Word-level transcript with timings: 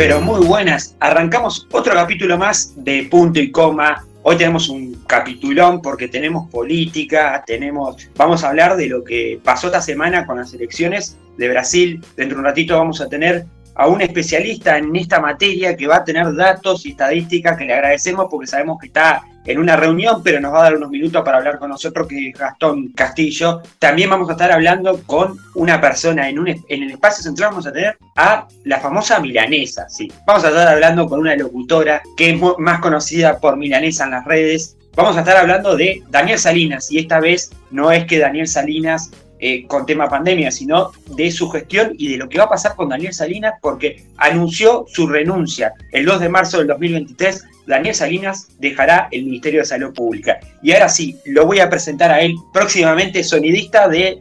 pero 0.00 0.18
muy 0.18 0.46
buenas. 0.46 0.96
Arrancamos 0.98 1.68
otro 1.72 1.92
capítulo 1.92 2.38
más 2.38 2.72
de 2.74 3.06
punto 3.10 3.38
y 3.38 3.50
coma. 3.50 4.02
Hoy 4.22 4.38
tenemos 4.38 4.70
un 4.70 4.94
capitulón 5.06 5.82
porque 5.82 6.08
tenemos 6.08 6.48
política, 6.48 7.44
tenemos, 7.46 8.08
vamos 8.16 8.42
a 8.42 8.48
hablar 8.48 8.78
de 8.78 8.86
lo 8.86 9.04
que 9.04 9.38
pasó 9.44 9.66
esta 9.66 9.82
semana 9.82 10.24
con 10.24 10.38
las 10.38 10.54
elecciones 10.54 11.18
de 11.36 11.50
Brasil. 11.50 12.02
Dentro 12.16 12.36
de 12.36 12.40
un 12.40 12.46
ratito 12.46 12.78
vamos 12.78 13.02
a 13.02 13.10
tener 13.10 13.44
a 13.80 13.86
un 13.86 14.02
especialista 14.02 14.76
en 14.76 14.94
esta 14.94 15.20
materia 15.20 15.74
que 15.74 15.86
va 15.86 15.96
a 15.96 16.04
tener 16.04 16.34
datos 16.34 16.84
y 16.84 16.90
estadísticas 16.90 17.56
que 17.56 17.64
le 17.64 17.72
agradecemos 17.72 18.26
porque 18.30 18.46
sabemos 18.46 18.78
que 18.78 18.88
está 18.88 19.22
en 19.46 19.58
una 19.58 19.74
reunión, 19.74 20.22
pero 20.22 20.38
nos 20.38 20.52
va 20.52 20.60
a 20.60 20.62
dar 20.64 20.76
unos 20.76 20.90
minutos 20.90 21.22
para 21.24 21.38
hablar 21.38 21.58
con 21.58 21.70
nosotros, 21.70 22.06
que 22.06 22.28
es 22.28 22.38
Gastón 22.38 22.88
Castillo. 22.88 23.62
También 23.78 24.10
vamos 24.10 24.28
a 24.28 24.32
estar 24.32 24.52
hablando 24.52 25.02
con 25.04 25.38
una 25.54 25.80
persona 25.80 26.28
en, 26.28 26.38
un, 26.38 26.48
en 26.48 26.82
el 26.82 26.90
espacio 26.90 27.22
central, 27.22 27.52
vamos 27.52 27.66
a 27.66 27.72
tener 27.72 27.96
a 28.16 28.46
la 28.64 28.80
famosa 28.80 29.18
milanesa, 29.18 29.88
sí. 29.88 30.12
Vamos 30.26 30.44
a 30.44 30.48
estar 30.48 30.68
hablando 30.68 31.08
con 31.08 31.20
una 31.20 31.34
locutora 31.34 32.02
que 32.18 32.32
es 32.32 32.40
más 32.58 32.80
conocida 32.80 33.38
por 33.38 33.56
milanesa 33.56 34.04
en 34.04 34.10
las 34.10 34.26
redes. 34.26 34.76
Vamos 34.94 35.16
a 35.16 35.20
estar 35.20 35.38
hablando 35.38 35.74
de 35.74 36.02
Daniel 36.10 36.38
Salinas 36.38 36.92
y 36.92 36.98
esta 36.98 37.18
vez 37.18 37.50
no 37.70 37.90
es 37.90 38.04
que 38.04 38.18
Daniel 38.18 38.46
Salinas 38.46 39.10
eh, 39.42 39.66
con 39.66 39.86
tema 39.86 40.06
pandemia, 40.08 40.50
sino 40.50 40.92
de 41.16 41.30
su 41.30 41.48
gestión 41.48 41.94
y 41.96 42.12
de 42.12 42.18
lo 42.18 42.28
que 42.28 42.36
va 42.36 42.44
a 42.44 42.48
pasar 42.50 42.76
con 42.76 42.90
Daniel 42.90 43.14
Salinas, 43.14 43.54
porque 43.62 44.04
anunció 44.18 44.84
su 44.86 45.06
renuncia 45.06 45.72
el 45.92 46.04
2 46.04 46.20
de 46.20 46.28
marzo 46.28 46.58
del 46.58 46.66
2023. 46.66 47.44
Daniel 47.66 47.94
Salinas 47.94 48.48
dejará 48.58 49.08
el 49.10 49.24
Ministerio 49.24 49.60
de 49.60 49.66
Salud 49.66 49.94
Pública. 49.94 50.40
Y 50.62 50.72
ahora 50.72 50.90
sí, 50.90 51.16
lo 51.24 51.46
voy 51.46 51.60
a 51.60 51.70
presentar 51.70 52.10
a 52.10 52.20
él 52.20 52.34
próximamente 52.52 53.24
sonidista 53.24 53.88
de 53.88 54.20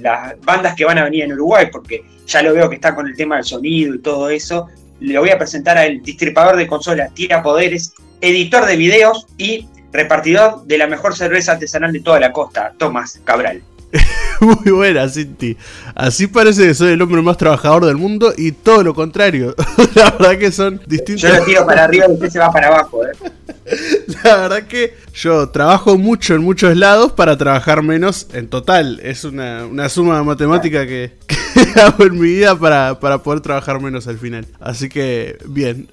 las 0.00 0.40
bandas 0.42 0.76
que 0.76 0.84
van 0.84 0.98
a 0.98 1.04
venir 1.04 1.24
en 1.24 1.32
Uruguay, 1.32 1.66
porque 1.72 2.04
ya 2.26 2.40
lo 2.42 2.52
veo 2.52 2.68
que 2.68 2.76
está 2.76 2.94
con 2.94 3.08
el 3.08 3.16
tema 3.16 3.36
del 3.36 3.44
sonido 3.44 3.94
y 3.94 3.98
todo 3.98 4.30
eso. 4.30 4.68
Le 5.00 5.18
voy 5.18 5.30
a 5.30 5.38
presentar 5.38 5.78
a 5.78 5.86
él, 5.86 6.00
distribuidor 6.02 6.56
de 6.56 6.68
consolas, 6.68 7.12
tira 7.12 7.42
poderes, 7.42 7.92
editor 8.20 8.66
de 8.66 8.76
videos 8.76 9.26
y 9.36 9.66
repartidor 9.92 10.64
de 10.64 10.78
la 10.78 10.86
mejor 10.86 11.16
cerveza 11.16 11.52
artesanal 11.52 11.92
de 11.92 12.00
toda 12.00 12.20
la 12.20 12.32
costa, 12.32 12.72
Tomás 12.78 13.20
Cabral. 13.24 13.62
Muy 14.40 14.72
buena, 14.72 15.08
Cinti. 15.08 15.56
Así 15.94 16.26
parece 16.26 16.66
que 16.66 16.74
soy 16.74 16.92
el 16.92 17.02
hombre 17.02 17.20
más 17.22 17.36
trabajador 17.36 17.86
del 17.86 17.96
mundo 17.96 18.32
y 18.36 18.52
todo 18.52 18.82
lo 18.82 18.94
contrario. 18.94 19.54
La 19.94 20.10
verdad 20.10 20.38
que 20.38 20.50
son 20.50 20.80
distintos. 20.86 21.22
Yo 21.22 21.36
lo 21.36 21.44
tiro 21.44 21.66
para 21.66 21.84
arriba 21.84 22.06
y 22.08 22.12
usted 22.12 22.30
se 22.30 22.38
va 22.38 22.50
para 22.50 22.68
abajo, 22.68 23.04
¿eh? 23.04 23.10
La 24.24 24.36
verdad 24.36 24.62
que 24.62 24.94
yo 25.14 25.48
trabajo 25.50 25.98
mucho 25.98 26.34
en 26.34 26.42
muchos 26.42 26.76
lados 26.76 27.12
para 27.12 27.36
trabajar 27.36 27.82
menos 27.82 28.28
en 28.32 28.48
total. 28.48 29.00
Es 29.02 29.24
una, 29.24 29.88
suma 29.88 30.22
matemática 30.22 30.86
que, 30.86 31.12
que, 31.26 31.80
hago 31.80 32.04
en 32.04 32.18
mi 32.18 32.28
vida 32.28 32.58
para, 32.58 32.98
para 32.98 33.18
poder 33.18 33.40
trabajar 33.40 33.80
menos 33.80 34.06
al 34.06 34.18
final. 34.18 34.46
Así 34.60 34.88
que, 34.88 35.38
bien. 35.46 35.88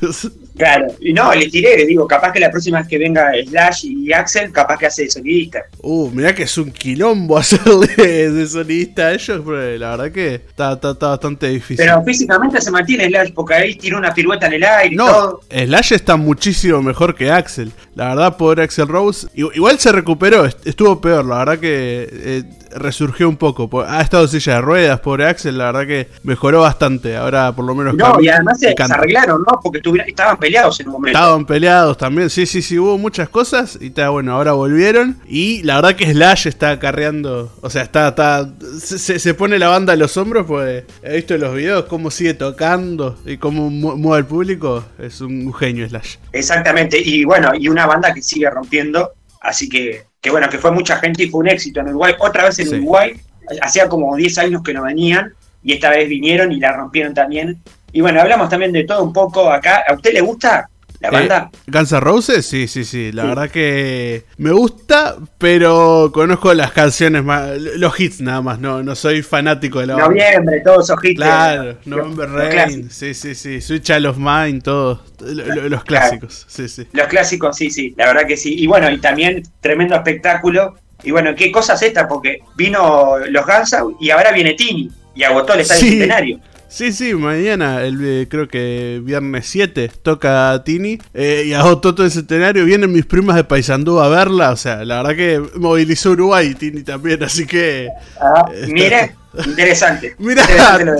Claro, 0.56 0.86
y 1.00 1.12
no, 1.12 1.34
le 1.34 1.50
tiré, 1.50 1.76
le 1.76 1.84
digo, 1.84 2.06
capaz 2.06 2.32
que 2.32 2.40
la 2.40 2.50
próxima 2.50 2.78
vez 2.78 2.88
que 2.88 2.96
venga 2.96 3.30
Slash 3.46 3.84
y 3.84 4.10
Axel, 4.10 4.50
capaz 4.50 4.78
que 4.78 4.86
hace 4.86 5.02
de 5.02 5.10
sonidista. 5.10 5.66
Uh, 5.82 6.10
mirá 6.10 6.34
que 6.34 6.44
es 6.44 6.56
un 6.56 6.70
quilombo 6.70 7.36
hacerle 7.36 8.30
de 8.30 8.46
sonidista 8.46 9.08
a 9.08 9.12
ellos, 9.12 9.42
pero 9.44 9.76
la 9.76 9.90
verdad 9.90 10.10
que 10.10 10.34
está, 10.36 10.72
está, 10.72 10.94
bastante 10.94 11.48
difícil. 11.48 11.76
Pero 11.76 12.02
físicamente 12.04 12.58
se 12.62 12.70
mantiene 12.70 13.06
Slash, 13.06 13.32
porque 13.34 13.52
ahí 13.52 13.74
tira 13.74 13.98
una 13.98 14.14
pirueta 14.14 14.46
en 14.46 14.54
el 14.54 14.64
aire 14.64 14.96
no, 14.96 15.04
y 15.04 15.08
todo. 15.08 15.40
Slash 15.50 15.92
está 15.92 16.16
muchísimo 16.16 16.80
mejor 16.80 17.14
que 17.14 17.30
Axel. 17.30 17.70
La 17.94 18.08
verdad, 18.08 18.38
pobre 18.38 18.62
Axel 18.62 18.88
Rose. 18.88 19.28
Igual 19.34 19.78
se 19.78 19.92
recuperó, 19.92 20.46
estuvo 20.46 21.02
peor, 21.02 21.26
la 21.26 21.38
verdad 21.38 21.58
que 21.58 22.08
eh, 22.10 22.42
resurgió 22.76 23.28
un 23.28 23.36
poco. 23.36 23.68
Ha 23.82 24.00
estado 24.00 24.28
silla 24.28 24.54
de 24.54 24.60
ruedas, 24.60 25.00
pobre 25.00 25.26
Axel, 25.26 25.58
la 25.58 25.66
verdad 25.72 25.86
que 25.86 26.08
mejoró 26.22 26.60
bastante. 26.60 27.16
Ahora 27.16 27.52
por 27.52 27.64
lo 27.64 27.74
menos... 27.74 27.94
No, 27.94 28.20
y 28.20 28.28
además 28.28 28.60
se, 28.60 28.74
arreglaron, 28.78 29.42
¿no? 29.46 29.60
Porque 29.62 29.80
estaban 30.06 30.38
peleados 30.38 30.80
en 30.80 30.86
un 30.86 30.92
momento. 30.92 31.18
Estaban 31.18 31.46
peleados 31.46 31.96
también, 31.98 32.30
sí, 32.30 32.46
sí, 32.46 32.62
sí, 32.62 32.78
hubo 32.78 32.98
muchas 32.98 33.28
cosas 33.28 33.78
y 33.80 33.86
está 33.86 34.08
bueno, 34.10 34.32
ahora 34.32 34.52
volvieron 34.52 35.16
y 35.26 35.62
la 35.62 35.76
verdad 35.76 35.96
que 35.96 36.10
Slash 36.12 36.48
está 36.48 36.70
acarreando, 36.72 37.52
o 37.60 37.70
sea, 37.70 37.82
está, 37.82 38.08
está 38.08 38.48
se, 38.78 39.34
pone 39.34 39.58
la 39.58 39.68
banda 39.68 39.92
a 39.92 39.96
los 39.96 40.16
hombros, 40.16 40.46
pues 40.46 40.84
he 41.02 41.16
visto 41.16 41.36
los 41.36 41.54
videos 41.54 41.84
cómo 41.86 42.10
sigue 42.10 42.34
tocando 42.34 43.18
y 43.24 43.36
cómo 43.38 43.70
mueve 43.70 44.20
el 44.20 44.26
público, 44.26 44.84
es 44.98 45.20
un 45.20 45.52
genio 45.54 45.88
Slash. 45.88 46.16
Exactamente, 46.32 47.00
y 47.00 47.24
bueno, 47.24 47.52
y 47.54 47.68
una 47.68 47.86
banda 47.86 48.12
que 48.12 48.22
sigue 48.22 48.48
rompiendo, 48.50 49.12
así 49.46 49.68
que, 49.68 50.04
que 50.20 50.30
bueno, 50.30 50.48
que 50.48 50.58
fue 50.58 50.70
mucha 50.72 50.96
gente 50.96 51.24
y 51.24 51.28
fue 51.28 51.40
un 51.40 51.48
éxito 51.48 51.80
en 51.80 51.88
Uruguay, 51.88 52.14
otra 52.18 52.44
vez 52.44 52.58
en 52.58 52.68
Uruguay, 52.68 53.20
hacía 53.62 53.88
como 53.88 54.14
10 54.16 54.38
años 54.38 54.62
que 54.62 54.74
no 54.74 54.82
venían 54.82 55.32
y 55.62 55.72
esta 55.72 55.90
vez 55.90 56.08
vinieron 56.08 56.52
y 56.52 56.60
la 56.60 56.72
rompieron 56.72 57.14
también. 57.14 57.60
Y 57.92 58.00
bueno, 58.00 58.20
hablamos 58.20 58.48
también 58.48 58.72
de 58.72 58.84
todo 58.84 59.02
un 59.02 59.12
poco 59.12 59.50
acá. 59.50 59.84
¿A 59.88 59.94
usted 59.94 60.12
le 60.12 60.20
gusta 60.20 60.68
la 61.00 61.10
banda? 61.10 61.50
Eh, 61.52 61.58
Guns 61.66 61.92
N' 61.92 62.00
Roses, 62.00 62.46
sí, 62.46 62.66
sí, 62.66 62.84
sí. 62.84 63.12
La 63.12 63.24
verdad 63.24 63.50
que 63.50 64.24
me 64.38 64.50
gusta, 64.50 65.16
pero 65.38 66.10
conozco 66.12 66.52
las 66.54 66.72
canciones 66.72 67.22
más, 67.22 67.58
los 67.58 67.98
hits 67.98 68.20
nada 68.20 68.42
más. 68.42 68.58
No, 68.58 68.82
no 68.82 68.94
soy 68.94 69.22
fanático 69.22 69.80
de 69.80 69.86
la 69.86 69.94
banda. 69.94 70.08
Noviembre, 70.08 70.60
todos 70.64 70.84
esos 70.84 71.04
hits. 71.04 71.16
Claro, 71.16 71.76
November 71.84 72.28
Rain, 72.28 72.90
sí, 72.90 73.14
sí, 73.14 73.34
sí. 73.34 73.60
Switch 73.60 73.90
of 73.90 74.16
of 74.16 74.18
Mine, 74.18 74.60
todos. 74.60 75.00
Los 75.20 75.84
clásicos, 75.84 76.44
sí, 76.48 76.68
sí. 76.68 76.86
Los 76.92 77.06
clásicos, 77.06 77.56
sí, 77.56 77.70
sí. 77.70 77.94
La 77.96 78.06
verdad 78.06 78.26
que 78.26 78.36
sí. 78.36 78.54
Y 78.58 78.66
bueno, 78.66 78.90
y 78.90 78.98
también 78.98 79.42
tremendo 79.60 79.94
espectáculo. 79.94 80.76
Y 81.02 81.10
bueno, 81.10 81.34
¿qué 81.34 81.52
cosas 81.52 81.80
estas? 81.82 82.06
Porque 82.08 82.40
vino 82.56 83.18
los 83.28 83.46
Guns 83.46 83.76
y 84.00 84.10
ahora 84.10 84.32
viene 84.32 84.54
Tini 84.54 84.90
y 85.14 85.22
agotó 85.22 85.54
el 85.54 85.60
estadio 85.60 85.82
centenario. 85.82 86.40
Sí, 86.76 86.92
sí, 86.92 87.14
mañana, 87.14 87.80
el, 87.84 87.98
eh, 88.04 88.26
creo 88.28 88.48
que 88.48 89.00
viernes 89.02 89.46
7, 89.46 89.90
toca 90.02 90.62
Tini. 90.62 90.98
Eh, 91.14 91.44
y 91.46 91.54
hago 91.54 91.78
todo 91.78 92.04
el 92.04 92.10
centenario. 92.10 92.66
Vienen 92.66 92.92
mis 92.92 93.06
primas 93.06 93.34
de 93.36 93.44
Paysandú 93.44 93.98
a 93.98 94.10
verla. 94.10 94.50
O 94.50 94.56
sea, 94.56 94.84
la 94.84 94.98
verdad 95.02 95.16
que 95.16 95.42
movilizó 95.58 96.10
Uruguay 96.10 96.54
Tini 96.54 96.82
también. 96.82 97.22
Así 97.22 97.46
que. 97.46 97.88
Ah, 98.20 98.44
mire. 98.68 99.14
Interesante. 99.44 100.14
Mira, 100.18 100.42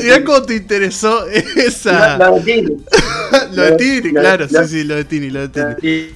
mira 0.03 0.25
cómo 0.25 0.43
te 0.43 0.57
interesó 0.57 1.27
esa. 1.29 2.19
Lo, 2.19 2.37
de 2.41 2.43
Tini. 2.43 2.85
lo 3.53 3.63
de 3.63 3.73
Tini, 3.73 4.11
claro, 4.13 4.49
sí, 4.49 4.57
sí, 4.69 4.85
lo 4.85 4.97
de 4.97 5.05
Tini, 5.05 5.31
lo 5.31 5.49
de 5.49 5.75
Tini. 5.77 6.15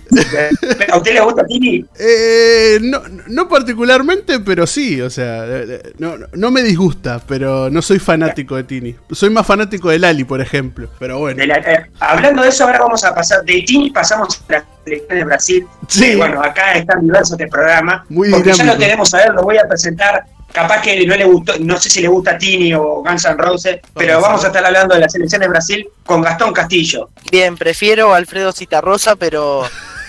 ¿A 0.90 0.96
usted 0.96 1.14
le 1.14 1.20
gusta 1.20 1.44
Tini? 1.46 1.84
Eh, 1.98 2.78
no, 2.82 3.02
no 3.28 3.48
particularmente, 3.48 4.40
pero 4.40 4.66
sí, 4.66 5.00
o 5.00 5.10
sea, 5.10 5.46
no, 5.98 6.14
no 6.32 6.50
me 6.50 6.62
disgusta, 6.62 7.20
pero 7.26 7.70
no 7.70 7.82
soy 7.82 7.98
fanático 7.98 8.56
de 8.56 8.64
Tini. 8.64 8.96
Soy 9.12 9.30
más 9.30 9.46
fanático 9.46 9.88
de 9.90 9.98
Lali, 9.98 10.24
por 10.24 10.40
ejemplo, 10.40 10.90
pero 10.98 11.18
bueno. 11.18 11.42
Eh, 11.42 11.86
hablando 12.00 12.42
de 12.42 12.48
eso, 12.48 12.64
ahora 12.64 12.80
vamos 12.80 13.04
a 13.04 13.14
pasar, 13.14 13.44
de 13.44 13.62
Tini 13.62 13.90
pasamos 13.90 14.42
a 14.48 14.52
la 14.52 14.64
selección 14.84 15.18
de 15.18 15.24
Brasil. 15.24 15.66
Sí. 15.88 16.16
bueno, 16.16 16.42
acá 16.42 16.72
está 16.74 16.98
diverso 16.98 17.34
este 17.34 17.48
programa. 17.48 18.04
Muy 18.08 18.30
porque 18.30 18.52
ya 18.52 18.64
lo 18.64 18.76
tenemos 18.76 19.12
a 19.14 19.18
ver, 19.18 19.34
lo 19.34 19.42
voy 19.42 19.56
a 19.56 19.66
presentar 19.66 20.24
capaz 20.52 20.82
que 20.82 21.06
no 21.06 21.16
le 21.16 21.24
gustó, 21.24 21.54
no 21.60 21.78
sé 21.78 21.90
si 21.90 22.00
le 22.00 22.08
gusta 22.08 22.38
Tini 22.38 22.74
o 22.74 23.02
Guns 23.02 23.24
N' 23.24 23.36
Roses, 23.36 23.80
pero 23.94 24.20
vamos 24.20 24.44
a 24.44 24.48
estar 24.48 24.64
hablando 24.64 24.94
de 24.94 25.00
la 25.00 25.08
selección 25.08 25.40
de 25.40 25.48
Brasil 25.48 25.88
con 26.04 26.22
Gastón 26.22 26.52
Castillo. 26.52 27.10
Bien, 27.30 27.56
prefiero 27.56 28.12
a 28.12 28.16
Alfredo 28.16 28.52
Citarrosa, 28.52 29.16
pero 29.16 29.62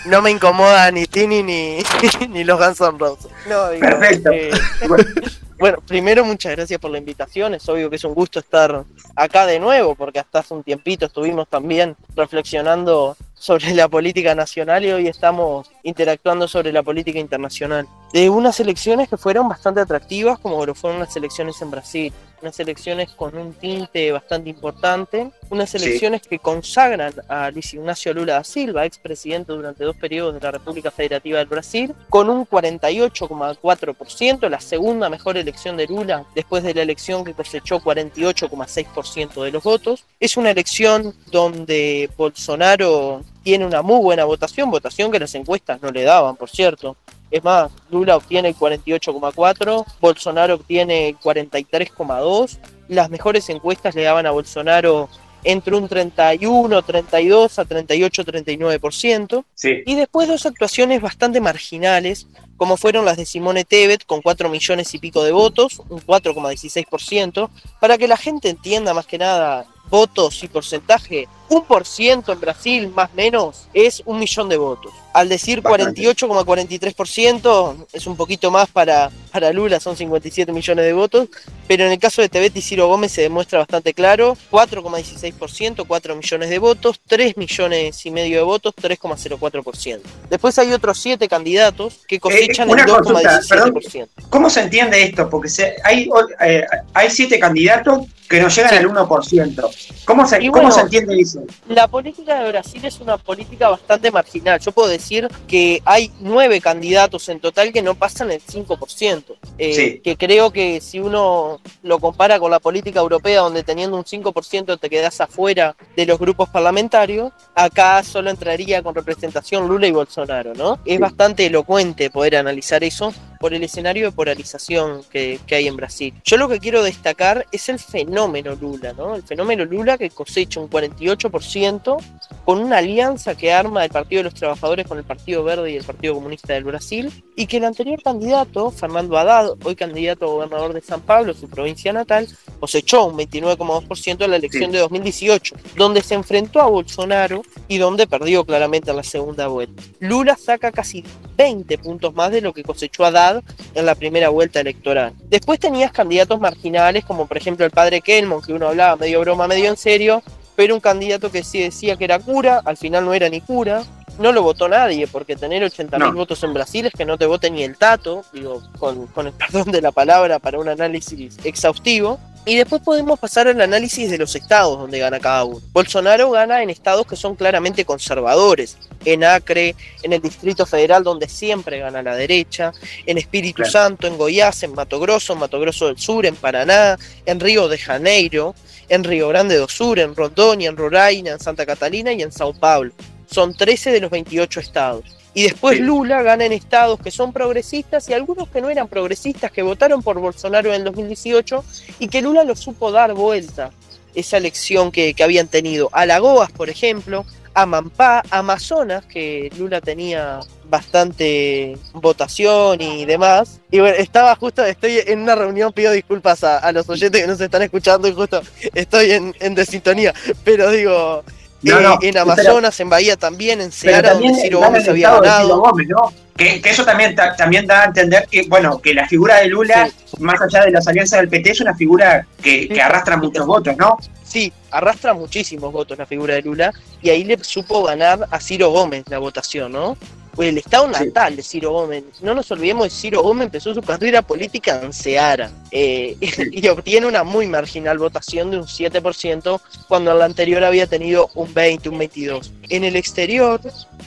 no 0.05 0.21
me 0.21 0.31
incomoda 0.31 0.89
ni 0.91 1.05
Tini 1.05 1.43
ni, 1.43 1.79
ni 2.29 2.43
los 2.43 2.59
Guns 2.59 2.81
N' 2.81 2.97
Roses. 2.97 3.31
Perfecto. 3.79 4.31
bueno, 5.59 5.77
primero 5.87 6.25
muchas 6.25 6.53
gracias 6.53 6.79
por 6.79 6.91
la 6.91 6.97
invitación, 6.97 7.53
es 7.53 7.67
obvio 7.69 7.89
que 7.89 7.97
es 7.97 8.03
un 8.03 8.13
gusto 8.13 8.39
estar 8.39 8.83
acá 9.15 9.45
de 9.45 9.59
nuevo, 9.59 9.95
porque 9.95 10.19
hasta 10.19 10.39
hace 10.39 10.53
un 10.53 10.63
tiempito 10.63 11.05
estuvimos 11.05 11.47
también 11.47 11.95
reflexionando 12.15 13.15
sobre 13.35 13.73
la 13.73 13.87
política 13.87 14.35
nacional 14.35 14.85
y 14.85 14.91
hoy 14.91 15.07
estamos 15.07 15.71
interactuando 15.83 16.47
sobre 16.47 16.71
la 16.71 16.83
política 16.83 17.19
internacional. 17.19 17.87
De 18.13 18.29
unas 18.29 18.59
elecciones 18.59 19.07
que 19.07 19.15
fueron 19.15 19.47
bastante 19.47 19.79
atractivas, 19.79 20.37
como 20.37 20.65
lo 20.65 20.75
fueron 20.75 20.99
las 20.99 21.15
elecciones 21.15 21.61
en 21.61 21.71
Brasil, 21.71 22.13
unas 22.41 22.59
elecciones 22.59 23.09
con 23.11 23.37
un 23.37 23.53
tinte 23.53 24.11
bastante 24.11 24.49
importante, 24.49 25.31
unas 25.49 25.73
elecciones 25.75 26.21
que 26.23 26.39
consagran 26.39 27.13
a 27.29 27.49
Luis 27.51 27.73
Ignacio 27.73 28.13
Lula 28.13 28.33
da 28.33 28.43
Silva, 28.43 28.85
expresidente 28.85 29.53
durante 29.53 29.85
dos 29.85 29.95
periodos 29.95 30.33
de 30.33 30.41
la 30.41 30.51
República 30.51 30.91
Federativa 30.91 31.37
del 31.37 31.47
Brasil, 31.47 31.93
con 32.09 32.29
un 32.29 32.45
48,4%, 32.45 34.49
la 34.49 34.59
segunda 34.59 35.09
mejor 35.09 35.37
elección 35.37 35.77
de 35.77 35.87
Lula 35.87 36.25
después 36.35 36.63
de 36.63 36.73
la 36.73 36.81
elección 36.81 37.23
que 37.23 37.33
cosechó 37.33 37.79
48,6% 37.79 39.43
de 39.43 39.51
los 39.51 39.63
votos. 39.63 40.03
Es 40.19 40.35
una 40.35 40.51
elección 40.51 41.15
donde 41.31 42.09
Bolsonaro 42.17 43.23
tiene 43.43 43.65
una 43.65 43.81
muy 43.81 44.01
buena 44.01 44.25
votación, 44.25 44.69
votación 44.69 45.11
que 45.11 45.19
las 45.19 45.33
encuestas 45.35 45.81
no 45.81 45.91
le 45.91 46.03
daban, 46.03 46.35
por 46.35 46.49
cierto. 46.49 46.97
Es 47.31 47.43
más, 47.43 47.71
Lula 47.89 48.17
obtiene 48.17 48.53
48,4, 48.53 49.85
Bolsonaro 49.99 50.55
obtiene 50.55 51.15
43,2. 51.23 52.59
Las 52.89 53.09
mejores 53.09 53.49
encuestas 53.49 53.95
le 53.95 54.03
daban 54.03 54.25
a 54.25 54.31
Bolsonaro 54.31 55.09
entre 55.43 55.75
un 55.75 55.87
31, 55.87 56.81
32 56.81 57.59
a 57.59 57.65
38, 57.65 58.25
39%. 58.25 59.45
Sí. 59.55 59.81
Y 59.85 59.95
después 59.95 60.27
dos 60.27 60.45
actuaciones 60.45 61.01
bastante 61.01 61.39
marginales, 61.39 62.27
como 62.61 62.77
fueron 62.77 63.05
las 63.05 63.17
de 63.17 63.25
Simone 63.25 63.65
Tebet 63.65 64.05
con 64.05 64.21
4 64.21 64.47
millones 64.47 64.93
y 64.93 64.99
pico 64.99 65.23
de 65.23 65.31
votos, 65.31 65.81
un 65.89 65.99
4,16%, 65.99 67.49
para 67.79 67.97
que 67.97 68.07
la 68.07 68.17
gente 68.17 68.49
entienda 68.49 68.93
más 68.93 69.07
que 69.07 69.17
nada 69.17 69.65
votos 69.89 70.43
y 70.43 70.47
porcentaje, 70.47 71.27
un 71.49 71.65
por 71.65 71.85
ciento 71.85 72.31
en 72.31 72.39
Brasil 72.39 72.89
más 72.95 73.09
o 73.11 73.15
menos 73.15 73.67
es 73.73 74.01
un 74.05 74.19
millón 74.19 74.47
de 74.47 74.55
votos. 74.55 74.93
Al 75.11 75.27
decir 75.27 75.61
48,43% 75.61 77.87
es 77.91 78.07
un 78.07 78.15
poquito 78.15 78.49
más 78.49 78.69
para, 78.69 79.11
para 79.33 79.51
Lula, 79.51 79.81
son 79.81 79.97
57 79.97 80.53
millones 80.53 80.85
de 80.85 80.93
votos, 80.93 81.27
pero 81.67 81.85
en 81.85 81.91
el 81.91 81.99
caso 81.99 82.21
de 82.21 82.29
Tebet 82.29 82.55
y 82.55 82.61
Ciro 82.61 82.87
Gómez 82.87 83.11
se 83.11 83.23
demuestra 83.23 83.59
bastante 83.59 83.93
claro, 83.93 84.37
4,16%, 84.49 85.85
4 85.85 86.15
millones 86.15 86.49
de 86.49 86.59
votos, 86.59 87.01
3 87.05 87.35
millones 87.35 88.05
y 88.05 88.11
medio 88.11 88.37
de 88.37 88.43
votos, 88.43 88.73
3,04%. 88.81 89.99
Después 90.29 90.57
hay 90.57 90.71
otros 90.71 90.97
7 90.99 91.27
candidatos 91.27 92.05
que 92.07 92.21
cosechan 92.21 92.50
El 92.57 92.69
una 92.69 92.85
consulta, 92.85 93.39
2,17%. 93.41 94.07
¿Cómo 94.29 94.49
se 94.49 94.61
entiende 94.61 95.03
esto? 95.03 95.29
Porque 95.29 95.49
se- 95.49 95.75
hay, 95.83 96.09
eh, 96.39 96.63
hay 96.93 97.09
siete 97.09 97.39
candidatos 97.39 97.99
que 98.29 98.39
no 98.39 98.47
llegan 98.47 98.69
Sí. 98.69 98.75
al 98.77 98.85
1%. 98.87 99.69
¿Cómo 100.05 100.25
se, 100.25 100.37
Y 100.41 100.47
¿cómo 100.47 100.61
bueno, 100.61 100.71
se 100.71 100.79
entiende 100.81 101.19
eso? 101.19 101.43
La 101.67 101.89
política 101.89 102.41
de 102.41 102.49
Brasil 102.49 102.83
es 102.85 102.99
una 103.01 103.17
política 103.17 103.67
bastante 103.67 104.09
marginal. 104.09 104.57
Yo 104.61 104.71
puedo 104.71 104.87
decir 104.87 105.27
que 105.49 105.81
hay 105.83 106.11
nueve 106.21 106.61
candidatos 106.61 107.27
en 107.27 107.41
total 107.41 107.73
que 107.73 107.81
no 107.81 107.93
pasan 107.95 108.31
el 108.31 108.39
5%. 108.41 109.35
Eh, 109.57 109.73
Sí. 109.75 109.99
Que 110.01 110.15
creo 110.15 110.51
que 110.51 110.79
si 110.79 110.99
uno 111.01 111.59
lo 111.83 111.99
compara 111.99 112.39
con 112.39 112.51
la 112.51 112.59
política 112.61 113.01
europea, 113.01 113.41
donde 113.41 113.63
teniendo 113.63 113.97
un 113.97 114.05
5% 114.05 114.77
te 114.79 114.89
quedas 114.89 115.19
afuera 115.19 115.75
de 115.97 116.05
los 116.05 116.17
grupos 116.17 116.47
parlamentarios, 116.49 117.33
acá 117.53 118.01
solo 118.01 118.29
entraría 118.29 118.81
con 118.81 118.95
representación 118.95 119.67
Lula 119.67 119.87
y 119.87 119.91
Bolsonaro, 119.91 120.53
¿no? 120.55 120.75
Es 120.85 120.95
Sí. 120.95 120.97
bastante 120.99 121.45
elocuente 121.47 122.09
poder 122.09 122.37
analizar 122.41 122.83
eso 122.83 123.13
por 123.41 123.53
el 123.55 123.63
escenario 123.63 124.05
de 124.05 124.11
polarización 124.11 125.01
que, 125.11 125.39
que 125.47 125.55
hay 125.55 125.67
en 125.67 125.75
Brasil. 125.75 126.13
Yo 126.23 126.37
lo 126.37 126.47
que 126.47 126.59
quiero 126.59 126.83
destacar 126.83 127.47
es 127.51 127.67
el 127.69 127.79
fenómeno 127.79 128.55
Lula, 128.55 128.93
¿no? 128.93 129.15
El 129.15 129.23
fenómeno 129.23 129.65
Lula 129.65 129.97
que 129.97 130.11
cosecha 130.11 130.59
un 130.59 130.69
48% 130.69 131.97
con 132.45 132.59
una 132.59 132.77
alianza 132.77 133.35
que 133.35 133.51
arma 133.51 133.83
el 133.83 133.89
Partido 133.91 134.19
de 134.19 134.23
los 134.25 134.33
Trabajadores 134.35 134.87
con 134.87 134.97
el 134.99 135.03
Partido 135.03 135.43
Verde 135.43 135.71
y 135.71 135.77
el 135.77 135.83
Partido 135.83 136.13
Comunista 136.13 136.53
del 136.53 136.63
Brasil, 136.63 137.11
y 137.35 137.47
que 137.47 137.57
el 137.57 137.65
anterior 137.65 138.01
candidato, 138.03 138.69
Fernando 138.71 139.17
Haddad, 139.17 139.55
hoy 139.63 139.75
candidato 139.75 140.25
a 140.25 140.29
gobernador 140.29 140.73
de 140.73 140.81
San 140.81 141.01
Pablo, 141.01 141.33
su 141.33 141.49
provincia 141.49 141.91
natal, 141.93 142.27
cosechó 142.59 143.05
un 143.05 143.17
29,2% 143.17 144.23
en 144.23 144.29
la 144.31 144.37
elección 144.37 144.65
Sí. 144.65 144.71
de 144.73 144.79
2018, 144.79 145.55
donde 145.75 146.01
se 146.03 146.13
enfrentó 146.13 146.61
a 146.61 146.67
Bolsonaro 146.67 147.41
y 147.67 147.77
donde 147.79 148.05
perdió 148.05 148.43
claramente 148.45 148.91
en 148.91 148.97
la 148.97 149.03
segunda 149.03 149.47
vuelta. 149.47 149.81
Lula 149.99 150.37
saca 150.37 150.71
casi 150.71 151.03
20 151.37 151.77
puntos 151.79 152.13
más 152.13 152.31
de 152.31 152.41
lo 152.41 152.53
que 152.53 152.63
cosechó 152.63 153.05
Haddad 153.05 153.30
en 153.73 153.85
la 153.85 153.95
primera 153.95 154.29
vuelta 154.29 154.59
electoral. 154.59 155.13
Después 155.29 155.59
tenías 155.59 155.91
candidatos 155.91 156.39
marginales, 156.39 157.05
como 157.05 157.27
por 157.27 157.37
ejemplo 157.37 157.65
el 157.65 157.71
padre 157.71 158.01
Kelmon, 158.01 158.41
que 158.41 158.53
uno 158.53 158.67
hablaba 158.67 158.95
medio 158.95 159.19
broma, 159.21 159.47
medio 159.47 159.69
en 159.69 159.77
serio, 159.77 160.23
pero 160.55 160.75
un 160.75 160.81
candidato 160.81 161.31
que 161.31 161.43
sí 161.43 161.61
decía 161.61 161.95
que 161.95 162.05
era 162.05 162.19
cura, 162.19 162.61
al 162.65 162.77
final 162.77 163.05
no 163.05 163.13
era 163.13 163.29
ni 163.29 163.41
cura. 163.41 163.83
No 164.19 164.31
lo 164.31 164.43
votó 164.43 164.67
nadie, 164.67 165.07
porque 165.07 165.35
tener 165.35 165.63
80.000 165.63 165.97
No. 165.99 166.13
votos 166.13 166.43
en 166.43 166.53
Brasil 166.53 166.85
es 166.85 166.93
que 166.93 167.05
no 167.05 167.17
te 167.17 167.25
vote 167.25 167.49
ni 167.49 167.63
el 167.63 167.75
tato, 167.77 168.23
digo, 168.33 168.61
con, 168.77 169.07
con 169.07 169.27
el 169.27 169.33
perdón 169.33 169.71
de 169.71 169.81
la 169.81 169.91
palabra 169.91 170.37
para 170.39 170.59
un 170.59 170.69
análisis 170.69 171.37
exhaustivo. 171.43 172.19
Y 172.43 172.55
después 172.55 172.81
podemos 172.81 173.19
pasar 173.19 173.47
al 173.47 173.61
análisis 173.61 174.09
de 174.09 174.17
los 174.17 174.35
estados 174.35 174.79
donde 174.79 174.97
gana 174.97 175.19
cada 175.19 175.43
uno. 175.43 175.61
Bolsonaro 175.73 176.31
gana 176.31 176.63
en 176.63 176.71
estados 176.71 177.05
que 177.05 177.15
son 177.15 177.35
claramente 177.35 177.85
conservadores. 177.85 178.77
En 179.05 179.23
Acre, 179.23 179.75
en 180.01 180.13
el 180.13 180.21
Distrito 180.23 180.65
Federal 180.65 181.03
donde 181.03 181.29
siempre 181.29 181.77
gana 181.77 182.01
la 182.01 182.15
derecha, 182.15 182.71
en 183.05 183.19
Espíritu 183.19 183.57
Claro. 183.57 183.71
Santo, 183.71 184.07
en 184.07 184.17
Goiás, 184.17 184.63
en 184.63 184.73
Mato 184.73 184.99
Grosso, 184.99 185.33
en 185.33 185.39
Mato 185.39 185.59
Grosso 185.59 185.85
del 185.85 185.99
Sur, 185.99 186.25
en 186.25 186.35
Paraná, 186.35 186.97
en 187.27 187.39
Río 187.39 187.67
de 187.67 187.77
Janeiro, 187.77 188.55
en 188.89 189.03
Río 189.03 189.27
Grande 189.27 189.57
do 189.57 189.67
Sur, 189.69 189.99
en 189.99 190.15
Rondônia, 190.15 190.69
en 190.69 190.77
Roraima, 190.77 191.29
en 191.29 191.39
Santa 191.39 191.63
Catalina 191.67 192.11
y 192.11 192.23
en 192.23 192.31
Sao 192.31 192.53
Paulo. 192.53 192.91
Son 193.31 193.55
13 193.55 193.91
de 193.91 194.01
los 194.01 194.11
28 194.11 194.59
estados. 194.59 195.03
Y 195.33 195.43
después 195.43 195.77
Sí. 195.77 195.83
Lula 195.83 196.21
gana 196.21 196.45
en 196.45 196.51
estados 196.51 196.99
que 196.99 197.09
son 197.09 197.31
progresistas 197.31 198.09
y 198.09 198.13
algunos 198.13 198.49
que 198.49 198.61
no 198.61 198.69
eran 198.69 198.87
progresistas, 198.87 199.51
que 199.51 199.61
votaron 199.61 200.03
por 200.03 200.19
Bolsonaro 200.19 200.69
en 200.69 200.81
el 200.81 200.83
2018 200.83 201.63
y 201.99 202.07
que 202.09 202.21
Lula 202.21 202.43
lo 202.43 202.55
supo 202.55 202.91
dar 202.91 203.13
vuelta 203.13 203.71
esa 204.13 204.37
elección 204.37 204.91
que, 204.91 205.13
que 205.13 205.23
habían 205.23 205.47
tenido. 205.47 205.89
Alagoas, 205.93 206.51
por 206.51 206.69
ejemplo, 206.69 207.25
Amampá, 207.53 208.23
Amazonas, 208.29 209.05
que 209.05 209.49
Lula 209.57 209.81
tenía 209.81 210.39
bastante 210.65 211.77
votación 211.93 212.81
y 212.81 213.05
demás. 213.05 213.59
Y 213.71 213.79
bueno, 213.79 213.95
estaba 213.97 214.35
justo, 214.35 214.63
estoy 214.65 214.99
en 215.05 215.19
una 215.21 215.35
reunión, 215.35 215.73
pido 215.73 215.91
disculpas 215.91 216.43
a, 216.43 216.59
a 216.59 216.71
los 216.71 216.89
oyentes 216.89 217.21
que 217.21 217.27
nos 217.27 217.39
están 217.41 217.61
escuchando 217.61 218.07
y 218.07 218.13
justo 218.13 218.41
estoy 218.73 219.11
en, 219.11 219.35
en 219.39 219.55
desintonía, 219.55 220.13
pero 220.43 220.71
digo, 220.71 221.23
No, 221.63 221.79
eh, 221.79 221.83
no, 221.83 221.93
en 221.93 221.99
pero- 222.13 222.21
Amazonas, 222.21 222.79
en 222.79 222.89
Bahía 222.89 223.15
también, 223.17 223.61
en 223.61 223.69
Pero 223.69 223.93
Ceará, 223.93 224.09
también 224.13 224.31
donde 224.33 224.43
Ciro 224.47 224.59
Gómez 224.59 224.87
había 224.87 225.11
ganado. 225.11 225.59
Gómez, 225.59 225.87
¿no? 225.89 226.13
Que, 226.35 226.59
que 226.61 226.69
eso 226.71 226.83
también, 226.83 227.13
ta- 227.15 227.35
también 227.35 227.67
da 227.67 227.83
a 227.83 227.85
entender 227.85 228.27
que, 228.31 228.43
bueno, 228.43 228.79
que 228.81 228.93
la 228.95 229.07
figura 229.07 229.37
de 229.37 229.47
Lula, 229.47 229.89
más 230.19 230.41
allá 230.41 230.65
de 230.65 230.71
las 230.71 230.87
alianzas 230.87 231.19
del 231.19 231.29
PT, 231.29 231.51
es 231.51 231.61
una 231.61 231.75
figura 231.75 232.25
que, 232.41 232.67
que 232.67 232.81
arrastra 232.81 233.15
muchos 233.17 233.45
votos, 233.45 233.77
¿no? 233.77 233.97
Sí, 234.23 234.51
arrastra 234.71 235.13
muchísimos 235.13 235.71
votos 235.71 235.97
la 235.99 236.05
figura 236.07 236.33
de 236.33 236.41
Lula 236.41 236.71
y 237.01 237.09
ahí 237.11 237.23
le 237.25 237.37
supo 237.43 237.83
ganar 237.83 238.27
a 238.31 238.39
Ciro 238.39 238.69
Gómez 238.71 239.03
la 239.09 239.19
votación, 239.19 239.71
¿no? 239.73 239.97
Pues 240.35 240.49
el 240.49 240.57
estado 240.57 240.87
Sí. 240.93 241.05
natal 241.05 241.35
de 241.35 241.43
Ciro 241.43 241.71
Gómez, 241.71 242.03
no 242.21 242.33
nos 242.33 242.49
olvidemos 242.51 242.85
de 242.85 242.89
Ciro 242.89 243.21
Gómez 243.21 243.45
empezó 243.45 243.73
su 243.73 243.81
carrera 243.81 244.21
política 244.21 244.81
en 244.81 244.93
Ceará 244.93 245.51
eh, 245.71 246.15
y 246.51 246.67
obtiene 246.67 247.05
una 247.07 247.23
muy 247.23 247.47
marginal 247.47 247.97
votación 247.97 248.51
de 248.51 248.57
un 248.57 248.65
7% 248.65 249.59
cuando 249.87 250.11
en 250.11 250.19
la 250.19 250.25
anterior 250.25 250.63
había 250.63 250.87
tenido 250.87 251.29
un 251.35 251.53
20, 251.53 251.89
un 251.89 251.97
22. 251.97 252.53
En 252.69 252.83
el 252.83 252.95
exterior 252.95 253.59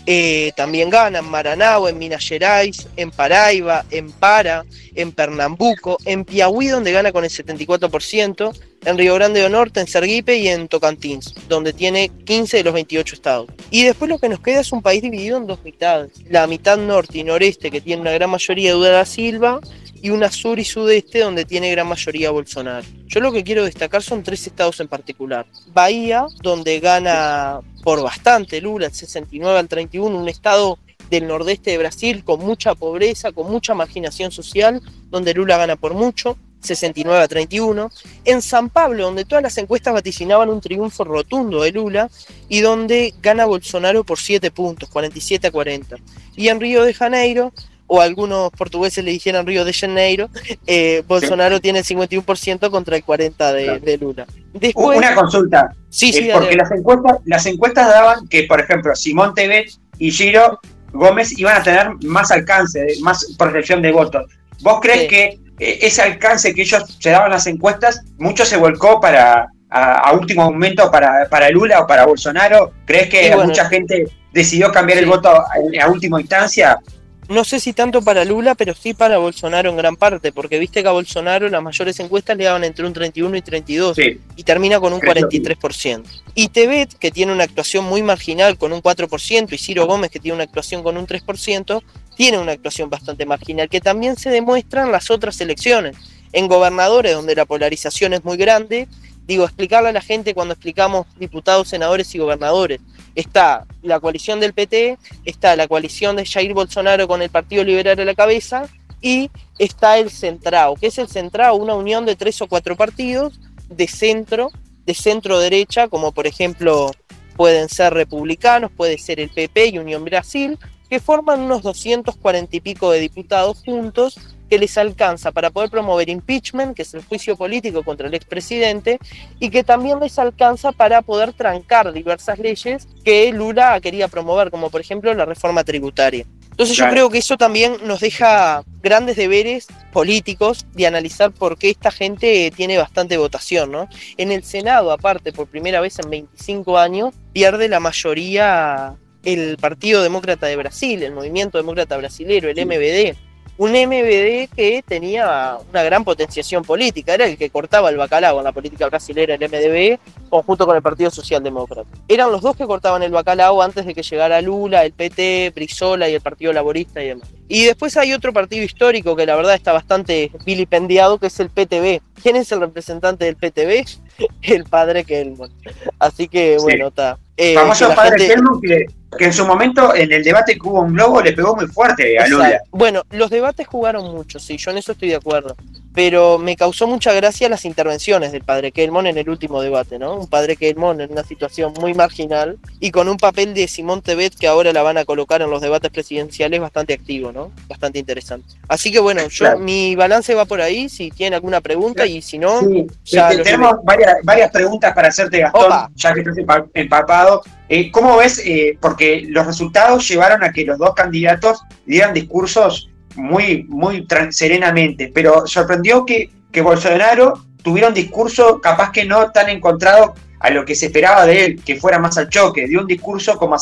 eh, 0.06 0.52
también 0.56 0.90
gana 0.90 1.20
en 1.20 1.24
Maranao, 1.26 1.88
en 1.88 1.98
Minas 1.98 2.26
Gerais, 2.26 2.88
en 2.96 3.10
Paraíba, 3.10 3.84
en 3.90 4.10
Para, 4.12 4.64
en 4.94 5.12
Pernambuco, 5.12 5.98
en 6.04 6.24
Piauí 6.24 6.68
donde 6.68 6.92
gana 6.92 7.12
con 7.12 7.24
el 7.24 7.30
74%, 7.30 8.54
en 8.84 8.98
Río 8.98 9.14
Grande 9.14 9.40
do 9.40 9.48
Norte, 9.48 9.80
en 9.80 9.86
Sergipe 9.86 10.36
y 10.36 10.48
en 10.48 10.68
Tocantins, 10.68 11.34
donde 11.48 11.72
tiene 11.72 12.10
15 12.24 12.58
de 12.58 12.64
los 12.64 12.74
28 12.74 13.14
estados. 13.14 13.46
Y 13.70 13.84
después 13.84 14.08
lo 14.08 14.18
que 14.18 14.28
nos 14.28 14.40
queda 14.40 14.60
es 14.60 14.72
un 14.72 14.82
país 14.82 15.02
dividido 15.02 15.38
en 15.38 15.46
dos 15.46 15.62
mitades. 15.64 16.12
La 16.28 16.46
mitad 16.46 16.76
norte 16.76 17.18
y 17.18 17.24
noreste, 17.24 17.70
que 17.70 17.80
tiene 17.80 18.02
una 18.02 18.12
gran 18.12 18.30
mayoría 18.30 18.70
de 18.70 18.76
Lula 18.76 18.90
da 18.90 19.04
Silva, 19.04 19.60
y 20.04 20.10
una 20.10 20.30
sur 20.30 20.58
y 20.58 20.64
sudeste, 20.64 21.20
donde 21.20 21.46
tiene 21.46 21.70
gran 21.70 21.86
mayoría 21.86 22.30
Bolsonaro. 22.30 22.86
Yo 23.06 23.20
lo 23.20 23.32
que 23.32 23.42
quiero 23.42 23.64
destacar 23.64 24.02
son 24.02 24.22
tres 24.22 24.46
estados 24.46 24.78
en 24.80 24.88
particular. 24.88 25.46
Bahía, 25.68 26.26
donde 26.42 26.78
gana 26.78 27.60
por 27.82 28.02
bastante 28.02 28.60
Lula, 28.60 28.86
el 28.86 28.92
69 28.92 29.58
al 29.58 29.66
31, 29.66 30.18
un 30.18 30.28
estado 30.28 30.78
del 31.08 31.26
nordeste 31.26 31.70
de 31.70 31.78
Brasil 31.78 32.22
con 32.22 32.40
mucha 32.40 32.74
pobreza, 32.74 33.32
con 33.32 33.50
mucha 33.50 33.72
marginación 33.72 34.30
social, 34.30 34.82
donde 35.08 35.32
Lula 35.32 35.56
gana 35.56 35.76
por 35.76 35.94
mucho. 35.94 36.36
69 36.64 37.22
a 37.22 37.28
31, 37.28 37.90
en 38.24 38.42
San 38.42 38.68
Pablo, 38.70 39.04
donde 39.04 39.24
todas 39.24 39.42
las 39.42 39.56
encuestas 39.58 39.94
vaticinaban 39.94 40.48
un 40.48 40.60
triunfo 40.60 41.04
rotundo 41.04 41.62
de 41.62 41.72
Lula 41.72 42.08
y 42.48 42.60
donde 42.60 43.14
gana 43.22 43.44
Bolsonaro 43.46 44.04
por 44.04 44.18
7 44.18 44.50
puntos, 44.50 44.88
47 44.88 45.46
a 45.46 45.50
40. 45.50 45.96
Y 46.36 46.48
en 46.48 46.60
Río 46.60 46.84
de 46.84 46.94
Janeiro, 46.94 47.52
o 47.86 48.00
algunos 48.00 48.50
portugueses 48.52 49.04
le 49.04 49.10
dijeran 49.10 49.46
Río 49.46 49.64
de 49.64 49.72
Janeiro, 49.72 50.30
eh, 50.66 51.02
Bolsonaro 51.06 51.60
tiene 51.60 51.80
el 51.80 51.84
51% 51.84 52.70
contra 52.70 52.96
el 52.96 53.04
40% 53.04 53.52
de, 53.52 53.64
Claro. 53.64 53.80
de 53.80 53.98
Lula. 53.98 54.26
Después, 54.54 54.98
Una 54.98 55.14
consulta, 55.14 55.74
sí, 55.90 56.08
eh, 56.10 56.12
sí, 56.12 56.28
porque 56.32 56.46
dale. 56.46 56.56
las 56.56 56.70
encuestas, 56.70 57.18
las 57.24 57.46
encuestas 57.46 57.88
daban 57.88 58.26
que, 58.28 58.44
por 58.44 58.60
ejemplo, 58.60 58.94
Simón 58.96 59.34
Tebet 59.34 59.70
y 59.98 60.10
Giro 60.10 60.58
Gómez 60.92 61.36
iban 61.38 61.56
a 61.56 61.62
tener 61.62 61.88
más 62.04 62.30
alcance, 62.30 62.86
más 63.02 63.34
proyección 63.36 63.82
de 63.82 63.92
votos. 63.92 64.24
¿Vos 64.62 64.80
crees 64.80 65.02
Sí. 65.02 65.08
que 65.08 65.24
eh, 65.58 65.78
ese 65.82 66.02
alcance 66.02 66.54
que 66.54 66.62
ellos 66.62 66.84
se 66.98 67.10
daban 67.10 67.30
las 67.30 67.46
encuestas, 67.46 68.02
mucho 68.18 68.44
se 68.44 68.56
volcó 68.56 69.00
para 69.00 69.48
a, 69.70 69.94
a 70.08 70.12
último 70.12 70.44
momento 70.44 70.90
para, 70.90 71.28
para 71.28 71.50
Lula 71.50 71.80
o 71.80 71.86
para 71.86 72.06
Bolsonaro? 72.06 72.72
¿Crees 72.86 73.08
que 73.08 73.28
bueno. 73.34 73.44
mucha 73.50 73.66
gente 73.66 74.06
decidió 74.32 74.70
cambiar 74.72 74.98
el 74.98 75.06
voto 75.06 75.28
a, 75.30 75.46
a 75.82 75.88
última 75.88 76.20
instancia? 76.20 76.78
No 77.28 77.42
sé 77.44 77.58
si 77.58 77.72
tanto 77.72 78.02
para 78.02 78.24
Lula, 78.24 78.54
pero 78.54 78.74
sí 78.74 78.92
para 78.92 79.16
Bolsonaro 79.18 79.70
en 79.70 79.76
gran 79.76 79.96
parte, 79.96 80.30
porque 80.30 80.58
viste 80.58 80.82
que 80.82 80.88
a 80.88 80.92
Bolsonaro 80.92 81.48
las 81.48 81.62
mayores 81.62 81.98
encuestas 82.00 82.36
le 82.36 82.44
daban 82.44 82.64
entre 82.64 82.86
un 82.86 82.92
31 82.92 83.36
y 83.36 83.42
32 83.42 83.96
Sí. 83.96 84.20
y 84.36 84.42
termina 84.42 84.78
con 84.78 84.92
un 84.92 85.00
Creció. 85.00 85.28
43%. 85.28 86.04
Y 86.34 86.48
Tebet, 86.48 86.92
que 86.98 87.10
tiene 87.10 87.32
una 87.32 87.44
actuación 87.44 87.84
muy 87.86 88.02
marginal 88.02 88.58
con 88.58 88.72
un 88.72 88.82
4%, 88.82 89.54
y 89.54 89.58
Ciro 89.58 89.86
Gómez, 89.86 90.10
que 90.10 90.20
tiene 90.20 90.34
una 90.34 90.44
actuación 90.44 90.82
con 90.82 90.96
un 90.98 91.06
3%, 91.06 91.82
tiene 92.14 92.38
una 92.38 92.52
actuación 92.52 92.90
bastante 92.90 93.24
marginal, 93.24 93.68
que 93.68 93.80
también 93.80 94.16
se 94.16 94.30
demuestra 94.30 94.82
en 94.84 94.92
las 94.92 95.10
otras 95.10 95.40
elecciones. 95.40 95.96
En 96.32 96.46
gobernadores, 96.46 97.14
donde 97.14 97.34
la 97.34 97.46
polarización 97.46 98.12
es 98.12 98.24
muy 98.24 98.36
grande, 98.36 98.86
digo, 99.26 99.44
explicarle 99.44 99.88
a 99.88 99.92
la 99.92 100.02
gente 100.02 100.34
cuando 100.34 100.52
explicamos 100.54 101.06
diputados, 101.16 101.68
senadores 101.68 102.14
y 102.14 102.18
gobernadores. 102.18 102.80
Está 103.14 103.66
la 103.82 104.00
coalición 104.00 104.40
del 104.40 104.54
PT, 104.54 104.98
está 105.24 105.56
la 105.56 105.68
coalición 105.68 106.16
de 106.16 106.26
Jair 106.26 106.52
Bolsonaro 106.54 107.06
con 107.06 107.22
el 107.22 107.30
Partido 107.30 107.64
Liberal 107.64 107.98
a 108.00 108.04
la 108.04 108.14
cabeza 108.14 108.68
y 109.00 109.30
está 109.58 109.98
el 109.98 110.10
Centrao, 110.10 110.76
que 110.76 110.86
es 110.88 110.98
el 110.98 111.08
Centrao, 111.08 111.56
una 111.56 111.74
unión 111.74 112.06
de 112.06 112.16
tres 112.16 112.40
o 112.42 112.46
cuatro 112.46 112.76
partidos 112.76 113.38
de 113.68 113.86
centro, 113.86 114.50
de 114.86 114.94
centro 114.94 115.38
derecha, 115.38 115.88
como 115.88 116.12
por 116.12 116.26
ejemplo 116.26 116.90
pueden 117.36 117.68
ser 117.68 117.92
republicanos, 117.94 118.70
puede 118.70 118.98
ser 118.98 119.20
el 119.20 119.30
PP 119.30 119.66
y 119.66 119.78
Unión 119.78 120.04
Brasil, 120.04 120.58
que 120.88 121.00
forman 121.00 121.40
unos 121.40 121.62
240 121.62 122.56
y 122.56 122.60
pico 122.60 122.90
de 122.90 123.00
diputados 123.00 123.62
juntos 123.64 124.18
que 124.48 124.58
les 124.58 124.76
alcanza 124.78 125.32
para 125.32 125.50
poder 125.50 125.70
promover 125.70 126.08
impeachment, 126.08 126.76
que 126.76 126.82
es 126.82 126.94
el 126.94 127.04
juicio 127.04 127.36
político 127.36 127.82
contra 127.82 128.08
el 128.08 128.14
expresidente, 128.14 128.98
y 129.40 129.50
que 129.50 129.64
también 129.64 130.00
les 130.00 130.18
alcanza 130.18 130.72
para 130.72 131.02
poder 131.02 131.32
trancar 131.32 131.92
diversas 131.92 132.38
leyes 132.38 132.86
que 133.04 133.32
Lula 133.32 133.80
quería 133.80 134.08
promover, 134.08 134.50
como 134.50 134.70
por 134.70 134.80
ejemplo 134.80 135.12
la 135.14 135.24
reforma 135.24 135.64
tributaria. 135.64 136.26
Entonces 136.50 136.76
yo 136.76 136.88
creo 136.88 137.10
que 137.10 137.18
eso 137.18 137.36
también 137.36 137.78
nos 137.82 137.98
deja 137.98 138.62
grandes 138.80 139.16
deberes 139.16 139.66
políticos 139.92 140.64
de 140.72 140.86
analizar 140.86 141.32
por 141.32 141.58
qué 141.58 141.70
esta 141.70 141.90
gente 141.90 142.52
tiene 142.54 142.78
bastante 142.78 143.16
votación, 143.16 143.72
¿no? 143.72 143.88
En 144.16 144.30
el 144.30 144.44
Senado, 144.44 144.92
aparte, 144.92 145.32
por 145.32 145.48
primera 145.48 145.80
vez 145.80 145.98
en 145.98 146.10
25 146.10 146.78
años, 146.78 147.12
pierde 147.32 147.68
la 147.68 147.80
mayoría 147.80 148.94
el 149.24 149.56
Partido 149.56 150.02
Demócrata 150.02 150.46
de 150.46 150.54
Brasil, 150.54 151.02
el 151.02 151.12
Movimiento 151.12 151.58
Demócrata 151.58 151.96
Brasilero, 151.96 152.48
el 152.48 152.64
MBD 152.64 153.16
un 153.56 153.70
MBD 153.70 154.48
que 154.54 154.84
tenía 154.86 155.58
una 155.70 155.82
gran 155.82 156.04
potenciación 156.04 156.64
política, 156.64 157.14
era 157.14 157.26
el 157.26 157.36
que 157.36 157.50
cortaba 157.50 157.90
el 157.90 157.96
bacalao 157.96 158.38
en 158.38 158.44
la 158.44 158.52
política 158.52 158.86
brasilera, 158.88 159.34
el 159.34 159.40
MDB, 159.40 159.98
conjunto 160.28 160.66
con 160.66 160.76
el 160.76 160.82
Partido 160.82 161.10
Socialdemócrata. 161.10 161.88
Eran 162.08 162.32
los 162.32 162.42
dos 162.42 162.56
que 162.56 162.66
cortaban 162.66 163.02
el 163.02 163.12
bacalao 163.12 163.62
antes 163.62 163.86
de 163.86 163.94
que 163.94 164.02
llegara 164.02 164.40
Lula, 164.40 164.84
el 164.84 164.92
PT, 164.92 165.52
Brizola 165.54 166.08
y 166.08 166.14
el 166.14 166.20
Partido 166.20 166.52
Laborista 166.52 167.02
y 167.02 167.08
demás. 167.08 167.28
Y 167.48 167.64
después 167.64 167.96
hay 167.96 168.12
otro 168.12 168.32
partido 168.32 168.64
histórico 168.64 169.14
que 169.14 169.26
la 169.26 169.36
verdad 169.36 169.54
está 169.54 169.72
bastante 169.72 170.32
vilipendiado, 170.44 171.18
que 171.18 171.26
es 171.26 171.38
el 171.40 171.50
PTB. 171.50 172.00
¿Quién 172.22 172.36
es 172.36 172.50
el 172.52 172.60
representante 172.60 173.26
del 173.26 173.36
PTB? 173.36 173.86
El 174.42 174.64
padre 174.64 175.02
Kelmon. 175.02 175.52
Así 175.98 176.28
que 176.28 176.56
bueno, 176.60 176.86
está. 176.86 177.18
Eh, 177.36 177.54
Famoso 177.54 177.92
padre 177.96 178.28
Kelmon 178.28 178.60
que 178.60 178.86
que 179.18 179.26
en 179.26 179.32
su 179.32 179.46
momento 179.46 179.94
en 179.94 180.12
el 180.12 180.22
debate 180.22 180.54
que 180.54 180.68
hubo 180.68 180.80
un 180.80 180.94
globo 180.94 181.20
le 181.22 181.32
pegó 181.32 181.54
muy 181.56 181.66
fuerte 181.66 182.18
a 182.18 182.26
Lula. 182.26 182.60
Bueno, 182.70 183.02
los 183.10 183.30
debates 183.30 183.66
jugaron 183.66 184.12
mucho, 184.12 184.38
sí, 184.38 184.56
yo 184.56 184.70
en 184.70 184.78
eso 184.78 184.92
estoy 184.92 185.08
de 185.08 185.16
acuerdo. 185.16 185.56
Pero 185.94 186.38
me 186.38 186.56
causó 186.56 186.88
mucha 186.88 187.12
gracia 187.12 187.48
las 187.48 187.64
intervenciones 187.64 188.32
del 188.32 188.42
padre 188.42 188.72
Kelmon 188.72 189.06
en 189.06 189.16
el 189.16 189.30
último 189.30 189.62
debate, 189.62 189.96
¿no? 189.96 190.16
Un 190.16 190.26
padre 190.26 190.56
Kelmon 190.56 191.00
en 191.00 191.12
una 191.12 191.22
situación 191.22 191.72
muy 191.80 191.94
marginal 191.94 192.58
y 192.80 192.90
con 192.90 193.08
un 193.08 193.16
papel 193.16 193.54
de 193.54 193.68
Simón 193.68 194.02
Tebet 194.02 194.34
que 194.34 194.48
ahora 194.48 194.72
la 194.72 194.82
van 194.82 194.98
a 194.98 195.04
colocar 195.04 195.40
en 195.40 195.50
los 195.50 195.60
debates 195.60 195.92
presidenciales 195.92 196.60
bastante 196.60 196.94
activo, 196.94 197.30
¿no? 197.30 197.52
Bastante 197.68 198.00
interesante. 198.00 198.56
Así 198.66 198.90
que 198.90 198.98
bueno, 198.98 199.28
yo 199.28 199.56
mi 199.56 199.94
balance 199.94 200.34
va 200.34 200.46
por 200.46 200.60
ahí, 200.60 200.88
si 200.88 201.12
tienen 201.12 201.34
alguna 201.34 201.60
pregunta 201.60 202.04
y 202.06 202.20
si 202.22 202.38
no... 202.38 202.60
ya 203.04 203.28
tenemos 203.28 203.76
varias, 203.84 204.16
varias 204.24 204.50
preguntas 204.50 204.92
para 204.94 205.08
hacerte, 205.08 205.38
Gastón, 205.38 205.92
ya 205.94 206.12
que 206.12 206.20
estás 206.20 206.36
empapado. 206.74 207.42
Eh, 207.68 207.90
¿Cómo 207.90 208.16
ves? 208.16 208.42
Eh, 208.44 208.78
porque 208.80 209.24
los 209.28 209.46
resultados 209.46 210.06
llevaron 210.08 210.44
a 210.44 210.52
que 210.52 210.64
los 210.64 210.78
dos 210.78 210.94
candidatos 210.94 211.62
dieran 211.86 212.12
discursos 212.12 212.90
muy, 213.16 213.64
muy 213.64 214.06
serenamente, 214.30 215.10
pero 215.14 215.46
sorprendió 215.46 216.04
que, 216.04 216.30
que 216.52 216.60
Bolsonaro 216.60 217.44
tuviera 217.62 217.88
un 217.88 217.94
discurso 217.94 218.60
capaz 218.60 218.92
que 218.92 219.04
no 219.04 219.30
tan 219.30 219.48
encontrado 219.48 220.14
a 220.40 220.50
lo 220.50 220.64
que 220.64 220.74
se 220.74 220.86
esperaba 220.86 221.24
de 221.24 221.44
él, 221.44 221.62
que 221.64 221.76
fuera 221.76 221.98
más 221.98 222.18
al 222.18 222.28
choque, 222.28 222.66
dio 222.68 222.80
un 222.80 222.86
discurso 222.86 223.38
como 223.38 223.56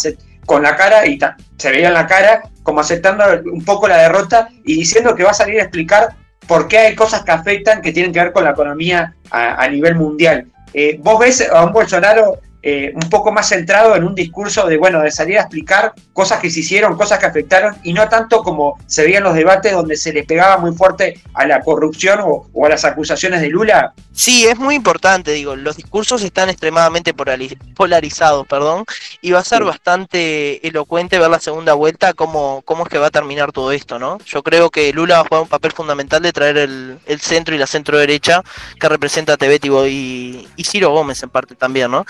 con 0.46 0.62
la 0.64 0.74
cara, 0.74 1.06
y 1.06 1.18
se 1.56 1.70
veía 1.70 1.88
en 1.88 1.94
la 1.94 2.08
cara, 2.08 2.42
como 2.64 2.80
aceptando 2.80 3.24
un 3.52 3.64
poco 3.64 3.86
la 3.86 3.98
derrota 3.98 4.48
y 4.64 4.74
diciendo 4.74 5.14
que 5.14 5.22
va 5.22 5.30
a 5.30 5.34
salir 5.34 5.60
a 5.60 5.62
explicar 5.62 6.08
por 6.48 6.66
qué 6.66 6.78
hay 6.78 6.94
cosas 6.96 7.22
que 7.22 7.30
afectan 7.30 7.82
que 7.82 7.92
tienen 7.92 8.12
que 8.12 8.18
ver 8.18 8.32
con 8.32 8.42
la 8.42 8.50
economía 8.50 9.14
a, 9.30 9.68
nivel 9.68 9.94
mundial. 9.94 10.46
Eh, 10.74 10.98
¿Vos 11.00 11.20
ves 11.20 11.48
a 11.48 11.64
un 11.64 11.72
Bolsonaro 11.72 12.40
eh, 12.64 12.92
un 12.94 13.10
poco 13.10 13.32
más 13.32 13.48
centrado 13.48 13.96
en 13.96 14.04
un 14.04 14.14
discurso 14.14 14.66
de, 14.66 14.76
bueno, 14.76 15.00
de 15.00 15.10
salir 15.10 15.36
a 15.36 15.42
explicar 15.42 15.94
cosas 16.12 16.38
que 16.38 16.48
se 16.48 16.60
hicieron, 16.60 16.96
cosas 16.96 17.18
que 17.18 17.26
afectaron, 17.26 17.76
y 17.82 17.92
no 17.92 18.08
tanto 18.08 18.42
como 18.44 18.78
se 18.86 19.02
veía 19.02 19.18
en 19.18 19.24
los 19.24 19.34
debates 19.34 19.72
donde 19.72 19.96
se 19.96 20.12
le 20.12 20.22
pegaba 20.22 20.58
muy 20.58 20.72
fuerte 20.72 21.20
a 21.34 21.44
la 21.44 21.60
corrupción 21.60 22.20
o, 22.22 22.46
a 22.64 22.68
las 22.68 22.84
acusaciones 22.84 23.40
de 23.40 23.48
Lula. 23.48 23.92
Sí, 24.12 24.46
es 24.46 24.58
muy 24.58 24.76
importante, 24.76 25.32
digo, 25.32 25.56
los 25.56 25.76
discursos 25.76 26.22
están 26.22 26.50
extremadamente 26.50 27.14
polarizados, 27.14 28.46
perdón, 28.46 28.84
y 29.20 29.32
va 29.32 29.40
a 29.40 29.44
ser 29.44 29.64
bastante 29.64 30.64
elocuente 30.66 31.18
ver 31.18 31.30
la 31.30 31.40
segunda 31.40 31.74
vuelta 31.74 32.12
cómo, 32.12 32.62
cómo 32.64 32.84
es 32.84 32.90
que 32.90 32.98
va 32.98 33.08
a 33.08 33.10
terminar 33.10 33.50
todo 33.50 33.72
esto, 33.72 33.98
¿no? 33.98 34.18
Yo 34.18 34.42
creo 34.44 34.70
que 34.70 34.92
Lula 34.92 35.16
va 35.16 35.20
a 35.22 35.24
jugar 35.24 35.42
un 35.42 35.48
papel 35.48 35.72
fundamental 35.72 36.22
de 36.22 36.32
traer 36.32 36.58
el, 36.58 37.00
centro 37.20 37.54
y 37.54 37.58
la 37.58 37.66
centro 37.66 37.98
derecha 37.98 38.42
que 38.78 38.88
representa 38.88 39.32
a 39.32 39.36
Tebet 39.36 39.64
y, 39.64 40.48
y 40.56 40.64
Ciro 40.64 40.90
Gómez 40.90 41.22
en 41.22 41.30
parte 41.30 41.54
también, 41.54 41.90
¿no? 41.90 42.04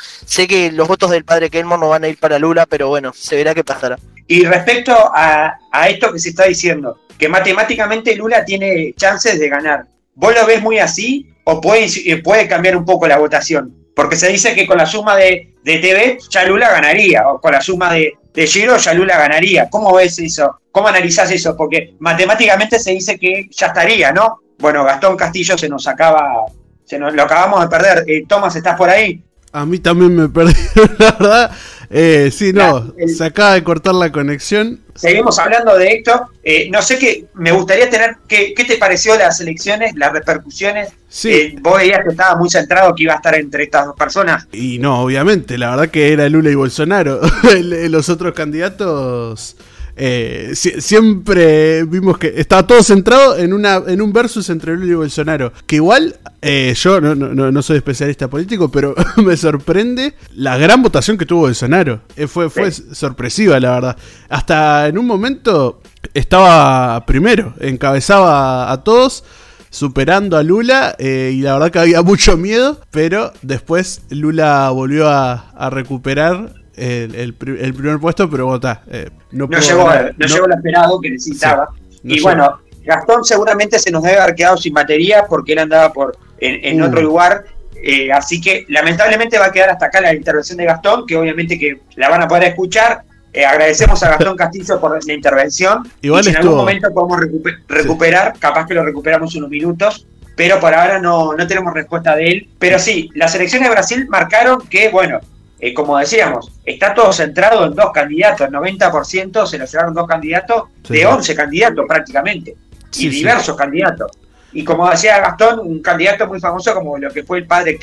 Que 0.47 0.73
los 0.73 0.89
votos 0.89 1.11
del 1.11 1.25
padre 1.25 1.51
Kelmore 1.51 1.81
no 1.81 1.89
van 1.89 2.05
a 2.05 2.09
ir 2.09 2.19
para 2.19 2.39
Lula, 2.39 2.67
pero 2.67 2.89
bueno, 2.89 3.13
se 3.15 3.37
verá 3.37 3.55
qué 3.55 3.65
pasará. 3.65 3.99
Y 4.27 4.45
respecto 4.45 4.95
a, 5.15 5.59
esto 5.89 6.13
que 6.13 6.19
se 6.19 6.31
está 6.31 6.45
diciendo, 6.45 6.99
que 7.19 7.29
matemáticamente 7.29 8.15
Lula 8.15 8.45
tiene 8.45 8.95
chances 8.97 9.39
de 9.39 9.49
ganar, 9.49 9.85
¿vos 10.15 10.35
lo 10.35 10.47
ves 10.47 10.63
muy 10.63 10.79
así 10.79 11.29
o 11.45 11.61
puede, 11.61 11.87
eh, 12.07 12.17
puede 12.23 12.49
cambiar 12.49 12.77
un 12.77 12.85
poco 12.85 13.07
la 13.07 13.19
votación? 13.19 13.75
Porque 13.95 14.17
se 14.17 14.29
dice 14.29 14.55
que 14.55 14.67
con 14.67 14.79
la 14.79 14.87
suma 14.87 15.17
de, 15.17 15.55
de 15.63 15.79
TV 15.79 16.19
ya 16.31 16.45
Lula 16.45 16.71
ganaría, 16.71 17.29
o 17.29 17.41
con 17.41 17.53
la 17.53 17.61
suma 17.61 17.93
de, 17.93 18.15
de 18.33 18.47
Giro 18.47 18.77
ya 18.77 18.95
Lula 18.95 19.19
ganaría. 19.19 19.69
¿Cómo 19.69 19.95
ves 19.95 20.19
eso? 20.19 20.61
¿Cómo 20.71 20.89
analizás 20.89 21.31
eso? 21.31 21.57
Porque 21.57 21.95
matemáticamente 21.99 22.79
se 22.79 22.93
dice 22.93 23.19
que 23.19 23.49
ya 23.51 23.67
estaría, 23.69 24.13
¿no? 24.13 24.41
Bueno, 24.59 24.85
Gastón 24.85 25.17
Castillo 25.17 25.59
se 25.59 25.69
nos 25.69 25.87
acaba, 25.87 26.47
se 26.85 26.99
nos 26.99 27.13
lo 27.15 27.23
acabamos 27.23 27.61
de 27.61 27.69
perder. 27.69 28.05
Eh, 28.07 28.25
Tomás, 28.27 28.57
¿estás 28.57 28.77
por 28.77 28.89
ahí? 28.89 29.23
A 29.53 29.67
mí 29.67 29.79
también 29.79 30.17
me 30.17 30.29
perdí, 30.31 30.55
la 30.99 31.13
verdad. 31.13 31.51
Eh, 31.95 32.31
sí, 32.33 32.55
no, 32.55 32.95
se 33.07 33.23
acaba 33.23 33.53
de 33.53 33.63
cortar 33.63 33.95
la 33.95 34.11
conexión. 34.11 34.81
Seguimos 34.95 35.39
hablando 35.39 35.77
de 35.77 35.89
esto. 35.89 36.29
Eh, 36.43 36.71
no 36.71 36.81
sé 36.81 36.99
qué, 36.99 37.27
me 37.35 37.53
gustaría 37.53 37.91
tener, 37.91 38.17
¿qué, 38.27 38.55
¿qué 38.55 38.65
te 38.65 38.79
pareció 38.79 39.17
las 39.19 39.41
elecciones, 39.41 39.95
las 39.97 40.11
repercusiones? 40.11 40.89
Sí. 41.09 41.31
Eh, 41.31 41.57
vos 41.61 41.77
veías 41.77 42.01
que 42.03 42.11
estaba 42.11 42.37
muy 42.37 42.49
centrado 42.49 42.95
que 42.95 43.03
iba 43.03 43.13
a 43.13 43.17
estar 43.17 43.35
entre 43.35 43.65
estas 43.65 43.85
dos 43.85 43.97
personas. 43.97 44.47
Y 44.53 44.79
no, 44.79 45.03
obviamente, 45.03 45.59
la 45.59 45.71
verdad 45.71 45.91
que 45.91 46.15
era 46.15 46.27
Lula 46.31 46.51
y 46.51 46.55
Bolsonaro. 46.55 47.21
Los 47.61 48.09
otros 48.09 48.33
candidatos 48.33 49.57
eh, 49.97 50.53
siempre 50.55 51.85
vimos 51.85 52.17
que 52.19 52.33
estaba 52.37 52.67
todo 52.67 52.83
centrado 52.83 53.37
en, 53.37 53.53
una, 53.53 53.83
en 53.87 54.01
un 54.01 54.13
versus 54.13 54.49
entre 54.51 54.77
Lula 54.77 54.93
y 54.93 54.95
Bolsonaro. 54.95 55.53
Que 55.67 55.77
igual, 55.77 56.17
eh, 56.41 56.75
yo 56.77 57.01
no, 57.01 57.15
no, 57.15 57.63
soy 57.63 57.77
especialista 57.77 58.29
político, 58.29 58.71
pero 58.71 58.95
me 59.19 59.37
sorprende 59.37 60.15
la 60.35 60.57
gran 60.57 60.83
votación 60.83 61.19
que 61.19 61.27
tuvo 61.27 61.43
Bolsonaro. 61.43 62.01
Eh, 62.17 62.27
fue, 62.27 62.49
fue 62.49 62.71
sorpresiva, 62.71 63.61
la 63.61 63.71
verdad. 63.73 63.97
Hasta 64.29 64.89
en 64.89 64.99
un 64.99 65.07
momento 65.07 65.83
estaba 66.15 67.05
primero, 67.07 67.55
encabezaba 67.61 68.73
a 68.73 68.83
todos 68.83 69.25
superando 69.71 70.37
a 70.37 70.43
Lula 70.43 70.97
y 70.99 71.41
la 71.41 71.55
verdad 71.55 71.71
que 71.71 71.79
había 71.79 72.03
mucho 72.03 72.37
miedo, 72.37 72.79
pero 72.91 73.33
después 73.41 74.03
Lula 74.11 74.69
volvió 74.69 75.09
a, 75.09 75.51
a 75.51 75.71
recuperar 75.71 76.62
el, 76.77 77.35
primer 77.35 77.99
puesto, 77.99 78.29
pero 78.31 78.47
vota. 78.47 78.83
Eh, 78.89 79.11
no, 79.33 79.49
llegó, 79.49 79.89
no, 80.17 80.27
llegó 80.27 80.47
lo 80.47 80.55
esperado 80.55 81.01
que 81.01 81.11
necesitaba. 81.11 81.69
y 82.03 82.21
bueno, 82.21 82.61
Gastón 82.85 83.25
seguramente 83.25 83.79
se 83.79 83.91
nos 83.91 84.03
debe 84.03 84.19
haber 84.19 84.35
quedado 84.35 84.57
sin 84.57 84.75
batería 84.75 85.25
porque 85.29 85.53
él 85.53 85.61
andaba 85.61 85.93
por 85.93 86.17
en, 86.39 86.83
otro 86.83 87.01
uh. 87.01 87.05
lugar. 87.05 87.45
Eh, 87.85 88.13
así 88.13 88.41
que 88.41 88.65
lamentablemente 88.69 89.39
va 89.39 89.47
a 89.47 89.53
quedar 89.53 89.71
hasta 89.71 89.87
acá 89.87 90.01
la 90.01 90.15
intervención 90.15 90.59
de 90.59 90.65
Gastón, 90.65 91.07
que 91.07 91.17
obviamente 91.17 91.59
que 91.59 91.81
la 91.97 92.09
van 92.09 92.23
a 92.23 92.29
poder 92.29 92.45
escuchar. 92.45 93.03
Eh, 93.33 93.45
agradecemos 93.45 94.03
a 94.03 94.11
Gastón 94.11 94.37
Castillo 94.37 94.81
por 94.81 95.05
la 95.05 95.13
intervención. 95.13 95.89
Igual 96.01 96.21
y 96.21 96.25
si 96.25 96.31
en 96.31 96.37
algún 96.37 96.57
momento 96.57 96.93
podemos 96.93 97.21
recuperar, 97.69 98.35
capaz 98.39 98.67
que 98.67 98.75
lo 98.75 98.85
recuperamos 98.85 99.35
unos 99.35 99.51
minutos, 99.51 100.07
pero 100.37 100.61
por 100.61 100.75
ahora 100.75 100.99
no, 100.99 101.35
no 101.35 101.47
tenemos 101.47 101.73
respuesta 101.73 102.15
de 102.15 102.27
él. 102.27 102.49
Pero 102.59 102.79
sí, 102.79 103.11
las 103.15 103.35
elecciones 103.35 103.69
de 103.69 103.75
Brasil 103.75 104.07
marcaron 104.09 104.61
que, 104.69 104.89
bueno, 104.91 105.21
eh, 105.65 105.73
como 105.73 105.97
decíamos, 105.97 106.51
está 106.65 106.93
todo 106.93 107.13
centrado 107.13 107.65
en 107.65 107.73
dos 107.73 107.93
candidatos, 107.93 108.49
el 108.49 108.53
90% 108.53 109.47
se 109.47 109.59
lo 109.59 109.65
llevaron 109.65 109.95
dos 109.95 110.09
candidatos, 110.09 110.65
de 110.89 111.07
11 111.07 111.37
candidatos 111.37 111.85
prácticamente, 111.87 112.57
y 112.97 113.09
diversos 113.09 113.57
candidatos. 113.57 114.11
Y 114.53 114.65
como 114.65 114.91
decía 114.91 115.21
Gastón, 115.21 115.61
un 115.61 115.81
candidato 115.81 116.27
muy 116.27 116.41
famoso 116.41 116.75
como 116.75 116.99
lo 116.99 117.13
que 117.13 117.23
fue 117.23 117.39
el 117.39 117.47
padre 117.47 117.79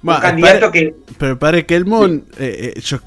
Kelmon, 0.00 0.16
un 0.16 0.20
candidato 0.20 0.70
que... 0.70 0.94
Pero 1.18 1.32
el 1.32 1.38
padre 1.38 1.66
Kelmon, 1.66 2.24
eh, 2.38 2.72
eh, 2.76 2.80
yo 2.80 2.98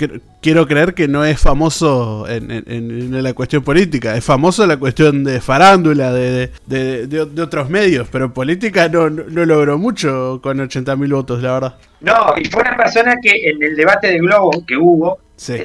quiero, 0.42 0.68
creer 0.68 0.94
que 0.94 1.08
no 1.08 1.26
es 1.26 1.40
famoso 1.40 2.28
en, 2.30 3.24
la 3.24 3.34
cuestión 3.34 3.64
política, 3.64 4.16
es 4.16 4.24
famoso 4.24 4.64
en 4.64 4.70
la 4.70 4.78
cuestión 4.78 5.24
de 5.24 5.42
farándula, 5.42 6.14
de, 6.14 6.52
de, 6.68 7.42
otros 7.42 7.70
medios, 7.70 8.08
pero 8.12 8.26
en 8.26 8.32
política 8.32 8.88
no, 8.90 9.10
no, 9.10 9.46
logró 9.46 9.80
mucho 9.80 10.40
con 10.44 10.60
80.000 10.60 11.14
votos, 11.14 11.42
la 11.42 11.54
verdad. 11.54 11.76
No, 12.02 12.36
y 12.38 12.46
fue 12.46 12.62
una 12.62 12.78
persona 12.78 13.16
que 13.22 13.32
en 13.50 13.64
el 13.64 13.76
debate 13.76 14.08
de 14.08 14.20
Globo 14.20 14.64
que 14.66 14.78
hubo, 14.78 15.18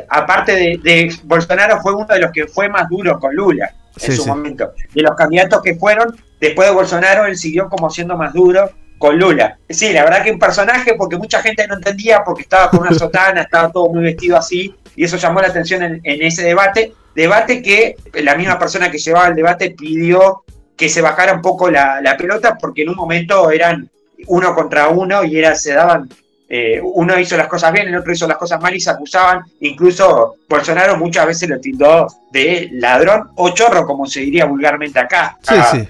aparte 0.08 0.52
de, 0.52 1.14
Bolsonaro, 1.24 1.80
fue 1.82 1.94
uno 1.94 2.06
de 2.06 2.20
los 2.20 2.32
que 2.32 2.46
fue 2.46 2.68
más 2.70 2.88
duro 2.88 3.18
con 3.18 3.34
Lula 3.34 3.70
en 4.00 4.12
su 4.12 4.26
momento. 4.26 4.72
De 4.94 5.02
los 5.02 5.14
candidatos 5.14 5.60
que 5.62 5.74
fueron, 5.74 6.16
después 6.40 6.68
de 6.68 6.74
Bolsonaro, 6.74 7.26
él 7.26 7.36
siguió 7.36 7.68
como 7.68 7.90
siendo 7.90 8.16
más 8.16 8.32
duro 8.32 8.70
con 8.98 9.18
Lula. 9.18 9.58
Sí, 9.68 9.92
la 9.92 10.04
verdad 10.04 10.24
que 10.24 10.32
un 10.32 10.38
personaje, 10.38 10.94
porque 10.94 11.16
mucha 11.16 11.40
gente 11.40 11.66
no 11.66 11.76
entendía, 11.76 12.22
porque 12.24 12.42
estaba 12.42 12.70
con 12.70 12.80
una 12.80 12.92
sotana, 12.98 13.42
estaba 13.42 13.70
todo 13.70 13.88
muy 13.88 14.02
vestido 14.02 14.36
así, 14.36 14.74
y 14.96 15.04
eso 15.04 15.16
llamó 15.16 15.40
la 15.40 15.48
atención 15.48 15.82
en, 15.82 16.22
ese 16.22 16.42
debate. 16.42 16.92
Debate 17.14 17.62
que 17.62 17.96
la 18.22 18.34
misma 18.34 18.58
persona 18.58 18.90
que 18.90 18.98
llevaba 18.98 19.28
el 19.28 19.34
debate 19.34 19.70
pidió 19.70 20.42
que 20.76 20.88
se 20.88 21.00
bajara 21.00 21.32
un 21.32 21.42
poco 21.42 21.70
la, 21.70 22.00
la 22.00 22.16
pelota, 22.16 22.56
porque 22.60 22.82
en 22.82 22.90
un 22.90 22.96
momento 22.96 23.50
eran 23.50 23.88
uno 24.26 24.54
contra 24.54 24.88
uno 24.88 25.24
y 25.24 25.38
era, 25.38 25.54
se 25.54 25.72
daban 25.72 26.08
eh, 26.50 26.80
uno 26.82 27.18
hizo 27.18 27.36
las 27.36 27.46
cosas 27.46 27.72
bien, 27.72 27.88
el 27.88 27.96
otro 27.96 28.10
hizo 28.10 28.26
las 28.26 28.38
cosas 28.38 28.60
mal 28.60 28.74
y 28.74 28.80
se 28.80 28.90
acusaban. 28.90 29.42
Incluso 29.60 30.36
Bolsonaro 30.48 30.96
muchas 30.96 31.26
veces 31.26 31.48
lo 31.48 31.60
tildó 31.60 32.06
de 32.32 32.70
ladrón 32.72 33.28
o 33.34 33.50
chorro, 33.50 33.84
como 33.84 34.06
se 34.06 34.20
diría 34.20 34.46
vulgarmente 34.46 34.98
acá. 34.98 35.36
Sí, 35.42 35.54
sí. 35.72 35.88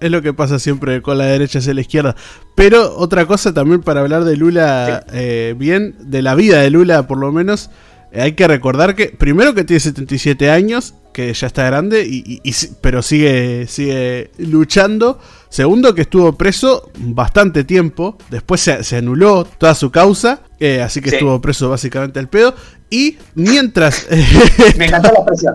Es 0.00 0.10
lo 0.10 0.22
que 0.22 0.32
pasa 0.32 0.60
siempre 0.60 1.02
con 1.02 1.18
la 1.18 1.26
derecha 1.26 1.58
hacia 1.58 1.74
la 1.74 1.80
izquierda. 1.80 2.14
Pero 2.54 2.96
otra 2.96 3.26
cosa 3.26 3.52
también 3.52 3.82
para 3.82 4.02
hablar 4.02 4.22
de 4.24 4.36
Lula 4.36 5.04
eh, 5.12 5.54
bien, 5.56 5.96
de 5.98 6.22
la 6.22 6.36
vida 6.36 6.60
de 6.60 6.70
Lula 6.70 7.08
por 7.08 7.18
lo 7.18 7.32
menos, 7.32 7.70
eh, 8.12 8.22
hay 8.22 8.32
que 8.32 8.46
recordar 8.46 8.94
que, 8.94 9.06
primero 9.06 9.52
que 9.54 9.64
tiene 9.64 9.80
77 9.80 10.48
años, 10.48 10.94
que 11.12 11.32
ya 11.32 11.46
está 11.46 11.64
grande, 11.64 12.04
y, 12.06 12.40
pero 12.80 13.02
sigue, 13.02 13.66
sigue 13.66 14.30
luchando. 14.38 15.18
Segundo, 15.48 15.94
que 15.94 16.02
estuvo 16.02 16.32
preso 16.36 16.90
bastante 16.98 17.64
tiempo. 17.64 18.16
Después 18.30 18.60
se, 18.60 18.96
anuló 18.96 19.44
toda 19.44 19.74
su 19.74 19.90
causa. 19.90 20.40
Eh, 20.58 20.80
así 20.80 21.00
que 21.00 21.10
estuvo 21.10 21.40
preso 21.40 21.68
básicamente 21.68 22.18
al 22.18 22.28
pedo. 22.28 22.54
Y 22.88 23.18
mientras. 23.34 24.06
Me 24.76 24.86
encantó 24.86 25.12
la 25.12 25.24
presión. 25.24 25.54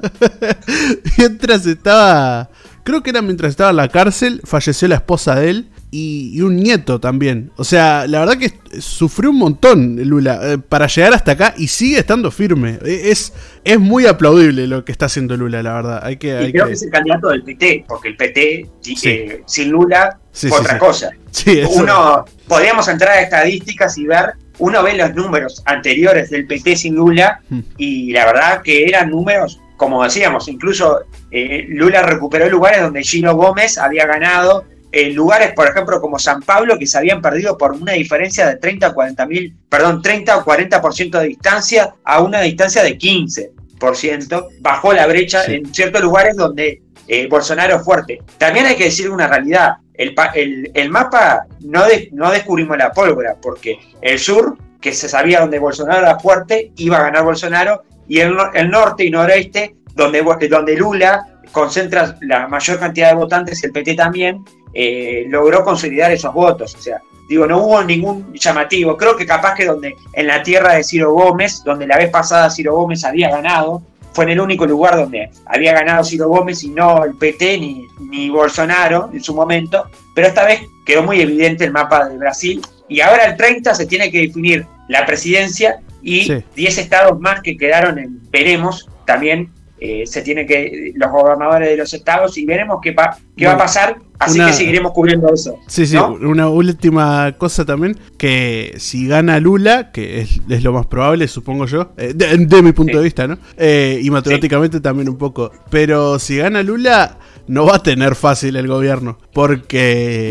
mientras 1.17 1.65
estaba. 1.65 2.49
Creo 2.83 3.03
que 3.03 3.09
era 3.09 3.21
mientras 3.21 3.49
estaba 3.51 3.71
en 3.71 3.77
la 3.77 3.89
cárcel. 3.89 4.41
Falleció 4.43 4.87
la 4.87 4.95
esposa 4.95 5.35
de 5.35 5.49
él 5.49 5.69
y, 5.89 6.41
un 6.41 6.57
nieto 6.57 6.99
también. 6.99 7.51
O 7.55 7.63
sea, 7.63 8.07
la 8.07 8.19
verdad 8.19 8.37
que 8.37 8.53
sufrió 8.81 9.29
un 9.29 9.37
montón 9.37 9.95
Lula 10.07 10.39
eh, 10.43 10.57
para 10.57 10.87
llegar 10.87 11.13
hasta 11.13 11.33
acá 11.33 11.53
y 11.57 11.67
sigue 11.67 11.99
estando 11.99 12.29
firme. 12.29 12.79
E, 12.83 13.11
es, 13.11 13.33
es 13.63 13.79
muy 13.79 14.05
aplaudible 14.05 14.67
lo 14.67 14.83
que 14.83 14.91
está 14.91 15.05
haciendo 15.05 15.37
Lula, 15.37 15.63
la 15.63 15.73
verdad. 15.73 15.99
Hay 16.03 16.17
que, 16.17 16.41
y 16.43 16.51
creo 16.51 16.67
que... 16.67 16.73
es 16.73 16.83
el 16.83 16.89
candidato 16.89 17.29
del 17.29 17.43
PT, 17.43 17.85
porque 17.87 18.09
el 18.09 18.17
PT 18.17 18.69
eh, 19.03 19.41
sin 19.45 19.69
Lula 19.69 20.19
fue 20.31 20.51
otra 20.51 20.77
cosa. 20.77 21.11
Uno, 21.75 22.25
podríamos 22.47 22.87
entrar 22.87 23.13
a 23.13 23.21
estadísticas 23.21 23.97
y 23.97 24.05
ver, 24.05 24.33
uno 24.59 24.81
ve 24.81 24.95
los 24.95 25.13
números 25.13 25.61
anteriores 25.65 26.31
del 26.31 26.47
PT 26.47 26.75
sin 26.75 26.95
Lula 26.95 27.41
hmm. 27.47 27.59
y 27.77 28.11
la 28.11 28.25
verdad 28.25 28.61
que 28.63 28.85
eran 28.85 29.11
números 29.11 29.59
como 29.77 30.03
decíamos, 30.03 30.47
incluso 30.47 31.01
eh, 31.29 31.65
Lula 31.69 32.01
recuperó 32.01 32.49
lugares 32.49 32.81
donde 32.81 33.03
Gino 33.03 33.35
Gómez 33.35 33.77
había 33.77 34.07
ganado 34.07 34.65
en 34.97 35.13
lugares, 35.13 35.53
por 35.53 35.67
ejemplo, 35.67 36.01
como 36.01 36.17
San 36.17 36.41
Pablo, 36.41 36.75
que 36.79 36.87
se 36.87 36.97
habían 36.97 37.21
perdido 37.21 37.55
por 37.55 37.73
una 37.73 37.91
diferencia 37.91 38.47
de 38.47 38.55
30 38.55 38.87
a 38.87 38.93
40 38.95 39.27
mil, 39.27 39.55
perdón, 39.69 40.01
30 40.01 40.37
o 40.37 40.43
40% 40.43 41.19
de 41.19 41.27
distancia 41.27 41.93
a 42.03 42.23
una 42.23 42.41
distancia 42.41 42.81
de 42.81 42.97
15%, 42.97 44.47
bajó 44.59 44.93
la 44.93 45.05
brecha 45.05 45.45
en 45.45 45.71
ciertos 45.71 46.01
lugares 46.01 46.35
donde 46.35 46.81
eh, 47.07 47.27
Bolsonaro 47.27 47.75
es 47.75 47.83
fuerte. 47.83 48.23
También 48.39 48.65
hay 48.65 48.75
que 48.75 48.85
decir 48.85 49.11
una 49.11 49.27
realidad, 49.27 49.73
el, 49.93 50.71
el, 50.73 50.89
mapa 50.89 51.45
no, 51.59 51.83
no 52.13 52.31
descubrimos 52.31 52.75
la 52.75 52.91
pólvora, 52.91 53.35
porque 53.39 53.77
el 54.01 54.17
sur, 54.17 54.57
que 54.81 54.93
se 54.93 55.07
sabía 55.07 55.41
donde 55.41 55.59
Bolsonaro 55.59 55.99
era 55.99 56.19
fuerte, 56.19 56.71
iba 56.77 56.97
a 56.97 57.03
ganar 57.03 57.23
Bolsonaro, 57.23 57.83
y 58.07 58.19
el, 58.19 58.35
el 58.55 58.71
norte 58.71 59.05
y 59.05 59.11
noreste, 59.11 59.75
donde, 59.93 60.23
donde 60.49 60.75
Lula 60.75 61.23
concentra 61.51 62.17
la 62.21 62.47
mayor 62.47 62.79
cantidad 62.79 63.09
de 63.09 63.15
votantes 63.15 63.63
el 63.63 63.71
PT 63.71 63.93
también, 63.95 64.43
eh, 64.79 65.25
logró 65.27 65.63
consolidar 65.63 66.11
esos 66.11 66.31
votos. 66.31 66.75
O 66.75 66.79
sea, 66.79 67.01
digo, 67.27 67.47
no 67.47 67.63
hubo 67.63 67.83
ningún 67.83 68.31
llamativo. 68.35 68.95
Creo 68.95 69.17
que 69.17 69.25
capaz 69.25 69.55
que 69.55 69.65
donde 69.65 69.95
en 70.13 70.27
la 70.27 70.43
tierra 70.43 70.75
de 70.75 70.83
Ciro 70.83 71.13
Gómez, 71.13 71.63
donde 71.65 71.87
la 71.87 71.97
vez 71.97 72.11
pasada 72.11 72.51
Ciro 72.51 72.75
Gómez 72.75 73.03
había 73.03 73.31
ganado, 73.31 73.81
fue 74.13 74.25
en 74.25 74.31
el 74.31 74.39
único 74.39 74.67
lugar 74.67 74.95
donde 74.95 75.31
había 75.47 75.73
ganado 75.73 76.03
Ciro 76.03 76.29
Gómez 76.29 76.63
y 76.63 76.69
no 76.69 77.03
el 77.03 77.15
PT 77.15 77.57
ni, 77.57 77.87
ni 78.11 78.29
Bolsonaro 78.29 79.09
en 79.11 79.23
su 79.23 79.33
momento. 79.33 79.89
Pero 80.13 80.27
esta 80.27 80.45
vez 80.45 80.61
quedó 80.85 81.01
muy 81.01 81.21
evidente 81.21 81.65
el 81.65 81.71
mapa 81.71 82.07
de 82.07 82.15
Brasil. 82.19 82.61
Y 82.87 83.01
ahora 83.01 83.25
el 83.25 83.35
30 83.35 83.73
se 83.73 83.87
tiene 83.87 84.11
que 84.11 84.19
definir 84.19 84.67
la 84.89 85.07
presidencia 85.07 85.79
y 86.03 86.31
10 86.55 86.77
estados 86.77 87.19
más 87.19 87.41
que 87.41 87.57
quedaron 87.57 87.97
en 87.97 88.21
veremos 88.29 88.87
también 89.05 89.51
eh, 89.79 90.05
se 90.05 90.21
tiene 90.21 90.45
que 90.45 90.91
los 90.95 91.11
gobernadores 91.11 91.69
de 91.69 91.77
los 91.77 91.93
estados 91.93 92.37
y 92.37 92.45
veremos 92.45 92.79
qué, 92.81 92.95
qué 93.35 93.45
va 93.45 93.53
a 93.53 93.57
pasar 93.57 93.97
así 94.19 94.39
que 94.39 94.53
seguiremos 94.53 94.91
cubriendo 94.91 95.31
eso 95.33 95.59
sí 95.67 95.85
sí 95.85 95.97
una 95.97 96.49
última 96.49 97.33
cosa 97.37 97.65
también 97.65 97.97
que 98.17 98.73
si 98.77 99.07
gana 99.07 99.39
Lula 99.39 99.91
que 99.91 100.21
es, 100.21 100.63
lo 100.63 100.73
más 100.73 100.87
probable 100.87 101.27
supongo 101.27 101.65
yo 101.65 101.91
eh, 101.97 102.13
de, 102.15 102.61
mi 102.61 102.71
punto 102.71 102.97
de 102.97 103.03
vista 103.03 103.27
no 103.27 103.37
eh, 103.57 103.99
y 104.01 104.09
matemáticamente 104.09 104.79
también 104.79 105.09
un 105.09 105.17
poco 105.17 105.51
pero 105.69 106.17
si 106.17 106.37
gana 106.37 106.63
Lula 106.63 107.17
no 107.47 107.65
va 107.65 107.77
a 107.77 107.83
tener 107.83 108.15
fácil 108.15 108.55
el 108.55 108.67
gobierno. 108.67 109.17
Porque 109.33 110.29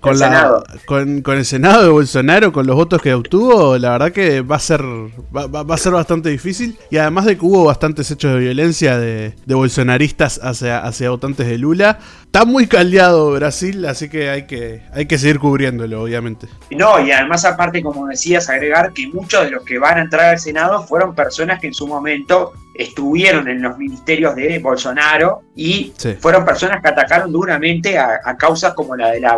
con, 0.00 0.14
el 0.14 0.20
la, 0.20 0.62
con, 0.86 1.22
con, 1.22 1.38
el 1.38 1.44
Senado 1.44 1.82
de 1.82 1.88
Bolsonaro, 1.88 2.52
con 2.52 2.66
los 2.66 2.76
votos 2.76 3.00
que 3.00 3.14
obtuvo, 3.14 3.78
la 3.78 3.92
verdad 3.92 4.12
que 4.12 4.40
va 4.40 4.56
a 4.56 4.60
ser, 4.60 4.82
va, 4.82 5.74
a 5.74 5.78
ser 5.78 5.92
bastante 5.92 6.28
difícil. 6.28 6.78
Y 6.90 6.98
además 6.98 7.24
de 7.24 7.36
que 7.36 7.44
hubo 7.44 7.64
bastantes 7.64 8.10
hechos 8.10 8.32
de 8.34 8.38
violencia 8.38 8.98
de, 8.98 9.34
de 9.44 9.54
bolsonaristas 9.54 10.40
hacia, 10.42 10.78
hacia 10.78 11.10
votantes 11.10 11.46
de 11.46 11.58
Lula, 11.58 11.98
está 12.24 12.44
muy 12.44 12.66
caldeado 12.66 13.32
Brasil, 13.32 13.84
así 13.86 14.08
que 14.08 14.28
hay 14.28 14.46
que, 14.46 14.82
hay 14.92 15.06
que 15.06 15.18
seguir 15.18 15.38
cubriéndolo, 15.38 16.02
obviamente. 16.02 16.48
No, 16.70 17.00
y 17.04 17.10
además 17.10 17.44
aparte, 17.44 17.82
como 17.82 18.06
decías, 18.06 18.48
agregar 18.50 18.92
que 18.92 19.08
muchos 19.08 19.44
de 19.44 19.50
los 19.50 19.64
que 19.64 19.78
van 19.78 19.98
a 19.98 20.02
entrar 20.02 20.26
al 20.26 20.38
Senado 20.38 20.86
fueron 20.86 21.14
personas 21.14 21.60
que 21.60 21.68
en 21.68 21.74
su 21.74 21.86
momento 21.86 22.52
estuvieron 22.78 23.48
en 23.48 23.62
los 23.62 23.78
ministerios 23.78 24.34
de 24.34 24.58
Bolsonaro 24.58 25.42
y 25.54 25.92
fueron 26.20 26.44
personas 26.44 26.82
que 26.82 26.88
atacaron 26.88 27.32
duramente 27.32 27.98
a, 27.98 28.20
causas 28.38 28.74
como 28.74 28.96
la 28.96 29.12
de 29.12 29.20
la 29.20 29.34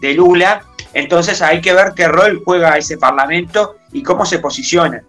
De 0.00 0.14
Lula. 0.14 0.64
Entonces 0.94 1.40
hay 1.40 1.60
que 1.60 1.72
ver 1.72 1.92
qué 1.94 2.08
rol 2.08 2.42
juega 2.44 2.76
ese 2.76 2.98
parlamento 2.98 3.76
y 3.92 4.02
cómo 4.02 4.26
se 4.26 4.38
posiciona. 4.38 5.02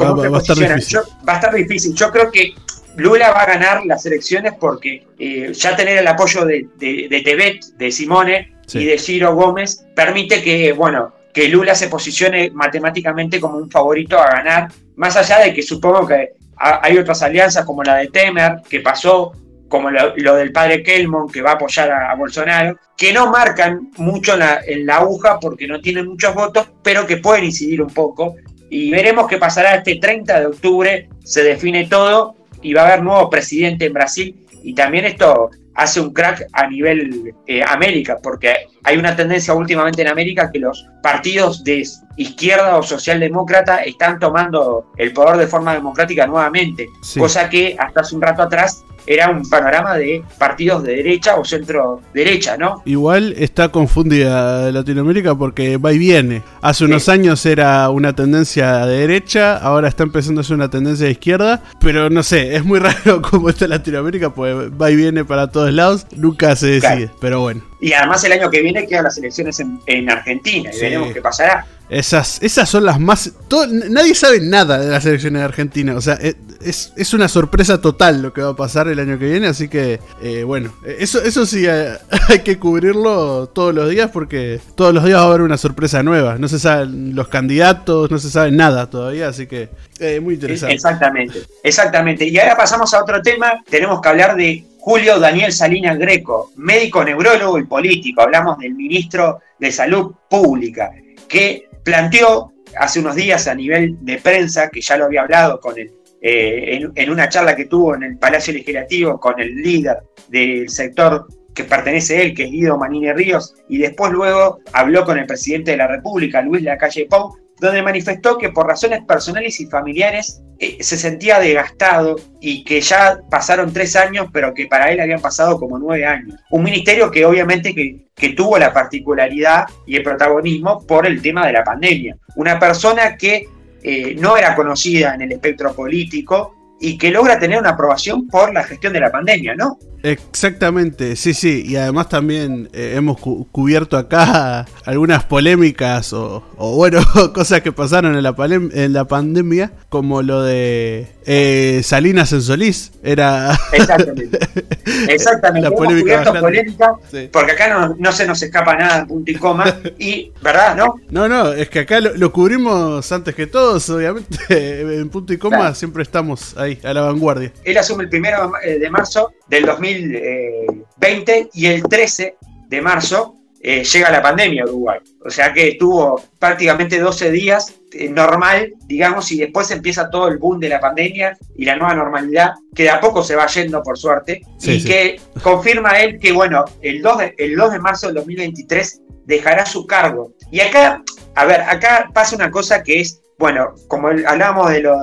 Va, 0.00 1.32
a 1.32 1.36
estar 1.36 1.54
difícil. 1.54 1.94
Yo 1.94 2.10
creo 2.10 2.30
que 2.30 2.54
Lula 2.96 3.30
va 3.30 3.42
a 3.42 3.46
ganar 3.46 3.84
las 3.86 4.04
elecciones 4.06 4.54
porque 4.58 5.06
eh, 5.18 5.52
ya 5.52 5.76
tener 5.76 5.98
el 5.98 6.06
apoyo 6.06 6.44
de, 6.44 6.68
de, 6.76 7.22
Tebet, 7.24 7.64
de 7.76 7.92
Simone 7.92 8.56
y 8.72 8.84
de 8.84 8.98
Ciro 8.98 9.34
Gómez 9.34 9.84
permite 9.94 10.42
que, 10.42 10.72
bueno, 10.72 11.12
que 11.32 11.48
Lula 11.48 11.74
se 11.74 11.88
posicione 11.88 12.50
matemáticamente 12.50 13.40
como 13.40 13.58
un 13.58 13.70
favorito 13.70 14.18
a 14.18 14.28
ganar, 14.30 14.72
más 14.96 15.16
allá 15.16 15.38
de 15.38 15.54
que 15.54 15.62
supongo 15.62 16.06
que 16.06 16.30
hay 16.56 16.98
otras 16.98 17.22
alianzas 17.22 17.64
como 17.64 17.84
la 17.84 17.96
de 17.96 18.08
Temer, 18.08 18.56
que 18.68 18.80
pasó, 18.80 19.32
como 19.68 19.90
lo, 19.90 20.34
del 20.34 20.52
padre 20.52 20.82
Kelmon, 20.82 21.28
que 21.28 21.42
va 21.42 21.52
a 21.52 21.54
apoyar 21.54 21.90
a, 21.90 22.14
Bolsonaro, 22.14 22.78
que 22.96 23.12
no 23.12 23.30
marcan 23.30 23.90
mucho 23.98 24.34
en 24.34 24.40
la, 24.40 24.60
en 24.66 24.86
la, 24.86 24.96
aguja 24.96 25.38
porque 25.38 25.66
no 25.66 25.80
tienen 25.80 26.06
muchos 26.06 26.34
votos, 26.34 26.68
pero 26.82 27.06
que 27.06 27.18
pueden 27.18 27.44
incidir 27.44 27.82
un 27.82 27.90
poco. 27.90 28.36
Y 28.70 28.90
veremos 28.90 29.28
qué 29.28 29.38
pasará 29.38 29.74
este 29.74 29.96
30 29.96 30.40
de 30.40 30.46
octubre, 30.46 31.08
se 31.24 31.42
define 31.42 31.86
todo 31.86 32.34
y 32.62 32.74
va 32.74 32.82
a 32.82 32.86
haber 32.88 33.02
nuevo 33.02 33.30
presidente 33.30 33.86
en 33.86 33.92
Brasil. 33.92 34.46
Y 34.62 34.74
también 34.74 35.04
esto 35.04 35.50
hace 35.78 36.00
un 36.00 36.12
crack 36.12 36.46
a 36.52 36.66
nivel 36.66 37.32
eh, 37.46 37.62
América, 37.62 38.18
porque 38.20 38.66
hay 38.82 38.96
una 38.96 39.14
tendencia 39.14 39.54
últimamente 39.54 40.02
en 40.02 40.08
América 40.08 40.50
que 40.52 40.58
los 40.58 40.84
partidos 41.02 41.62
de 41.62 41.84
izquierda 42.16 42.76
o 42.76 42.82
socialdemócrata 42.82 43.76
están 43.84 44.18
tomando 44.18 44.90
el 44.96 45.12
poder 45.12 45.36
de 45.36 45.46
forma 45.46 45.74
democrática 45.74 46.26
nuevamente, 46.26 46.88
cosa 47.16 47.48
que 47.48 47.76
hasta 47.78 48.00
hace 48.00 48.16
un 48.16 48.22
rato 48.22 48.42
atrás 48.42 48.82
era 49.06 49.30
un 49.30 49.48
panorama 49.48 49.96
de 49.96 50.22
partidos 50.38 50.82
de 50.82 50.96
derecha 50.96 51.36
o 51.36 51.44
centro 51.44 52.00
derecha, 52.12 52.56
¿no? 52.56 52.82
Igual 52.84 53.34
está 53.38 53.70
confundida 53.70 54.70
Latinoamérica 54.72 55.34
porque 55.34 55.76
va 55.76 55.92
y 55.92 55.98
viene. 55.98 56.42
Hace 56.60 56.84
unos 56.84 57.08
años 57.08 57.44
era 57.46 57.88
una 57.90 58.14
tendencia 58.14 58.86
de 58.86 58.98
derecha, 58.98 59.56
ahora 59.56 59.88
está 59.88 60.02
empezando 60.02 60.40
a 60.40 60.44
ser 60.44 60.56
una 60.56 60.70
tendencia 60.70 61.06
de 61.06 61.12
izquierda, 61.12 61.62
pero 61.80 62.10
no 62.10 62.22
sé, 62.22 62.56
es 62.56 62.64
muy 62.64 62.78
raro 62.80 63.22
cómo 63.22 63.48
está 63.48 63.66
Latinoamérica, 63.66 64.30
pues 64.30 64.54
va 64.70 64.90
y 64.90 64.96
viene 64.96 65.24
para 65.24 65.48
todos 65.48 65.72
lados, 65.72 66.06
nunca 66.16 66.54
se 66.56 66.66
decide, 66.66 67.10
pero 67.20 67.40
bueno. 67.40 67.62
Y 67.80 67.92
además 67.92 68.24
el 68.24 68.32
año 68.32 68.50
que 68.50 68.60
viene 68.60 68.86
quedan 68.86 69.04
las 69.04 69.18
elecciones 69.18 69.60
en, 69.60 70.10
Argentina 70.10 70.70
y 70.72 70.80
veremos 70.80 71.12
qué 71.12 71.20
pasará. 71.20 71.64
Esas, 71.90 72.42
esas 72.42 72.68
son 72.68 72.84
las 72.84 73.00
más. 73.00 73.32
nadie 73.70 74.14
sabe 74.14 74.40
nada 74.40 74.78
de 74.78 74.90
las 74.90 75.06
elecciones 75.06 75.40
de 75.40 75.44
Argentina. 75.44 75.94
O 75.96 76.00
sea, 76.00 76.14
es, 76.14 76.92
es, 76.96 77.14
una 77.14 77.28
sorpresa 77.28 77.80
total 77.80 78.20
lo 78.20 78.32
que 78.32 78.42
va 78.42 78.50
a 78.50 78.56
pasar 78.56 78.88
el 78.88 78.98
año 78.98 79.18
que 79.18 79.26
viene. 79.26 79.46
Así 79.46 79.68
que, 79.68 79.98
eh, 80.20 80.42
bueno, 80.44 80.72
eso, 80.84 81.22
eso 81.22 81.46
sí 81.46 81.66
hay 82.28 82.40
que 82.44 82.58
cubrirlo 82.58 83.48
todos 83.48 83.74
los 83.74 83.88
días 83.88 84.10
porque 84.10 84.60
todos 84.74 84.92
los 84.92 85.04
días 85.04 85.18
va 85.18 85.22
a 85.22 85.28
haber 85.28 85.40
una 85.40 85.56
sorpresa 85.56 86.02
nueva. 86.02 86.36
No 86.36 86.48
se 86.48 86.58
saben 86.58 87.14
los 87.14 87.28
candidatos, 87.28 88.10
no 88.10 88.18
se 88.18 88.30
sabe 88.30 88.50
nada 88.50 88.90
todavía. 88.90 89.28
Así 89.28 89.46
que, 89.46 89.70
eh, 89.98 90.20
muy 90.20 90.34
interesante. 90.34 90.74
Exactamente, 90.74 91.40
exactamente. 91.62 92.28
Y 92.28 92.38
ahora 92.38 92.56
pasamos 92.56 92.92
a 92.92 93.02
otro 93.02 93.22
tema. 93.22 93.62
Tenemos 93.68 94.02
que 94.02 94.08
hablar 94.08 94.36
de 94.36 94.64
Julio 94.78 95.18
Daniel 95.18 95.52
Salinas 95.52 95.98
Greco, 95.98 96.52
médico 96.56 97.02
neurólogo 97.02 97.58
y 97.58 97.64
político. 97.64 98.20
Hablamos 98.20 98.58
del 98.58 98.74
ministro 98.74 99.40
de 99.58 99.72
Salud 99.72 100.12
Pública, 100.28 100.90
que 101.28 101.67
planteó 101.88 102.52
hace 102.76 103.00
unos 103.00 103.16
días 103.16 103.48
a 103.48 103.54
nivel 103.54 103.96
de 104.02 104.18
prensa, 104.18 104.68
que 104.68 104.82
ya 104.82 104.98
lo 104.98 105.06
había 105.06 105.22
hablado 105.22 105.58
con 105.58 105.78
el, 105.78 105.90
eh, 106.20 106.86
en, 106.94 107.10
una 107.10 107.30
charla 107.30 107.56
que 107.56 107.64
tuvo 107.64 107.94
en 107.94 108.02
el 108.02 108.18
Palacio 108.18 108.52
Legislativo 108.52 109.18
con 109.18 109.40
el 109.40 109.54
líder 109.54 109.96
del 110.28 110.68
sector 110.68 111.26
que 111.54 111.64
pertenece 111.64 112.18
a 112.18 112.22
él, 112.22 112.34
que 112.34 112.44
es 112.44 112.50
Guido 112.50 112.76
Manini 112.76 113.10
Ríos, 113.12 113.54
y 113.70 113.78
después 113.78 114.12
luego 114.12 114.58
habló 114.74 115.06
con 115.06 115.18
el 115.18 115.24
presidente 115.24 115.70
de 115.70 115.78
la 115.78 115.86
República, 115.86 116.42
Luis 116.42 116.62
Lacalle 116.62 117.06
Pou, 117.06 117.34
donde 117.60 117.82
manifestó 117.82 118.38
que 118.38 118.50
por 118.50 118.66
razones 118.66 119.04
personales 119.04 119.60
y 119.60 119.66
familiares 119.66 120.42
eh, 120.58 120.78
se 120.80 120.96
sentía 120.96 121.38
desgastado 121.38 122.16
y 122.40 122.64
que 122.64 122.80
ya 122.80 123.20
pasaron 123.30 123.72
tres 123.72 123.94
años, 123.96 124.28
pero 124.32 124.52
que 124.54 124.66
para 124.66 124.90
él 124.90 125.00
habían 125.00 125.20
pasado 125.20 125.58
como 125.58 125.78
nueve 125.78 126.04
años. 126.04 126.34
Un 126.50 126.64
ministerio 126.64 127.10
que 127.10 127.24
obviamente 127.24 127.74
que, 127.74 128.08
tuvo 128.36 128.58
la 128.58 128.72
particularidad 128.72 129.66
y 129.86 129.96
el 129.96 130.02
protagonismo 130.02 130.84
por 130.84 131.06
el 131.06 131.22
tema 131.22 131.46
de 131.46 131.52
la 131.52 131.62
pandemia. 131.62 132.16
Una 132.34 132.58
persona 132.58 133.16
que 133.16 133.46
eh, 133.82 134.16
no 134.18 134.36
era 134.36 134.56
conocida 134.56 135.14
en 135.14 135.22
el 135.22 135.32
espectro 135.32 135.72
político 135.72 136.54
y 136.80 136.98
que 136.98 137.12
logra 137.12 137.38
tener 137.38 137.58
una 137.58 137.70
aprobación 137.70 138.26
por 138.26 138.52
la 138.52 138.64
gestión 138.64 138.92
de 138.92 139.00
la 139.00 139.12
pandemia, 139.12 139.54
¿no? 139.54 139.78
Exactamente, 140.02 141.16
sí, 141.16 141.34
sí, 141.34 141.64
y 141.66 141.76
además 141.76 142.08
también 142.08 142.68
eh, 142.72 142.94
hemos 142.96 143.18
cubierto 143.18 143.96
acá 143.96 144.66
algunas 144.84 145.24
polémicas 145.24 146.12
o, 146.12 146.42
bueno, 146.56 147.00
cosas 147.34 147.62
que 147.62 147.72
pasaron 147.72 148.14
en 148.16 148.22
la, 148.22 148.34
en 148.38 148.92
la 148.92 149.04
pandemia, 149.06 149.72
como 149.88 150.22
lo 150.22 150.42
de 150.42 151.08
eh, 151.26 151.80
Salinas 151.82 152.32
en 152.32 152.42
Solís, 152.42 152.92
era... 153.02 153.58
Exactamente, 153.72 154.38
exactamente, 155.08 155.68
la 155.68 155.74
polémica, 155.74 156.32
polémica 156.40 156.92
porque 157.32 157.52
acá 157.52 157.94
no, 157.98 158.12
se 158.12 158.26
nos 158.26 158.42
escapa 158.42 158.76
nada 158.76 159.06
punto 159.06 159.30
y 159.30 159.34
coma, 159.34 159.80
y, 159.98 160.32
¿verdad, 160.40 160.76
no? 160.76 160.94
No, 161.10 161.28
no, 161.28 161.52
es 161.52 161.68
que 161.70 161.80
acá 161.80 162.00
lo, 162.00 162.32
cubrimos 162.32 163.10
antes 163.10 163.34
que 163.34 163.46
todos, 163.46 163.88
obviamente, 163.90 164.38
en 164.80 165.08
punto 165.08 165.32
y 165.32 165.38
coma 165.38 165.74
siempre 165.74 166.02
estamos 166.02 166.56
ahí, 166.56 166.78
a 166.84 166.92
la 166.92 167.02
vanguardia. 167.02 167.52
Él 167.64 167.76
asume 167.78 168.04
el 168.04 168.10
primero 168.10 168.52
de 168.64 168.90
marzo 168.90 169.32
del 169.48 169.64
2020 169.66 171.50
y 171.54 171.66
el 171.66 171.82
13 171.82 172.36
de 172.68 172.82
marzo 172.82 173.38
eh, 173.60 173.82
llega 173.82 174.10
la 174.10 174.22
pandemia 174.22 174.62
a 174.62 174.66
Uruguay. 174.66 175.00
O 175.24 175.30
sea 175.30 175.52
que 175.52 175.68
estuvo 175.68 176.22
prácticamente 176.38 177.00
12 177.00 177.30
días 177.32 177.74
eh, 177.92 178.08
normal, 178.08 178.74
digamos, 178.86 179.32
y 179.32 179.38
después 179.38 179.70
empieza 179.70 180.10
todo 180.10 180.28
el 180.28 180.38
boom 180.38 180.60
de 180.60 180.68
la 180.68 180.78
pandemia 180.78 181.36
y 181.56 181.64
la 181.64 181.76
nueva 181.76 181.94
normalidad, 181.94 182.52
que 182.74 182.84
de 182.84 182.90
a 182.90 183.00
poco 183.00 183.22
se 183.24 183.34
va 183.34 183.46
yendo, 183.46 183.82
por 183.82 183.98
suerte, 183.98 184.42
y 184.62 184.84
que 184.84 185.20
confirma 185.42 186.00
él 186.00 186.18
que, 186.20 186.32
bueno, 186.32 186.64
el 186.82 187.02
2, 187.02 187.18
de, 187.18 187.34
el 187.38 187.56
2 187.56 187.72
de 187.72 187.78
marzo 187.80 188.06
del 188.06 188.16
2023 188.16 189.00
dejará 189.24 189.66
su 189.66 189.86
cargo. 189.86 190.32
Y 190.52 190.60
acá, 190.60 191.02
a 191.34 191.44
ver, 191.44 191.62
acá 191.62 192.10
pasa 192.14 192.36
una 192.36 192.50
cosa 192.50 192.82
que 192.82 193.00
es, 193.00 193.20
bueno, 193.38 193.74
como 193.88 194.08
hablábamos 194.08 194.70
de 194.70 194.82
los 194.82 194.98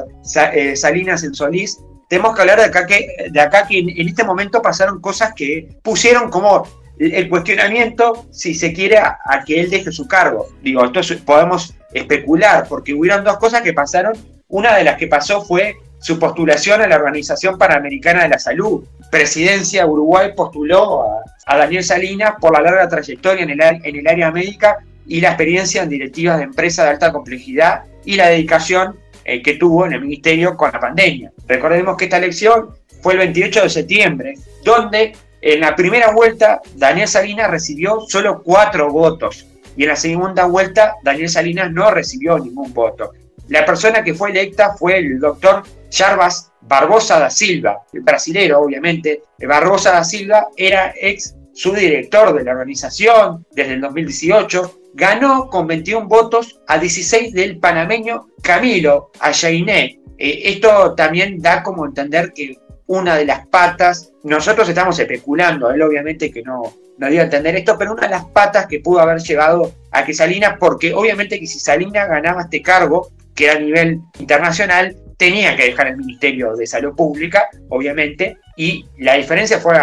eh, 0.54 0.76
Salinas 0.76 1.24
en 1.24 1.34
Solís, 1.34 1.80
tenemos 2.08 2.36
que 2.36 2.42
hablar 2.42 2.60
de 2.60 2.66
acá 2.66 2.86
que, 2.86 3.30
de 3.30 3.40
acá 3.42 3.68
que 3.68 3.80
en, 3.80 4.08
este 4.08 4.24
momento 4.24 4.62
pasaron 4.62 5.02
cosas 5.02 5.34
que 5.34 5.70
pusieron 5.82 6.30
como 6.30 6.68
el 6.98 7.28
cuestionamiento, 7.30 8.26
si 8.32 8.56
se 8.56 8.72
quiere, 8.72 8.98
a, 8.98 9.18
que 9.46 9.60
él 9.60 9.70
deje 9.70 9.92
su 9.92 10.08
cargo. 10.08 10.48
Digo, 10.62 10.86
esto 10.86 11.02
podemos 11.26 11.76
especular, 11.94 12.68
porque 12.70 12.94
hubieron 12.94 13.24
dos 13.24 13.38
cosas 13.38 13.62
que 13.62 13.74
pasaron. 13.74 14.14
Una 14.48 14.76
de 14.78 14.84
las 14.84 14.98
que 14.98 15.08
pasó 15.08 15.44
fue 15.44 15.78
su 16.00 16.20
postulación 16.20 16.82
a 16.82 16.88
la 16.88 16.96
Organización 16.96 17.58
Panamericana 17.58 18.24
de 18.24 18.30
la 18.30 18.40
Salud. 18.40 18.86
Presidencia 19.12 19.86
Uruguay 19.86 20.32
postuló 20.36 21.04
a, 21.46 21.58
Daniel 21.58 21.84
Salinas 21.84 22.36
por 22.40 22.54
la 22.54 22.62
larga 22.62 22.88
trayectoria 22.88 23.44
en 23.44 23.50
el, 23.50 23.62
en 23.62 23.96
el 23.96 24.08
área 24.08 24.32
médica 24.32 24.78
y 25.08 25.22
la 25.22 25.30
experiencia 25.30 25.84
en 25.84 25.90
directivas 25.90 26.38
de 26.38 26.44
empresas 26.44 26.86
de 26.86 26.92
alta 26.92 27.12
complejidad 27.12 27.84
y 28.04 28.16
la 28.16 28.28
dedicación 28.28 28.98
eh, 29.24 29.42
que 29.42 29.56
tuvo 29.56 29.86
en 29.86 29.94
el 29.94 30.02
ministerio 30.02 30.56
con 30.56 30.72
la 30.72 30.80
pandemia. 30.80 31.32
Recordemos 31.48 31.98
que 31.98 32.06
esta 32.06 32.18
elección 32.18 32.70
fue 33.02 33.14
el 33.14 33.20
28 33.20 33.64
de 33.64 33.70
septiembre, 33.70 34.34
donde 34.64 35.16
en 35.42 35.60
la 35.60 35.76
primera 35.76 36.12
vuelta 36.12 36.62
Daniel 36.76 37.08
Salinas 37.08 37.52
recibió 37.52 38.02
solo 38.08 38.42
cuatro 38.44 38.92
votos 38.92 39.46
y 39.78 39.84
en 39.84 39.90
la 39.90 39.96
segunda 39.96 40.46
vuelta 40.46 40.96
Daniel 41.04 41.30
Salinas 41.30 41.72
no 41.72 41.92
recibió 41.92 42.40
ningún 42.40 42.74
voto. 42.74 43.12
La 43.50 43.64
persona 43.66 44.04
que 44.04 44.16
fue 44.16 44.32
electa 44.32 44.76
fue 44.76 44.98
el 44.98 45.20
doctor 45.20 45.64
Jarbas 45.92 46.52
Barbosa 46.62 47.20
da 47.20 47.30
Silva, 47.30 47.84
el 47.94 48.02
brasilero 48.02 48.62
obviamente. 48.62 49.22
Barbosa 49.38 49.92
da 49.92 50.04
Silva 50.04 50.48
era 50.58 50.94
ex 51.00 51.36
subdirector 51.54 52.36
de 52.36 52.44
la 52.44 52.52
organización 52.52 53.46
desde 53.52 53.74
el 53.74 53.82
2018 53.82 54.80
ganó 54.96 55.50
con 55.50 55.68
21 55.68 56.08
votos 56.08 56.60
a 56.68 56.80
16 56.80 57.34
del 57.34 57.60
panameño 57.60 58.28
Camilo 58.42 59.12
Ayainé. 59.20 60.00
Eh, 60.18 60.42
esto 60.46 60.96
también 60.96 61.42
da 61.42 61.64
como 61.64 61.86
entender 61.86 62.34
que 62.34 62.58
una 62.88 63.16
de 63.16 63.26
las 63.26 63.48
patas, 63.48 64.12
nosotros 64.24 64.70
estamos 64.70 64.98
especulando, 65.00 65.72
él 65.72 65.82
obviamente 65.82 66.32
que 66.32 66.44
no, 66.44 66.62
no 66.98 67.10
dio 67.10 67.22
a 67.22 67.26
entender 67.26 67.56
esto, 67.56 67.78
pero 67.78 67.94
una 67.94 68.04
de 68.04 68.10
las 68.10 68.26
patas 68.26 68.68
que 68.68 68.80
pudo 68.80 69.00
haber 69.00 69.20
llevado 69.20 69.72
a 69.92 70.06
que 70.06 70.14
Salinas, 70.14 70.56
porque 70.60 70.94
obviamente 70.94 71.40
que 71.40 71.48
si 71.48 71.60
Salinas 71.60 72.08
ganaba 72.08 72.44
este 72.44 72.62
cargo, 72.62 73.10
que 73.34 73.46
era 73.46 73.56
a 73.56 73.60
nivel 73.60 74.02
internacional, 74.20 74.96
tenía 75.18 75.56
que 75.56 75.66
dejar 75.66 75.88
el 75.88 75.98
Ministerio 75.98 76.56
de 76.56 76.68
Salud 76.68 76.96
Pública, 76.96 77.50
obviamente, 77.70 78.38
y 78.56 78.86
la 79.00 79.16
diferencia 79.16 79.60
fue 79.60 79.76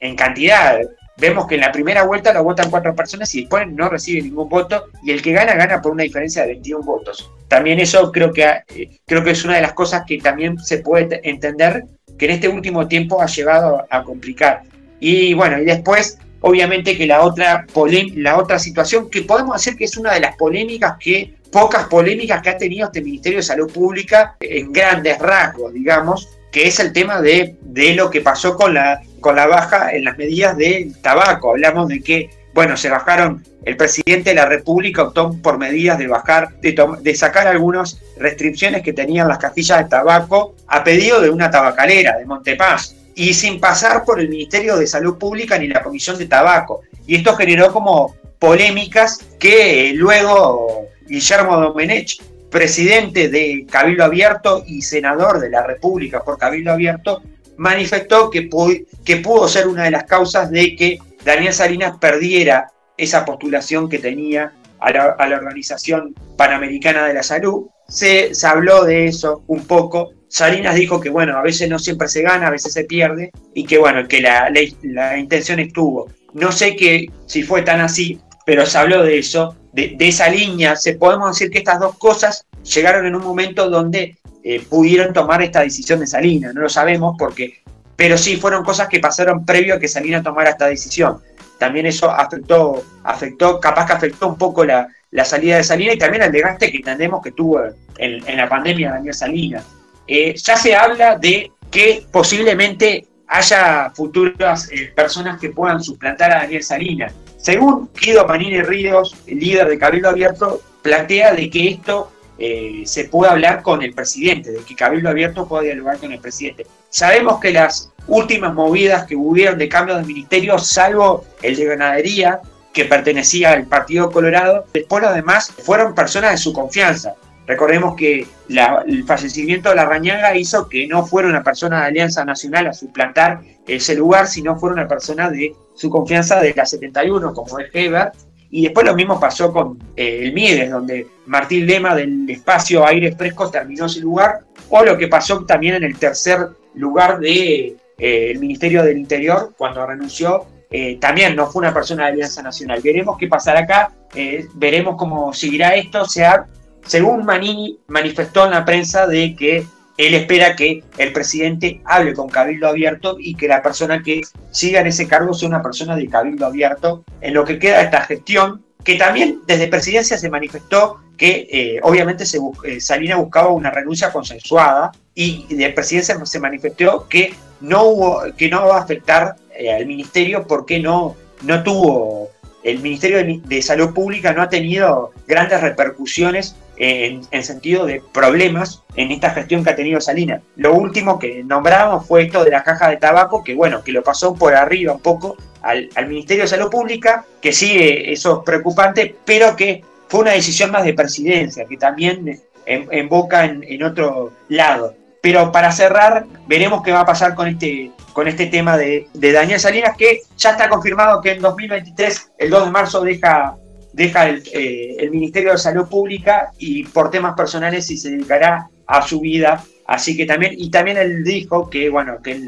en 0.00 0.16
cantidad, 0.16 0.80
Vemos 1.20 1.46
que 1.46 1.56
en 1.56 1.60
la 1.60 1.70
primera 1.70 2.04
vuelta 2.04 2.32
lo 2.32 2.42
votan 2.42 2.70
cuatro 2.70 2.94
personas 2.94 3.34
y 3.34 3.42
después 3.42 3.68
no 3.68 3.90
recibe 3.90 4.22
ningún 4.22 4.48
voto 4.48 4.86
y 5.02 5.10
el 5.10 5.20
que 5.20 5.32
gana 5.32 5.54
gana 5.54 5.82
por 5.82 5.92
una 5.92 6.02
diferencia 6.02 6.42
de 6.42 6.48
21 6.48 6.82
votos. 6.82 7.30
También 7.46 7.78
eso 7.78 8.10
creo 8.10 8.32
que, 8.32 8.42
eh, 8.42 9.00
creo 9.06 9.22
que 9.22 9.32
es 9.32 9.44
una 9.44 9.56
de 9.56 9.62
las 9.62 9.74
cosas 9.74 10.04
que 10.06 10.18
también 10.18 10.58
se 10.58 10.78
puede 10.78 11.20
entender 11.28 11.84
que 12.18 12.24
en 12.24 12.30
este 12.32 12.48
último 12.48 12.88
tiempo 12.88 13.20
ha 13.20 13.26
llevado 13.26 13.86
a 13.90 14.02
complicar. 14.02 14.62
Y 14.98 15.34
bueno, 15.34 15.58
y 15.58 15.66
después 15.66 16.18
obviamente 16.40 16.96
que 16.96 17.06
la 17.06 17.22
otra, 17.22 17.66
la 18.14 18.38
otra 18.38 18.58
situación 18.58 19.10
que 19.10 19.22
podemos 19.22 19.56
decir 19.56 19.76
que 19.76 19.84
es 19.84 19.96
una 19.96 20.14
de 20.14 20.20
las 20.20 20.36
polémicas 20.36 20.96
que, 20.98 21.34
pocas 21.50 21.86
polémicas 21.86 22.40
que 22.42 22.50
ha 22.50 22.56
tenido 22.56 22.86
este 22.86 23.02
Ministerio 23.02 23.38
de 23.38 23.42
Salud 23.42 23.70
Pública 23.70 24.36
en 24.40 24.72
grandes 24.72 25.18
rasgos, 25.18 25.72
digamos, 25.72 26.28
que 26.50 26.66
es 26.66 26.80
el 26.80 26.92
tema 26.92 27.20
de, 27.20 27.56
de 27.60 27.94
lo 27.94 28.10
que 28.10 28.20
pasó 28.20 28.56
con 28.56 28.74
la 28.74 29.00
con 29.20 29.36
la 29.36 29.46
baja 29.46 29.92
en 29.92 30.04
las 30.04 30.18
medidas 30.18 30.56
del 30.56 30.96
tabaco. 31.00 31.50
Hablamos 31.50 31.88
de 31.88 32.02
que, 32.02 32.30
bueno, 32.52 32.76
se 32.76 32.88
bajaron, 32.88 33.44
el 33.64 33.76
presidente 33.76 34.30
de 34.30 34.36
la 34.36 34.46
República 34.46 35.02
optó 35.02 35.36
por 35.42 35.58
medidas 35.58 35.98
de 35.98 36.08
bajar, 36.08 36.50
de, 36.60 37.14
sacar 37.14 37.46
algunas 37.46 38.00
restricciones 38.16 38.82
que 38.82 38.92
tenían 38.92 39.28
las 39.28 39.38
casillas 39.38 39.78
de 39.78 39.84
tabaco 39.84 40.54
a 40.66 40.82
pedido 40.82 41.20
de 41.20 41.30
una 41.30 41.50
tabacalera 41.50 42.16
de 42.18 42.24
Montepaz 42.24 42.96
y 43.14 43.34
sin 43.34 43.60
pasar 43.60 44.04
por 44.04 44.18
el 44.18 44.28
Ministerio 44.28 44.76
de 44.76 44.86
Salud 44.86 45.18
Pública 45.18 45.58
ni 45.58 45.68
la 45.68 45.82
Comisión 45.82 46.16
de 46.18 46.26
Tabaco. 46.26 46.80
Y 47.06 47.16
esto 47.16 47.36
generó 47.36 47.72
como 47.72 48.16
polémicas 48.38 49.18
que 49.38 49.92
luego 49.94 50.86
Guillermo 51.06 51.60
Domenech, 51.60 52.22
presidente 52.50 53.28
de 53.28 53.64
Cabildo 53.70 54.04
Abierto 54.04 54.64
y 54.66 54.82
senador 54.82 55.40
de 55.40 55.50
la 55.50 55.62
República 55.62 56.22
por 56.22 56.38
Cabildo 56.38 56.72
Abierto, 56.72 57.22
manifestó 57.56 58.30
que, 58.30 58.42
pudo 58.42 59.48
ser 59.48 59.68
una 59.68 59.84
de 59.84 59.90
las 59.90 60.04
causas 60.04 60.50
de 60.50 60.74
que 60.74 60.98
Daniel 61.24 61.52
Salinas 61.52 61.98
perdiera 61.98 62.72
esa 62.96 63.24
postulación 63.24 63.88
que 63.88 63.98
tenía 63.98 64.52
a 64.78 64.90
la, 64.90 65.36
Organización 65.36 66.14
Panamericana 66.36 67.06
de 67.06 67.14
la 67.14 67.22
Salud. 67.22 67.66
Se, 67.86 68.32
habló 68.44 68.84
de 68.84 69.06
eso 69.06 69.44
un 69.46 69.66
poco. 69.66 70.12
Salinas 70.28 70.74
dijo 70.74 71.00
que, 71.00 71.10
bueno, 71.10 71.36
a 71.36 71.42
veces 71.42 71.68
no 71.68 71.78
siempre 71.78 72.08
se 72.08 72.22
gana, 72.22 72.46
a 72.46 72.50
veces 72.50 72.72
se 72.72 72.84
pierde, 72.84 73.30
y 73.52 73.64
que, 73.64 73.76
bueno, 73.76 74.08
que 74.08 74.22
la, 74.22 74.50
la, 74.82 75.18
intención 75.18 75.60
estuvo. 75.60 76.08
No 76.32 76.52
sé 76.52 76.76
que, 76.76 77.10
si 77.26 77.42
fue 77.42 77.60
tan 77.60 77.80
así, 77.80 78.20
pero 78.44 78.66
se 78.66 78.78
habló 78.78 79.02
de 79.02 79.18
eso, 79.18 79.56
de, 79.72 79.96
esa 80.00 80.28
línea. 80.28 80.76
Se, 80.76 80.94
podemos 80.94 81.30
decir 81.30 81.50
que 81.50 81.58
estas 81.58 81.80
dos 81.80 81.96
cosas 81.98 82.46
llegaron 82.62 83.06
en 83.06 83.14
un 83.14 83.22
momento 83.22 83.68
donde 83.68 84.18
eh, 84.42 84.60
pudieron 84.68 85.12
tomar 85.12 85.42
esta 85.42 85.60
decisión 85.60 86.00
de 86.00 86.06
Salina, 86.06 86.52
no 86.52 86.62
lo 86.62 86.68
sabemos 86.68 87.16
porque, 87.18 87.62
pero 87.96 88.16
sí 88.16 88.36
fueron 88.36 88.64
cosas 88.64 88.88
que 88.88 89.00
pasaron 89.00 89.44
previo 89.44 89.74
a 89.74 89.78
que 89.78 89.88
Salina 89.88 90.22
tomara 90.22 90.50
esta 90.50 90.66
decisión. 90.66 91.18
También 91.58 91.86
eso 91.86 92.10
afectó, 92.10 92.82
afectó, 93.04 93.60
capaz 93.60 93.86
que 93.86 93.92
afectó 93.92 94.28
un 94.28 94.38
poco 94.38 94.64
la, 94.64 94.88
la 95.10 95.24
salida 95.24 95.56
de 95.56 95.64
Salinas 95.64 95.96
y 95.96 95.98
también 95.98 96.22
el 96.22 96.32
desgaste 96.32 96.70
que 96.70 96.78
entendemos 96.78 97.22
que 97.22 97.32
tuvo 97.32 97.60
en, 97.98 98.36
la 98.36 98.48
pandemia 98.48 98.92
Daniel 98.92 99.14
Salinas. 99.14 99.64
Eh, 100.06 100.34
ya 100.36 100.56
se 100.56 100.74
habla 100.74 101.16
de 101.16 101.50
que 101.70 102.04
posiblemente 102.10 103.06
haya 103.26 103.90
futuras 103.90 104.68
eh, 104.72 104.92
personas 104.94 105.38
que 105.40 105.50
puedan 105.50 105.82
suplantar 105.82 106.32
a 106.32 106.40
Daniel 106.42 106.62
Salinas. 106.62 107.12
Según 107.40 107.88
Guido 107.98 108.26
Panini 108.26 108.62
Ríos, 108.62 109.16
líder 109.26 109.68
de 109.68 109.78
Cabildo 109.78 110.10
Abierto, 110.10 110.60
plantea 110.82 111.32
de 111.34 111.48
que 111.48 111.70
esto 111.70 112.10
eh, 112.38 112.82
se 112.84 113.04
puede 113.04 113.32
hablar 113.32 113.62
con 113.62 113.82
el 113.82 113.94
presidente, 113.94 114.50
de 114.50 114.60
que 114.60 114.74
Cabildo 114.74 115.08
Abierto 115.08 115.48
puede 115.48 115.66
dialogar 115.66 115.98
con 115.98 116.12
el 116.12 116.20
presidente. 116.20 116.66
Sabemos 116.90 117.40
que 117.40 117.52
las 117.52 117.92
últimas 118.06 118.52
movidas 118.52 119.06
que 119.06 119.16
hubieron 119.16 119.58
de 119.58 119.68
cambio 119.68 119.96
de 119.96 120.04
ministerio, 120.04 120.58
salvo 120.58 121.24
el 121.42 121.56
de 121.56 121.64
ganadería, 121.64 122.40
que 122.74 122.84
pertenecía 122.84 123.52
al 123.52 123.66
Partido 123.66 124.10
Colorado, 124.10 124.66
después 124.72 125.02
los 125.02 125.14
demás 125.14 125.52
fueron 125.64 125.94
personas 125.94 126.32
de 126.32 126.38
su 126.38 126.52
confianza. 126.52 127.14
Recordemos 127.46 127.96
que 127.96 128.26
el 128.48 129.04
fallecimiento 129.04 129.70
de 129.70 129.74
la 129.74 129.84
Rañaga 129.86 130.36
hizo 130.36 130.68
que 130.68 130.86
no 130.86 131.04
fuera 131.04 131.28
una 131.28 131.42
persona 131.42 131.80
de 131.80 131.86
Alianza 131.86 132.24
Nacional 132.24 132.68
a 132.68 132.72
suplantar 132.72 133.40
ese 133.66 133.96
lugar, 133.96 134.28
sino 134.28 134.56
fuera 134.56 134.74
una 134.74 134.86
persona 134.86 135.30
de 135.30 135.54
su 135.80 135.88
confianza 135.88 136.40
de 136.40 136.52
la 136.54 136.66
71, 136.66 137.32
como 137.32 137.58
es 137.58 137.70
Heber. 137.72 138.12
Y 138.50 138.64
después 138.64 138.84
lo 138.84 138.94
mismo 138.94 139.20
pasó 139.20 139.52
con 139.52 139.78
eh, 139.96 140.20
el 140.22 140.32
Miedes, 140.32 140.70
donde 140.70 141.06
Martín 141.26 141.66
Lema 141.66 141.94
del 141.94 142.28
espacio 142.28 142.84
Aires 142.84 143.16
Frescos 143.16 143.52
terminó 143.52 143.86
ese 143.86 144.00
lugar, 144.00 144.40
o 144.68 144.84
lo 144.84 144.98
que 144.98 145.08
pasó 145.08 145.44
también 145.44 145.76
en 145.76 145.84
el 145.84 145.96
tercer 145.96 146.48
lugar 146.74 147.20
del 147.20 147.32
de, 147.32 147.76
eh, 147.98 148.38
Ministerio 148.38 148.82
del 148.82 148.98
Interior, 148.98 149.54
cuando 149.56 149.86
renunció 149.86 150.46
eh, 150.70 150.98
también 151.00 151.34
no 151.34 151.48
fue 151.48 151.60
una 151.60 151.74
persona 151.74 152.04
de 152.04 152.12
Alianza 152.12 152.42
Nacional. 152.42 152.80
Veremos 152.82 153.16
qué 153.18 153.26
pasará 153.26 153.60
acá, 153.60 153.92
eh, 154.14 154.46
veremos 154.54 154.96
cómo 154.96 155.32
seguirá 155.32 155.74
esto. 155.74 156.04
sea, 156.04 156.46
según 156.86 157.24
Manini 157.24 157.78
manifestó 157.88 158.44
en 158.44 158.52
la 158.52 158.64
prensa 158.64 159.06
de 159.06 159.34
que 159.34 159.66
él 160.06 160.14
espera 160.14 160.56
que 160.56 160.82
el 160.98 161.12
presidente 161.12 161.80
hable 161.84 162.14
con 162.14 162.28
Cabildo 162.28 162.68
Abierto 162.68 163.16
y 163.18 163.34
que 163.34 163.48
la 163.48 163.62
persona 163.62 164.02
que 164.02 164.22
siga 164.50 164.80
en 164.80 164.86
ese 164.86 165.06
cargo 165.06 165.34
sea 165.34 165.48
una 165.48 165.62
persona 165.62 165.96
de 165.96 166.08
Cabildo 166.08 166.46
Abierto 166.46 167.04
en 167.20 167.34
lo 167.34 167.44
que 167.44 167.58
queda 167.58 167.78
de 167.78 167.84
esta 167.84 168.02
gestión, 168.02 168.64
que 168.82 168.94
también 168.96 169.40
desde 169.46 169.68
presidencia 169.68 170.16
se 170.16 170.30
manifestó 170.30 171.00
que 171.16 171.48
eh, 171.50 171.80
obviamente 171.82 172.24
se, 172.24 172.38
Salina 172.80 173.16
buscaba 173.16 173.50
una 173.50 173.70
renuncia 173.70 174.10
consensuada 174.10 174.90
y 175.14 175.54
de 175.54 175.68
presidencia 175.68 176.18
se 176.24 176.40
manifestó 176.40 177.06
que 177.06 177.34
no, 177.60 177.84
hubo, 177.84 178.22
que 178.38 178.48
no 178.48 178.66
va 178.66 178.78
a 178.78 178.82
afectar 178.82 179.36
eh, 179.54 179.70
al 179.70 179.84
ministerio 179.84 180.46
porque 180.46 180.80
no, 180.80 181.14
no 181.42 181.62
tuvo, 181.62 182.30
el 182.62 182.78
Ministerio 182.80 183.18
de, 183.22 183.62
Salud 183.62 183.92
Pública 183.92 184.32
no 184.32 184.42
ha 184.42 184.48
tenido 184.48 185.12
grandes 185.26 185.60
repercusiones 185.60 186.56
en, 186.80 187.44
sentido 187.44 187.84
de 187.84 188.02
problemas 188.12 188.82
en 188.96 189.10
esta 189.10 189.30
gestión 189.30 189.62
que 189.62 189.70
ha 189.70 189.76
tenido 189.76 190.00
Salinas. 190.00 190.40
Lo 190.56 190.74
último 190.74 191.18
que 191.18 191.44
nombramos 191.44 192.06
fue 192.06 192.22
esto 192.22 192.42
de 192.42 192.50
la 192.50 192.64
caja 192.64 192.88
de 192.88 192.96
tabaco, 192.96 193.44
que 193.44 193.54
bueno, 193.54 193.84
que 193.84 193.92
lo 193.92 194.02
pasó 194.02 194.34
por 194.34 194.54
arriba 194.54 194.94
un 194.94 195.00
poco 195.00 195.36
al, 195.60 195.90
Ministerio 196.08 196.44
de 196.44 196.48
Salud 196.48 196.70
Pública, 196.70 197.26
que 197.42 197.52
sí, 197.52 197.76
eso 197.78 198.38
es 198.38 198.44
preocupante, 198.46 199.14
pero 199.26 199.54
que 199.54 199.84
fue 200.08 200.20
una 200.20 200.32
decisión 200.32 200.70
más 200.70 200.84
de 200.84 200.94
presidencia, 200.94 201.66
que 201.66 201.76
también 201.76 202.40
emboca 202.64 203.44
en, 203.44 203.62
en 203.62 203.82
otro 203.82 204.32
lado. 204.48 204.94
Pero 205.20 205.52
para 205.52 205.70
cerrar, 205.72 206.24
veremos 206.46 206.82
qué 206.82 206.92
va 206.92 207.00
a 207.00 207.06
pasar 207.06 207.34
con 207.34 207.46
este, 207.46 207.90
con 208.12 208.28
este 208.28 208.46
tema 208.46 208.76
de, 208.76 209.06
Daniel 209.14 209.60
Salinas, 209.60 209.96
que 209.96 210.20
ya 210.36 210.50
está 210.50 210.68
confirmado 210.68 211.20
que 211.20 211.32
en 211.32 211.42
2023, 211.42 212.32
el 212.38 212.50
2 212.50 212.64
de 212.66 212.70
marzo, 212.70 213.00
deja, 213.02 213.56
deja 213.92 214.28
eh, 214.28 214.96
el, 214.98 215.10
Ministerio 215.10 215.52
de 215.52 215.58
Salud 215.58 215.88
Pública 215.88 216.52
y 216.58 216.84
por 216.84 217.10
temas 217.10 217.34
personales 217.34 217.90
y 217.90 217.96
se 217.96 218.10
dedicará 218.10 218.68
a 218.86 219.02
su 219.02 219.20
vida. 219.20 219.64
Así 219.86 220.16
que 220.16 220.26
también, 220.26 220.54
y 220.56 220.70
también 220.70 220.96
él 220.96 221.24
dijo 221.24 221.68
que, 221.68 221.88
bueno, 221.90 222.22
que, 222.22 222.44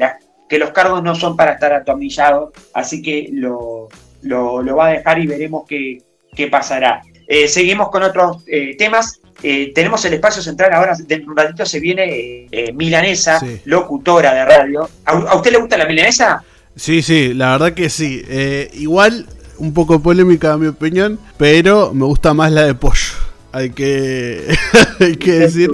que 0.47 0.57
los 0.57 0.71
cargos 0.71 1.03
no 1.03 1.15
son 1.15 1.35
para 1.35 1.53
estar 1.53 1.73
atomillados, 1.73 2.51
así 2.73 3.01
que 3.01 3.29
lo, 3.31 3.89
lo, 4.21 4.75
va 4.75 4.87
a 4.87 4.93
dejar 4.93 5.19
y 5.19 5.27
veremos 5.27 5.65
qué, 5.67 6.01
qué 6.35 6.47
pasará. 6.47 7.01
Eh, 7.27 7.47
seguimos 7.47 7.89
con 7.89 8.03
otros 8.03 8.43
eh, 8.47 8.75
temas. 8.77 9.19
Tenemos 9.41 10.05
el 10.05 10.13
espacio 10.13 10.41
central 10.41 10.71
ahora, 10.71 10.95
de 10.95 11.15
un 11.27 11.35
ratito 11.35 11.65
se 11.65 11.81
viene 11.81 12.47
Milanesa, 12.75 13.41
locutora 13.65 14.33
de 14.33 14.45
radio. 14.45 14.89
¿A, 15.03 15.35
usted 15.35 15.51
le 15.51 15.57
gusta 15.57 15.75
la 15.75 15.85
Milanesa? 15.85 16.41
Sí, 16.75 17.01
sí, 17.01 17.33
la 17.33 17.51
verdad 17.51 17.73
que 17.73 17.89
sí. 17.89 18.23
Eh, 18.27 18.69
igual, 18.73 19.27
un 19.57 19.73
poco 19.73 20.01
polémica 20.01 20.53
a 20.53 20.57
mi 20.57 20.67
opinión, 20.67 21.19
pero 21.37 21.93
me 21.93 22.05
gusta 22.05 22.33
más 22.33 22.51
la 22.51 22.63
de 22.63 22.75
pollo 22.75 23.33
hay 23.53 23.69
que, 23.69 24.57
hay 24.99 25.15
que 25.15 25.31
decir. 25.33 25.71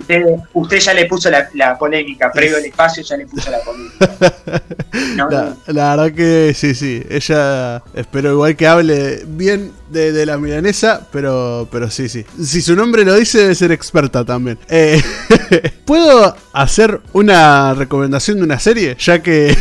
Usted, 0.54 0.80
ya 0.80 0.94
le 0.94 1.06
puso 1.06 1.30
la, 1.32 1.78
polémica, 1.78 2.30
previo 2.30 2.58
al 2.58 2.66
espacio 2.66 3.02
ya 3.02 3.16
le 3.16 3.26
puso 3.26 3.50
la 3.50 3.60
polémica. 3.60 5.54
la, 5.68 5.96
verdad 5.96 6.12
que 6.12 6.54
sí, 6.54 6.76
sí. 6.76 7.02
Ella 7.10 7.82
espero 7.94 8.34
igual 8.34 8.58
que 8.58 8.68
hable 8.68 9.24
bien 9.26 9.72
de, 9.90 10.26
la 10.26 10.38
milanesa, 10.38 11.08
pero, 11.12 11.70
pero 11.72 11.90
sí, 11.90 12.10
sí. 12.10 12.26
Si 12.44 12.62
su 12.62 12.76
nombre 12.76 13.06
lo 13.06 13.16
dice, 13.16 13.40
debe 13.40 13.56
ser 13.56 13.72
experta 13.72 14.26
también. 14.26 14.60
Eh, 14.68 15.02
¿Puedo 15.86 16.36
hacer 16.52 17.00
una 17.14 17.74
recomendación 17.74 18.38
de 18.38 18.44
una 18.44 18.60
serie? 18.60 18.98
Ya 19.00 19.24
que. 19.24 19.56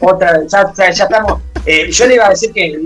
Otra, 0.00 0.42
ya, 0.46 0.72
ya 0.76 1.04
estamos 1.04 1.40
eh, 1.66 1.90
yo 1.90 2.06
le 2.06 2.14
iba 2.14 2.26
a 2.26 2.30
decir 2.30 2.52
que 2.52 2.78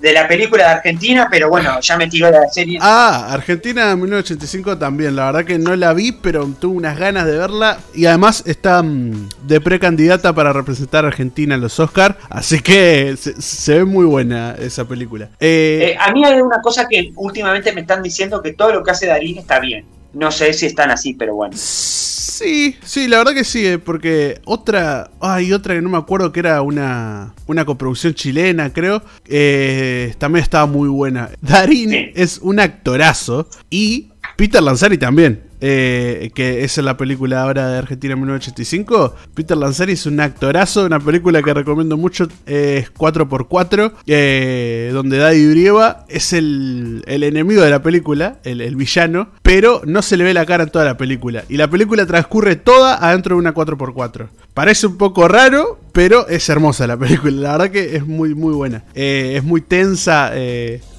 de, 0.00 0.12
la 0.12 0.28
película 0.28 0.64
de 0.64 0.70
Argentina, 0.70 1.26
pero 1.28 1.48
bueno, 1.50 1.80
ya 1.80 1.96
me 1.96 2.08
tiró 2.08 2.30
la 2.30 2.48
serie. 2.48 2.78
Ah, 2.80 3.28
Argentina 3.30 3.96
1985 3.96 4.78
también. 4.78 5.16
La 5.16 5.26
verdad 5.26 5.44
que 5.44 5.58
no 5.58 5.74
la 5.74 5.92
vi, 5.92 6.12
pero 6.12 6.48
tuve 6.60 6.76
unas 6.76 6.96
ganas 6.96 7.26
de 7.26 7.36
verla. 7.36 7.78
Y 7.92 8.06
además 8.06 8.44
está 8.46 8.82
mm, 8.82 9.28
de 9.46 9.60
precandidata 9.60 10.32
para 10.32 10.52
representar 10.52 11.04
a 11.04 11.08
Argentina 11.08 11.56
en 11.56 11.60
los 11.60 11.80
Oscars. 11.80 12.16
Así 12.28 12.60
que 12.60 13.16
se, 13.16 13.78
ve 13.78 13.84
muy 13.84 14.04
buena 14.04 14.54
esa 14.58 14.86
película. 14.86 15.30
Eh, 15.40 15.92
eh, 15.92 15.96
a 15.98 16.12
mí 16.12 16.24
hay 16.24 16.40
una 16.40 16.60
cosa 16.62 16.86
que 16.88 17.12
últimamente 17.16 17.72
me 17.72 17.80
están 17.80 18.02
diciendo 18.02 18.40
que 18.40 18.52
todo 18.52 18.72
lo 18.72 18.84
que 18.84 18.92
hace 18.92 19.06
Darín 19.06 19.38
está 19.38 19.58
bien. 19.58 19.84
No 20.12 20.30
sé 20.30 20.52
si 20.52 20.66
están 20.66 20.90
así, 20.90 21.14
pero 21.14 21.34
bueno. 21.34 21.54
Sí, 21.56 22.76
sí, 22.82 23.06
la 23.06 23.18
verdad 23.18 23.34
que 23.34 23.44
sí, 23.44 23.66
eh, 23.66 23.78
porque 23.78 24.40
otra, 24.46 25.10
hay 25.20 25.52
otra 25.52 25.74
que 25.74 25.82
no 25.82 25.90
me 25.90 25.98
acuerdo 25.98 26.32
que 26.32 26.40
era 26.40 26.62
una, 26.62 27.34
una 27.46 27.64
coproducción 27.66 28.14
chilena, 28.14 28.72
creo, 28.72 29.02
eh, 29.26 30.14
también 30.18 30.42
estaba 30.42 30.64
muy 30.66 30.88
buena. 30.88 31.30
Darín 31.42 31.92
es 32.14 32.38
un 32.38 32.58
actorazo 32.58 33.46
y 33.68 34.08
Peter 34.36 34.62
Lanzari 34.62 34.96
también. 34.96 35.49
Eh, 35.60 36.30
que 36.34 36.64
es 36.64 36.78
la 36.78 36.96
película 36.96 37.42
ahora 37.42 37.68
de 37.68 37.78
Argentina 37.78 38.16
1985. 38.16 39.14
Peter 39.34 39.56
Lanzari 39.56 39.92
es 39.92 40.06
un 40.06 40.18
actorazo, 40.20 40.86
una 40.86 41.00
película 41.00 41.42
que 41.42 41.52
recomiendo 41.52 41.96
mucho, 41.96 42.28
es 42.46 42.92
4x4, 42.94 43.92
eh, 44.06 44.90
donde 44.92 45.18
Daddy 45.18 45.50
Brieva 45.50 46.06
es 46.08 46.32
el, 46.32 47.02
enemigo 47.06 47.62
de 47.62 47.70
la 47.70 47.82
película, 47.82 48.38
el, 48.44 48.74
villano, 48.76 49.28
pero 49.42 49.82
no 49.84 50.00
se 50.00 50.16
le 50.16 50.24
ve 50.24 50.32
la 50.32 50.46
cara 50.46 50.64
en 50.64 50.70
toda 50.70 50.84
la 50.84 50.96
película. 50.96 51.44
Y 51.48 51.56
la 51.56 51.68
película 51.68 52.06
transcurre 52.06 52.56
toda 52.56 52.94
adentro 52.94 53.36
de 53.36 53.40
una 53.40 53.52
4x4. 53.52 54.28
Parece 54.54 54.86
un 54.86 54.96
poco 54.96 55.28
raro, 55.28 55.78
pero 55.92 56.26
es 56.28 56.48
hermosa 56.48 56.86
la 56.86 56.96
película, 56.96 57.32
la 57.32 57.52
verdad 57.52 57.70
que 57.70 57.96
es 57.96 58.06
muy, 58.06 58.34
muy 58.34 58.54
buena. 58.54 58.84
Eh, 58.94 59.34
es 59.36 59.44
muy 59.44 59.60
tensa. 59.60 60.32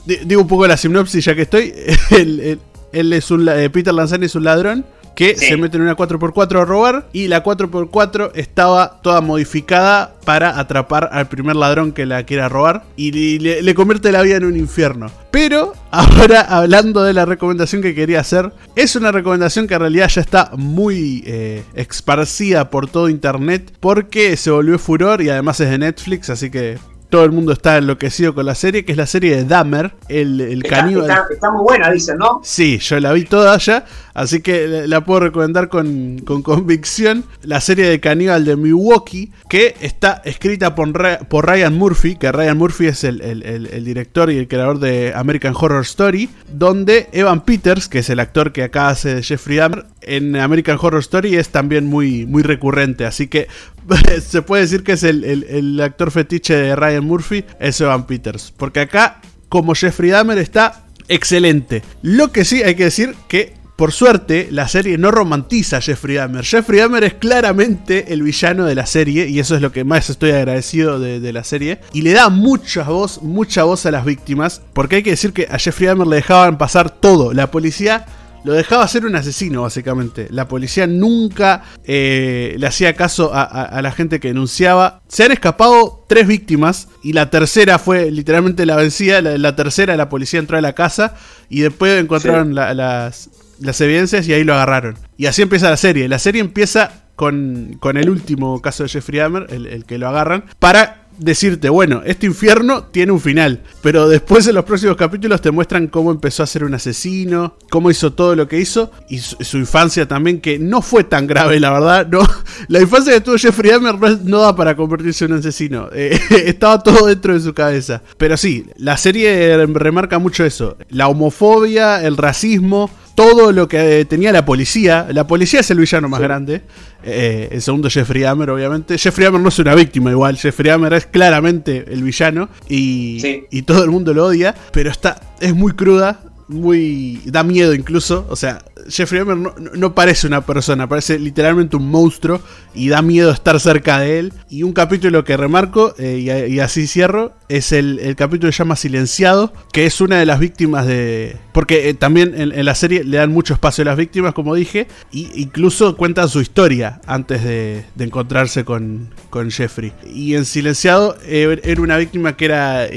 digo 0.06 0.42
un 0.42 0.48
poco 0.48 0.68
la 0.68 0.78
sinopsis 0.78 1.26
ya 1.26 1.34
que 1.34 1.42
estoy. 1.42 1.74
el, 2.12 2.60
él 2.94 3.14
es 3.14 3.32
un, 3.32 3.48
eh, 3.48 3.70
Peter 3.70 3.94
Lanzani 3.94 4.26
es 4.26 4.36
un 4.36 4.44
ladrón 4.44 4.86
que 5.16 5.36
se 5.36 5.58
mete 5.58 5.78
en 5.78 5.84
una 5.84 5.96
4x4 5.96 6.62
a 6.62 6.66
robar 6.66 7.08
y 7.14 7.28
la 7.28 7.44
4x4 7.44 8.32
estaba 8.36 9.02
toda 9.02 9.22
modificada 9.22 10.16
para 10.26 10.60
atrapar 10.60 11.10
al 11.12 11.28
primer 11.28 11.56
ladrón 11.56 11.92
que 11.92 12.06
la 12.06 12.24
quiera 12.24 12.50
robar 12.50 12.84
y 12.96 13.40
le, 13.40 13.76
convierte 13.76 14.12
la 14.12 14.22
vida 14.22 14.38
en 14.38 14.46
un 14.46 14.58
infierno. 14.58 15.12
Pero 15.32 15.74
ahora 15.92 16.42
hablando 16.50 17.04
de 17.04 17.14
la 17.14 17.26
recomendación 17.26 17.82
que 17.82 17.96
quería 17.96 18.22
hacer, 18.22 18.52
es 18.76 18.96
una 18.96 19.12
recomendación 19.12 19.68
que 19.68 19.74
en 19.74 19.82
realidad 19.82 20.10
ya 20.10 20.22
está 20.22 20.52
muy 20.56 21.24
eh, 21.26 21.64
esparcida 21.74 22.70
por 22.70 22.90
todo 22.90 23.10
internet 23.10 23.74
porque 23.80 24.38
se 24.38 24.52
volvió 24.52 24.80
furor 24.80 25.22
y 25.22 25.30
además 25.30 25.60
es 25.60 25.70
de 25.70 25.78
Netflix, 25.78 26.30
así 26.30 26.50
que 26.50 26.78
todo 27.12 27.26
el 27.26 27.32
mundo 27.32 27.52
está 27.52 27.78
enloquecido 27.78 28.34
con 28.34 28.46
la 28.46 28.56
serie, 28.56 28.86
que 28.86 28.94
es 28.94 28.98
la 28.98 29.06
serie 29.06 29.36
de 29.36 29.44
Dahmer, 29.44 29.94
el, 30.08 30.40
el 30.40 30.64
caníbal. 30.64 31.12
Está, 31.30 31.52
muy 31.52 31.62
buena, 31.62 31.92
dicen, 31.92 32.18
¿no? 32.18 32.40
Sí, 32.42 32.80
yo 32.80 33.00
la 33.02 33.12
vi 33.12 33.26
toda 33.26 33.58
ya, 33.58 33.86
así 34.14 34.42
que 34.42 34.88
la 34.88 35.04
puedo 35.04 35.20
recomendar 35.20 35.68
con, 35.68 36.20
convicción. 36.20 37.26
La 37.44 37.60
serie 37.60 37.86
de 37.88 38.00
caníbal 38.00 38.46
de 38.46 38.56
Milwaukee, 38.56 39.32
que 39.50 39.76
está 39.82 40.22
escrita 40.24 40.74
por, 40.74 40.94
por 41.28 41.46
Ryan 41.46 41.74
Murphy, 41.78 42.16
que 42.16 42.32
Ryan 42.32 42.58
Murphy 42.58 42.88
es 42.88 43.04
el, 43.04 43.22
el, 43.22 43.84
director 43.84 44.32
y 44.32 44.38
el 44.38 44.48
creador 44.48 44.80
de 44.80 45.14
American 45.14 45.54
Horror 45.54 45.82
Story, 45.82 46.30
donde 46.50 47.10
Evan 47.12 47.42
Peters, 47.42 47.90
que 47.90 48.00
es 48.00 48.10
el 48.10 48.22
actor 48.22 48.54
que 48.54 48.64
acá 48.64 48.88
hace 48.88 49.16
de 49.16 49.24
Jeffrey 49.24 49.58
Dahmer, 49.58 49.86
en 50.02 50.36
American 50.36 50.78
Horror 50.80 51.00
Story 51.02 51.36
es 51.36 51.50
también 51.50 51.86
muy, 51.86 52.26
muy 52.26 52.44
recurrente, 52.44 53.06
así 53.06 53.28
que 53.28 53.48
se 54.26 54.42
puede 54.42 54.64
decir 54.64 54.84
que 54.84 54.94
es 54.94 55.04
el, 55.04 55.80
actor 55.82 56.12
fetiche 56.12 56.56
de 56.56 56.76
Ryan 56.76 57.04
Murphy, 57.04 57.46
es 57.60 57.80
Evan 57.82 58.06
Peters. 58.06 58.54
Porque 58.56 58.82
acá, 58.82 59.22
como 59.50 59.76
Jeffrey 59.76 60.12
Dahmer 60.12 60.38
está 60.38 60.84
excelente. 61.08 61.84
Lo 62.02 62.32
que 62.32 62.46
sí 62.46 62.64
hay 62.64 62.76
que 62.76 62.86
decir 62.86 63.16
que 63.28 63.62
por 63.82 63.94
suerte, 63.94 64.48
la 64.52 64.68
serie 64.68 65.00
no 65.00 65.10
romantiza 65.10 65.78
a 65.78 65.82
Jeffrey 65.82 66.16
Dahmer. 66.16 66.46
Jeffrey 66.46 66.80
Dahmer 66.80 67.04
es 67.04 67.16
claramente 67.16 68.14
el 68.14 68.22
villano 68.22 68.66
de 68.66 68.76
la 68.76 68.86
serie 68.86 69.28
y 69.28 69.40
eso 69.40 69.56
es 69.56 69.62
lo 69.64 69.72
que 69.72 69.84
más 69.84 70.08
estoy 70.12 70.30
agradecido 70.30 71.00
de, 71.00 71.34
la 71.34 71.44
serie. 71.44 71.80
Y 71.92 72.04
le 72.04 72.12
da 72.12 72.30
mucha 72.30 72.84
voz, 72.84 73.24
mucha 73.24 73.64
voz 73.64 73.88
a 73.88 73.92
las 73.92 74.06
víctimas, 74.06 74.62
porque 74.74 74.98
hay 74.98 75.04
que 75.04 75.10
decir 75.10 75.34
que 75.34 75.48
a 75.50 75.58
Jeffrey 75.58 75.88
Dahmer 75.88 76.06
le 76.06 76.18
dejaban 76.18 76.60
pasar 76.60 76.92
todo. 76.92 77.34
La 77.34 77.50
policía 77.50 78.06
lo 78.44 78.54
dejaba 78.54 78.88
ser 78.88 79.06
un 79.06 79.16
asesino, 79.16 79.64
básicamente. 79.64 80.28
La 80.30 80.48
policía 80.48 80.88
nunca 80.88 81.64
eh, 81.86 82.56
le 82.58 82.68
hacía 82.68 82.96
caso 82.96 83.32
a, 83.34 83.80
la 83.82 83.92
gente 83.92 84.20
que 84.20 84.30
denunciaba. 84.30 85.02
Se 85.08 85.24
han 85.24 85.32
escapado 85.32 86.06
tres 86.08 86.28
víctimas 86.28 86.88
y 87.04 87.14
la 87.14 87.30
tercera 87.30 87.80
fue 87.80 88.12
literalmente 88.12 88.66
la 88.66 88.76
vencida. 88.76 89.22
La, 89.22 89.56
tercera, 89.56 89.96
la 89.96 90.10
policía 90.10 90.40
entró 90.40 90.58
a 90.58 90.62
la 90.62 90.74
casa 90.74 91.16
y 91.50 91.62
después 91.62 92.00
encontraron 92.00 92.56
las, 92.56 93.30
las 93.60 93.82
evidencias 93.82 94.28
y 94.28 94.34
ahí 94.34 94.44
lo 94.44 94.54
agarraron. 94.54 94.98
Y 95.18 95.28
así 95.28 95.42
empieza 95.42 95.70
la 95.70 95.78
serie. 95.78 96.08
La 96.08 96.20
serie 96.20 96.42
empieza 96.42 97.02
con, 97.16 97.78
con 97.80 97.98
el 97.98 98.10
último 98.10 98.62
caso 98.62 98.82
de 98.82 98.90
Jeffrey 98.90 99.20
Dahmer, 99.20 99.46
el, 99.52 99.86
que 99.86 100.00
lo 100.00 100.08
agarran, 100.08 100.46
para 100.58 101.01
decirte, 101.22 101.70
bueno, 101.70 102.02
este 102.04 102.26
infierno 102.26 102.86
tiene 102.86 103.12
un 103.12 103.22
final, 103.22 103.62
pero 103.82 104.10
después 104.10 104.48
en 104.48 104.56
los 104.56 104.66
próximos 104.66 104.98
capítulos 104.98 105.40
te 105.40 105.52
muestran 105.52 105.88
cómo 105.88 106.12
empezó 106.12 106.42
a 106.44 106.48
ser 106.48 106.64
un 106.64 106.74
asesino, 106.74 107.56
cómo 107.70 107.92
hizo 107.92 108.14
todo 108.14 108.36
lo 108.36 108.48
que 108.48 108.60
hizo 108.60 108.92
y 109.08 109.20
su, 109.20 109.58
infancia 109.58 110.08
también, 110.08 110.42
que 110.42 110.58
no 110.58 110.82
fue 110.82 111.04
tan 111.04 111.28
grave, 111.28 111.60
la 111.60 111.72
verdad. 111.72 112.08
No, 112.08 112.22
la 112.68 112.82
infancia 112.82 113.14
que 113.14 113.22
tuvo 113.22 113.38
Jeffrey 113.38 113.72
Dahmer 113.72 113.96
no, 114.24 114.40
da 114.40 114.56
para 114.56 114.76
convertirse 114.76 115.26
en 115.26 115.34
un 115.34 115.40
asesino, 115.40 115.90
eh, 115.94 116.20
estaba 116.46 116.82
todo 116.82 117.06
dentro 117.06 117.34
de 117.34 117.40
su 117.40 117.54
cabeza. 117.54 118.02
Pero 118.18 118.36
sí, 118.36 118.66
la 118.78 118.98
serie 118.98 119.56
remarca 119.68 120.18
mucho 120.18 120.44
eso, 120.44 120.78
la 120.90 121.08
homofobia, 121.08 122.04
el 122.04 122.18
racismo, 122.18 122.90
todo 123.16 123.52
lo 123.52 123.68
que 123.68 124.06
tenía 124.06 124.32
la 124.32 124.46
policía. 124.46 125.08
La 125.12 125.28
policía 125.28 125.60
es 125.60 125.72
el 125.72 125.80
villano 125.80 126.10
más 126.10 126.22
grande. 126.22 126.62
Eh, 127.04 127.50
el 127.52 127.62
segundo 127.62 127.90
Jeffrey 127.90 128.22
Dahmer, 128.22 128.50
obviamente. 128.50 128.98
Jeffrey 128.98 129.26
Dahmer 129.26 129.42
no 129.42 129.50
es 129.50 129.60
una 129.60 129.76
víctima 129.76 130.12
igual. 130.12 130.38
Jeffrey 130.38 130.70
Dahmer 130.70 130.94
es 130.94 131.06
claramente 131.06 131.86
el 131.88 132.04
villano. 132.04 132.50
Y, 132.70 133.46
y 133.50 133.62
todo 133.64 133.84
el 133.84 133.92
mundo 133.92 134.14
lo 134.14 134.26
odia. 134.26 134.56
Pero 134.72 134.90
está, 134.90 135.20
es 135.40 135.54
muy 135.56 135.74
cruda 135.74 136.20
muy. 136.52 137.22
da 137.26 137.44
miedo 137.44 137.74
incluso. 137.74 138.26
O 138.30 138.36
sea, 138.36 138.64
Jeffrey 138.88 139.20
Dahmer 139.24 139.54
no, 139.76 139.96
parece 139.96 140.28
una 140.28 140.46
persona, 140.46 140.88
parece 140.88 141.18
literalmente 141.18 141.76
un 141.76 141.90
monstruo 141.90 142.42
y 142.74 142.90
da 142.90 143.02
miedo 143.02 143.32
estar 143.32 143.60
cerca 143.60 144.00
de 144.00 144.20
él. 144.20 144.34
Y 144.50 144.64
un 144.64 144.74
capítulo 144.74 145.24
que 145.24 145.38
remarco, 145.38 145.96
eh, 145.98 146.48
y, 146.50 146.60
así 146.60 146.88
cierro, 146.88 147.34
es 147.50 147.72
el, 147.72 148.16
capítulo 148.18 148.50
que 148.50 148.54
se 148.54 148.60
llama 148.60 148.76
Silenciado, 148.76 149.54
que 149.72 149.86
es 149.86 150.02
una 150.02 150.20
de 150.20 150.26
las 150.26 150.40
víctimas 150.40 150.86
de. 150.86 151.38
Porque 151.54 151.90
eh, 151.90 151.94
también 151.94 152.34
en, 152.40 152.66
la 152.66 152.76
serie 152.76 153.04
le 153.04 153.18
dan 153.18 153.32
mucho 153.32 153.54
espacio 153.54 153.84
a 153.84 153.86
las 153.86 153.98
víctimas, 153.98 154.34
como 154.34 154.56
dije, 154.56 154.88
e 155.14 155.30
incluso 155.36 155.96
cuentan 155.98 156.30
su 156.30 156.42
historia 156.42 157.02
antes 157.06 157.44
de, 157.44 157.86
encontrarse 158.00 158.66
con, 158.66 159.10
con, 159.30 159.52
Jeffrey. 159.52 159.94
Y 160.14 160.36
en 160.36 160.46
Silenciado 160.46 161.18
eh, 161.24 161.60
era 161.64 161.82
una 161.82 161.98
víctima 161.98 162.36
que 162.36 162.46
era 162.46 162.88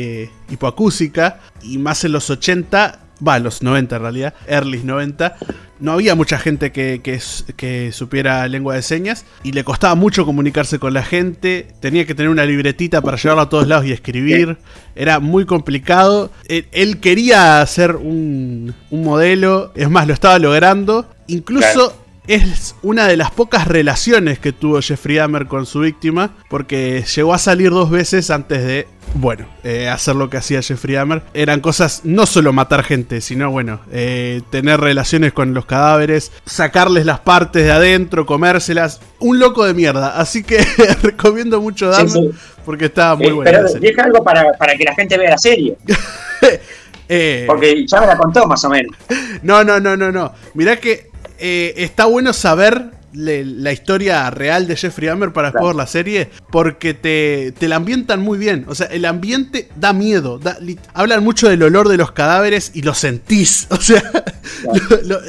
hipoacúsica 0.50 1.40
y 1.62 1.78
más 1.78 2.04
en 2.04 2.12
los 2.12 2.30
80 2.30 3.03
va, 3.26 3.38
los 3.38 3.62
90 3.62 3.96
en 3.96 4.02
realidad, 4.02 4.34
early 4.46 4.82
90, 4.82 5.36
no 5.80 5.92
había 5.92 6.14
mucha 6.14 6.38
gente 6.38 6.72
que, 6.72 7.00
que, 7.02 7.92
supiera 7.92 8.46
lengua 8.48 8.74
de 8.74 8.82
señas 8.82 9.24
y 9.42 9.52
le 9.52 9.64
costaba 9.64 9.94
mucho 9.94 10.24
comunicarse 10.24 10.78
con 10.78 10.94
la 10.94 11.02
gente, 11.02 11.68
tenía 11.80 12.06
que 12.06 12.14
tener 12.14 12.30
una 12.30 12.44
libretita 12.44 13.02
para 13.02 13.16
llevarla 13.16 13.44
a 13.44 13.48
todos 13.48 13.66
lados 13.66 13.86
y 13.86 13.92
escribir, 13.92 14.56
era 14.94 15.20
muy 15.20 15.44
complicado, 15.44 16.30
él, 16.48 17.00
quería 17.00 17.60
hacer 17.60 17.96
un, 17.96 18.74
un, 18.90 19.04
modelo, 19.04 19.72
es 19.74 19.90
más, 19.90 20.06
lo 20.06 20.14
estaba 20.14 20.38
logrando, 20.38 21.08
incluso... 21.26 22.00
Es 22.26 22.74
una 22.80 23.06
de 23.06 23.18
las 23.18 23.30
pocas 23.30 23.68
relaciones 23.68 24.38
que 24.38 24.50
tuvo 24.50 24.80
Jeffrey 24.80 25.16
Dahmer 25.16 25.46
con 25.46 25.66
su 25.66 25.80
víctima, 25.80 26.30
porque 26.48 27.04
llegó 27.14 27.34
a 27.34 27.38
salir 27.38 27.68
dos 27.68 27.90
veces 27.90 28.30
antes 28.30 28.64
de 28.64 28.88
bueno, 29.14 29.46
eh, 29.62 29.88
hacer 29.88 30.16
lo 30.16 30.28
que 30.28 30.36
hacía 30.36 30.60
Jeffrey 30.60 30.96
Dahmer. 30.96 31.22
Eran 31.34 31.60
cosas, 31.60 32.00
no 32.04 32.26
solo 32.26 32.52
matar 32.52 32.82
gente, 32.82 33.20
sino, 33.20 33.50
bueno, 33.50 33.80
eh, 33.92 34.42
tener 34.50 34.80
relaciones 34.80 35.32
con 35.32 35.54
los 35.54 35.66
cadáveres, 35.66 36.32
sacarles 36.44 37.06
las 37.06 37.20
partes 37.20 37.64
de 37.64 37.72
adentro, 37.72 38.26
comérselas. 38.26 39.00
Un 39.20 39.38
loco 39.38 39.64
de 39.64 39.72
mierda. 39.72 40.18
Así 40.18 40.42
que 40.42 40.58
recomiendo 41.02 41.60
mucho 41.60 41.88
Dahmer 41.88 42.32
porque 42.64 42.86
estaba 42.86 43.16
muy 43.16 43.26
eh, 43.28 43.32
bueno. 43.32 43.50
Pero 43.50 43.80
deja 43.80 44.02
algo 44.02 44.24
para, 44.24 44.76
que 44.76 44.84
la 44.84 44.94
gente 44.94 45.16
vea 45.16 45.30
la 45.30 45.38
serie. 45.38 45.76
porque 47.46 47.86
ya 47.86 48.00
me 48.00 48.06
la 48.06 48.16
contó 48.16 48.46
más 48.46 48.64
o 48.64 48.68
menos. 48.68 48.96
No, 49.42 49.62
no, 49.62 49.78
no, 49.78 49.96
no, 49.96 50.10
no. 50.10 50.32
Mirá 50.54 50.76
que 50.76 51.10
está 51.38 52.06
bueno 52.06 52.32
saber 52.32 52.93
la 53.14 53.72
historia 53.72 54.28
real 54.30 54.66
de 54.66 54.76
Jeffrey 54.76 55.08
Dahmer 55.08 55.32
para 55.32 55.52
jugar 55.52 55.74
la 55.74 55.86
serie 55.86 56.30
porque 56.50 56.94
te, 56.94 57.52
te, 57.58 57.68
la 57.68 57.76
ambientan 57.76 58.20
muy 58.20 58.38
bien. 58.38 58.64
O 58.68 58.74
sea, 58.74 58.86
el 58.86 59.04
ambiente 59.04 59.68
da 59.76 59.92
miedo. 59.92 60.40
hablan 60.92 61.22
mucho 61.22 61.48
del 61.48 61.62
olor 61.62 61.88
de 61.88 61.96
los 61.96 62.12
cadáveres 62.12 62.72
y 62.74 62.82
lo 62.82 62.94
sentís. 62.94 63.68
O 63.74 63.80
sea, 63.86 64.02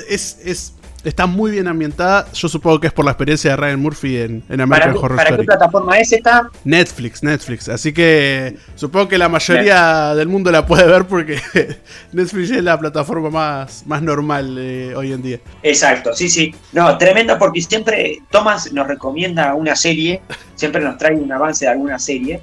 es, 0.08 0.38
es, 0.46 0.75
Está 1.06 1.28
muy 1.28 1.52
bien 1.52 1.68
ambientada. 1.68 2.26
Yo 2.34 2.50
supongo 2.50 2.80
que 2.80 2.88
es 2.88 2.94
por 2.94 3.06
la 3.06 3.12
experiencia 3.12 3.52
de 3.52 3.58
Ryan 3.58 3.80
Murphy 3.80 4.18
en, 4.18 4.44
en 4.50 4.60
American 4.60 4.98
Horror 4.98 5.16
¿Para 5.16 5.38
qué 5.38 5.44
plataforma 5.44 6.00
es 6.00 6.12
esta? 6.12 6.50
Netflix, 6.64 7.22
Netflix. 7.22 7.70
Así 7.70 7.94
que 7.94 8.58
supongo 8.76 9.08
que 9.08 9.20
la 9.20 9.30
mayoría 9.30 10.16
del 10.16 10.28
mundo 10.28 10.52
la 10.52 10.66
puede 10.66 10.88
ver 10.88 11.06
porque 11.06 11.40
Netflix 12.12 12.50
es 12.50 12.64
la 12.64 12.80
plataforma 12.80 13.30
más, 13.30 13.86
más 13.86 14.02
normal 14.02 14.58
eh, 14.58 14.96
hoy 14.96 15.14
en 15.14 15.22
día. 15.22 15.40
Exacto, 15.62 16.12
sí, 16.14 16.28
sí. 16.28 16.56
No, 16.74 16.98
tremendo 16.98 17.38
porque 17.38 17.62
siempre 17.62 18.24
Thomas 18.32 18.74
nos 18.74 18.88
recomienda 18.88 19.54
una 19.54 19.76
serie, 19.76 20.22
siempre 20.56 20.82
nos 20.82 20.98
trae 20.98 21.16
un 21.16 21.32
avance 21.32 21.66
de 21.66 21.72
alguna 21.72 22.00
serie. 22.00 22.42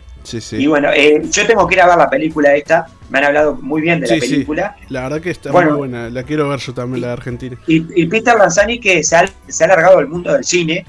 Y 0.53 0.67
bueno, 0.67 0.91
eh, 0.95 1.23
yo 1.31 1.47
tengo 1.47 1.67
que 1.67 1.75
ir 1.75 1.81
a 1.81 1.87
ver 1.87 1.99
la 1.99 2.11
película 2.11 2.55
esta. 2.55 2.87
Me 3.11 3.19
han 3.19 3.25
hablado 3.25 3.55
muy 3.55 3.83
bien 3.83 4.01
de 4.01 4.09
la 4.09 4.19
película. 4.19 4.77
La 4.89 5.03
verdad 5.03 5.21
que 5.21 5.31
está 5.31 5.53
muy 5.53 5.65
buena. 5.65 6.09
La 6.11 6.23
quiero 6.23 6.49
ver 6.49 6.61
yo 6.61 6.73
también, 6.73 7.03
la 7.03 7.09
de 7.09 7.13
Argentina. 7.13 7.57
Y, 7.67 8.07
Peter 8.07 8.37
Lanzani 8.37 8.79
que 8.79 9.03
se 9.03 9.17
ha, 9.17 9.25
se 9.49 9.65
ha 9.65 9.67
alargado 9.67 9.99
al 9.99 10.09
mundo 10.09 10.33
del 10.33 10.45
cine. 10.45 10.87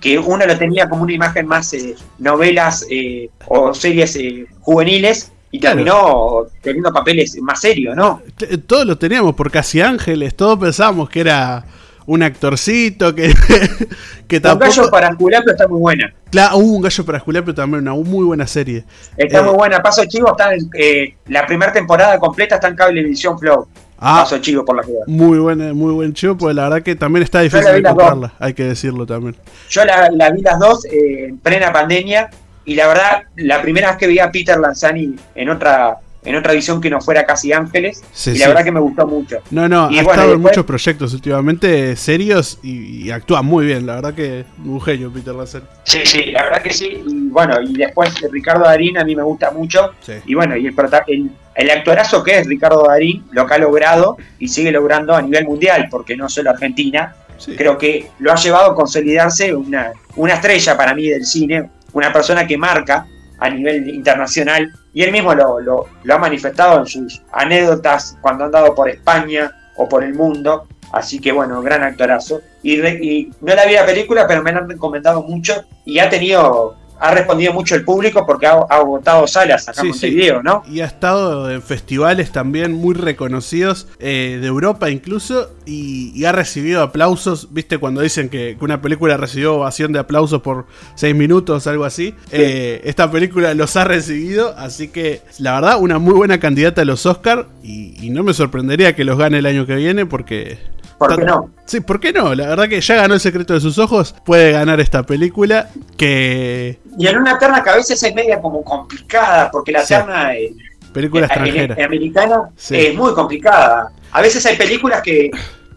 Que 0.00 0.18
uno 0.18 0.46
lo 0.46 0.56
tenía 0.56 0.88
como 0.88 1.02
una 1.02 1.12
imagen 1.12 1.46
más 1.46 1.72
eh, 1.74 1.96
novelas 2.18 2.86
eh, 2.90 3.28
o 3.48 3.74
series 3.74 4.16
juveniles 4.60 5.32
y 5.50 5.58
terminó 5.58 6.46
teniendo 6.60 6.92
papeles 6.92 7.36
más 7.42 7.60
serios, 7.60 7.96
¿no? 7.96 8.22
Todos 8.66 8.86
lo 8.86 8.96
teníamos 8.96 9.34
por 9.34 9.50
Casi 9.50 9.80
Ángeles, 9.80 10.36
todos 10.36 10.60
pensábamos 10.60 11.10
que 11.10 11.20
era 11.20 11.64
un 12.06 12.22
actorcito 12.22 13.14
que, 13.14 13.32
que 14.28 14.40
tampoco... 14.40 14.70
Un 14.70 14.76
gallo 14.76 14.90
para 14.90 15.08
Esculapio 15.08 15.52
está 15.52 15.68
muy 15.68 15.80
buena. 15.80 16.12
Claro, 16.30 16.58
uh, 16.58 16.76
un 16.76 16.82
gallo 16.82 17.04
para 17.04 17.18
Esculapio 17.18 17.54
también, 17.54 17.82
una 17.82 17.94
muy 17.94 18.24
buena 18.24 18.46
serie. 18.46 18.84
Está 19.16 19.38
eh, 19.38 19.42
muy 19.42 19.54
buena. 19.54 19.82
Paso 19.82 20.04
Chivo 20.06 20.30
está 20.30 20.54
en, 20.54 20.68
eh, 20.78 21.14
la 21.26 21.46
primera 21.46 21.72
temporada 21.72 22.18
completa 22.18 22.56
está 22.56 22.68
en 22.68 22.76
Cablevisión 22.76 23.38
Flow. 23.38 23.66
Ah, 23.98 24.20
Paso 24.22 24.38
Chivo 24.38 24.64
por 24.64 24.76
la 24.76 24.82
ciudad. 24.82 25.02
Muy 25.06 25.38
buen, 25.38 25.76
muy 25.76 25.92
buen 25.92 26.14
chivo, 26.14 26.36
pues 26.36 26.54
la 26.54 26.64
verdad 26.64 26.82
que 26.82 26.96
también 26.96 27.22
está 27.22 27.40
difícil 27.40 27.68
encontrarla, 27.68 28.32
hay 28.38 28.54
que 28.54 28.64
decirlo 28.64 29.04
también. 29.04 29.36
Yo 29.68 29.84
la, 29.84 30.08
la 30.10 30.30
vi 30.30 30.40
las 30.40 30.58
dos 30.58 30.86
eh, 30.86 31.26
en 31.28 31.38
plena 31.38 31.70
pandemia 31.70 32.30
y 32.64 32.74
la 32.74 32.86
verdad, 32.86 33.22
la 33.36 33.60
primera 33.60 33.88
vez 33.88 33.96
que 33.98 34.06
vi 34.06 34.18
a 34.18 34.30
Peter 34.30 34.58
Lanzani 34.58 35.16
en 35.34 35.48
otra 35.50 35.98
en 36.24 36.36
otra 36.36 36.52
edición 36.52 36.80
que 36.80 36.90
no 36.90 37.00
fuera 37.00 37.24
casi 37.24 37.52
Ángeles. 37.52 38.02
y 38.26 38.38
la 38.38 38.48
verdad 38.48 38.64
que 38.64 38.72
me 38.72 38.80
gustó 38.80 39.06
mucho. 39.06 39.38
No, 39.50 39.68
no, 39.68 39.86
ha 39.86 40.00
estado 40.00 40.34
en 40.34 40.40
muchos 40.40 40.64
proyectos 40.64 41.14
últimamente 41.14 41.96
serios 41.96 42.58
y, 42.62 43.10
actúa 43.10 43.42
muy 43.42 43.66
bien. 43.66 43.86
La 43.86 43.96
verdad 43.96 44.14
que 44.14 44.44
un 44.64 44.80
genio 44.80 45.12
Peter 45.12 45.34
Lanzani. 45.34 45.64
Sí, 45.84 46.00
sí, 46.04 46.26
la 46.26 46.44
verdad 46.44 46.62
que 46.62 46.72
sí. 46.72 47.02
Y 47.06 47.28
bueno, 47.28 47.60
y 47.60 47.74
después 47.74 48.14
Ricardo 48.30 48.64
Darín 48.64 48.98
a 48.98 49.04
mí 49.04 49.16
me 49.16 49.22
gusta 49.22 49.50
mucho. 49.50 49.92
Y 50.26 50.34
bueno, 50.34 50.56
y 50.56 50.66
el, 50.66 50.74
el, 51.08 51.30
el 51.56 51.70
actorazo 51.70 52.22
que 52.22 52.38
es 52.38 52.46
Ricardo 52.46 52.84
Darín 52.86 53.24
lo 53.32 53.46
que 53.46 53.54
ha 53.54 53.58
logrado 53.58 54.16
y 54.38 54.48
sigue 54.48 54.70
logrando 54.70 55.14
a 55.14 55.22
nivel 55.22 55.46
mundial, 55.46 55.88
porque 55.90 56.16
no 56.16 56.28
solo 56.28 56.50
Argentina. 56.50 57.16
Creo 57.56 57.78
que 57.78 58.10
lo 58.18 58.32
ha 58.32 58.36
llevado 58.36 58.72
a 58.72 58.74
consolidarse 58.74 59.54
una, 59.54 59.92
una 60.16 60.34
estrella 60.34 60.76
para 60.76 60.94
mí 60.94 61.08
del 61.08 61.24
cine, 61.24 61.70
una 61.94 62.12
persona 62.12 62.46
que 62.46 62.58
marca 62.58 63.06
a 63.38 63.48
nivel 63.48 63.88
internacional 63.88 64.70
y 64.92 65.02
él 65.02 65.12
mismo 65.12 65.34
lo, 65.34 65.60
lo, 65.60 65.86
ha 66.14 66.18
manifestado 66.18 66.80
en 66.80 66.86
sus 66.86 67.22
anécdotas 67.32 68.18
cuando 68.20 68.44
ha 68.44 68.46
andado 68.46 68.74
por 68.74 68.88
España 68.88 69.50
o 69.76 69.88
por 69.88 70.02
el 70.02 70.14
mundo. 70.14 70.66
Así 70.92 71.20
que 71.20 71.30
bueno, 71.30 71.62
gran 71.62 71.82
actorazo. 71.82 72.40
Y, 72.62 73.30
no 73.40 73.54
la 73.54 73.66
vi 73.66 73.74
la 73.74 73.86
película, 73.86 74.26
pero 74.26 74.42
me 74.42 74.52
la 74.52 74.58
han 74.58 74.68
recomendado 74.68 75.22
mucho 75.22 75.64
y 75.84 75.98
ha 75.98 76.10
tenido 76.10 76.76
ha 77.00 77.10
respondido 77.12 77.52
mucho 77.54 77.74
el 77.74 77.84
público 77.84 78.26
porque 78.26 78.46
ha, 78.46 78.52
agotado 78.52 79.26
salas 79.26 79.68
acá 79.68 79.80
en 79.80 79.88
Montevideo, 79.88 80.42
¿no? 80.42 80.62
Y 80.70 80.80
ha 80.80 80.84
estado 80.84 81.50
en 81.50 81.62
festivales 81.62 82.30
también 82.30 82.72
muy 82.72 82.94
reconocidos 82.94 83.88
eh, 83.98 84.38
de 84.40 84.46
Europa 84.46 84.90
incluso 84.90 85.50
y, 85.66 86.24
ha 86.24 86.32
recibido 86.32 86.82
aplausos, 86.82 87.48
viste 87.52 87.78
cuando 87.78 88.02
dicen 88.02 88.28
que, 88.28 88.56
una 88.60 88.82
película 88.82 89.16
recibió 89.16 89.54
ovación 89.54 89.92
de 89.92 89.98
aplausos 89.98 90.42
por 90.42 90.66
seis 90.94 91.14
minutos, 91.14 91.66
algo 91.66 91.86
así. 91.86 92.14
Eh, 92.30 92.82
esta 92.84 93.10
película 93.10 93.54
los 93.54 93.74
ha 93.76 93.84
recibido, 93.84 94.54
así 94.58 94.88
que 94.88 95.22
la 95.38 95.54
verdad 95.54 95.78
una 95.80 95.98
muy 95.98 96.12
buena 96.12 96.38
candidata 96.38 96.82
a 96.82 96.84
los 96.84 97.06
Oscar 97.06 97.46
y, 97.62 97.94
y 98.04 98.10
no 98.10 98.22
me 98.22 98.34
sorprendería 98.34 98.94
que 98.94 99.04
los 99.04 99.16
gane 99.18 99.38
el 99.38 99.46
año 99.46 99.64
que 99.64 99.76
viene 99.76 100.04
porque 100.04 100.58
¿Por 101.00 101.16
qué 101.16 101.24
no? 101.24 101.50
Sí, 101.64 101.80
¿por 101.80 101.98
qué 101.98 102.12
no? 102.12 102.34
La 102.34 102.46
verdad 102.48 102.68
que 102.68 102.78
ya 102.78 102.96
ganó 102.96 103.14
El 103.14 103.20
secreto 103.20 103.54
de 103.54 103.60
sus 103.60 103.78
ojos, 103.78 104.14
puede 104.22 104.52
ganar 104.52 104.80
esta 104.80 105.02
película 105.02 105.70
que... 105.96 106.78
Y 106.98 107.06
en 107.06 107.16
una 107.16 107.38
terna 107.38 107.62
que 107.62 107.70
a 107.70 107.76
veces 107.76 108.02
es 108.02 108.14
media 108.14 108.38
como 108.38 108.62
complicada, 108.62 109.50
porque 109.50 109.72
la 109.72 109.82
terna... 109.82 110.34
Eh, 110.36 110.52
película 110.92 111.24
extranjera. 111.24 111.74
americana 111.86 112.50
es 112.68 112.94
muy 112.94 113.14
complicada. 113.14 113.90
A 114.12 114.20
veces 114.20 114.44
hay 114.44 114.58
películas 114.58 115.00
que, 115.00 115.30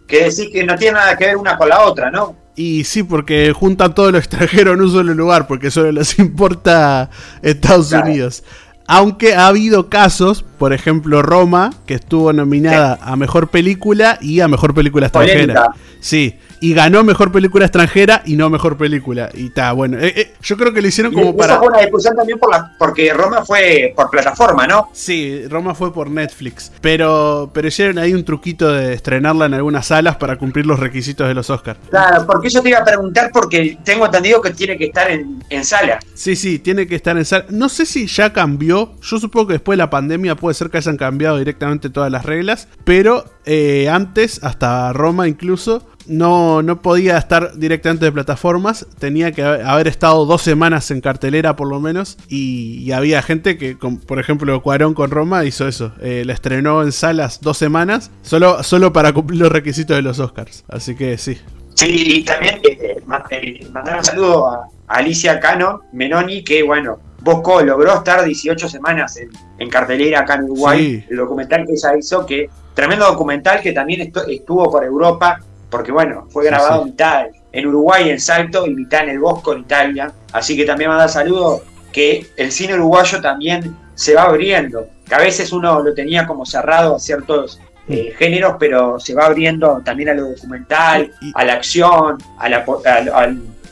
que 0.06 0.26
decir 0.26 0.52
que 0.52 0.66
no 0.66 0.76
tienen 0.76 0.96
nada 0.96 1.16
que 1.16 1.28
ver 1.28 1.38
una 1.38 1.58
con 1.58 1.70
la 1.70 1.86
otra, 1.86 2.12
¿no? 2.12 2.36
Y 2.58 2.84
sí, 2.84 3.04
porque 3.04 3.54
juntan 3.54 3.96
todo 3.96 4.12
lo 4.12 4.18
extranjero 4.18 4.74
en 4.74 4.82
un 4.82 4.92
solo 4.92 5.14
lugar, 5.14 5.48
porque 5.48 5.72
solo 5.72 5.94
les 5.94 6.20
importa 6.20 7.10
Estados 7.42 7.94
Unidos. 7.94 8.44
Aunque 8.88 9.36
ha 9.36 9.48
habido 9.48 9.90
casos, 9.90 10.44
por 10.58 10.74
ejemplo 10.74 11.22
Roma, 11.22 11.72
que 11.86 11.94
estuvo 11.94 12.34
nominada 12.34 13.00
a 13.02 13.16
Mejor 13.16 13.50
Película 13.50 14.18
y 14.22 14.42
a 14.42 14.48
Mejor 14.48 14.74
Película 14.74 15.08
Extranjera. 15.08 15.74
Sí, 16.00 16.36
y 16.64 16.74
ganó 16.74 17.04
mejor 17.04 17.30
película 17.30 17.66
extranjera 17.66 18.22
y 18.26 18.38
no 18.38 18.50
mejor 18.50 18.78
película. 18.78 19.30
Y 19.34 19.48
está, 19.48 19.74
bueno. 19.74 20.00
Eh, 20.00 20.14
eh, 20.16 20.34
yo 20.42 20.56
creo 20.56 20.72
que 20.72 20.82
lo 20.82 20.88
hicieron 20.88 21.12
como 21.14 21.36
para. 21.36 21.58
fue 21.58 21.68
una 21.68 21.82
discusión 21.82 22.16
también 22.16 22.40
por 22.40 22.52
la, 22.52 22.74
porque 22.80 23.14
Roma 23.14 23.44
fue 23.44 23.92
por 23.94 24.10
plataforma, 24.10 24.66
¿no? 24.66 24.88
Sí, 24.94 25.46
Roma 25.50 25.76
fue 25.76 25.94
por 25.94 26.10
Netflix. 26.10 26.72
Pero, 26.80 27.52
pero 27.54 27.68
hicieron 27.68 27.98
ahí 27.98 28.14
un 28.14 28.24
truquito 28.24 28.72
de 28.72 28.94
estrenarla 28.94 29.48
en 29.48 29.56
algunas 29.56 29.88
salas 29.88 30.16
para 30.16 30.38
cumplir 30.38 30.66
los 30.66 30.80
requisitos 30.80 31.28
de 31.28 31.34
los 31.34 31.50
Oscars. 31.50 31.78
Claro, 31.90 32.26
porque 32.26 32.48
yo 32.48 32.62
te 32.62 32.70
iba 32.70 32.80
a 32.80 32.86
preguntar 32.86 33.32
porque 33.34 33.78
tengo 33.84 34.06
entendido 34.06 34.42
que 34.42 34.52
tiene 34.52 34.78
que 34.78 34.86
estar 34.86 35.12
en, 35.12 35.44
en 35.50 35.66
sala. 35.66 36.00
Sí, 36.14 36.38
sí, 36.38 36.60
tiene 36.60 36.88
que 36.88 36.96
estar 36.96 37.18
en 37.18 37.26
sala. 37.26 37.44
No 37.50 37.68
sé 37.68 37.86
si 37.86 38.08
ya 38.08 38.32
cambió. 38.32 38.94
Yo 39.02 39.20
supongo 39.20 39.48
que 39.48 39.54
después 39.56 39.76
de 39.76 39.84
la 39.84 39.90
pandemia 39.90 40.38
puede 40.38 40.54
ser 40.54 40.70
que 40.70 40.78
hayan 40.78 40.96
cambiado 40.96 41.40
directamente 41.40 41.90
todas 41.90 42.10
las 42.10 42.26
reglas. 42.26 42.70
Pero 42.86 43.26
eh, 43.46 43.90
antes, 43.90 44.42
hasta 44.46 44.94
Roma 44.94 45.28
incluso 45.28 45.86
no, 46.08 46.62
no 46.62 46.82
podía 46.82 47.18
estar 47.18 47.58
directamente 47.58 48.06
de 48.06 48.12
plataformas, 48.12 48.86
tenía 49.00 49.32
que 49.32 49.44
haber 49.44 49.88
estado 49.88 50.26
dos 50.26 50.42
semanas 50.42 50.90
en 50.92 51.02
cartelera 51.02 51.56
por 51.56 51.68
lo 51.68 51.80
menos, 51.80 52.18
y, 52.30 52.92
había 52.94 53.24
gente 53.24 53.58
que, 53.58 53.76
por 53.76 54.20
ejemplo, 54.20 54.62
Cuarón 54.62 54.94
con 54.94 55.10
Roma 55.10 55.46
hizo 55.46 55.68
eso, 55.68 55.94
eh, 56.00 56.24
la 56.26 56.34
estrenó 56.34 56.84
en 56.84 56.92
salas 56.92 57.42
dos 57.42 57.58
semanas, 57.58 58.12
solo, 58.22 58.62
solo 58.62 58.94
para 58.94 59.14
cumplir 59.14 59.40
los 59.40 59.52
requisitos 59.52 59.96
de 59.96 60.04
los 60.04 60.20
Oscars, 60.20 60.64
así 60.68 60.96
que 60.96 61.18
sí. 61.18 61.40
Sí, 61.74 62.18
y 62.18 62.24
también 62.24 62.60
eh, 62.64 62.98
eh, 63.32 63.68
mandar 63.72 63.98
un 63.98 64.04
saludo 64.04 64.48
a 64.48 64.70
Alicia 64.88 65.40
Cano 65.40 65.82
Menoni, 65.92 66.44
que 66.44 66.62
bueno, 66.62 67.00
Bosco 67.22 67.62
logró 67.62 67.96
estar 67.96 68.24
18 68.24 68.70
semanas 68.70 69.18
en, 69.58 69.70
cartelera 69.70 70.20
acá 70.20 70.36
en 70.36 70.44
Uruguay, 70.44 71.06
el 71.10 71.18
documental 71.18 71.66
que 71.66 71.74
ella 71.74 71.98
hizo, 71.98 72.26
que 72.26 72.50
tremendo 72.74 73.06
documental 73.06 73.62
que 73.62 73.72
también 73.72 74.12
estuvo 74.28 74.70
por 74.70 74.84
Europa, 74.84 75.40
porque 75.74 75.92
bueno, 75.92 76.28
fue 76.30 76.46
grabado 76.46 76.86
mitad 76.86 77.26
en 77.52 77.66
Uruguay, 77.66 78.12
en 78.12 78.20
Salto, 78.20 78.68
y 78.68 78.76
mitad 78.76 79.06
en 79.06 79.10
el 79.10 79.20
Bosco, 79.20 79.54
en 79.54 79.62
Italia. 79.62 80.14
Así 80.32 80.56
que 80.56 80.66
también 80.66 80.92
manda 80.92 81.08
saludo 81.08 81.64
que 81.92 82.28
el 82.38 82.52
cine 82.52 82.76
uruguayo 82.76 83.20
también 83.22 83.76
se 83.96 84.14
va 84.14 84.26
abriendo, 84.26 84.86
que 85.04 85.16
a 85.16 85.18
veces 85.18 85.52
uno 85.52 85.82
lo 85.82 85.96
tenía 85.96 86.28
como 86.28 86.46
cerrado 86.46 86.96
a 86.96 87.00
ciertos 87.00 87.60
eh, 87.90 88.14
géneros, 88.20 88.58
pero 88.60 89.00
se 89.00 89.16
va 89.16 89.26
abriendo 89.26 89.82
también 89.84 90.10
a 90.10 90.14
lo 90.14 90.30
documental, 90.30 91.12
a 91.34 91.44
la 91.44 91.54
acción, 91.54 92.20
a, 92.38 92.50
la, 92.50 92.64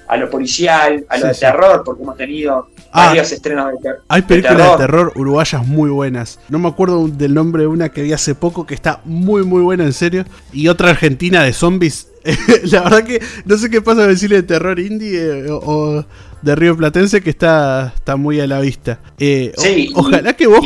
a, 0.07 0.17
lo 0.17 0.29
policial, 0.31 1.05
a 1.07 1.17
lo 1.19 1.27
de 1.27 1.35
terror, 1.35 1.83
porque 1.85 2.01
hemos 2.01 2.17
tenido 2.17 2.69
Ah, 2.91 3.07
varios 3.07 3.31
estrenos 3.31 3.71
de, 3.71 3.77
terror. 3.77 4.03
Hay 4.07 4.21
películas 4.23 4.71
de 4.71 4.77
terror. 4.77 5.13
uruguayas 5.15 5.65
muy 5.65 5.89
buenas. 5.89 6.39
No 6.49 6.59
me 6.59 6.67
acuerdo 6.67 7.07
del 7.07 7.33
nombre 7.33 7.63
de 7.63 7.67
una 7.67 7.89
que 7.89 8.03
vi 8.03 8.13
hace 8.13 8.35
poco 8.35 8.65
que 8.65 8.73
está 8.73 9.01
muy 9.05 9.43
muy 9.43 9.61
buena 9.61 9.83
en 9.83 9.93
serio. 9.93 10.25
Y 10.51 10.67
otra 10.67 10.89
argentina 10.89 11.43
de 11.43 11.53
zombies. 11.53 12.07
la 12.65 12.81
verdad 12.81 13.03
que 13.03 13.21
no 13.45 13.57
sé 13.57 13.69
qué 13.69 13.81
pasa 13.81 14.01
con 14.01 14.11
el 14.11 14.17
de 14.17 14.43
terror 14.43 14.79
indie 14.79 15.19
eh, 15.19 15.47
o, 15.49 16.05
de 16.41 16.55
Río 16.55 16.77
Platense 16.77 17.21
que 17.21 17.31
está, 17.31 17.93
está 17.95 18.15
muy 18.15 18.39
a 18.39 18.47
la 18.47 18.59
vista. 18.59 18.99
Eh, 19.17 19.53
sí, 19.57 19.91
ojalá 19.95 20.33
que 20.33 20.47
vos... 20.47 20.59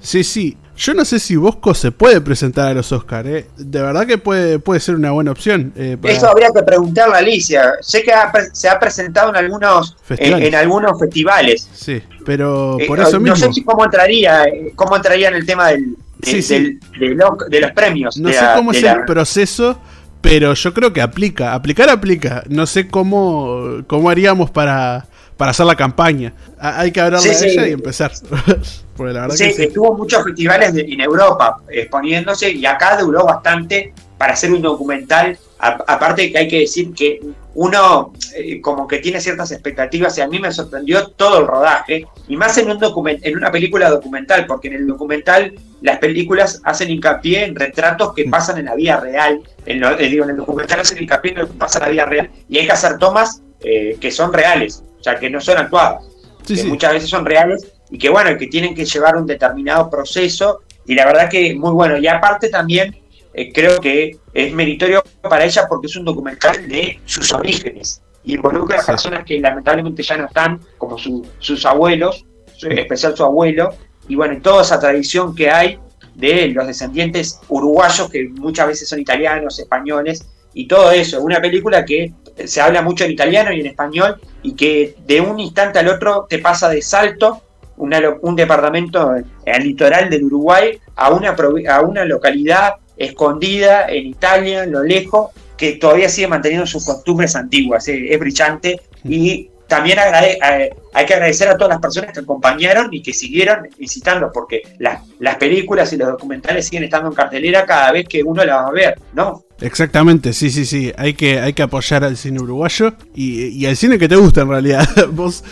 Sí, 0.00 0.24
sí. 0.24 0.56
Yo 0.76 0.92
no 0.92 1.04
sé 1.04 1.18
si 1.18 1.36
Bosco 1.36 1.74
se 1.74 1.90
puede 1.90 2.20
presentar 2.20 2.68
a 2.68 2.74
los 2.74 2.92
Oscars, 2.92 3.28
¿eh? 3.28 3.46
De 3.56 3.80
verdad 3.80 4.06
que 4.06 4.18
puede, 4.18 4.58
puede 4.58 4.78
ser 4.78 4.94
una 4.94 5.10
buena 5.10 5.30
opción. 5.30 5.72
Eh, 5.74 5.96
Eso 6.02 6.28
habría 6.28 6.50
que 6.54 6.62
preguntarle 6.62 7.14
a 7.14 7.18
Alicia. 7.18 7.72
Sé 7.80 8.02
que 8.02 8.12
se 8.52 8.68
ha 8.68 8.78
presentado 8.78 9.30
en 9.30 9.36
algunos, 9.36 9.96
en, 10.10 10.54
algunos 10.54 10.98
festivales. 10.98 11.68
Sí, 11.72 12.02
pero 12.26 12.78
eh, 12.78 12.86
por 12.86 13.00
eso 13.00 13.18
mismo. 13.18 13.36
No 13.36 13.52
sé 13.52 13.64
cómo 13.64 13.84
entraría, 13.84 14.44
cómo 14.74 14.96
entraría 14.96 15.28
en 15.28 15.34
el 15.36 15.46
tema 15.46 15.68
del, 15.68 15.96
de, 16.18 17.60
los 17.60 17.72
premios. 17.72 18.18
No 18.18 18.30
sé 18.30 18.44
cómo 18.54 18.72
es 18.72 18.82
el 18.82 19.04
proceso, 19.06 19.80
pero 20.20 20.52
yo 20.52 20.74
creo 20.74 20.92
que 20.92 21.00
aplica. 21.00 21.54
Aplicar 21.54 21.88
aplica. 21.88 22.44
No 22.48 22.66
sé 22.66 22.86
cómo, 22.88 23.82
cómo 23.86 24.10
haríamos 24.10 24.50
para 24.50 25.06
para 25.36 25.50
hacer 25.50 25.66
la 25.66 25.76
campaña. 25.76 26.32
Hay 26.58 26.90
que 26.92 27.00
hablarle 27.00 27.30
a 27.30 27.44
ella 27.44 27.68
y 27.68 27.72
empezar. 27.72 28.12
sí, 29.30 29.44
estuvo 29.58 29.94
muchos 29.96 30.24
festivales 30.24 30.74
en 30.74 31.00
Europa 31.00 31.58
exponiéndose 31.68 32.50
y 32.50 32.64
acá 32.64 32.96
duró 32.98 33.24
bastante 33.24 33.92
para 34.16 34.32
hacer 34.32 34.52
un 34.52 34.62
documental. 34.62 35.38
aparte 35.58 36.32
que 36.32 36.38
hay 36.38 36.48
que 36.48 36.60
decir 36.60 36.92
que 36.94 37.20
uno 37.54 38.12
eh, 38.34 38.60
como 38.60 38.86
que 38.86 38.98
tiene 38.98 39.20
ciertas 39.20 39.50
expectativas 39.50 40.16
y 40.18 40.20
a 40.20 40.28
mí 40.28 40.38
me 40.38 40.52
sorprendió 40.52 41.08
todo 41.08 41.40
el 41.40 41.46
rodaje 41.46 42.06
y 42.28 42.36
más 42.36 42.58
en 42.58 42.70
un 42.70 42.78
document 42.78 43.20
en 43.24 43.36
una 43.36 43.50
película 43.50 43.88
documental 43.88 44.46
porque 44.46 44.68
en 44.68 44.74
el 44.74 44.86
documental 44.86 45.54
las 45.80 45.98
películas 45.98 46.60
hacen 46.64 46.90
hincapié 46.90 47.44
en 47.44 47.54
retratos 47.54 48.12
que 48.12 48.26
pasan 48.26 48.58
en 48.58 48.66
la 48.66 48.74
vida 48.74 49.00
real 49.00 49.40
en, 49.64 49.82
eh, 49.82 49.96
digo, 50.08 50.24
en 50.24 50.30
el 50.30 50.36
documental 50.36 50.80
hacen 50.80 51.02
hincapié 51.02 51.32
en 51.32 51.38
lo 51.38 51.46
que 51.46 51.54
pasa 51.54 51.78
en 51.78 51.84
la 51.86 51.90
vida 51.90 52.04
real 52.04 52.30
y 52.46 52.58
hay 52.58 52.66
que 52.66 52.72
hacer 52.72 52.98
tomas 52.98 53.40
eh, 53.60 53.96
que 53.98 54.10
son 54.10 54.34
reales 54.34 54.82
sea, 55.10 55.18
que 55.18 55.30
no 55.30 55.40
son 55.40 55.58
actuadas, 55.58 56.04
que 56.46 56.64
muchas 56.64 56.92
veces 56.92 57.08
son 57.08 57.24
reales 57.24 57.72
y 57.90 57.98
que 57.98 58.08
bueno, 58.08 58.36
que 58.36 58.46
tienen 58.46 58.74
que 58.74 58.84
llevar 58.84 59.16
un 59.16 59.26
determinado 59.26 59.88
proceso 59.88 60.62
y 60.86 60.94
la 60.94 61.06
verdad 61.06 61.28
que 61.28 61.54
muy 61.54 61.70
bueno. 61.72 61.98
Y 61.98 62.06
aparte 62.06 62.48
también 62.48 62.96
eh, 63.32 63.52
creo 63.52 63.80
que 63.80 64.18
es 64.32 64.52
meritorio 64.52 65.02
para 65.22 65.44
ella 65.44 65.66
porque 65.68 65.86
es 65.86 65.96
un 65.96 66.04
documental 66.04 66.68
de 66.68 67.00
sus 67.04 67.32
orígenes 67.32 68.02
y 68.24 68.34
involucra 68.34 68.80
a 68.80 68.84
personas 68.84 69.24
que 69.24 69.38
lamentablemente 69.38 70.02
ya 70.02 70.16
no 70.16 70.26
están, 70.26 70.60
como 70.78 70.96
sus 70.98 71.66
abuelos, 71.66 72.26
en 72.62 72.78
especial 72.78 73.16
su 73.16 73.22
abuelo, 73.24 73.70
y 74.08 74.16
bueno, 74.16 74.40
toda 74.42 74.62
esa 74.62 74.80
tradición 74.80 75.34
que 75.34 75.48
hay 75.50 75.78
de 76.14 76.48
los 76.48 76.66
descendientes 76.66 77.38
uruguayos 77.48 78.10
que 78.10 78.28
muchas 78.30 78.66
veces 78.66 78.88
son 78.88 78.98
italianos, 78.98 79.58
españoles, 79.60 80.26
y 80.56 80.66
todo 80.66 80.90
eso. 80.90 81.20
Una 81.20 81.40
película 81.40 81.84
que 81.84 82.14
se 82.46 82.60
habla 82.62 82.80
mucho 82.80 83.04
en 83.04 83.10
italiano 83.10 83.52
y 83.52 83.60
en 83.60 83.66
español 83.66 84.18
y 84.46 84.54
que 84.54 84.94
de 85.06 85.20
un 85.20 85.40
instante 85.40 85.80
al 85.80 85.88
otro 85.88 86.26
te 86.28 86.38
pasa 86.38 86.68
de 86.68 86.80
salto 86.80 87.42
un 87.76 88.36
departamento 88.36 89.10
al 89.10 89.62
litoral 89.62 90.08
del 90.08 90.24
Uruguay 90.24 90.78
a 90.94 91.10
una, 91.10 91.36
a 91.68 91.80
una 91.80 92.04
localidad 92.04 92.74
escondida 92.96 93.86
en 93.88 94.06
Italia, 94.06 94.62
en 94.62 94.72
lo 94.72 94.84
lejos, 94.84 95.30
que 95.56 95.72
todavía 95.72 96.08
sigue 96.08 96.28
manteniendo 96.28 96.64
sus 96.64 96.86
costumbres 96.86 97.34
antiguas. 97.34 97.88
Es 97.88 98.18
brillante 98.18 98.80
y 99.04 99.50
también 99.66 99.98
hay 99.98 101.06
que 101.06 101.14
agradecer 101.14 101.48
a 101.48 101.56
todas 101.56 101.70
las 101.70 101.80
personas 101.80 102.12
que 102.12 102.20
acompañaron 102.20 102.88
y 102.92 103.02
que 103.02 103.12
siguieron 103.12 103.68
visitando, 103.78 104.30
porque 104.32 104.62
las 104.78 105.36
películas 105.36 105.92
y 105.92 105.96
los 105.96 106.08
documentales 106.08 106.66
siguen 106.66 106.84
estando 106.84 107.08
en 107.08 107.14
cartelera 107.14 107.64
cada 107.64 107.92
vez 107.92 108.06
que 108.08 108.22
uno 108.22 108.44
la 108.44 108.56
va 108.56 108.68
a 108.68 108.72
ver, 108.72 108.98
¿no? 109.12 109.44
Exactamente, 109.60 110.32
sí, 110.32 110.50
sí, 110.50 110.66
sí. 110.66 110.92
Hay 110.96 111.14
que, 111.14 111.40
hay 111.40 111.52
que 111.52 111.62
apoyar 111.62 112.04
al 112.04 112.16
cine 112.16 112.40
uruguayo 112.40 112.92
y, 113.14 113.64
al 113.66 113.76
cine 113.76 113.98
que 113.98 114.08
te 114.08 114.16
gusta 114.16 114.42
en 114.42 114.50
realidad. 114.50 114.86
Vos, 115.10 115.42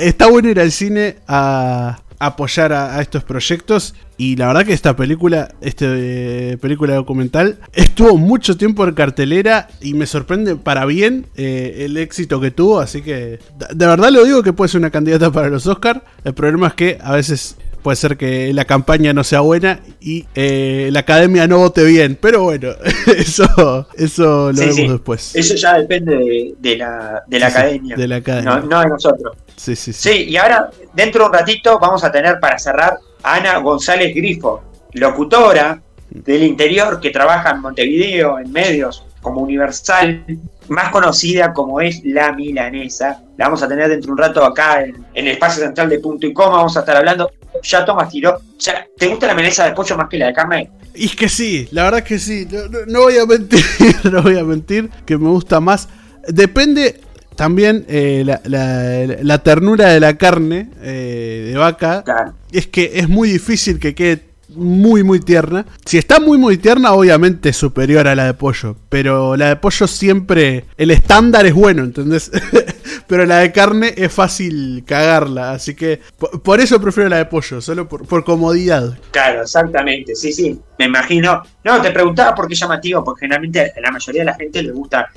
está 0.00 0.28
bueno 0.28 0.48
ir 0.48 0.60
al 0.60 0.72
cine 0.72 1.16
a 1.26 1.98
apoyar 2.18 2.72
a, 2.72 3.00
estos 3.00 3.24
proyectos 3.24 3.94
y 4.16 4.36
la 4.36 4.48
verdad 4.48 4.66
que 4.66 4.72
esta 4.72 4.96
película, 4.96 5.54
este 5.60 6.52
eh, 6.52 6.58
película 6.58 6.94
documental, 6.94 7.58
estuvo 7.72 8.16
mucho 8.16 8.56
tiempo 8.56 8.86
en 8.86 8.94
cartelera 8.94 9.68
y 9.80 9.94
me 9.94 10.06
sorprende 10.06 10.56
para 10.56 10.84
bien 10.84 11.26
eh, 11.36 11.84
el 11.84 11.96
éxito 11.96 12.40
que 12.40 12.50
tuvo, 12.50 12.80
así 12.80 13.02
que 13.02 13.38
de 13.74 13.86
verdad 13.86 14.10
lo 14.10 14.24
digo 14.24 14.42
que 14.42 14.52
puede 14.52 14.68
ser 14.68 14.80
una 14.80 14.90
candidata 14.90 15.30
para 15.30 15.48
los 15.48 15.66
Oscars. 15.66 16.00
El 16.24 16.34
problema 16.34 16.68
es 16.68 16.74
que 16.74 16.98
a 17.00 17.12
veces 17.12 17.56
puede 17.82 17.96
ser 17.96 18.16
que 18.16 18.52
la 18.52 18.64
campaña 18.64 19.12
no 19.12 19.24
sea 19.24 19.40
buena 19.40 19.80
y 20.00 20.26
eh, 20.34 20.90
la 20.92 21.00
academia 21.00 21.46
no 21.46 21.58
vote 21.58 21.84
bien. 21.84 22.18
Pero 22.20 22.42
bueno, 22.44 22.70
eso, 23.16 23.88
eso 23.96 24.52
lo 24.52 24.62
Sí, 24.62 24.66
vemos 24.66 24.74
sí. 24.74 24.88
después. 24.88 25.34
Eso 25.34 25.54
ya 25.54 25.74
depende 25.78 26.16
de, 26.16 26.54
de 26.58 26.76
la, 26.76 27.22
de 27.26 27.38
la 27.38 27.50
Sí, 27.50 27.58
academia, 27.58 27.96
de 27.96 28.08
la 28.08 28.16
academia. 28.16 28.60
No, 28.60 28.60
no 28.62 28.80
de 28.80 28.88
nosotros. 28.88 29.36
Sí, 29.56 29.76
sí, 29.76 29.92
sí. 29.92 30.10
Sí, 30.10 30.24
y 30.28 30.36
ahora, 30.36 30.70
dentro 30.92 31.24
de 31.24 31.26
un 31.30 31.32
ratito, 31.34 31.78
vamos 31.78 32.04
a 32.04 32.12
tener 32.12 32.38
para 32.40 32.58
cerrar 32.58 32.98
a 33.22 33.34
Ana 33.36 33.58
González 33.58 34.14
Grifo, 34.14 34.62
locutora 34.92 35.82
del 36.10 36.42
interior 36.44 37.00
que 37.00 37.10
trabaja 37.10 37.50
en 37.50 37.60
Montevideo, 37.60 38.38
en 38.38 38.50
medios 38.52 39.04
como 39.20 39.40
Universal, 39.42 40.24
más 40.68 40.90
conocida 40.90 41.52
como 41.52 41.80
es 41.80 42.00
La 42.04 42.32
Milanesa. 42.32 43.22
La 43.36 43.46
vamos 43.46 43.62
a 43.62 43.68
tener 43.68 43.88
dentro 43.88 44.08
de 44.08 44.12
un 44.12 44.18
rato 44.18 44.44
acá 44.44 44.82
en, 44.84 44.96
en 45.14 45.26
el 45.26 45.32
espacio 45.32 45.64
central 45.64 45.88
de 45.88 45.98
Punto 46.00 46.26
y 46.26 46.32
Coma. 46.32 46.56
Vamos 46.58 46.76
a 46.76 46.80
estar 46.80 46.96
hablando. 46.96 47.30
Ya 47.62 47.84
Tomás 47.84 48.08
tiró. 48.10 48.40
Ya, 48.58 48.86
¿Te 48.96 49.06
gusta 49.08 49.26
la 49.26 49.34
milanesa 49.34 49.64
de 49.66 49.72
pollo 49.72 49.96
más 49.96 50.08
que 50.08 50.18
la 50.18 50.26
de 50.26 50.32
carne? 50.32 50.70
Y 50.94 51.06
es 51.06 51.16
que 51.16 51.28
sí, 51.28 51.68
la 51.70 51.84
verdad 51.84 52.02
que 52.02 52.18
sí. 52.18 52.46
No, 52.50 52.66
no- 52.68 52.86
no 52.86 53.00
voy 53.02 53.18
a 53.18 53.26
mentir, 53.26 53.64
no 54.10 54.22
voy 54.22 54.38
a 54.38 54.44
mentir 54.44 54.90
que 55.06 55.16
me 55.18 55.28
gusta 55.28 55.60
más. 55.60 55.88
Depende 56.26 57.00
también 57.36 57.84
eh, 57.88 58.22
la, 58.26 58.40
la- 58.44 59.06
la 59.22 59.38
ternura 59.42 59.90
de 59.90 60.00
la 60.00 60.16
carne 60.18 60.70
eh, 60.82 61.50
de 61.52 61.56
vaca. 61.58 62.02
Claro. 62.04 62.34
Es 62.52 62.66
que 62.66 62.92
es 62.94 63.08
muy 63.08 63.28
difícil 63.30 63.78
que 63.78 63.94
quede 63.94 64.27
muy 64.48 65.02
muy 65.02 65.20
tierna. 65.20 65.66
Si 65.84 65.98
está 65.98 66.20
muy 66.20 66.38
muy 66.38 66.56
tierna, 66.56 66.92
obviamente 66.92 67.50
es 67.50 67.56
superior 67.56 68.08
a 68.08 68.14
la 68.14 68.26
de 68.26 68.34
pollo. 68.34 68.76
Pero 68.88 69.36
la 69.36 69.48
de 69.48 69.56
pollo 69.56 69.86
siempre. 69.86 70.64
El 70.76 70.90
estándar 70.90 71.46
es 71.46 71.54
bueno, 71.54 71.84
¿entendés? 71.84 72.30
pero 73.06 73.26
la 73.26 73.38
de 73.38 73.52
carne 73.52 73.94
es 73.96 74.12
fácil 74.12 74.84
cagarla. 74.86 75.52
Así 75.52 75.74
que 75.74 76.00
por, 76.42 76.60
eso 76.60 76.80
prefiero 76.80 77.08
la 77.08 77.18
de 77.18 77.26
pollo, 77.26 77.60
solo 77.60 77.88
por, 77.88 78.06
por 78.06 78.24
comodidad. 78.24 78.98
Claro, 79.10 79.42
exactamente, 79.42 80.14
sí, 80.14 80.32
sí, 80.32 80.58
me 80.78 80.86
imagino. 80.86 81.42
No, 81.64 81.80
te 81.82 81.90
preguntaba 81.90 82.34
por 82.34 82.48
qué 82.48 82.54
llamativo, 82.54 83.04
porque 83.04 83.20
generalmente 83.20 83.72
a 83.76 83.80
la 83.80 83.90
mayoría 83.90 84.22
de 84.22 84.26
la 84.26 84.34
gente 84.34 84.62
le 84.62 84.72
gusta, 84.72 85.08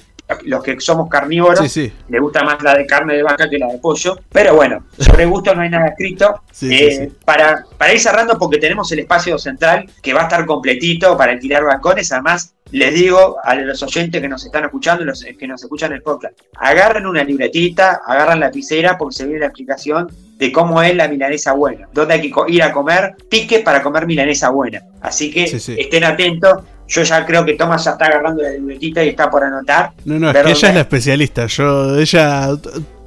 los 0.43 0.63
que 0.63 0.79
somos 0.79 1.09
carnívoros, 1.09 1.59
Sí, 1.59 1.69
sí. 1.69 1.93
le 2.09 2.19
gusta 2.19 2.43
más 2.43 2.61
la 2.61 2.75
de 2.75 2.85
carne 2.85 3.15
de 3.15 3.23
vaca 3.23 3.49
que 3.49 3.57
la 3.57 3.67
de 3.67 3.77
pollo. 3.77 4.17
Pero 4.31 4.55
bueno, 4.55 4.85
sobre 4.97 5.25
gusto 5.25 5.53
no 5.55 5.61
hay 5.61 5.69
nada 5.69 5.87
escrito. 5.87 6.41
Sí, 6.51 6.69
Eh. 6.73 7.11
Para, 7.25 7.65
para 7.77 7.91
ir 7.93 7.99
cerrando, 7.99 8.37
porque 8.37 8.59
tenemos 8.59 8.91
el 8.91 8.99
espacio 8.99 9.37
central 9.39 9.89
que 10.03 10.13
va 10.13 10.21
a 10.21 10.23
estar 10.23 10.45
completito 10.45 11.17
para 11.17 11.31
alquilar 11.31 11.63
balcones. 11.63 12.11
Además, 12.11 12.53
les 12.71 12.93
digo 12.93 13.37
a 13.43 13.55
los 13.55 13.81
oyentes 13.81 14.21
que 14.21 14.27
nos 14.29 14.45
están 14.45 14.65
escuchando, 14.65 15.03
los 15.03 15.23
que 15.23 15.47
nos 15.47 15.63
escuchan 15.63 15.91
en 15.91 15.97
el 15.97 16.03
podcast, 16.03 16.37
agarren 16.55 17.05
una 17.07 17.23
libretita, 17.23 18.01
agarran 18.05 18.39
la 18.39 18.47
lapicera, 18.47 18.97
porque 18.97 19.15
se 19.15 19.23
viene 19.25 19.39
la 19.39 19.47
explicación 19.47 20.07
de 20.37 20.51
cómo 20.51 20.81
es 20.81 20.95
la 20.95 21.07
milanesa 21.07 21.53
buena, 21.53 21.87
dónde 21.93 22.13
hay 22.15 22.21
que 22.21 22.31
ir 22.47 22.63
a 22.63 22.71
comer, 22.71 23.15
pique 23.29 23.59
para 23.59 23.81
comer 23.81 24.05
milanesa 24.05 24.49
buena. 24.49 24.81
Así 25.01 25.31
que 25.31 25.43
estén 25.45 26.03
atentos. 26.03 26.59
Yo 26.91 27.03
ya 27.03 27.25
creo 27.25 27.45
que 27.45 27.53
Tomás 27.53 27.85
ya 27.85 27.91
está 27.91 28.05
agarrando 28.05 28.43
la 28.43 28.49
libretita 28.49 29.01
y 29.03 29.09
está 29.09 29.29
por 29.29 29.43
anotar. 29.43 29.91
No, 30.03 30.19
no, 30.19 30.29
es 30.31 30.35
que 30.43 30.51
ella 30.51 30.67
es 30.69 30.73
la 30.75 30.81
especialista. 30.81 31.45
Yo, 31.45 31.97
ella, 31.97 32.49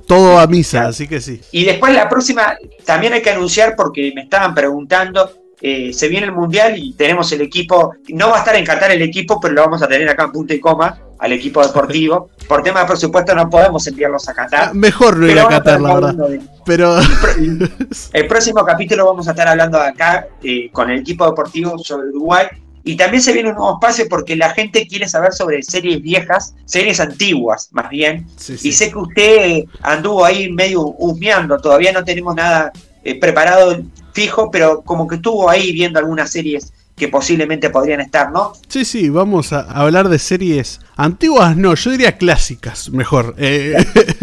todo 0.07 0.39
a 0.39 0.47
misa, 0.47 0.79
Claro. 0.79 0.89
así 0.89 1.07
que 1.07 1.21
sí. 1.21 1.41
Y 1.53 1.65
después 1.65 1.95
la 1.95 2.09
próxima, 2.09 2.55
también 2.87 3.13
hay 3.13 3.21
que 3.23 3.31
anunciar 3.31 3.75
porque 3.77 4.13
me 4.15 4.23
estaban 4.23 4.55
preguntando, 4.55 5.31
eh, 5.61 5.93
se 5.93 6.09
viene 6.09 6.27
el 6.27 6.33
Mundial 6.33 6.75
y 6.79 6.95
tenemos 6.95 7.31
el 7.33 7.43
equipo, 7.43 7.95
no 8.09 8.31
va 8.31 8.37
a 8.37 8.39
estar 8.39 8.57
en 8.57 8.65
Qatar 8.65 8.91
el 8.91 9.03
equipo, 9.03 9.39
pero 9.41 9.53
lo 9.55 9.63
vamos 9.63 9.83
a 9.83 9.87
tener 9.89 10.09
acá 10.09 10.25
en 10.25 10.33
punto 10.33 10.55
y 10.55 10.61
coma, 10.61 10.99
al 11.19 11.33
equipo 11.33 11.63
deportivo. 11.67 12.31
Por 12.49 12.63
tema 12.63 12.81
de 12.81 12.87
presupuesto 12.87 13.35
no 13.35 13.49
podemos 13.51 13.87
enviarlos 13.87 14.27
a 14.29 14.33
Ah, 14.33 14.35
Qatar. 14.35 14.75
Mejor 14.75 15.17
no 15.19 15.27
ir 15.29 15.39
a 15.39 15.47
Qatar, 15.49 15.81
la 15.81 15.95
verdad. 15.95 16.15
de- 16.29 16.41
Pero 16.67 16.97
El 18.13 18.27
próximo 18.27 18.65
capítulo 18.65 19.07
vamos 19.07 19.27
a 19.29 19.33
estar 19.33 19.49
hablando 19.49 19.79
acá 19.79 20.27
eh, 20.43 20.71
con 20.73 20.91
el 20.91 21.01
equipo 21.01 21.27
deportivo 21.27 21.79
sobre 21.79 22.09
Uruguay. 22.09 22.47
Y 22.85 22.97
también 22.97 23.23
se 23.23 23.33
viene 23.33 23.49
un 23.49 23.55
nuevo 23.57 23.75
espacio 23.75 24.07
porque 24.11 24.37
la 24.37 24.51
gente 24.51 24.87
quiere 24.87 25.09
saber 25.09 25.33
sobre 25.33 25.63
series 25.63 26.03
viejas, 26.03 26.55
series 26.67 27.01
antiguas, 27.01 27.69
más 27.73 27.89
bien. 27.89 28.27
sí, 28.37 28.59
sí. 28.59 28.69
Y 28.69 28.73
sé 28.73 28.91
que 28.91 28.99
usted 28.99 29.65
anduvo 29.81 30.25
ahí 30.25 30.53
medio 30.53 30.83
husmeando, 30.99 31.59
todavía 31.59 31.93
no 31.93 32.05
tenemos 32.05 32.35
nada 32.35 32.73
eh, 33.03 33.19
preparado 33.19 33.83
fijo, 34.13 34.51
pero 34.51 34.83
como 34.83 35.09
que 35.09 35.17
estuvo 35.17 35.49
ahí 35.49 35.73
viendo 35.73 35.99
algunas 35.99 36.31
series 36.31 36.73
que 36.97 37.09
posiblemente 37.09 37.71
podrían 37.71 38.01
estar, 38.01 38.31
¿no? 38.31 38.53
Sí, 38.69 38.85
sí, 38.85 39.09
vamos 39.09 39.53
a 39.53 39.63
hablar 39.63 40.09
de 40.09 40.19
series 40.21 40.81
antiguas, 40.97 41.57
no, 41.57 41.75
yo 41.75 41.91
diría 41.91 42.17
clásicas, 42.17 42.91
mejor. 42.91 43.35
Eh, 43.37 43.75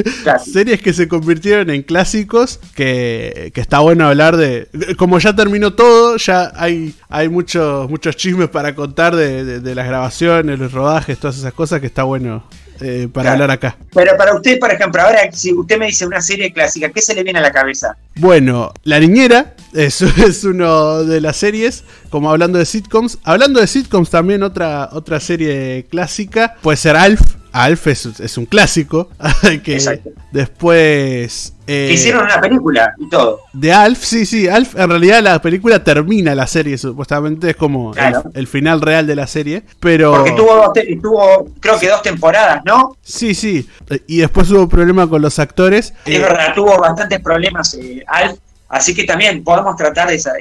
series 0.51 0.81
que 0.81 0.93
se 0.93 1.07
convirtieron 1.09 1.69
en 1.69 1.83
clásicos, 1.83 2.59
que, 2.73 3.51
que 3.53 3.59
está 3.61 3.79
bueno 3.79 4.07
hablar 4.07 4.37
de... 4.37 4.69
Como 4.97 5.19
ya 5.19 5.35
terminó 5.35 5.73
todo, 5.73 6.15
ya 6.17 6.51
hay, 6.55 6.95
hay 7.09 7.27
muchos, 7.27 7.89
muchos 7.89 8.15
chismes 8.15 8.47
para 8.49 8.73
contar 8.73 9.15
de, 9.17 9.43
de- 9.43 9.59
de 9.59 9.75
las 9.75 9.85
grabaciones, 9.87 10.57
los 10.57 10.71
rodajes, 10.71 11.17
todas 11.19 11.37
esas 11.37 11.53
cosas 11.53 11.81
que 11.81 11.87
está 11.87 12.03
bueno 12.03 12.43
eh, 12.81 13.07
para 13.11 13.23
Claro. 13.29 13.43
hablar 13.43 13.51
acá. 13.51 13.77
Pero 13.93 14.17
para 14.17 14.33
usted, 14.35 14.59
por 14.59 14.71
ejemplo, 14.71 15.01
ahora 15.01 15.19
si 15.31 15.53
usted 15.53 15.77
me 15.77 15.85
dice 15.87 16.05
una 16.05 16.21
serie 16.21 16.51
clásica, 16.51 16.89
¿qué 16.89 17.01
se 17.01 17.13
le 17.15 17.23
viene 17.23 17.39
a 17.39 17.41
la 17.43 17.51
cabeza? 17.51 17.95
Bueno, 18.15 18.73
La 18.83 18.99
Niñera 18.99 19.55
es, 19.73 20.01
es 20.17 20.43
uno 20.43 21.03
de 21.03 21.21
las 21.21 21.37
series, 21.37 21.83
como 22.09 22.29
hablando 22.29 22.59
de 22.59 22.65
sitcoms. 22.65 23.17
Hablando 23.23 23.59
de 23.61 23.67
sitcoms, 23.67 24.09
también 24.09 24.43
otra, 24.43 24.89
otra 24.91 25.19
serie 25.19 25.85
clásica 25.89 26.55
puede 26.61 26.77
ser 26.77 26.95
Alf. 26.95 27.21
Alf 27.53 27.87
es, 27.87 28.05
es 28.19 28.37
un 28.37 28.45
clásico. 28.45 29.09
que 29.63 29.73
Exacto. 29.73 30.09
después. 30.31 31.53
eh, 31.67 31.87
Que 31.87 31.93
hicieron 31.93 32.23
una 32.25 32.39
película 32.39 32.93
y 32.97 33.09
todo. 33.09 33.41
de 33.53 33.71
Alf, 33.73 34.03
sí, 34.03 34.25
sí, 34.25 34.47
Alf, 34.47 34.75
en 34.77 34.89
realidad 34.89 35.21
la 35.21 35.41
película 35.41 35.83
termina 35.83 36.33
la 36.35 36.47
serie, 36.47 36.77
supuestamente 36.77 37.49
es 37.51 37.55
como 37.55 37.91
el- 37.91 37.97
Claro. 37.97 38.23
el, 38.33 38.47
final 38.47 38.81
real 38.81 39.05
de 39.07 39.15
la 39.15 39.27
serie, 39.27 39.63
pero... 39.79 40.11
Porque 40.13 40.31
tuvo, 40.31 40.55
dos 40.55 40.71
tuvo, 41.01 41.45
creo 41.59 41.79
que 41.79 41.89
dos 41.89 42.01
temporadas, 42.01 42.61
¿no? 42.65 42.95
Sí, 43.01 43.33
sí, 43.35 43.67
y 44.07 44.17
después 44.19 44.49
hubo 44.51 44.67
problema 44.67 45.07
con 45.07 45.21
los 45.21 45.37
actores. 45.39 45.93
Es 46.05 46.15
eh, 46.15 46.19
verdad, 46.19 46.53
tuvo 46.55 46.77
bastantes 46.79 47.19
problemas 47.21 47.73
eh, 47.75 48.03
Alf, 48.07 48.37
así 48.69 48.93
que 48.95 49.03
también 49.03 49.43
podemos 49.43 49.75
tratar 49.75 50.11
esa, 50.11 50.31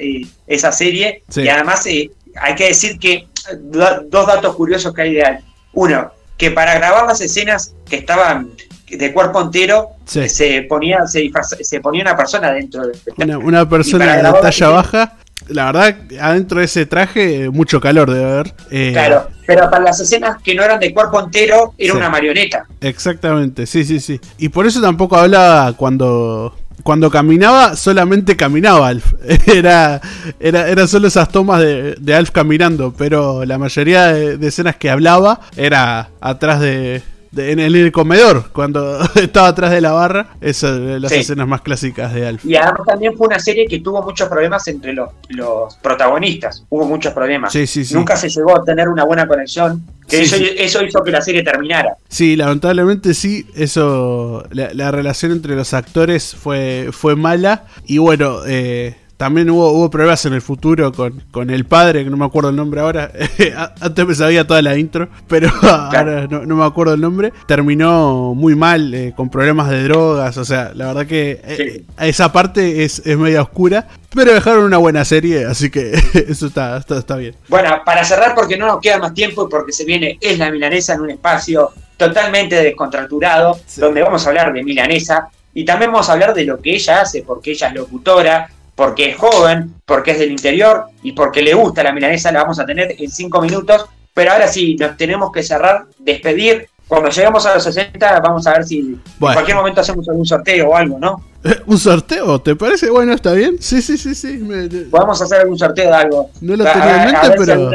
esa 0.47 0.71
serie. 0.71 1.23
Sí. 1.29 1.41
Y 1.41 1.49
además 1.49 1.85
hay 1.85 2.55
que 2.55 2.67
decir 2.67 2.97
que 2.99 3.27
dos 3.63 4.27
datos 4.27 4.55
curiosos 4.55 4.93
que 4.93 5.01
hay 5.01 5.13
de 5.15 5.21
Alf. 5.23 5.41
Uno, 5.73 6.11
que 6.37 6.51
para 6.51 6.73
grabar 6.75 7.05
las 7.05 7.21
escenas 7.21 7.73
que 7.89 7.97
estaban 7.97 8.49
de 8.89 9.13
cuerpo 9.13 9.41
entero, 9.41 9.89
Sí. 10.05 10.27
se 10.27 10.63
ponía 10.63 11.05
se, 11.07 11.31
se 11.61 11.79
ponía 11.79 12.01
una 12.01 12.17
persona 12.17 12.51
dentro 12.51 12.85
del 12.85 12.97
una, 13.17 13.37
una 13.37 13.69
persona 13.69 14.05
de 14.15 14.19
grabar 14.19 14.41
talla 14.41 14.67
la- 14.67 14.73
baja. 14.75 15.13
La 15.47 15.65
verdad, 15.65 15.95
adentro 16.21 16.59
de 16.59 16.65
ese 16.65 16.85
traje, 16.85 17.43
eh, 17.45 17.49
mucho 17.49 17.81
calor 17.81 18.11
debe 18.11 18.31
haber. 18.31 18.53
Eh, 18.69 18.91
Claro, 18.93 19.27
pero 19.47 19.69
para 19.71 19.83
las 19.85 19.99
escenas 19.99 20.37
que 20.41 20.53
no 20.53 20.63
eran 20.63 20.79
de 20.79 20.93
cuerpo 20.93 21.19
entero, 21.19 21.73
era 21.77 21.93
Sí. 21.93 21.97
una 21.97 22.09
marioneta. 22.09 22.65
Exactamente, 22.79 23.65
sí, 23.65 23.83
sí, 23.83 23.99
sí. 23.99 24.19
Y 24.37 24.49
por 24.49 24.67
eso 24.67 24.79
tampoco 24.81 25.17
hablaba 25.17 25.73
cuando. 25.73 26.55
Cuando 26.83 27.09
caminaba, 27.09 27.75
solamente 27.75 28.35
caminaba 28.35 28.87
Alf. 28.87 29.13
Era, 29.47 30.01
era, 30.39 30.67
eran 30.67 30.87
solo 30.87 31.07
esas 31.07 31.29
tomas 31.29 31.61
de, 31.61 31.95
de 31.99 32.15
Alf 32.15 32.31
caminando. 32.31 32.93
Pero 32.97 33.45
la 33.45 33.57
mayoría 33.57 34.07
de, 34.07 34.37
de 34.37 34.47
escenas 34.47 34.75
que 34.75 34.89
hablaba 34.89 35.41
era 35.55 36.09
atrás 36.19 36.59
de. 36.59 37.01
De- 37.31 37.51
en, 37.51 37.59
el, 37.59 37.91
comedor, 37.91 38.49
cuando 38.51 38.99
estaba 39.15 39.47
atrás 39.49 39.71
de 39.71 39.81
la 39.81 39.91
barra. 39.91 40.27
Esas 40.41 40.71
son 40.77 41.01
las 41.01 41.11
Sí. 41.11 41.19
escenas 41.19 41.47
más 41.47 41.61
clásicas 41.61 42.13
de 42.13 42.27
Alf. 42.27 42.45
Y 42.45 42.55
además 42.55 42.81
también 42.85 43.15
fue 43.17 43.27
una 43.27 43.39
serie 43.39 43.65
que 43.67 43.79
tuvo 43.79 44.01
muchos 44.03 44.27
problemas 44.29 44.67
entre 44.67 44.93
los, 44.93 45.09
los 45.29 45.75
protagonistas. 45.77 46.63
Hubo 46.69 46.85
muchos 46.85 47.13
problemas. 47.13 47.51
Sí, 47.53 47.65
sí, 47.67 47.85
sí. 47.85 47.93
Nunca 47.93 48.15
se 48.15 48.29
llegó 48.29 48.55
a 48.57 48.63
tener 48.63 48.89
una 48.89 49.03
buena 49.03 49.27
conexión. 49.27 49.83
Que 50.07 50.23
eso, 50.23 50.83
hizo 50.83 51.03
que 51.03 51.11
la 51.11 51.21
serie 51.21 51.41
terminara. 51.41 51.95
Sí, 52.09 52.35
lamentablemente 52.35 53.13
sí, 53.13 53.45
eso, 53.55 54.43
la, 54.51 54.73
la 54.73 54.91
relación 54.91 55.31
entre 55.31 55.55
los 55.55 55.73
actores 55.73 56.35
fue, 56.35 56.89
fue 56.91 57.15
mala 57.15 57.63
y 57.85 57.97
bueno, 57.97 58.39
eh, 58.45 58.97
también 59.21 59.51
hubo, 59.51 59.69
hubo 59.71 59.87
problemas 59.91 60.25
en 60.25 60.33
el 60.33 60.41
futuro 60.41 60.91
con, 60.91 61.21
con 61.29 61.51
el 61.51 61.65
padre, 61.65 62.03
que 62.03 62.09
no 62.09 62.17
me 62.17 62.25
acuerdo 62.25 62.49
el 62.49 62.55
nombre 62.55 62.81
ahora, 62.81 63.11
antes 63.79 64.07
me 64.07 64.15
sabía 64.15 64.47
toda 64.47 64.63
la 64.63 64.75
intro, 64.75 65.09
pero 65.27 65.47
ahora 65.61 66.25
no, 66.27 66.43
no 66.43 66.55
me 66.55 66.65
acuerdo 66.65 66.95
el 66.95 67.01
nombre, 67.01 67.31
terminó 67.45 68.33
muy 68.33 68.55
mal, 68.55 68.91
eh, 68.95 69.13
con 69.15 69.29
problemas 69.29 69.69
de 69.69 69.83
drogas, 69.83 70.37
o 70.37 70.43
sea, 70.43 70.71
la 70.73 70.87
verdad 70.87 71.05
que 71.05 71.39
eh, 71.43 71.55
Sí. 71.55 71.85
esa 71.99 72.31
parte 72.31 72.83
es, 72.83 73.03
es 73.05 73.15
media 73.15 73.43
oscura, 73.43 73.87
pero 74.11 74.33
dejaron 74.33 74.63
una 74.63 74.77
buena 74.79 75.05
serie, 75.05 75.45
así 75.45 75.69
que 75.69 75.91
eso 76.27 76.47
está, 76.47 76.77
está, 76.77 76.97
está 76.97 77.15
bien. 77.15 77.35
Bueno, 77.47 77.69
para 77.85 78.03
cerrar, 78.03 78.33
porque 78.33 78.57
no 78.57 78.65
nos 78.65 78.79
queda 78.81 78.97
más 78.97 79.13
tiempo 79.13 79.45
y 79.45 79.51
porque 79.51 79.71
se 79.71 79.85
viene 79.85 80.17
Es 80.19 80.39
la 80.39 80.49
Milanesa 80.49 80.95
en 80.95 81.01
un 81.01 81.11
espacio 81.11 81.69
totalmente 81.95 82.55
descontracturado, 82.55 83.59
Sí. 83.67 83.81
donde 83.81 84.01
vamos 84.01 84.25
a 84.25 84.29
hablar 84.29 84.51
de 84.51 84.63
Milanesa 84.63 85.27
y 85.53 85.63
también 85.63 85.91
vamos 85.91 86.09
a 86.09 86.13
hablar 86.13 86.33
de 86.33 86.43
lo 86.45 86.59
que 86.59 86.73
ella 86.73 87.01
hace, 87.01 87.21
porque 87.21 87.51
ella 87.51 87.67
es 87.67 87.75
locutora, 87.75 88.49
porque 88.75 89.11
es 89.11 89.17
joven, 89.17 89.75
porque 89.85 90.11
es 90.11 90.19
del 90.19 90.31
interior 90.31 90.85
y 91.03 91.11
porque 91.11 91.41
le 91.41 91.53
gusta 91.53 91.83
la 91.83 91.91
Milanesa, 91.91 92.31
la 92.31 92.43
vamos 92.43 92.59
a 92.59 92.65
tener 92.65 92.95
en 92.97 93.11
cinco 93.11 93.41
minutos. 93.41 93.85
Pero 94.13 94.33
ahora 94.33 94.47
sí, 94.47 94.75
nos 94.75 94.97
tenemos 94.97 95.31
que 95.31 95.41
cerrar, 95.41 95.85
despedir 95.99 96.67
cuando 96.91 97.09
lleguemos 97.09 97.45
a 97.45 97.53
los 97.53 97.63
60 97.63 98.19
vamos 98.19 98.45
a 98.45 98.51
ver 98.51 98.65
si 98.65 98.79
en 98.79 99.01
cualquier 99.17 99.55
momento 99.55 99.79
hacemos 99.79 100.09
algún 100.09 100.25
sorteo 100.25 100.71
o 100.71 100.75
algo, 100.75 100.99
¿no? 100.99 101.23
¿Un 101.65 101.77
sorteo? 101.77 102.41
¿Te 102.41 102.53
parece? 102.57 102.89
Bueno, 102.89 103.13
está 103.13 103.31
bien. 103.31 103.55
Sí, 103.61 103.81
sí, 103.81 103.97
sí, 103.97 104.13
sí. 104.13 104.43
Podemos 104.91 105.21
hacer 105.21 105.39
algún 105.39 105.57
sorteo 105.57 105.87
de 105.87 105.95
algo. 105.95 106.29
No 106.41 106.57
lo 106.57 106.65
tenía 106.65 107.03
en 107.03 107.13
mente, 107.13 107.35
pero... 107.37 107.71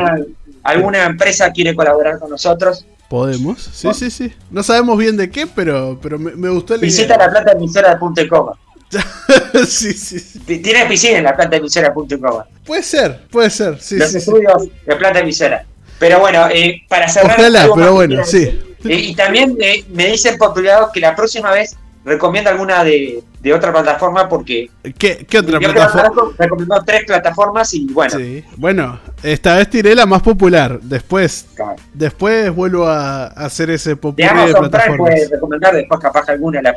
alguna, 0.62 1.07
empresa 1.07 1.51
quiere 1.51 1.74
colaborar 1.74 2.18
con 2.18 2.28
nosotros. 2.28 2.84
Podemos, 3.09 3.62
sí, 3.62 3.88
sí, 3.94 4.11
sí. 4.11 4.34
No 4.51 4.62
sabemos 4.62 4.99
bien 4.99 5.16
de 5.16 5.30
qué, 5.30 5.47
pero, 5.47 5.99
pero 6.03 6.18
me, 6.18 6.51
gustó 6.51 6.74
el 6.74 6.80
Visita 6.80 7.16
la 7.16 7.30
planta 7.30 7.53
emisora 7.53 7.92
de 7.92 7.97
Punta 7.97 8.28
Coma. 8.28 8.53
sí, 9.66 9.93
sí, 9.93 10.18
sí. 10.18 10.39
Tiene 10.41 10.87
piscina 10.87 11.18
en 11.18 11.24
la 11.24 11.37
planta 11.37 11.59
de 11.59 12.20
Coma. 12.20 12.47
Puede 12.64 12.82
ser, 12.82 13.22
puede 13.28 13.51
ser. 13.51 13.80
Sí, 13.80 13.97
Los 13.97 14.14
estudios 14.14 14.68
de 14.87 14.97
planta 14.97 15.20
emisora. 15.20 15.64
Pero 15.99 16.20
bueno, 16.20 16.49
eh, 16.51 16.82
para 16.89 17.09
cerrar. 17.09 17.39
Ojalá, 17.39 17.68
pero 17.74 17.95
bueno, 17.95 18.24
sí. 18.24 18.76
y 18.84 19.14
también 19.14 19.57
eh, 19.61 19.84
me 19.89 20.07
dicen 20.07 20.37
por 20.39 20.53
privado 20.55 20.91
que 20.93 21.01
la 21.01 21.16
próxima 21.16 21.51
vez 21.53 21.76
recomienda 22.05 22.51
alguna 22.51 22.84
de, 22.84 23.22
de 23.47 23.55
otra 23.55 23.72
plataforma 23.72 24.28
porque. 24.28 24.68
¿Qué, 24.99 25.24
qué 25.24 25.38
otra 25.38 25.61
plataforma? 25.61 26.32
Recomendó 26.36 26.82
tres 26.84 27.05
plataformas 27.05 27.72
y 27.74 27.86
bueno. 27.92 28.18
Sí. 28.18 28.44
Bueno, 28.57 28.99
esta 29.22 29.55
vez 29.55 29.70
tiré 29.70 29.94
la 29.94 30.05
más 30.05 30.20
popular. 30.20 30.80
Después 30.82 31.47
después 31.94 32.53
vuelvo 32.53 32.88
a 32.88 33.26
hacer 33.26 33.70
ese 33.70 33.94
popular 33.94 34.34
de 34.34 34.42
Amazon 34.42 34.70
Prime 34.70 34.97
puede 34.97 35.28
recomendar 35.28 35.74
después 35.76 36.01
capaz 36.01 36.28
alguna 36.28 36.59
en 36.59 36.66
el 36.66 36.74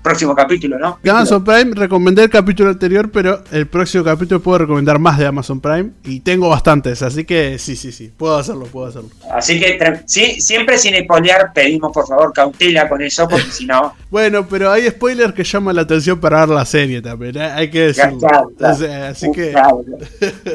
próximo 0.00 0.34
capítulo, 0.36 0.78
¿no? 0.78 1.00
De 1.02 1.10
Amazon 1.10 1.42
Prime 1.42 1.72
recomendé 1.74 2.22
el 2.22 2.30
capítulo 2.30 2.70
anterior, 2.70 3.10
pero 3.10 3.42
el 3.50 3.66
próximo 3.66 4.04
capítulo 4.04 4.40
puedo 4.40 4.58
recomendar 4.58 5.00
más 5.00 5.18
de 5.18 5.26
Amazon 5.26 5.60
Prime 5.60 5.90
y 6.04 6.20
tengo 6.20 6.48
bastantes, 6.48 7.02
así 7.02 7.24
que 7.24 7.58
sí, 7.58 7.74
sí, 7.74 7.90
sí, 7.90 8.12
puedo 8.16 8.36
hacerlo, 8.36 8.66
puedo 8.66 8.86
hacerlo. 8.86 9.10
Así 9.32 9.58
que 9.58 9.76
sí, 10.06 10.40
siempre 10.40 10.78
sin 10.78 10.96
spoilear 11.02 11.52
pedimos 11.52 11.90
por 11.92 12.06
favor 12.06 12.32
cautela 12.32 12.88
con 12.88 13.02
eso 13.02 13.26
porque 13.28 13.46
si 13.50 13.66
no... 13.66 13.92
bueno, 14.08 14.46
pero 14.48 14.70
hay 14.70 14.88
spoilers 14.88 15.34
que 15.34 15.42
llaman 15.42 15.74
la 15.74 15.82
atención 15.82 15.95
para 16.20 16.40
ver 16.40 16.48
la 16.50 16.64
serie 16.64 17.02
también, 17.02 17.36
¿eh? 17.36 17.44
hay 17.44 17.70
que 17.70 17.88
decirlo. 17.88 18.18
así 18.60 19.30
que... 19.32 19.54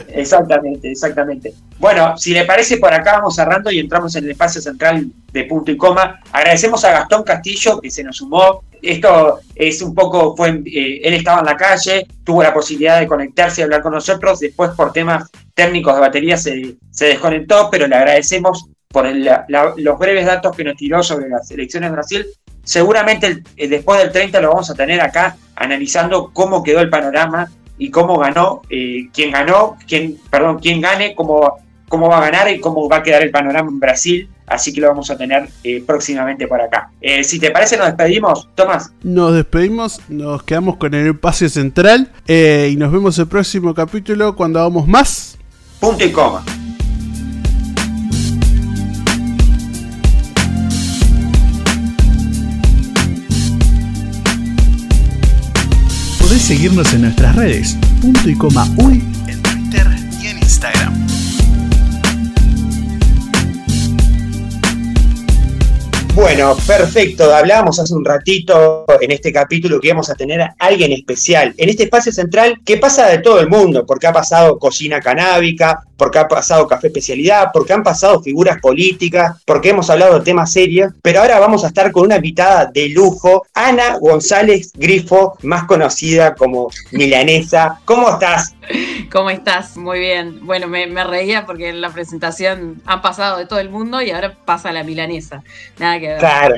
Exactamente, 0.09 0.91
exactamente. 0.91 1.53
Bueno, 1.79 2.17
si 2.17 2.33
le 2.33 2.45
parece, 2.45 2.77
por 2.77 2.93
acá 2.93 3.13
vamos 3.17 3.35
cerrando 3.35 3.71
y 3.71 3.79
entramos 3.79 4.15
en 4.15 4.25
el 4.25 4.31
espacio 4.31 4.61
central 4.61 5.07
de 5.31 5.43
punto 5.45 5.71
y 5.71 5.77
coma. 5.77 6.19
Agradecemos 6.31 6.83
a 6.85 6.91
Gastón 6.91 7.23
Castillo 7.23 7.79
que 7.81 7.89
se 7.89 8.03
nos 8.03 8.17
sumó. 8.17 8.63
Esto 8.81 9.39
es 9.55 9.81
un 9.81 9.93
poco, 9.93 10.35
fue, 10.35 10.61
eh, 10.65 11.01
él 11.03 11.13
estaba 11.13 11.39
en 11.39 11.45
la 11.45 11.57
calle, 11.57 12.07
tuvo 12.23 12.43
la 12.43 12.53
posibilidad 12.53 12.99
de 12.99 13.07
conectarse 13.07 13.61
y 13.61 13.63
hablar 13.63 13.81
con 13.81 13.93
nosotros. 13.93 14.39
Después, 14.39 14.71
por 14.71 14.91
temas 14.91 15.29
técnicos 15.53 15.95
de 15.95 16.01
batería, 16.01 16.37
se, 16.37 16.75
se 16.91 17.05
desconectó, 17.05 17.69
pero 17.71 17.87
le 17.87 17.95
agradecemos 17.95 18.67
por 18.87 19.07
los 19.07 19.99
breves 19.99 20.25
datos 20.25 20.55
que 20.55 20.63
nos 20.63 20.75
tiró 20.75 21.01
sobre 21.01 21.29
las 21.29 21.49
elecciones 21.49 21.89
de 21.89 21.95
Brasil 21.95 22.25
Seguramente 22.63 23.43
eh, 23.57 23.67
después 23.67 23.99
del 23.99 24.11
30 24.11 24.41
lo 24.41 24.49
vamos 24.49 24.69
a 24.69 24.75
tener 24.75 25.01
acá 25.01 25.37
analizando 25.55 26.31
cómo 26.33 26.63
quedó 26.63 26.79
el 26.79 26.89
panorama 26.89 27.49
y 27.77 27.89
cómo 27.89 28.17
ganó, 28.17 28.61
eh, 28.69 29.09
quién 29.13 29.31
ganó, 29.31 29.77
quién, 29.87 30.17
perdón, 30.29 30.59
quién 30.59 30.81
gane, 30.81 31.15
cómo, 31.15 31.57
cómo 31.89 32.07
va 32.09 32.17
a 32.19 32.29
ganar 32.29 32.51
y 32.51 32.59
cómo 32.59 32.87
va 32.87 32.97
a 32.97 33.03
quedar 33.03 33.23
el 33.23 33.31
panorama 33.31 33.69
en 33.69 33.79
Brasil. 33.79 34.29
Así 34.45 34.73
que 34.73 34.81
lo 34.81 34.89
vamos 34.89 35.09
a 35.09 35.17
tener 35.17 35.47
eh, 35.63 35.81
próximamente 35.85 36.45
por 36.45 36.59
acá. 36.59 36.91
si 37.23 37.39
te 37.39 37.51
parece, 37.51 37.77
nos 37.77 37.87
despedimos, 37.87 38.49
Tomás. 38.53 38.91
Nos 39.01 39.33
despedimos, 39.33 40.01
nos 40.09 40.43
quedamos 40.43 40.75
con 40.75 40.93
el 40.93 41.07
espacio 41.07 41.47
central 41.47 42.11
y 42.27 42.75
nos 42.75 42.91
vemos 42.91 43.17
el 43.17 43.27
próximo 43.27 43.73
capítulo 43.73 44.35
cuando 44.35 44.59
hagamos 44.59 44.87
más. 44.87 45.37
Punto 45.79 46.03
y 46.03 46.11
coma. 46.11 46.43
Podés 56.31 56.43
seguirnos 56.43 56.93
en 56.93 57.01
nuestras 57.01 57.35
redes, 57.35 57.77
punto 57.99 58.29
y 58.29 58.35
coma 58.35 58.65
uy, 58.77 59.03
en 59.27 59.41
Twitter 59.41 59.85
y 60.21 60.27
en 60.27 60.37
Instagram. 60.37 61.00
Bueno, 66.21 66.55
perfecto. 66.67 67.33
Hablábamos 67.33 67.79
hace 67.79 67.95
un 67.95 68.05
ratito 68.05 68.85
en 69.01 69.09
este 69.09 69.33
capítulo 69.33 69.79
que 69.79 69.87
íbamos 69.87 70.07
a 70.11 70.13
tener 70.13 70.39
a 70.39 70.55
alguien 70.59 70.91
especial 70.91 71.51
en 71.57 71.67
este 71.67 71.85
espacio 71.85 72.11
central 72.11 72.61
que 72.63 72.77
pasa 72.77 73.07
de 73.07 73.17
todo 73.17 73.39
el 73.39 73.49
mundo, 73.49 73.87
porque 73.87 74.05
ha 74.05 74.13
pasado 74.13 74.59
cocina 74.59 75.01
canábica, 75.01 75.83
porque 76.01 76.19
ha 76.19 76.27
pasado 76.27 76.67
café 76.67 76.87
especialidad, 76.87 77.49
porque 77.51 77.73
han 77.73 77.81
pasado 77.81 78.21
figuras 78.21 78.59
políticas, 78.59 79.41
porque 79.45 79.69
hemos 79.69 79.89
hablado 79.89 80.19
de 80.19 80.25
temas 80.25 80.51
serios, 80.51 80.93
pero 81.01 81.21
ahora 81.21 81.39
vamos 81.39 81.63
a 81.63 81.67
estar 81.67 81.91
con 81.91 82.05
una 82.05 82.17
invitada 82.17 82.65
de 82.65 82.89
lujo, 82.89 83.45
Ana 83.53 83.97
González 83.99 84.71
Grifo, 84.73 85.37
más 85.41 85.65
conocida 85.65 86.33
como 86.33 86.69
Milanesa. 86.91 87.79
¿Cómo 87.85 88.09
estás? 88.09 88.55
¿Cómo 89.11 89.29
estás? 89.29 89.77
Muy 89.77 89.99
bien. 89.99 90.39
Bueno, 90.45 90.67
me, 90.67 91.03
reía 91.03 91.45
porque 91.45 91.69
en 91.69 91.81
la 91.81 91.89
presentación 91.89 92.81
han 92.85 93.01
pasado 93.01 93.37
de 93.37 93.45
todo 93.45 93.59
el 93.59 93.69
mundo 93.69 94.01
y 94.01 94.11
ahora 94.11 94.37
pasa 94.45 94.71
la 94.71 94.83
milanesa. 94.83 95.43
Nada 95.77 95.99
que 95.99 96.10
Claro, 96.19 96.55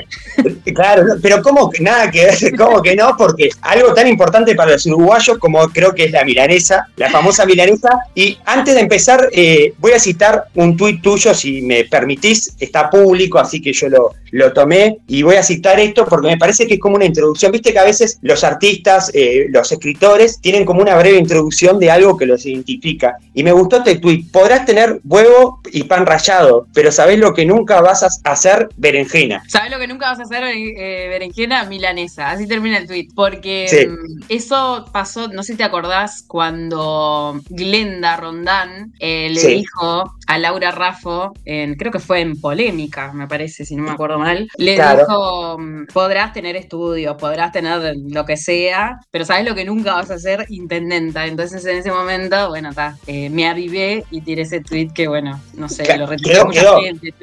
claro, 0.73 1.03
pero 1.21 1.41
¿cómo 1.41 1.69
que 1.69 1.83
nada 1.83 2.09
que 2.11 2.25
ver? 2.25 2.55
¿Cómo 2.57 2.81
que 2.81 2.95
no? 2.95 3.15
Porque 3.17 3.49
algo 3.61 3.93
tan 3.93 4.07
importante 4.07 4.55
para 4.55 4.71
los 4.71 4.85
uruguayos 4.85 5.37
como 5.37 5.67
creo 5.69 5.93
que 5.93 6.05
es 6.05 6.11
la 6.11 6.23
milanesa, 6.23 6.87
la 6.97 7.09
famosa 7.09 7.45
milanesa. 7.45 7.89
Y 8.15 8.37
antes 8.45 8.75
de 8.75 8.81
empezar, 8.81 9.29
eh, 9.31 9.73
voy 9.77 9.93
a 9.93 9.99
citar 9.99 10.45
un 10.55 10.77
tuit 10.77 11.01
tuyo, 11.01 11.33
si 11.33 11.61
me 11.61 11.85
permitís, 11.85 12.53
está 12.59 12.89
público, 12.89 13.39
así 13.39 13.61
que 13.61 13.73
yo 13.73 13.87
lo, 13.89 14.13
tomé 14.53 14.97
y 15.07 15.21
voy 15.21 15.35
a 15.35 15.43
citar 15.43 15.79
esto 15.79 16.05
porque 16.05 16.27
me 16.27 16.37
parece 16.37 16.65
que 16.65 16.75
es 16.75 16.79
como 16.79 16.95
una 16.95 17.05
introducción. 17.05 17.51
Viste 17.51 17.71
que 17.71 17.79
a 17.79 17.83
veces 17.83 18.17
los 18.21 18.43
artistas, 18.43 19.11
eh, 19.13 19.45
los 19.49 19.71
escritores, 19.71 20.39
tienen 20.41 20.65
como 20.65 20.81
una 20.81 20.95
breve 20.97 21.17
introducción 21.17 21.79
de 21.79 21.91
algo 21.91 22.17
que 22.17 22.25
los 22.25 22.45
identifica. 22.45 23.17
Y 23.33 23.43
me 23.43 23.51
gustó 23.51 23.77
este 23.77 23.99
tweet. 23.99 24.25
Podrás 24.31 24.65
tener 24.65 24.99
huevo 25.05 25.61
y 25.71 25.83
pan 25.83 26.05
rallado, 26.05 26.67
pero 26.73 26.91
sabés 26.91 27.19
lo 27.19 27.33
que 27.33 27.45
nunca 27.45 27.81
vas 27.81 28.03
a 28.03 28.31
hacer 28.31 28.69
berenjena. 28.77 29.32
¿Sabés 29.47 29.71
lo 29.71 29.79
que 29.79 29.87
nunca 29.87 30.09
vas 30.09 30.19
a 30.19 30.23
hacer 30.23 30.43
eh, 30.43 31.07
berenjena? 31.09 31.63
Milanesa. 31.65 32.31
Así 32.31 32.47
termina 32.47 32.77
el 32.77 32.87
tweet. 32.87 33.07
Porque 33.15 33.87
mm, 33.89 34.23
eso 34.29 34.85
pasó, 34.91 35.27
no 35.27 35.43
sé 35.43 35.53
si 35.53 35.57
te 35.57 35.63
acordás, 35.63 36.23
cuando 36.27 37.39
Glenda 37.49 38.17
Rondán 38.17 38.93
eh, 38.99 39.29
le 39.29 39.47
dijo 39.47 40.15
a 40.27 40.37
Laura 40.37 40.71
Raffo, 40.71 41.33
en, 41.45 41.75
creo 41.75 41.91
que 41.91 41.99
fue 41.99 42.21
en 42.21 42.39
Polémica, 42.39 43.11
me 43.13 43.27
parece, 43.27 43.65
si 43.65 43.75
no 43.75 43.83
me 43.83 43.91
acuerdo 43.91 44.13
le 44.57 44.73
dijo, 44.73 45.57
podrás 45.93 46.33
tener 46.33 46.55
estudios, 46.55 47.15
podrás 47.17 47.51
tener 47.51 47.95
lo 48.09 48.25
que 48.25 48.37
sea, 48.37 48.99
pero 49.11 49.25
sabes 49.25 49.45
lo 49.45 49.55
que 49.55 49.65
nunca 49.65 49.93
vas 49.93 50.11
a 50.11 50.19
ser 50.19 50.45
intendenta. 50.49 51.25
Entonces 51.25 51.65
en 51.65 51.77
ese 51.77 51.91
momento, 51.91 52.49
bueno, 52.49 52.69
está, 52.69 52.97
eh, 53.07 53.29
me 53.29 53.47
avivé 53.47 54.03
y 54.11 54.21
tiré 54.21 54.43
ese 54.43 54.61
tweet 54.61 54.89
que, 54.93 55.07
bueno, 55.07 55.39
no 55.55 55.67
sé, 55.69 55.97
lo 55.97 56.05
retuiteó 56.05 56.45
mucha 56.45 56.79
gente, 56.79 57.13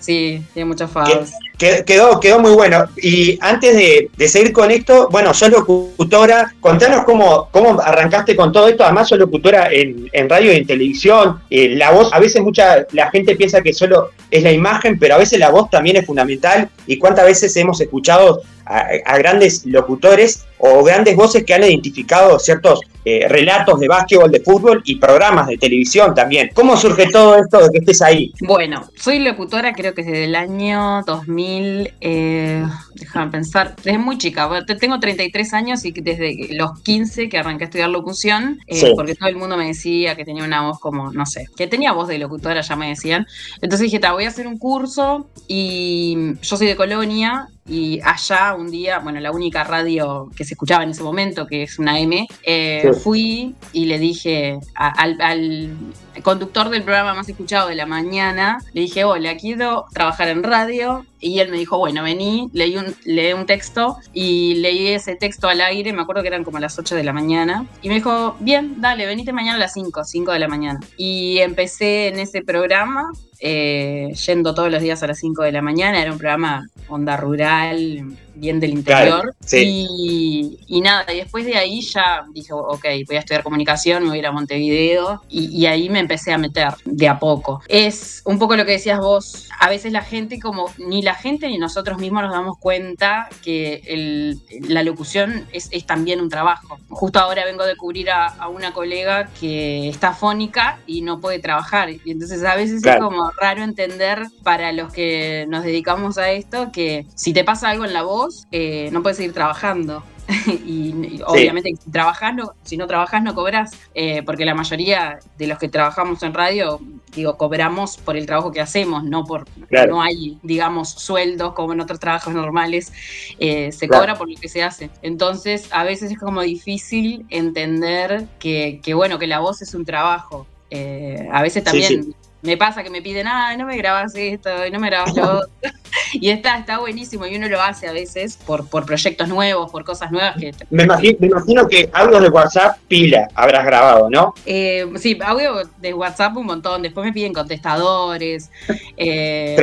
sí, 0.00 0.42
tiene 0.52 0.66
muchos 0.66 0.90
fans. 0.90 1.32
Quedó, 1.58 2.20
quedó 2.20 2.38
muy 2.38 2.52
bueno. 2.52 2.84
Y 3.02 3.36
antes 3.40 3.74
de, 3.74 4.28
seguir 4.28 4.52
con 4.52 4.70
esto, 4.70 5.08
bueno, 5.10 5.34
sos 5.34 5.50
locutora, 5.50 6.54
contanos 6.60 7.04
cómo, 7.04 7.48
cómo 7.50 7.80
arrancaste 7.80 8.36
con 8.36 8.52
todo 8.52 8.68
esto. 8.68 8.84
Además, 8.84 9.08
sos 9.08 9.18
locutora 9.18 9.68
en, 9.72 10.08
radio 10.28 10.52
y 10.52 10.56
en 10.56 10.66
televisión. 10.66 11.40
Eh, 11.50 11.70
la 11.70 11.90
voz, 11.90 12.12
a 12.12 12.20
veces 12.20 12.42
mucha 12.48 12.86
la 12.92 13.10
gente 13.10 13.36
piensa 13.36 13.62
que 13.62 13.72
solo 13.72 14.10
es 14.30 14.42
la 14.42 14.52
imagen, 14.52 14.98
pero 14.98 15.14
a 15.14 15.18
veces 15.18 15.38
la 15.38 15.50
voz 15.50 15.70
también 15.70 15.96
es 15.96 16.06
fundamental. 16.06 16.68
Y 16.86 16.98
cuántas 16.98 17.26
veces 17.26 17.56
hemos 17.56 17.80
escuchado 17.80 18.42
a, 18.64 19.18
grandes 19.18 19.64
locutores 19.66 20.44
o 20.58 20.82
grandes 20.82 21.16
voces 21.16 21.44
que 21.44 21.54
han 21.54 21.64
identificado 21.64 22.38
ciertos 22.38 22.80
eh, 23.10 23.26
relatos 23.26 23.80
de 23.80 23.88
básquetbol, 23.88 24.30
de 24.30 24.40
fútbol 24.40 24.82
y 24.84 24.96
programas 24.96 25.46
de 25.46 25.56
televisión 25.56 26.14
también. 26.14 26.50
¿Cómo 26.52 26.76
surge 26.76 27.06
todo 27.10 27.36
esto 27.36 27.58
de 27.62 27.70
que 27.70 27.78
estés 27.78 28.02
ahí? 28.02 28.32
Bueno, 28.40 28.84
soy 28.96 29.20
locutora 29.20 29.72
creo 29.72 29.94
que 29.94 30.02
desde 30.02 30.24
el 30.24 30.34
año 30.34 31.02
2000, 31.06 31.94
eh, 32.02 32.64
déjame 32.96 33.30
pensar, 33.30 33.76
desde 33.76 33.96
muy 33.96 34.18
chica, 34.18 34.48
tengo 34.78 35.00
33 35.00 35.54
años 35.54 35.84
y 35.86 35.92
desde 35.92 36.48
los 36.50 36.80
15 36.82 37.30
que 37.30 37.38
arranqué 37.38 37.64
a 37.64 37.66
estudiar 37.68 37.88
locución, 37.88 38.58
eh, 38.66 38.92
porque 38.94 39.14
todo 39.14 39.28
el 39.30 39.36
mundo 39.36 39.56
me 39.56 39.68
decía 39.68 40.14
que 40.14 40.26
tenía 40.26 40.44
una 40.44 40.66
voz 40.66 40.78
como, 40.78 41.10
no 41.10 41.24
sé, 41.24 41.46
que 41.56 41.66
tenía 41.66 41.92
voz 41.92 42.08
de 42.08 42.18
locutora, 42.18 42.60
ya 42.60 42.76
me 42.76 42.88
decían. 42.88 43.26
Entonces 43.62 43.90
dije, 43.90 44.00
voy 44.10 44.24
a 44.24 44.28
hacer 44.28 44.46
un 44.46 44.58
curso 44.58 45.28
y 45.46 46.34
yo 46.42 46.56
soy 46.56 46.66
de 46.66 46.76
Colonia 46.76 47.48
y 47.68 48.00
allá 48.02 48.54
un 48.54 48.70
día, 48.70 48.98
bueno, 48.98 49.20
la 49.20 49.30
única 49.30 49.64
radio 49.64 50.30
que 50.36 50.44
se 50.44 50.54
escuchaba 50.54 50.84
en 50.84 50.90
ese 50.90 51.02
momento, 51.02 51.46
que 51.46 51.64
es 51.64 51.78
una 51.78 51.98
M, 51.98 52.26
eh, 52.42 52.92
fui 53.02 53.54
y 53.72 53.84
le 53.84 53.98
dije 53.98 54.58
al, 54.74 55.76
conductor 56.22 56.68
del 56.70 56.82
programa 56.82 57.14
más 57.14 57.28
escuchado 57.28 57.68
de 57.68 57.74
la 57.74 57.86
mañana, 57.86 58.58
le 58.72 58.82
dije, 58.82 59.04
hola, 59.04 59.36
quiero 59.36 59.86
trabajar 59.92 60.28
en 60.28 60.42
radio. 60.42 61.04
Y 61.20 61.40
él 61.40 61.50
me 61.50 61.56
dijo, 61.56 61.78
bueno, 61.78 62.04
vení, 62.04 62.48
leí 62.52 62.76
un, 62.76 62.94
leí 63.04 63.32
un 63.32 63.44
texto 63.44 63.96
y 64.12 64.54
leí 64.56 64.88
ese 64.88 65.16
texto 65.16 65.48
al 65.48 65.60
aire, 65.60 65.92
me 65.92 66.02
acuerdo 66.02 66.22
que 66.22 66.28
eran 66.28 66.44
como 66.44 66.60
las 66.60 66.78
8 66.78 66.94
de 66.94 67.02
la 67.02 67.12
mañana. 67.12 67.66
Y 67.82 67.88
me 67.88 67.96
dijo, 67.96 68.36
bien, 68.38 68.80
dale, 68.80 69.04
venite 69.04 69.32
mañana 69.32 69.56
a 69.56 69.60
las 69.60 69.72
5, 69.72 70.04
5 70.04 70.32
de 70.32 70.38
la 70.38 70.46
mañana. 70.46 70.80
Y 70.96 71.38
empecé 71.38 72.08
en 72.08 72.20
ese 72.20 72.42
programa, 72.42 73.10
eh, 73.40 74.12
yendo 74.26 74.54
todos 74.54 74.70
los 74.70 74.80
días 74.80 75.02
a 75.02 75.08
las 75.08 75.18
5 75.18 75.42
de 75.42 75.52
la 75.52 75.62
mañana. 75.62 76.00
Era 76.00 76.12
un 76.12 76.18
programa 76.18 76.68
onda 76.88 77.16
rural, 77.16 78.16
bien 78.38 78.60
del 78.60 78.70
interior. 78.70 79.34
y, 79.52 80.80
nada, 80.80 81.12
y 81.12 81.16
después 81.16 81.44
de 81.44 81.56
ahí 81.56 81.82
ya 81.82 82.24
dije, 82.32 82.52
ok, 82.52 82.84
voy 83.06 83.16
a 83.16 83.20
estudiar 83.20 83.42
comunicación, 83.42 84.02
me 84.02 84.10
voy 84.10 84.18
a 84.18 84.20
ir 84.20 84.26
a 84.26 84.32
Montevideo 84.32 85.22
y, 85.28 85.66
ahí 85.66 85.90
me 85.90 85.98
empecé 85.98 86.32
a 86.32 86.38
meter 86.38 86.68
de 86.84 87.08
a 87.08 87.18
poco. 87.18 87.62
Es 87.68 88.22
un 88.24 88.38
poco 88.38 88.56
lo 88.56 88.64
que 88.64 88.72
decías 88.72 89.00
vos, 89.00 89.48
a 89.58 89.68
veces 89.68 89.92
la 89.92 90.02
gente 90.02 90.40
como, 90.40 90.70
ni 90.78 91.02
la 91.02 91.14
gente 91.14 91.48
ni 91.48 91.58
nosotros 91.58 91.98
mismos 91.98 92.22
nos 92.22 92.32
damos 92.32 92.58
cuenta 92.58 93.28
que 93.42 94.38
la 94.68 94.82
locución 94.82 95.46
es, 95.52 95.68
también 95.86 96.20
un 96.20 96.28
trabajo. 96.28 96.78
Justo 96.88 97.18
ahora 97.18 97.44
vengo 97.44 97.64
de 97.64 97.76
cubrir 97.76 98.10
a, 98.10 98.48
una 98.48 98.72
colega 98.72 99.28
que 99.38 99.88
está 99.88 100.12
fónica 100.12 100.78
y 100.86 101.02
no 101.02 101.20
puede 101.20 101.38
trabajar. 101.38 101.90
Y 101.90 102.00
entonces 102.06 102.42
a 102.44 102.54
veces 102.54 102.84
es 102.84 102.96
como 102.96 103.30
raro 103.32 103.62
entender 103.62 104.22
para 104.42 104.72
los 104.72 104.92
que 104.92 105.46
nos 105.48 105.64
dedicamos 105.64 106.18
a 106.18 106.30
esto 106.30 106.70
que 106.72 107.06
si 107.14 107.32
te 107.32 107.44
pasa 107.44 107.70
algo 107.70 107.84
en 107.84 107.92
la 107.92 108.02
voz, 108.02 108.27
eh, 108.50 108.88
no 108.92 109.02
puedes 109.02 109.16
seguir 109.16 109.32
trabajando. 109.32 110.02
y, 110.46 111.22
obviamente 111.24 111.70
si 111.82 111.90
trabajas 111.90 112.34
no, 112.34 112.52
si 112.62 112.76
no 112.76 112.86
trabajas 112.86 113.22
no 113.22 113.34
cobras, 113.34 113.72
eh, 113.94 114.22
porque 114.22 114.44
la 114.44 114.54
mayoría 114.54 115.20
de 115.38 115.46
los 115.46 115.58
que 115.58 115.68
trabajamos 115.68 116.22
en 116.22 116.34
radio, 116.34 116.80
digo, 117.14 117.38
cobramos 117.38 117.96
por 117.96 118.14
el 118.16 118.26
trabajo 118.26 118.52
que 118.52 118.60
hacemos, 118.60 119.04
no 119.04 119.24
por 119.24 119.46
no 119.88 120.02
hay, 120.02 120.38
digamos, 120.42 120.90
sueldos 120.90 121.54
como 121.54 121.72
en 121.72 121.80
otros 121.80 121.98
trabajos 121.98 122.34
normales, 122.34 122.92
eh, 123.38 123.72
se 123.72 123.88
cobra 123.88 124.16
por 124.16 124.28
lo 124.28 124.38
que 124.38 124.50
se 124.50 124.62
hace. 124.62 124.90
Entonces, 125.00 125.68
a 125.70 125.82
veces 125.84 126.12
es 126.12 126.18
como 126.18 126.42
difícil 126.42 127.24
entender 127.30 128.26
que, 128.38 128.80
bueno, 128.94 129.18
que 129.18 129.26
la 129.26 129.38
voz 129.38 129.62
es 129.62 129.74
un 129.74 129.86
trabajo. 129.86 130.46
a 130.70 131.42
veces 131.42 131.64
también 131.64 132.14
me 132.42 132.56
pasa 132.56 132.82
que 132.82 132.90
me 132.90 133.02
piden, 133.02 133.26
ah, 133.26 133.56
no 133.56 133.66
me 133.66 133.76
grabas 133.76 134.14
esto, 134.14 134.66
y 134.66 134.70
no 134.70 134.78
me 134.78 134.88
grabas 134.88 135.14
lo 135.14 135.38
otro. 135.38 135.48
y 136.12 136.30
está, 136.30 136.58
está 136.58 136.78
buenísimo 136.78 137.26
y 137.26 137.36
uno 137.36 137.48
lo 137.48 137.60
hace 137.60 137.88
a 137.88 137.92
veces 137.92 138.38
por, 138.46 138.68
por 138.68 138.86
proyectos 138.86 139.28
nuevos, 139.28 139.70
por 139.70 139.84
cosas 139.84 140.10
nuevas 140.10 140.36
que... 140.36 140.52
Me 140.70 140.84
imagino, 140.84 141.68
que 141.68 141.90
audios 141.92 142.22
de 142.22 142.28
WhatsApp 142.28 142.78
pila 142.88 143.28
habrás 143.34 143.64
grabado, 143.64 144.08
¿no? 144.10 144.34
Eh, 144.46 144.86
sí, 144.96 145.18
audio 145.24 145.62
de 145.78 145.94
WhatsApp 145.94 146.36
un 146.36 146.46
montón, 146.46 146.82
después 146.82 147.04
me 147.04 147.12
piden 147.12 147.32
contestadores. 147.32 148.50
Eh, 148.96 149.56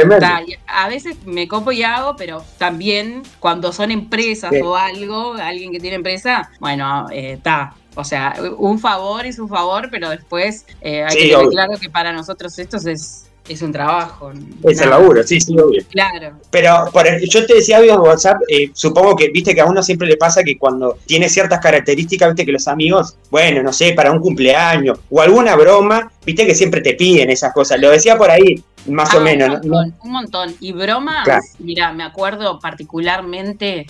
a 0.67 0.87
veces 0.87 1.17
me 1.25 1.47
copo 1.47 1.71
y 1.71 1.83
hago, 1.83 2.15
pero 2.15 2.43
también 2.57 3.23
cuando 3.39 3.71
son 3.71 3.91
empresas 3.91 4.51
o 4.63 4.75
algo, 4.75 5.33
alguien 5.33 5.71
que 5.71 5.79
tiene 5.79 5.95
empresa, 5.97 6.49
bueno, 6.59 7.07
está. 7.11 7.73
Eh, 7.75 7.84
o 7.95 8.03
sea, 8.03 8.35
un 8.57 8.79
favor 8.79 9.25
es 9.25 9.39
un 9.39 9.49
favor, 9.49 9.89
pero 9.89 10.09
después 10.09 10.65
eh, 10.81 11.03
hay 11.03 11.15
que 11.15 11.29
tener 11.29 11.47
claro 11.47 11.73
que 11.79 11.89
para 11.89 12.11
nosotros 12.11 12.57
esto 12.59 12.77
es, 12.77 13.25
es 13.47 13.61
un 13.61 13.71
trabajo. 13.71 14.31
Es 14.63 14.81
el 14.81 14.89
laburo, 14.89 15.23
sí, 15.23 15.39
sí, 15.39 15.57
obvio. 15.57 15.83
Claro. 15.89 16.37
Pero 16.51 16.89
por, 16.91 17.05
yo 17.21 17.45
te 17.45 17.55
decía 17.55 17.79
en 17.79 17.99
WhatsApp, 17.99 18.37
eh, 18.49 18.69
supongo 18.73 19.15
que, 19.15 19.29
viste 19.29 19.55
que 19.55 19.61
a 19.61 19.65
uno 19.65 19.81
siempre 19.81 20.07
le 20.07 20.17
pasa 20.17 20.43
que 20.43 20.57
cuando 20.57 20.97
tiene 21.05 21.29
ciertas 21.29 21.59
características, 21.59 22.29
viste 22.29 22.45
que 22.45 22.51
los 22.51 22.67
amigos, 22.67 23.15
bueno, 23.29 23.63
no 23.63 23.71
sé, 23.71 23.93
para 23.93 24.11
un 24.11 24.19
cumpleaños 24.19 24.99
o 25.09 25.21
alguna 25.21 25.55
broma, 25.55 26.11
viste 26.25 26.45
que 26.45 26.55
siempre 26.55 26.81
te 26.81 26.95
piden 26.95 27.29
esas 27.29 27.53
cosas. 27.53 27.79
Lo 27.79 27.91
decía 27.91 28.17
por 28.17 28.29
ahí, 28.29 28.61
más 28.87 29.13
o 29.13 29.19
ah, 29.19 29.21
menos. 29.21 29.49
Un 29.63 29.69
montón, 29.69 29.95
un 30.03 30.11
montón. 30.11 30.55
Y 30.59 30.71
bromas, 30.71 31.27
mira, 31.59 31.91
me 31.93 32.03
acuerdo 32.03 32.59
particularmente, 32.59 33.87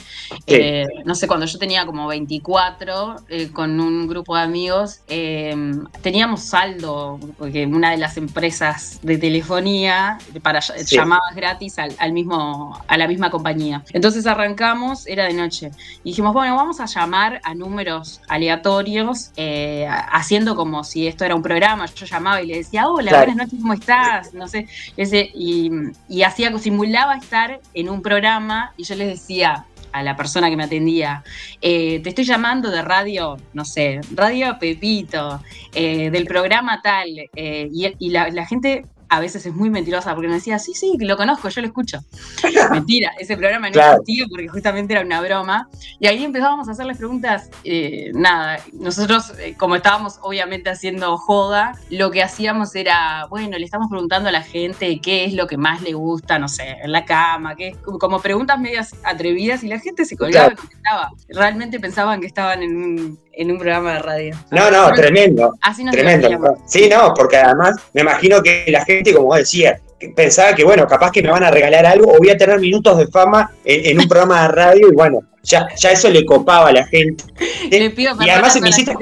eh, 0.48 0.86
no 1.06 1.16
sé, 1.16 1.28
cuando 1.28 1.46
yo 1.46 1.58
tenía 1.58 1.86
como 1.86 2.08
24, 2.08 3.16
eh, 3.30 3.50
con 3.52 3.80
un 3.80 4.08
grupo 4.08 4.36
de 4.36 4.42
amigos, 4.44 5.02
em, 5.08 5.86
teníamos 6.02 6.44
saldo, 6.44 7.20
porque 7.38 7.66
una 7.66 7.92
de 7.92 7.98
las 7.98 8.18
empresas 8.18 9.00
de 9.02 9.18
telefonía 9.18 10.18
para 10.42 10.60
llamadas 10.60 11.36
gratis 11.36 11.78
al, 11.80 12.14
mismo, 12.14 12.80
a 12.88 12.98
la 12.98 13.08
misma 13.08 13.30
compañía. 13.30 13.84
Entonces 13.94 14.26
arrancamos, 14.28 15.08
era 15.08 15.26
de 15.26 15.34
noche, 15.34 15.72
y 16.04 16.10
dijimos, 16.10 16.34
bueno, 16.34 16.56
vamos 16.56 16.80
a 16.80 16.86
llamar 16.86 17.42
a 17.44 17.54
números 17.54 18.22
aleatorios, 18.28 19.32
eh, 19.36 19.88
haciendo 19.90 20.56
como 20.56 20.84
si 20.84 21.08
esto 21.08 21.26
era 21.26 21.36
un 21.36 21.42
programa. 21.42 21.86
Yo 21.86 22.06
llamaba 22.06 22.42
y 22.42 22.48
le 22.48 22.58
decía, 22.58 22.88
hola, 22.88 23.18
buenas 23.18 23.36
noches, 23.36 23.60
¿cómo 23.60 23.74
estás? 23.74 24.34
No 24.34 24.48
sé. 24.48 24.68
Ese, 24.98 25.32
y, 25.34 25.72
y 26.10 26.24
hacía, 26.24 26.56
simulaba 26.58 27.16
estar 27.16 27.60
en 27.74 27.90
un 27.90 28.02
programa 28.02 28.74
y 28.78 28.84
yo 28.84 28.96
les 28.96 29.08
decía 29.08 29.66
a 29.96 30.04
la 30.04 30.18
persona 30.18 30.50
que 30.50 30.58
me 30.58 30.66
atendía, 30.66 31.24
eh, 31.62 32.02
te 32.02 32.10
estoy 32.10 32.26
llamando 32.26 32.70
de 32.70 32.82
radio, 32.82 33.38
no 33.54 33.64
sé, 33.64 34.02
radio 34.12 34.58
Pepito, 34.60 35.42
eh, 35.74 36.10
del 36.10 36.26
programa 36.26 36.82
tal, 36.82 37.08
eh, 37.34 37.70
y, 37.72 38.10
la, 38.10 38.30
la, 38.30 38.46
gente 38.46 38.86
a 39.10 39.20
veces 39.20 39.46
es 39.46 39.54
muy 39.54 39.70
mentirosa 39.70 40.14
porque 40.14 40.28
me 40.28 40.36
decía, 40.36 40.60
sí, 40.60 40.74
sí, 40.74 40.98
lo 41.00 41.18
conozco, 41.18 41.50
yo 41.50 41.62
lo 41.62 41.68
escucho. 41.68 42.00
Mentira, 42.72 43.12
ese 43.20 43.38
programa 43.38 43.70
no 43.70 43.80
existía 43.80 44.26
porque 44.30 44.48
justamente 44.48 44.94
era 44.94 45.04
una 45.04 45.22
broma. 45.22 45.70
Y 46.00 46.08
ahí 46.08 46.24
empezábamos 46.24 46.68
a 46.68 46.72
hacerles 46.72 46.98
preguntas, 46.98 47.50
eh, 47.64 48.12
nada, 48.14 48.60
nosotros 48.74 49.34
eh, 49.40 49.56
como 49.58 49.76
estábamos 49.76 50.20
obviamente 50.22 50.70
haciendo 50.70 51.18
joda, 51.18 51.74
lo 51.90 52.12
que 52.12 52.24
hacíamos 52.24 52.76
era, 52.76 53.28
bueno, 53.30 53.58
le 53.58 53.66
estamos 53.66 53.90
preguntando 53.90 54.30
a 54.30 54.32
la 54.32 54.42
gente 54.42 55.00
qué 55.02 55.26
es 55.26 55.34
lo 55.34 55.48
que 55.48 55.58
más 55.58 55.82
le 55.82 55.94
gusta, 55.94 56.40
no 56.40 56.48
sé, 56.48 56.78
en 56.82 56.92
la 56.92 57.06
cama, 57.06 57.56
qué, 57.56 57.76
como 58.00 58.20
preguntas 58.20 58.60
medias 58.60 58.96
atrevidas 59.04 59.64
y 59.64 59.68
la 59.68 59.80
gente 59.80 60.06
se 60.06 60.18
colgaba 60.18 60.54
y 60.54 60.56
contestaba. 60.56 61.12
Realmente 61.30 61.80
pensaban 61.80 62.22
que 62.22 62.28
estaban 62.28 62.64
en 62.64 62.76
un, 62.76 63.20
en 63.38 63.52
un 63.52 63.58
programa 63.58 63.94
de 63.94 64.00
radio. 64.00 64.36
No, 64.52 64.72
no, 64.72 64.92
tremendo. 64.94 65.54
Así 65.62 65.84
nos 65.84 65.94
tremendo. 65.94 66.58
Sí, 66.66 66.90
no, 66.90 67.14
porque 67.14 67.38
además 67.38 67.76
me 67.94 68.02
imagino 68.02 68.42
que 68.42 68.66
la 68.68 68.84
gente, 68.86 69.14
como 69.14 69.28
vos 69.28 69.38
decías, 69.38 69.82
pensaba 70.16 70.54
que, 70.54 70.64
bueno, 70.64 70.88
capaz 70.88 71.12
que 71.12 71.22
me 71.22 71.30
van 71.30 71.44
a 71.44 71.52
regalar 71.52 71.86
algo 71.86 72.12
o 72.12 72.18
voy 72.18 72.30
a 72.30 72.38
tener 72.38 72.60
minutos 72.60 72.98
de 72.98 73.08
fama 73.08 73.52
en, 73.64 74.00
un 74.00 74.08
programa 74.08 74.44
de 74.44 74.48
radio 74.50 74.88
y 74.90 74.96
bueno, 74.96 75.20
ya, 75.44 75.68
ya 75.78 75.92
eso 75.92 76.10
le 76.10 76.26
copaba 76.26 76.70
a 76.70 76.74
la 76.74 76.88
gente. 76.88 77.24
Le 77.70 77.90
pido 77.92 78.16
y 78.20 78.30
además 78.30 78.60
me 78.62 78.70
hiciste. 78.70 78.94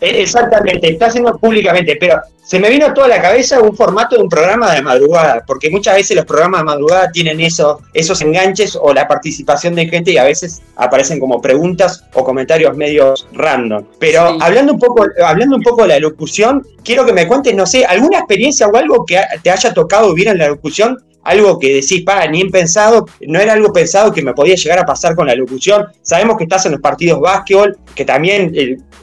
Eh, 0.00 0.22
exactamente, 0.22 0.90
está 0.90 1.06
haciendo 1.06 1.36
públicamente, 1.38 1.96
pero 1.98 2.20
se 2.50 2.58
me 2.58 2.68
vino 2.68 2.86
a 2.86 2.94
toda 2.94 3.06
la 3.06 3.22
cabeza 3.22 3.60
un 3.60 3.76
formato 3.76 4.16
de 4.16 4.22
un 4.22 4.28
programa 4.28 4.74
de 4.74 4.82
madrugada, 4.82 5.44
porque 5.46 5.70
muchas 5.70 5.94
veces 5.94 6.16
los 6.16 6.24
programas 6.24 6.62
de 6.62 6.64
madrugada 6.64 7.12
tienen 7.12 7.40
esos, 7.40 7.78
esos 7.94 8.20
enganches 8.22 8.76
o 8.80 8.92
la 8.92 9.06
participación 9.06 9.74
de 9.74 9.86
gente 9.86 10.10
y 10.10 10.18
a 10.18 10.24
veces 10.24 10.60
aparecen 10.76 11.20
como 11.20 11.40
preguntas 11.40 12.04
o 12.14 12.24
comentarios 12.24 12.76
medios 12.76 13.28
random. 13.34 13.84
Pero 13.98 14.36
hablando, 14.40 14.72
un 14.72 14.80
poco, 14.80 15.06
hablando 15.24 15.56
un 15.56 15.62
poco 15.62 15.82
de 15.82 15.88
la 15.88 16.00
locución, 16.00 16.66
quiero 16.82 17.06
que 17.06 17.12
me 17.12 17.28
cuentes, 17.28 17.54
no 17.54 17.66
sé, 17.66 17.84
alguna 17.84 18.18
experiencia 18.18 18.66
o 18.66 18.76
algo 18.76 19.04
que 19.04 19.20
te 19.42 19.50
haya 19.50 19.72
tocado 19.72 20.12
vivir 20.14 20.29
en 20.30 20.38
la 20.38 20.48
locución 20.48 20.98
algo 21.22 21.58
que 21.58 21.74
decís, 21.74 22.02
pa, 22.02 22.26
ni 22.26 22.40
en 22.40 22.50
pensado, 22.50 23.06
no 23.26 23.40
era 23.40 23.52
algo 23.52 23.72
pensado 23.72 24.12
que 24.12 24.22
me 24.22 24.32
podía 24.32 24.54
llegar 24.54 24.78
a 24.78 24.86
pasar 24.86 25.14
con 25.14 25.26
la 25.26 25.34
locución. 25.34 25.86
Sabemos 26.02 26.36
que 26.36 26.44
estás 26.44 26.66
en 26.66 26.72
los 26.72 26.80
partidos 26.80 27.20
básquetbol, 27.20 27.78
que 27.94 28.04
también 28.04 28.52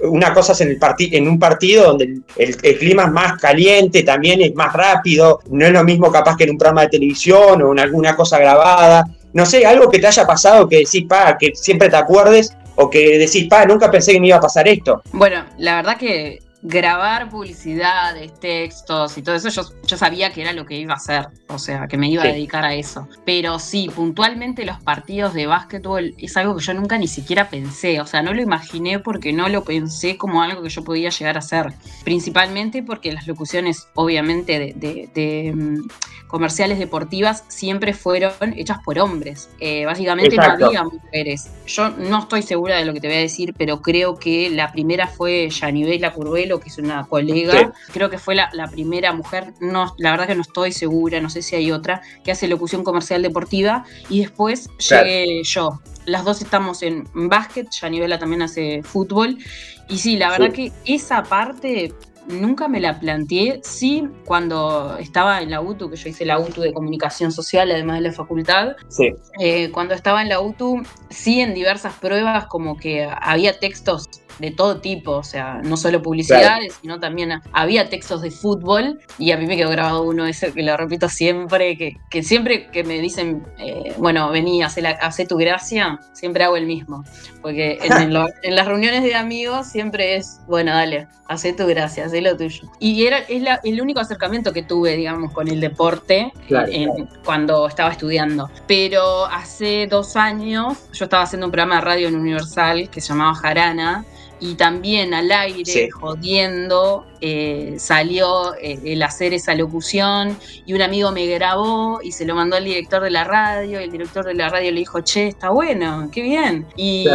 una 0.01 0.33
cosa 0.33 0.53
es 0.53 0.61
en, 0.61 0.69
el 0.69 0.79
en 1.13 1.27
un 1.27 1.39
partido 1.39 1.85
donde 1.85 2.21
el, 2.37 2.57
clima 2.77 3.03
es 3.03 3.11
más 3.11 3.39
caliente, 3.39 4.03
también 4.03 4.41
es 4.41 4.53
más 4.55 4.73
rápido, 4.73 5.39
no 5.49 5.65
es 5.65 5.71
lo 5.71 5.83
mismo 5.83 6.11
capaz 6.11 6.37
que 6.37 6.45
en 6.45 6.51
un 6.51 6.57
programa 6.57 6.81
de 6.81 6.89
televisión 6.89 7.61
o 7.61 7.71
en 7.71 7.79
alguna 7.79 8.15
cosa 8.15 8.39
grabada. 8.39 9.05
No 9.33 9.45
sé, 9.45 9.65
algo 9.65 9.89
que 9.89 9.99
te 9.99 10.07
haya 10.07 10.25
pasado 10.25 10.67
que 10.67 10.77
decís, 10.77 11.05
pa, 11.07 11.37
que 11.37 11.51
siempre 11.55 11.89
te 11.89 11.97
acuerdes 11.97 12.55
o 12.75 12.89
que 12.89 13.19
decís, 13.19 13.47
pa, 13.47 13.65
nunca 13.65 13.91
pensé 13.91 14.13
que 14.13 14.19
me 14.19 14.27
iba 14.27 14.37
a 14.37 14.41
pasar 14.41 14.67
esto. 14.67 15.01
Bueno, 15.11 15.45
la 15.57 15.77
verdad 15.77 15.97
que 15.97 16.39
grabar 16.61 17.29
publicidades, 17.29 18.33
textos 18.39 19.17
y 19.17 19.21
todo 19.21 19.35
eso, 19.35 19.49
yo, 19.49 19.63
yo, 19.85 19.97
sabía 19.97 20.31
que 20.31 20.41
era 20.41 20.53
lo 20.53 20.65
que 20.65 20.77
iba 20.77 20.93
a 20.93 20.97
hacer, 20.97 21.27
o 21.47 21.59
sea, 21.59 21.87
que 21.87 21.97
me 21.97 22.09
iba 22.09 22.23
a 22.23 22.27
dedicar 22.27 22.65
a 22.65 22.73
eso. 22.73 23.07
Pero 23.25 23.59
sí, 23.59 23.89
puntualmente 23.93 24.65
los 24.65 24.81
partidos 24.81 25.33
de 25.33 25.47
básquetbol 25.47 26.15
es 26.17 26.35
algo 26.35 26.55
que 26.57 26.63
yo 26.63 26.73
nunca 26.73 26.97
ni 26.97 27.07
siquiera 27.07 27.49
pensé, 27.49 28.01
o 28.01 28.07
sea, 28.07 28.21
no 28.21 28.33
lo 28.33 28.41
imaginé 28.41 28.99
porque 28.99 29.33
no 29.33 29.49
lo 29.49 29.63
pensé 29.63 30.17
como 30.17 30.41
algo 30.41 30.63
que 30.63 30.69
yo 30.69 30.83
podía 30.83 31.09
llegar 31.09 31.35
a 31.35 31.39
hacer. 31.39 31.73
Principalmente 32.03 32.83
porque 32.83 33.11
las 33.11 33.27
locuciones, 33.27 33.87
obviamente, 33.93 34.73
de, 34.75 35.53
mm, 35.55 35.87
comerciales 36.27 36.79
deportivas 36.79 37.43
siempre 37.47 37.93
fueron 37.93 38.53
hechas 38.55 38.79
por 38.83 38.99
hombres. 38.99 39.49
Eh, 39.59 39.85
básicamente 39.85 40.35
no 40.35 40.43
había 40.43 40.83
mujeres. 40.83 41.49
Yo 41.65 41.89
no 41.89 42.19
estoy 42.19 42.41
segura 42.41 42.77
de 42.77 42.85
lo 42.85 42.93
que 42.93 42.99
te 42.99 43.07
voy 43.07 43.17
a 43.17 43.21
decir, 43.21 43.53
pero 43.57 43.81
creo 43.81 44.15
que 44.15 44.49
la 44.49 44.71
primera 44.71 45.07
fue 45.07 45.49
Yanibela 45.49 46.13
Curvelo 46.13 46.59
que 46.59 46.69
es 46.69 46.77
una 46.77 47.05
colega, 47.05 47.73
creo 47.93 48.09
que 48.09 48.17
fue 48.17 48.35
la, 48.35 48.49
primera 48.71 49.13
mujer, 49.13 49.53
no, 49.59 49.95
la 49.97 50.11
verdad 50.11 50.27
que 50.27 50.35
no 50.35 50.41
estoy 50.41 50.71
segura, 50.71 51.21
no 51.21 51.29
sé 51.29 51.41
si 51.41 51.55
hay 51.55 51.71
otra, 51.71 52.01
que 52.23 52.31
hace 52.31 52.47
locución 52.47 52.83
comercial 52.83 53.21
deportiva, 53.21 53.85
y 54.09 54.21
después 54.21 54.69
llegué 54.77 55.41
yo. 55.43 55.79
Las 56.05 56.23
dos 56.23 56.41
estamos 56.41 56.83
en 56.83 57.07
básquet, 57.13 57.69
Yanivela 57.69 58.19
también 58.19 58.41
hace 58.41 58.81
fútbol, 58.83 59.37
y 59.89 59.97
sí, 59.97 60.17
la 60.17 60.29
verdad 60.29 60.51
que 60.51 60.71
esa 60.85 61.23
parte 61.23 61.93
nunca 62.27 62.67
me 62.67 62.79
la 62.79 62.99
planteé. 62.99 63.61
Sí, 63.63 64.07
cuando 64.25 64.97
estaba 64.97 65.41
en 65.41 65.51
la 65.51 65.61
UTU, 65.61 65.89
que 65.89 65.95
yo 65.95 66.09
hice 66.09 66.25
la 66.25 66.39
UTU 66.39 66.61
de 66.61 66.73
comunicación 66.73 67.31
social, 67.31 67.71
además 67.71 67.97
de 67.97 68.09
la 68.09 68.11
facultad. 68.11 68.75
Sí. 68.87 69.13
Eh, 69.39 69.71
cuando 69.71 69.93
estaba 69.93 70.21
en 70.21 70.29
la 70.29 70.41
UTU, 70.41 70.83
sí, 71.09 71.41
en 71.41 71.53
diversas 71.53 71.93
pruebas, 71.95 72.47
como 72.47 72.77
que 72.77 73.09
había 73.21 73.59
textos 73.59 74.09
de 74.39 74.51
todo 74.51 74.79
tipo, 74.79 75.11
o 75.11 75.23
sea, 75.23 75.61
no 75.63 75.77
solo 75.77 76.01
publicidades, 76.01 76.77
sino 76.81 76.99
también 76.99 77.41
había 77.53 77.89
textos 77.89 78.21
de 78.21 78.31
fútbol 78.31 78.99
y 79.17 79.31
a 79.31 79.37
mí 79.37 79.45
me 79.47 79.57
quedó 79.57 79.69
grabado 79.69 80.03
uno 80.03 80.25
ese 80.25 80.51
que 80.53 80.63
lo 80.63 80.75
repito 80.77 81.09
siempre, 81.09 81.77
que, 81.77 81.97
que 82.09 82.23
siempre 82.23 82.67
que 82.67 82.83
me 82.83 82.99
dicen, 82.99 83.45
eh, 83.57 83.93
bueno, 83.97 84.29
vení, 84.31 84.63
hace, 84.63 84.81
la, 84.81 84.97
tu 85.27 85.37
gracia, 85.37 85.99
siempre 86.13 86.43
hago 86.43 86.57
el 86.57 86.65
mismo, 86.65 87.03
porque 87.41 87.79
en, 87.81 87.93
en, 88.43 88.55
las 88.55 88.67
reuniones 88.67 89.03
de 89.03 89.15
amigos 89.15 89.67
siempre 89.67 90.15
es, 90.15 90.41
bueno, 90.47 90.71
dale, 90.71 91.07
hace 91.27 91.53
tu 91.53 91.65
gracia, 91.67 92.05
haz 92.05 92.13
lo 92.13 92.37
tuyo. 92.37 92.69
Y 92.79 93.05
era 93.05 93.19
es 93.19 93.43
el 93.63 93.81
único 93.81 93.99
acercamiento 93.99 94.53
que 94.53 94.63
tuve, 94.63 94.95
digamos, 94.95 95.33
con 95.33 95.47
el 95.47 95.59
deporte 95.59 96.31
cuando 97.23 97.67
estaba 97.67 97.91
estudiando. 97.91 98.49
Pero 98.67 99.25
hace 99.25 99.87
dos 99.87 100.15
años 100.15 100.77
yo 100.93 101.05
estaba 101.05 101.23
haciendo 101.23 101.47
un 101.47 101.51
programa 101.51 101.75
de 101.75 101.81
radio 101.81 102.07
en 102.07 102.15
Universal 102.15 102.89
que 102.89 103.01
se 103.01 103.09
llamaba 103.09 103.35
Jarana 103.35 104.05
y 104.39 104.55
también 104.55 105.13
al 105.13 105.31
aire, 105.31 105.89
jodiendo, 105.91 107.05
eh, 107.19 107.75
salió 107.79 108.53
eh, 108.55 108.79
el 108.85 109.01
hacer 109.01 109.33
esa 109.33 109.55
locución 109.55 110.37
y 110.67 110.73
un 110.73 110.83
amigo 110.83 111.11
me 111.11 111.25
grabó 111.25 111.99
y 112.03 112.11
se 112.11 112.25
lo 112.25 112.35
mandó 112.35 112.57
al 112.57 112.65
director 112.65 113.01
de 113.01 113.09
la 113.09 113.23
radio 113.23 113.81
y 113.81 113.85
el 113.85 113.91
director 113.91 114.23
de 114.23 114.35
la 114.35 114.49
radio 114.49 114.71
le 114.71 114.79
dijo, 114.79 115.01
che, 115.01 115.27
está 115.27 115.49
bueno, 115.49 116.09
qué 116.11 116.21
bien. 116.21 116.67
Y, 116.75 117.07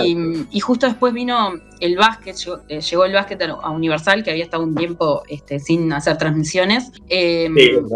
justo 0.60 0.86
después 0.86 1.12
vino 1.12 1.54
el 1.80 1.96
básquet, 1.96 2.36
eh, 2.68 2.80
llegó, 2.80 3.04
el 3.04 3.12
básquet 3.12 3.42
a 3.42 3.70
Universal, 3.70 4.22
que 4.22 4.30
había 4.30 4.44
estado 4.44 4.62
un 4.62 4.74
tiempo 4.74 5.22
este, 5.28 5.58
sin 5.58 5.92
hacer 5.92 6.16
transmisiones, 6.16 6.92
em, 7.08 7.54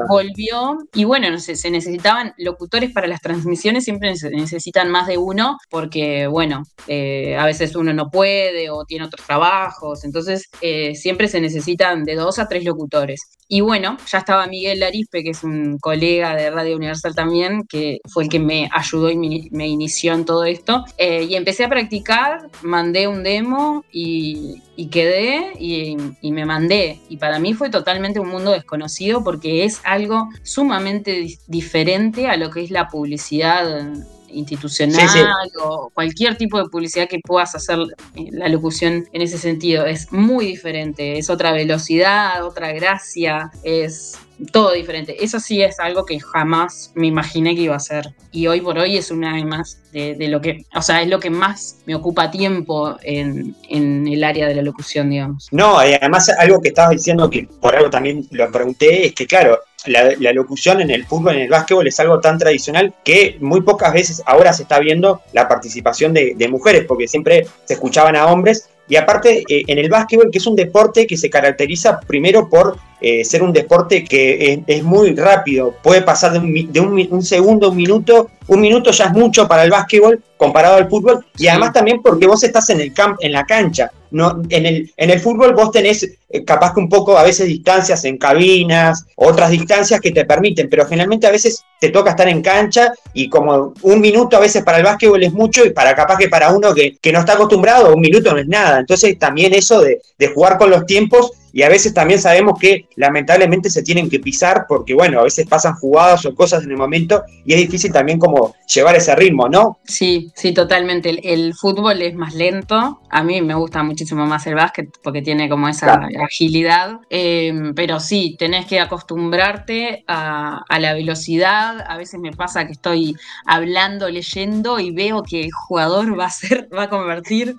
volvió 0.09 0.79
y 0.93 1.05
bueno, 1.05 1.31
no 1.31 1.39
sé, 1.39 1.55
se 1.55 1.71
necesitaban 1.71 2.35
locutores 2.37 2.91
para 2.91 3.07
las 3.07 3.21
transmisiones, 3.21 3.85
siempre 3.85 4.17
se 4.17 4.31
necesitan 4.31 4.91
más 4.91 5.07
de 5.07 5.19
uno 5.19 5.59
porque, 5.71 6.27
bueno, 6.27 6.65
a 6.89 7.47
veces 7.47 7.77
uno 7.77 7.93
no 7.93 8.11
puede 8.11 8.71
o 8.71 8.85
tiene 8.85 9.05
otros 9.05 9.16
trabajos, 9.25 10.05
entonces 10.05 10.49
siempre 10.95 11.29
se 11.29 11.41
necesitan 11.41 12.05
de 12.05 12.15
dos 12.15 12.39
a 12.39 12.49
tres 12.49 12.65
locutores. 12.65 13.37
Y 13.49 13.61
bueno, 13.61 13.97
ya 14.11 14.19
estaba 14.19 14.49
Miguel 14.49 14.81
Larispe, 14.81 15.23
que 15.23 15.31
es 15.31 15.45
un 15.45 15.79
colega 15.79 16.35
de 16.35 16.51
Radio 16.51 16.77
Universal 16.77 17.15
también, 17.15 17.63
que 17.69 17.99
fue 18.09 18.25
el 18.25 18.29
que 18.29 18.41
me 18.41 18.69
ayudó 18.73 19.09
y 19.09 19.17
me, 19.53 19.69
inició 19.69 20.15
en 20.15 20.25
todo 20.25 20.45
esto. 20.45 20.85
Eh, 20.99 21.27
y 21.29 21.37
empecé 21.37 21.65
a 21.65 21.69
practicar, 21.69 22.51
mandé 22.63 23.07
un 23.07 23.23
demo 23.23 23.85
y, 23.93 24.63
quedé 24.91 25.53
y, 25.61 25.97
me 26.33 26.45
mandé. 26.45 27.01
Y 27.09 27.19
para 27.19 27.39
mí 27.39 27.55
fue 27.55 27.71
totalmente 27.71 28.19
un 28.19 28.29
mundo 28.29 28.51
desconocido 28.51 29.23
porque 29.23 29.65
es 29.65 29.81
algo 29.85 30.29
sumamente 30.43 31.39
diferente 31.47 32.27
a 32.27 32.37
lo 32.37 32.51
que 32.51 32.65
es 32.65 32.73
la 32.73 32.89
publicidad 32.89 33.93
institucional 34.29 35.51
o 35.63 35.91
cualquier 35.91 36.37
tipo 36.37 36.59
de 36.59 36.69
publicidad 36.69 37.09
que 37.09 37.21
puedas 37.21 37.55
hacer 37.55 37.79
eh, 38.15 38.29
la 38.33 38.49
locución 38.49 39.07
en 39.13 39.23
ese 39.23 39.39
sentido. 39.39 39.87
Es 39.87 40.13
muy 40.13 40.47
diferente, 40.47 41.19
es 41.19 41.31
otra 41.31 41.53
velocidad, 41.53 42.45
otra 42.45 42.73
gracia, 42.73 43.51
es 43.63 44.19
todo 44.53 44.73
diferente. 44.73 45.23
Eso 45.23 45.41
sí 45.41 45.63
es 45.63 45.81
algo 45.81 46.05
que 46.05 46.21
jamás 46.21 46.93
me 46.95 47.07
imaginé 47.07 47.55
que 47.55 47.63
iba 47.63 47.77
a 47.77 47.81
ser. 47.81 48.15
Y 48.33 48.47
hoy 48.47 48.61
por 48.61 48.79
hoy 48.79 48.97
es 48.97 49.11
una 49.11 49.35
vez 49.35 49.45
más 49.45 49.81
de, 49.93 50.29
lo 50.29 50.41
que, 50.41 50.65
o 50.75 50.83
sea, 50.83 51.01
es 51.01 51.09
lo 51.09 51.19
que 51.19 51.31
más 51.31 51.79
me 51.87 51.95
ocupa 51.95 52.31
tiempo 52.31 52.97
en, 53.03 53.55
el 53.71 54.25
área 54.25 54.47
de 54.47 54.55
la 54.55 54.63
locución, 54.63 55.11
digamos. 55.11 55.49
No, 55.53 55.79
además 55.79 56.29
algo 56.39 56.61
que 56.61 56.69
estabas 56.69 56.91
diciendo 56.91 57.31
que 57.31 57.49
por 57.61 57.75
algo 57.75 57.89
también 57.89 58.27
lo 58.31 58.51
pregunté, 58.53 59.07
es 59.07 59.15
que 59.15 59.27
claro, 59.27 59.59
la, 59.87 60.33
locución 60.33 60.83
en 60.83 60.91
el 60.91 61.07
fútbol, 61.07 61.37
en 61.37 61.43
el 61.43 61.49
básquetbol 61.49 61.87
es 61.87 61.99
algo 62.01 62.21
tan 62.21 62.39
tradicional 62.39 62.93
que 63.05 63.39
muy 63.41 63.63
pocas 63.63 63.93
veces 63.93 64.23
ahora 64.27 64.53
se 64.53 64.65
está 64.65 64.79
viendo 64.81 65.23
la 65.33 65.49
participación 65.49 66.13
de 66.13 66.49
mujeres, 66.51 66.85
porque 66.87 67.09
siempre 67.09 67.47
se 67.65 67.75
escuchaban 67.75 68.17
a 68.17 68.27
hombres 68.27 68.69
y 68.89 68.97
aparte, 68.97 69.43
eh, 69.49 69.65
en 69.67 69.79
el 69.79 69.89
básquetbol, 69.89 70.31
que 70.31 70.39
es 70.39 70.47
un 70.47 70.57
deporte 70.57 71.07
que 71.07 71.17
se 71.17 71.29
caracteriza 71.29 72.01
primero 72.01 72.49
por 72.49 72.79
eh, 73.01 73.25
ser 73.25 73.43
un 73.43 73.53
deporte 73.53 74.05
que 74.05 74.63
es, 74.67 74.83
muy 74.83 75.15
rápido, 75.15 75.75
puede 75.83 76.03
pasar 76.03 76.33
de, 76.33 76.39
un, 76.39 76.73
de 76.73 77.09
un, 77.11 77.23
segundo 77.23 77.67
a 77.67 77.71
un 77.71 77.77
minuto, 77.77 78.31
un 78.47 78.61
minuto 78.61 78.91
ya 78.91 79.07
es 79.07 79.13
mucho 79.13 79.47
para 79.47 79.65
el 79.65 79.71
básquetbol 79.71 80.23
comparado 80.37 80.77
al 80.77 80.89
fútbol, 80.89 81.25
y 81.37 81.49
además 81.49 81.73
también 81.73 82.01
porque 82.03 82.27
vos 82.27 82.43
estás 82.43 82.71
en, 82.71 82.81
el 82.81 82.93
camp, 82.93 83.17
en 83.21 83.33
la 83.33 83.45
cancha, 83.45 83.91
no, 84.11 84.43
en, 84.49 84.67
el, 84.67 84.93
en 84.97 85.11
el 85.11 85.21
fútbol 85.21 85.55
vos 85.55 85.71
tenés 85.71 86.05
eh, 86.29 86.45
capaz 86.45 86.75
que 86.75 86.81
un 86.81 86.89
poco 86.89 87.17
a 87.17 87.23
veces 87.23 87.47
distancias 87.47 88.05
en 88.05 88.19
cabinas, 88.19 89.05
otras 89.17 89.51
distancias 89.51 90.01
que 90.01 90.13
te 90.13 90.25
permiten, 90.25 90.69
pero 90.69 90.87
generalmente 90.87 91.27
a 91.27 91.33
veces 91.33 91.65
te 91.81 91.91
toca 91.91 92.11
estar 92.11 92.29
en 92.29 92.43
cancha 92.43 92.93
y 93.13 93.29
como 93.29 93.75
un 93.83 94.01
minuto 94.01 94.37
a 94.37 94.41
veces 94.41 94.63
para 94.65 94.79
el 94.79 94.85
básquetbol 94.85 95.23
es 95.23 95.33
mucho 95.33 95.65
y 95.65 95.71
para 95.71 95.95
capaz 95.95 96.19
que 96.19 96.29
para 96.29 96.53
uno 96.53 96.75
que, 96.75 96.97
que 97.01 97.13
no 97.13 97.21
está 97.21 97.35
acostumbrado 97.35 97.95
un 97.95 98.01
minuto 98.01 98.33
no 98.33 98.39
es 98.39 98.49
nada. 98.49 98.81
Entonces 98.81 99.19
también 99.19 99.55
eso 99.55 99.81
de, 99.81 100.01
de 100.19 100.29
jugar 100.29 100.59
con 100.59 100.71
los 100.71 100.87
tiempos 100.87 101.33
y 101.57 101.63
a 101.63 101.71
veces 101.71 101.95
también 101.95 102.21
sabemos 102.21 102.59
que 102.61 102.87
lamentablemente 102.97 103.71
se 103.71 103.83
tienen 103.83 104.11
que 104.11 104.21
pisar 104.21 104.67
porque, 104.69 104.93
bueno, 104.93 105.21
a 105.21 105.23
veces 105.23 105.47
pasan 105.47 105.73
jugadas 105.73 106.27
o 106.27 106.35
cosas 106.35 106.65
en 106.65 106.73
el 106.73 106.77
momento 106.77 107.23
y 107.47 107.55
es 107.55 107.59
difícil 107.61 107.91
también 107.91 108.19
como 108.19 108.55
llevar 108.67 108.95
ese 108.95 109.17
ritmo, 109.17 109.49
¿no? 109.49 109.79
Sí, 109.85 110.31
sí, 110.35 110.53
totalmente. 110.53 111.33
El, 111.33 111.55
fútbol 111.55 112.03
es 112.03 112.15
más 112.15 112.35
lento. 112.35 113.01
A 113.09 113.23
mí 113.23 113.41
me 113.41 113.55
gusta 113.55 113.83
muchísimo 113.83 114.27
más 114.27 114.47
el 114.47 114.55
básquet 114.55 114.91
porque 115.03 115.23
tiene 115.23 115.49
como 115.49 115.67
esa 115.67 116.07
agilidad. 116.23 117.01
Em, 117.09 117.75
pero 117.75 118.01
sí, 118.01 118.37
tenés 118.39 118.67
que 118.67 118.79
acostumbrarte 118.79 120.05
a, 120.07 120.63
a, 120.69 120.79
la 120.79 120.93
velocidad. 120.93 121.87
A 121.89 121.97
veces 121.97 122.21
me 122.21 122.33
pasa 122.33 122.67
que 122.67 122.73
estoy 122.73 123.17
hablando, 123.47 124.11
leyendo 124.11 124.79
y 124.79 124.91
veo 124.91 125.23
que 125.23 125.45
el 125.45 125.53
jugador 125.53 126.21
va 126.21 126.27
a 126.27 126.31
ser, 126.31 126.69
va 126.77 126.83
a 126.83 126.91
convertir 126.91 127.57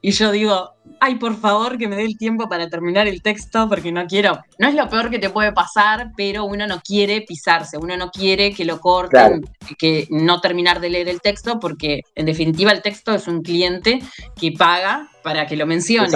y 0.00 0.12
yo 0.12 0.30
digo, 0.30 0.74
ay, 1.00 1.16
por 1.16 1.36
favor, 1.36 1.78
que 1.78 1.88
me 1.88 1.96
dé 1.96 2.04
el 2.04 2.16
tiempo 2.16 2.48
para 2.48 2.68
terminar 2.68 3.08
el 3.08 3.22
texto, 3.22 3.68
porque 3.68 3.90
no 3.90 4.06
quiero. 4.06 4.38
No 4.58 4.68
es 4.68 4.74
lo 4.74 4.88
peor 4.88 5.10
que 5.10 5.18
te 5.18 5.30
puede 5.30 5.52
pasar, 5.52 6.12
pero 6.16 6.44
uno 6.44 6.66
no 6.66 6.80
quiere 6.80 7.22
pisarse, 7.22 7.78
uno 7.78 7.96
no 7.96 8.10
quiere 8.10 8.52
que 8.52 8.64
lo 8.64 8.80
corten, 8.80 9.44
que 9.78 10.06
no 10.10 10.40
terminar 10.40 10.80
de 10.80 10.90
leer 10.90 11.08
el 11.08 11.20
texto, 11.20 11.58
porque 11.58 12.02
en 12.14 12.26
definitiva 12.26 12.70
el 12.70 12.82
texto 12.82 13.14
es 13.14 13.26
un 13.26 13.42
cliente 13.42 14.00
que 14.38 14.52
paga 14.52 15.08
para 15.22 15.46
que 15.46 15.56
lo 15.56 15.66
menciones. 15.66 16.14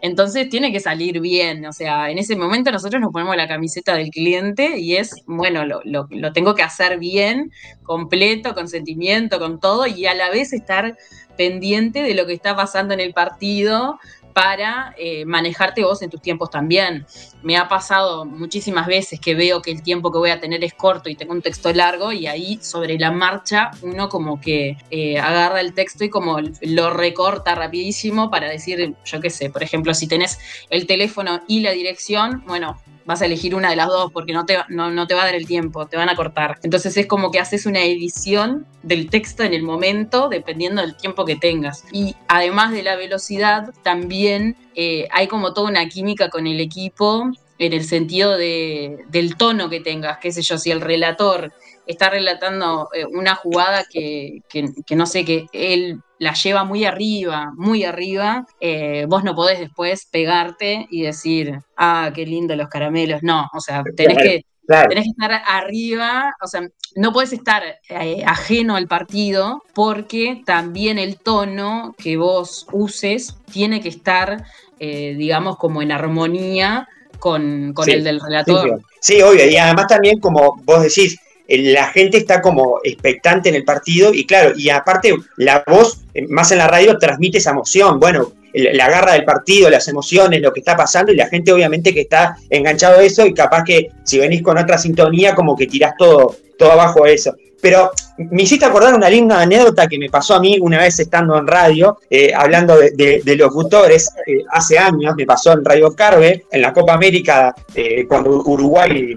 Entonces 0.00 0.48
tiene 0.48 0.72
que 0.72 0.80
salir 0.80 1.20
bien, 1.20 1.66
o 1.66 1.72
sea, 1.72 2.10
en 2.10 2.18
ese 2.18 2.36
momento 2.36 2.70
nosotros 2.70 3.00
nos 3.00 3.12
ponemos 3.12 3.36
la 3.36 3.48
camiseta 3.48 3.94
del 3.94 4.10
cliente 4.10 4.78
y 4.78 4.96
es, 4.96 5.14
bueno, 5.26 5.64
lo, 5.64 5.80
lo, 5.84 6.06
lo 6.10 6.32
tengo 6.32 6.54
que 6.54 6.62
hacer 6.62 6.98
bien, 6.98 7.50
completo, 7.82 8.54
con 8.54 8.68
sentimiento, 8.68 9.38
con 9.38 9.60
todo, 9.60 9.86
y 9.86 10.06
a 10.06 10.14
la 10.14 10.30
vez 10.30 10.52
estar 10.52 10.96
pendiente 11.36 12.02
de 12.02 12.14
lo 12.14 12.26
que 12.26 12.32
está 12.32 12.56
pasando 12.56 12.94
en 12.94 13.00
el 13.00 13.12
partido, 13.12 13.98
para 14.36 14.94
eh, 14.98 15.24
manejarte 15.24 15.82
vos 15.82 16.02
en 16.02 16.10
tus 16.10 16.20
tiempos 16.20 16.50
también. 16.50 17.06
Me 17.42 17.56
ha 17.56 17.68
pasado 17.68 18.26
muchísimas 18.26 18.86
veces 18.86 19.18
que 19.18 19.34
veo 19.34 19.62
que 19.62 19.70
el 19.70 19.82
tiempo 19.82 20.12
que 20.12 20.18
voy 20.18 20.28
a 20.28 20.38
tener 20.38 20.62
es 20.62 20.74
corto 20.74 21.08
y 21.08 21.14
tengo 21.14 21.32
un 21.32 21.40
texto 21.40 21.72
largo 21.72 22.12
y 22.12 22.26
ahí 22.26 22.58
sobre 22.60 22.98
la 22.98 23.10
marcha 23.10 23.70
uno 23.80 24.10
como 24.10 24.38
que 24.38 24.76
eh, 24.90 25.18
agarra 25.18 25.62
el 25.62 25.72
texto 25.72 26.04
y 26.04 26.10
como 26.10 26.36
lo 26.60 26.90
recorta 26.90 27.54
rapidísimo 27.54 28.30
para 28.30 28.46
decir, 28.50 28.94
yo 29.06 29.20
qué 29.22 29.30
sé, 29.30 29.48
por 29.48 29.62
ejemplo, 29.62 29.94
si 29.94 30.06
tenés 30.06 30.38
el 30.68 30.86
teléfono 30.86 31.40
y 31.48 31.60
la 31.60 31.70
dirección, 31.70 32.44
bueno, 32.46 32.78
vas 33.06 33.22
a 33.22 33.26
elegir 33.26 33.54
una 33.54 33.70
de 33.70 33.76
las 33.76 33.86
dos 33.86 34.12
porque 34.12 34.32
no 34.32 34.44
te, 34.44 34.58
no, 34.68 35.06
te 35.06 35.14
va 35.14 35.22
a 35.22 35.26
dar 35.26 35.34
el 35.34 35.46
tiempo, 35.46 35.86
te 35.86 35.96
van 35.96 36.08
a 36.08 36.16
cortar. 36.16 36.58
Entonces 36.62 36.96
es 36.96 37.06
como 37.06 37.30
que 37.30 37.38
haces 37.38 37.64
una 37.64 37.82
edición 37.82 38.66
del 38.82 39.08
texto 39.08 39.42
en 39.44 39.54
el 39.54 39.62
momento, 39.62 40.28
dependiendo 40.28 40.82
del 40.82 40.96
tiempo 40.96 41.24
que 41.24 41.36
tengas. 41.36 41.84
Y 41.92 42.16
además 42.28 42.72
de 42.72 42.82
la 42.82 42.96
velocidad, 42.96 43.72
también 43.82 44.56
eh, 44.74 45.08
hay 45.12 45.28
como 45.28 45.54
toda 45.54 45.70
una 45.70 45.88
química 45.88 46.28
con 46.28 46.46
el 46.46 46.60
equipo 46.60 47.30
en 47.58 47.72
el 47.72 47.84
sentido 47.84 48.36
de, 48.36 49.04
del 49.08 49.36
tono 49.36 49.70
que 49.70 49.80
tengas, 49.80 50.18
qué 50.18 50.30
sé 50.30 50.42
yo, 50.42 50.58
si 50.58 50.70
el 50.70 50.80
relator 50.80 51.52
está 51.86 52.10
relatando 52.10 52.88
eh, 52.92 53.06
una 53.06 53.34
jugada 53.34 53.84
que, 53.90 54.42
que, 54.48 54.96
no 54.96 55.06
sé, 55.06 55.24
que 55.24 55.46
él 55.52 56.00
la 56.18 56.32
lleva 56.32 56.64
muy 56.64 56.84
arriba, 56.84 57.52
muy 57.56 57.84
arriba, 57.84 58.46
eh, 58.60 59.06
vos 59.08 59.24
no 59.24 59.34
podés 59.34 59.58
después 59.58 60.06
pegarte 60.10 60.86
y 60.90 61.02
decir, 61.02 61.60
ah, 61.76 62.10
qué 62.14 62.24
lindo 62.24 62.56
los 62.56 62.68
caramelos. 62.68 63.22
No, 63.22 63.48
o 63.52 63.60
sea, 63.60 63.82
tenés 63.96 64.16
que, 64.18 64.44
tenés 64.66 65.04
que 65.04 65.10
estar 65.10 65.42
arriba, 65.46 66.32
o 66.42 66.46
sea, 66.46 66.62
no 66.94 67.12
puedes 67.12 67.32
estar 67.32 67.62
eh, 67.88 68.22
ajeno 68.26 68.76
al 68.76 68.88
partido 68.88 69.62
porque 69.74 70.42
también 70.46 70.98
el 70.98 71.18
tono 71.18 71.94
que 71.98 72.16
vos 72.16 72.66
uses 72.72 73.36
tiene 73.52 73.80
que 73.80 73.90
estar, 73.90 74.44
eh, 74.78 75.14
digamos, 75.16 75.58
como 75.58 75.82
en 75.82 75.92
armonía 75.92 76.88
con, 77.18 77.74
el 77.86 78.04
del 78.04 78.20
relator. 78.20 78.80
Sí, 79.00 79.20
obvio, 79.22 79.48
y 79.48 79.56
además 79.56 79.86
también, 79.86 80.18
como 80.18 80.56
vos 80.64 80.82
decís, 80.82 81.16
la 81.48 81.86
gente 81.88 82.18
está 82.18 82.40
como 82.40 82.80
expectante 82.82 83.48
en 83.48 83.54
el 83.54 83.64
partido 83.64 84.12
y 84.12 84.26
claro, 84.26 84.52
y 84.56 84.68
aparte 84.70 85.14
la 85.36 85.62
voz, 85.66 86.00
eh, 86.14 86.26
más 86.28 86.50
en 86.52 86.58
la 86.58 86.66
radio, 86.66 86.98
transmite 86.98 87.38
esa 87.38 87.50
emoción, 87.50 88.00
bueno, 88.00 88.32
la 88.52 88.88
garra 88.88 89.12
del 89.12 89.24
partido, 89.24 89.68
las 89.68 89.86
emociones, 89.88 90.40
lo 90.40 90.52
que 90.52 90.60
está 90.60 90.76
pasando 90.76 91.12
y 91.12 91.16
la 91.16 91.28
gente 91.28 91.52
obviamente 91.52 91.92
que 91.92 92.02
está 92.02 92.36
enganchado 92.48 92.98
a 92.98 93.02
eso 93.02 93.26
y 93.26 93.34
capaz 93.34 93.64
que 93.64 93.90
si 94.02 94.18
venís 94.18 94.42
con 94.42 94.56
otra 94.56 94.78
sintonía 94.78 95.34
como 95.34 95.54
que 95.54 95.66
tirás 95.66 95.94
todo, 95.98 96.34
todo 96.58 96.72
abajo 96.72 97.04
a 97.04 97.10
eso. 97.10 97.34
pero 97.60 97.90
me 98.18 98.44
hiciste 98.44 98.64
acordar 98.64 98.94
una 98.94 99.10
linda 99.10 99.40
anécdota 99.40 99.86
que 99.86 99.98
me 99.98 100.08
pasó 100.08 100.36
a 100.36 100.40
mí 100.40 100.58
una 100.60 100.78
vez 100.78 100.98
estando 101.00 101.36
en 101.38 101.46
radio, 101.46 101.98
eh, 102.08 102.32
hablando 102.34 102.76
de, 102.76 103.36
locutores, 103.36 104.10
eh, 104.26 104.38
hace 104.50 104.78
años, 104.78 105.14
me 105.16 105.26
pasó 105.26 105.52
en 105.52 105.64
Radio 105.64 105.94
Carve, 105.94 106.46
en 106.50 106.62
la 106.62 106.72
Copa 106.72 106.94
América, 106.94 107.54
eh, 107.74 108.06
cuando 108.08 108.30
Uruguay 108.30 109.16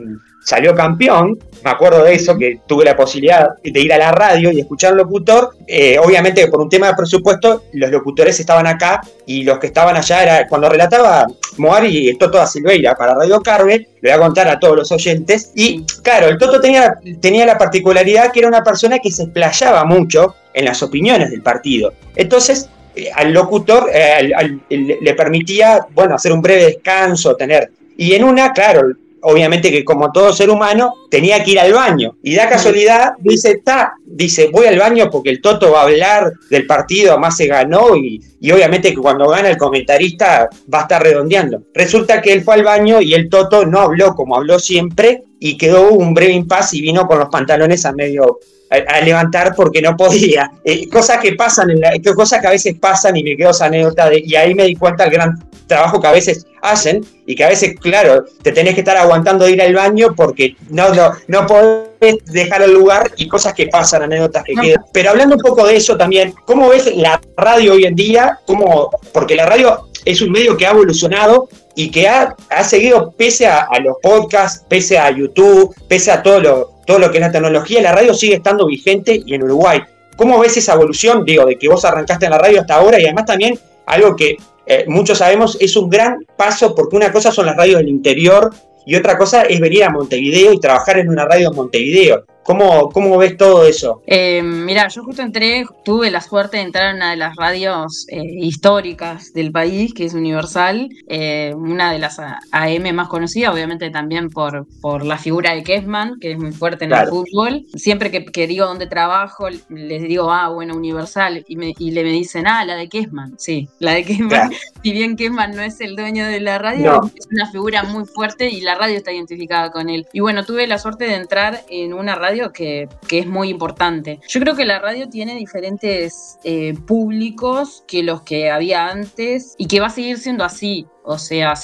salió 0.50 0.74
campeón, 0.74 1.38
me 1.64 1.70
acuerdo 1.70 2.04
de 2.04 2.16
eso, 2.16 2.36
que 2.36 2.62
tuve 2.66 2.84
la 2.84 2.96
posibilidad 2.96 3.50
de 3.64 3.80
ir 3.80 3.94
a 3.94 4.00
la 4.00 4.12
radio 4.12 4.52
y 4.52 4.60
escuchar 4.60 4.94
al 4.94 4.98
locutor. 4.98 5.52
Eh, 5.68 6.00
obviamente 6.04 6.48
por 6.48 6.60
un 6.60 6.70
tema 6.70 6.88
de 6.88 6.96
presupuesto, 6.96 7.66
los 7.74 7.92
locutores 7.92 8.40
estaban 8.40 8.66
acá 8.66 9.02
y 9.28 9.44
los 9.44 9.60
que 9.60 9.68
estaban 9.68 9.96
allá 9.96 10.24
era 10.24 10.48
cuando 10.48 10.68
relataba 10.68 11.28
Moari 11.58 12.10
y 12.10 12.18
Toto 12.18 12.40
da 12.40 12.48
Silveira 12.48 12.96
para 12.96 13.14
Radio 13.14 13.40
Carve, 13.42 13.90
le 14.02 14.10
voy 14.10 14.10
a 14.10 14.18
contar 14.18 14.48
a 14.48 14.60
todos 14.60 14.76
los 14.76 14.92
oyentes. 14.92 15.52
Y 15.54 15.84
claro, 16.02 16.30
el 16.30 16.40
Toto 16.40 16.60
tenía, 16.60 16.96
tenía 17.22 17.46
la 17.46 17.60
particularidad 17.60 18.32
que 18.32 18.40
era 18.40 18.48
una 18.48 18.64
persona 18.64 18.98
que 18.98 19.12
se 19.12 19.24
explayaba 19.24 19.86
mucho 19.86 20.34
en 20.56 20.66
las 20.66 20.82
opiniones 20.82 21.30
del 21.30 21.44
partido. 21.44 21.94
Entonces, 22.16 22.68
eh, 22.96 23.12
al 23.14 23.32
locutor 23.34 23.88
eh, 23.94 24.32
le 24.68 25.14
permitía, 25.14 25.86
bueno, 25.94 26.16
hacer 26.16 26.32
un 26.32 26.42
breve 26.42 26.66
descanso, 26.66 27.36
tener. 27.36 27.70
Y 27.98 28.14
en 28.14 28.24
una, 28.24 28.52
claro, 28.52 28.94
obviamente 29.22 29.72
que 29.72 29.84
como 29.84 30.12
todo 30.12 30.34
ser 30.34 30.50
humano, 30.50 30.94
tenía 31.10 31.44
que 31.44 31.52
ir 31.52 31.60
al 31.60 31.74
baño. 31.74 32.18
Y 32.24 32.36
da 32.36 32.50
casualidad, 32.50 33.14
dice, 33.20 33.52
está, 33.52 33.94
dice, 34.06 34.50
voy 34.52 34.68
al 34.68 34.80
baño 34.80 35.10
porque 35.12 35.30
el 35.30 35.42
Toto 35.42 35.72
va 35.72 35.82
a 35.82 35.84
hablar 35.84 36.34
del 36.50 36.66
partido, 36.66 37.18
más 37.20 37.38
se 37.38 37.48
ganó 37.48 37.96
y, 37.96 38.22
y 38.40 38.52
obviamente 38.52 38.94
que 38.94 39.02
cuando 39.02 39.30
gana 39.30 39.50
el 39.50 39.58
comentarista 39.58 40.50
va 40.74 40.80
a 40.80 40.82
estar 40.84 41.02
redondeando. 41.02 41.64
Resulta 41.74 42.22
que 42.22 42.34
él 42.34 42.44
fue 42.44 42.56
al 42.56 42.64
baño 42.64 43.02
y 43.02 43.14
el 43.14 43.30
Toto 43.30 43.66
no 43.66 43.80
habló 43.80 44.16
como 44.16 44.36
habló 44.36 44.60
siempre 44.60 45.24
y 45.40 45.58
quedó 45.58 45.92
un 45.92 46.14
breve 46.14 46.34
impasse 46.34 46.78
y 46.78 46.82
vino 46.82 47.08
con 47.08 47.20
los 47.20 47.30
pantalones 47.30 47.86
a 47.86 47.94
medio 47.94 48.40
a, 48.70 49.02
levantar 49.02 49.54
porque 49.56 49.82
no 49.82 49.98
podía. 49.98 50.52
Eh, 50.64 50.88
cosas 50.90 51.18
que 51.18 51.34
pasan, 51.34 51.72
en 51.72 51.82
la, 51.82 51.92
cosas 52.16 52.42
que 52.42 52.48
a 52.48 52.52
veces 52.52 52.76
pasan 52.80 53.18
y 53.18 53.24
me 53.24 53.36
quedo 53.36 53.50
esa 53.52 53.66
anécdota 53.66 54.10
de, 54.10 54.22
y 54.24 54.36
ahí 54.36 54.54
me 54.54 54.66
di 54.66 54.76
cuenta 54.76 55.06
del 55.06 55.14
gran 55.14 55.49
trabajo 55.70 56.02
que 56.02 56.08
a 56.08 56.12
veces 56.12 56.46
hacen 56.62 57.06
y 57.26 57.36
que 57.36 57.46
a 57.46 57.50
veces, 57.50 57.76
claro, 57.80 58.26
te 58.42 58.52
tenés 58.52 58.74
que 58.74 58.82
estar 58.82 58.98
aguantando 58.98 59.46
de 59.46 59.52
ir 59.52 59.62
al 59.62 59.74
baño 59.74 60.14
porque 60.16 60.58
no, 60.70 60.94
no, 60.94 61.12
no 61.28 61.48
podés 61.48 62.18
dejar 62.26 62.64
el 62.64 62.74
lugar 62.74 63.12
y 63.16 63.30
cosas 63.30 63.54
que 63.54 63.68
pasan, 63.68 64.04
anécdotas 64.04 64.44
que 64.44 64.56
quedan. 64.56 64.84
Pero 64.92 65.12
hablando 65.12 65.36
un 65.36 65.42
poco 65.42 65.66
de 65.66 65.78
eso 65.78 65.96
también, 65.96 66.34
¿cómo 66.46 66.68
ves 66.68 66.94
la 66.98 67.22
radio 67.38 67.74
hoy 67.74 67.86
en 67.86 67.96
día? 67.96 68.40
¿Cómo, 68.46 68.90
porque 69.14 69.36
la 69.36 69.46
radio 69.46 69.90
es 70.04 70.22
un 70.22 70.32
medio 70.32 70.58
que 70.58 70.66
ha 70.66 70.72
evolucionado 70.72 71.48
y 71.76 71.92
que 71.92 72.10
ha, 72.10 72.36
seguido 72.64 73.12
pese 73.12 73.48
a, 73.48 73.68
a, 73.72 73.80
los 73.80 73.96
podcasts, 74.02 74.66
pese 74.68 74.98
a 74.98 75.12
YouTube, 75.12 75.74
pese 75.88 76.12
a 76.12 76.22
todo 76.22 76.40
lo, 76.42 76.80
todo 76.86 77.00
lo 77.00 77.12
que 77.12 77.20
es 77.20 77.22
la 77.22 77.32
tecnología, 77.32 77.82
la 77.82 77.92
radio 77.92 78.14
sigue 78.14 78.36
estando 78.36 78.66
vigente 78.66 79.22
y 79.26 79.36
en 79.36 79.44
Uruguay. 79.44 79.80
¿Cómo 80.18 80.40
ves 80.40 80.58
esa 80.58 80.74
evolución, 80.74 81.24
digo, 81.24 81.46
de 81.46 81.58
que 81.58 81.70
vos 81.70 81.86
arrancaste 81.86 82.26
en 82.26 82.32
la 82.32 82.40
radio 82.40 82.60
hasta 82.60 82.76
ahora 82.76 83.00
y 83.00 83.06
además 83.06 83.26
también 83.26 83.58
algo 83.86 84.16
que 84.16 84.38
eh, 84.72 84.86
muchos 84.88 85.18
sabemos 85.18 85.58
es 85.60 85.76
un 85.76 85.90
gran 85.90 86.24
paso 86.38 86.76
porque 86.76 86.96
una 86.96 87.12
cosa 87.12 87.32
son 87.32 87.48
las 87.48 87.58
radios 87.58 87.80
del 87.80 87.90
interior 87.90 88.54
y 88.86 88.96
otra 88.96 89.18
cosa 89.18 89.42
es 89.42 89.60
venir 89.60 89.84
a 89.84 89.90
Montevideo 89.90 90.54
y 90.54 90.60
trabajar 90.60 91.00
en 91.00 91.10
una 91.10 91.26
radio 91.26 91.50
en 91.50 91.56
Montevideo. 91.56 92.24
¿Cómo, 92.50 92.90
¿Cómo, 92.90 93.16
ves 93.20 93.38
todo 93.38 93.64
eso? 93.64 94.02
Eh, 94.08 94.42
mira, 94.42 94.88
yo 94.88 95.04
justo 95.04 95.22
entré, 95.22 95.68
tuve 95.86 96.10
la 96.10 96.20
suerte 96.20 96.58
de 96.58 96.64
entrar 96.64 96.90
en 96.90 96.96
una 96.96 97.12
de 97.12 97.16
las 97.16 97.36
radios 97.36 98.08
eh, 98.10 98.24
históricas 98.24 99.34
del 99.34 99.52
país, 99.52 99.94
que 99.94 100.06
es 100.06 100.16
Universal, 100.16 100.90
eh, 101.08 101.54
una 101.56 101.94
de 101.94 102.00
las 102.00 102.18
AM 102.18 102.92
más 102.92 103.08
conocidas, 103.08 103.54
obviamente 103.54 103.92
también 103.92 104.32
por, 104.32 104.66
por 104.82 105.06
la 105.06 105.20
figura 105.20 105.54
de 105.54 105.62
Kessman, 105.62 106.20
que 106.20 106.32
es 106.32 106.40
muy 106.40 106.52
fuerte 106.52 106.86
en 106.86 106.94
el 106.94 107.08
fútbol. 107.08 107.68
Siempre 107.76 108.10
que, 108.10 108.48
digo 108.48 108.66
dónde 108.66 108.88
trabajo, 108.88 109.48
les 109.70 110.02
digo, 110.02 110.32
ah, 110.32 110.50
bueno, 110.50 110.76
Universal, 110.76 111.46
y, 111.48 111.56
me, 111.56 111.76
y 111.78 111.92
le 111.92 112.04
me 112.04 112.10
dicen, 112.10 112.48
ah, 112.48 112.66
la 112.66 112.78
de 112.78 112.90
Kessman, 112.90 113.36
sí, 113.38 113.70
la 113.78 113.94
de 113.94 114.04
Kessman. 114.04 114.52
Si 114.82 114.94
bien 114.94 115.18
Kessman 115.18 115.54
no 115.58 115.62
es 115.62 115.82
el 115.82 115.98
dueño 115.98 116.26
de 116.26 116.40
la 116.40 116.58
radio, 116.58 117.02
es 117.14 117.28
una 117.30 117.52
figura 117.52 117.84
muy 117.84 118.06
fuerte 118.06 118.50
y 118.50 118.62
la 118.62 118.76
radio 118.76 118.96
está 118.96 119.12
identificada 119.12 119.72
con 119.72 119.90
él. 119.90 120.08
Y 120.14 120.22
bueno, 120.22 120.46
tuve 120.46 120.68
la 120.68 120.80
suerte 120.80 121.04
de 121.04 121.16
entrar 121.16 121.66
en 121.70 121.94
una 121.94 122.16
radio 122.16 122.39
que, 122.52 122.88
es 123.12 123.28
muy 123.28 123.50
importante. 123.50 124.20
Yo 124.28 124.40
creo 124.40 124.56
que 124.56 124.66
la 124.66 124.80
radio 124.80 125.10
tiene 125.10 125.36
diferentes 125.36 126.40
eh, 126.44 126.74
públicos 126.88 127.84
que 127.88 128.04
los 128.04 128.22
que 128.22 128.50
había 128.50 128.88
antes 128.88 129.56
y 129.58 129.68
que 129.68 129.80
va 129.80 129.88
a 129.88 129.92
seguir 129.92 130.18
siendo 130.18 130.44
así. 130.44 130.88
O 131.12 131.18
sea, 131.18 131.56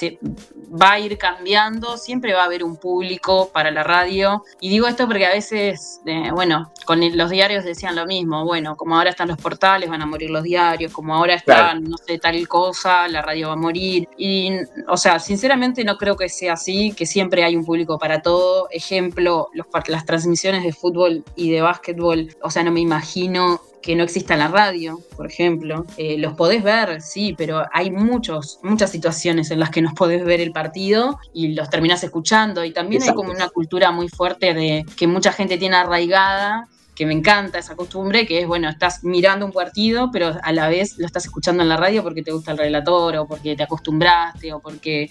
va 0.81 0.93
a 0.93 0.99
ir 0.99 1.19
cambiando, 1.19 1.97
siempre 1.97 2.33
va 2.33 2.41
a 2.41 2.45
haber 2.45 2.63
un 2.63 2.77
público 2.77 3.51
para 3.53 3.69
la 3.69 3.83
radio. 3.83 4.43
Y 4.59 4.69
digo 4.69 4.87
esto 4.87 5.05
porque 5.05 5.27
a 5.27 5.29
veces, 5.29 6.01
eh, 6.07 6.31
bueno, 6.31 6.71
con 6.87 6.99
los 7.15 7.29
diarios 7.29 7.63
decían 7.63 7.95
lo 7.95 8.07
mismo. 8.07 8.43
Bueno, 8.43 8.75
como 8.75 8.97
ahora 8.97 9.11
están 9.11 9.27
los 9.27 9.37
portales, 9.37 9.87
van 9.87 10.01
a 10.01 10.07
morir 10.07 10.31
los 10.31 10.41
diarios. 10.41 10.91
Como 10.91 11.13
ahora 11.13 11.35
están, 11.35 11.83
no 11.83 11.95
sé, 11.97 12.17
tal 12.17 12.47
cosa, 12.47 13.07
la 13.07 13.21
radio 13.21 13.49
va 13.49 13.53
a 13.53 13.57
morir. 13.57 14.09
Y, 14.17 14.51
o 14.87 14.97
sea, 14.97 15.19
sinceramente 15.19 15.83
no 15.83 15.97
creo 15.97 16.17
que 16.17 16.27
sea 16.27 16.53
así, 16.53 16.93
que 16.93 17.05
siempre 17.05 17.43
hay 17.43 17.55
un 17.55 17.65
público 17.65 17.99
para 17.99 18.23
todo. 18.23 18.67
Ejemplo, 18.71 19.49
los, 19.53 19.67
las 19.89 20.05
transmisiones 20.07 20.63
de 20.63 20.73
fútbol 20.73 21.23
y 21.35 21.51
de 21.51 21.61
básquetbol. 21.61 22.35
O 22.41 22.49
sea, 22.49 22.63
no 22.63 22.71
me 22.71 22.79
imagino 22.79 23.61
que 23.85 23.95
no 23.95 24.03
exista 24.03 24.35
la 24.35 24.47
radio, 24.47 24.99
por 25.15 25.27
ejemplo. 25.27 25.85
Eh, 25.97 26.17
los 26.17 26.33
podés 26.33 26.63
ver, 26.63 27.03
sí, 27.03 27.35
pero 27.37 27.65
hay 27.71 27.91
muchos, 27.91 28.59
muchas 28.63 28.89
situaciones 28.89 29.51
en 29.51 29.59
las 29.59 29.69
que 29.69 29.83
nos 29.83 29.93
podés 29.93 30.25
ver 30.25 30.41
el 30.41 30.51
partido 30.51 31.19
y 31.35 31.49
los 31.49 31.69
terminás 31.69 32.03
escuchando. 32.03 32.65
Y 32.65 32.73
también 32.73 33.03
hay 33.03 33.13
como 33.13 33.29
una 33.29 33.47
cultura 33.49 33.91
muy 33.91 34.09
fuerte 34.09 34.55
de 34.55 34.87
que 34.97 35.05
mucha 35.05 35.31
gente 35.31 35.59
tiene 35.59 35.75
arraigada 35.75 36.67
que 36.95 37.05
me 37.05 37.13
encanta 37.13 37.59
esa 37.59 37.75
costumbre, 37.75 38.25
que 38.25 38.39
es, 38.39 38.47
bueno, 38.47 38.69
estás 38.69 39.03
mirando 39.03 39.45
un 39.45 39.51
partido, 39.51 40.09
pero 40.13 40.33
a 40.41 40.51
la 40.53 40.69
vez 40.69 40.97
lo 40.97 41.05
estás 41.05 41.25
escuchando 41.25 41.61
en 41.61 41.67
la 41.67 41.75
radio 41.75 42.01
porque 42.01 42.23
te 42.23 42.31
gusta 42.31 42.53
el 42.53 42.57
relator 42.57 43.17
o 43.17 43.27
porque 43.27 43.55
te 43.57 43.63
acostumbraste 43.63 44.53
o 44.53 44.61
porque, 44.61 45.09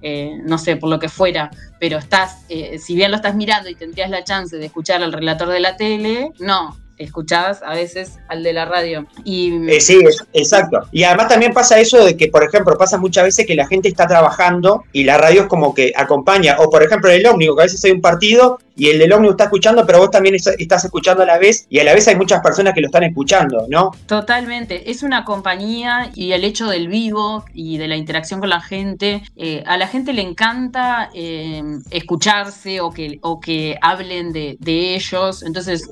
eh, 0.00 0.32
no 0.44 0.56
sé, 0.56 0.76
por 0.76 0.88
lo 0.88 0.98
que 0.98 1.10
fuera, 1.10 1.50
pero 1.78 1.98
estás, 1.98 2.46
eh, 2.48 2.78
si 2.78 2.96
bien 2.96 3.10
lo 3.10 3.18
estás 3.18 3.36
mirando 3.36 3.68
y 3.68 3.74
tendrías 3.74 4.08
la 4.08 4.24
chance 4.24 4.56
de 4.56 4.64
escuchar 4.64 5.02
al 5.02 5.12
relator 5.12 5.48
de 5.50 5.60
la 5.60 5.76
tele, 5.76 6.32
no, 6.38 6.74
escuchabas 6.98 7.62
a 7.62 7.74
veces 7.74 8.18
al 8.28 8.42
de 8.42 8.52
la 8.52 8.64
radio. 8.64 9.06
Y... 9.24 9.68
Eh, 9.70 9.80
sí, 9.80 10.00
exacto. 10.32 10.88
Y 10.92 11.04
además 11.04 11.28
también 11.28 11.52
pasa 11.52 11.78
eso 11.78 12.04
de 12.04 12.16
que, 12.16 12.28
por 12.28 12.44
ejemplo, 12.44 12.76
pasa 12.78 12.98
muchas 12.98 13.24
veces 13.24 13.46
que 13.46 13.54
la 13.54 13.66
gente 13.66 13.88
está 13.88 14.06
trabajando 14.06 14.84
y 14.92 15.04
la 15.04 15.18
radio 15.18 15.42
es 15.42 15.48
como 15.48 15.74
que 15.74 15.92
acompaña. 15.96 16.56
O 16.58 16.70
por 16.70 16.82
ejemplo, 16.82 17.10
el 17.10 17.26
ómnibus, 17.26 17.56
que 17.56 17.62
a 17.62 17.64
veces 17.64 17.84
hay 17.84 17.92
un 17.92 18.00
partido 18.00 18.58
y 18.76 18.90
el 18.90 18.98
del 18.98 19.12
ómnibus 19.12 19.34
está 19.34 19.44
escuchando, 19.44 19.86
pero 19.86 19.98
vos 19.98 20.10
también 20.10 20.34
estás 20.34 20.84
escuchando 20.84 21.22
a 21.22 21.26
la 21.26 21.38
vez 21.38 21.66
y 21.70 21.78
a 21.78 21.84
la 21.84 21.94
vez 21.94 22.06
hay 22.08 22.16
muchas 22.16 22.40
personas 22.42 22.74
que 22.74 22.80
lo 22.80 22.86
están 22.86 23.04
escuchando, 23.04 23.66
¿no? 23.68 23.90
Totalmente. 24.06 24.90
Es 24.90 25.02
una 25.02 25.24
compañía 25.24 26.10
y 26.14 26.32
el 26.32 26.44
hecho 26.44 26.68
del 26.68 26.88
vivo 26.88 27.44
y 27.54 27.78
de 27.78 27.88
la 27.88 27.96
interacción 27.96 28.40
con 28.40 28.50
la 28.50 28.60
gente, 28.60 29.22
eh, 29.36 29.62
a 29.66 29.76
la 29.76 29.88
gente 29.88 30.12
le 30.12 30.22
encanta 30.22 31.10
eh, 31.14 31.62
escucharse 31.90 32.80
o 32.80 32.90
que, 32.90 33.18
o 33.22 33.40
que 33.40 33.78
hablen 33.80 34.32
de, 34.32 34.56
ellos. 34.66 35.42
Entonces, 35.42 35.88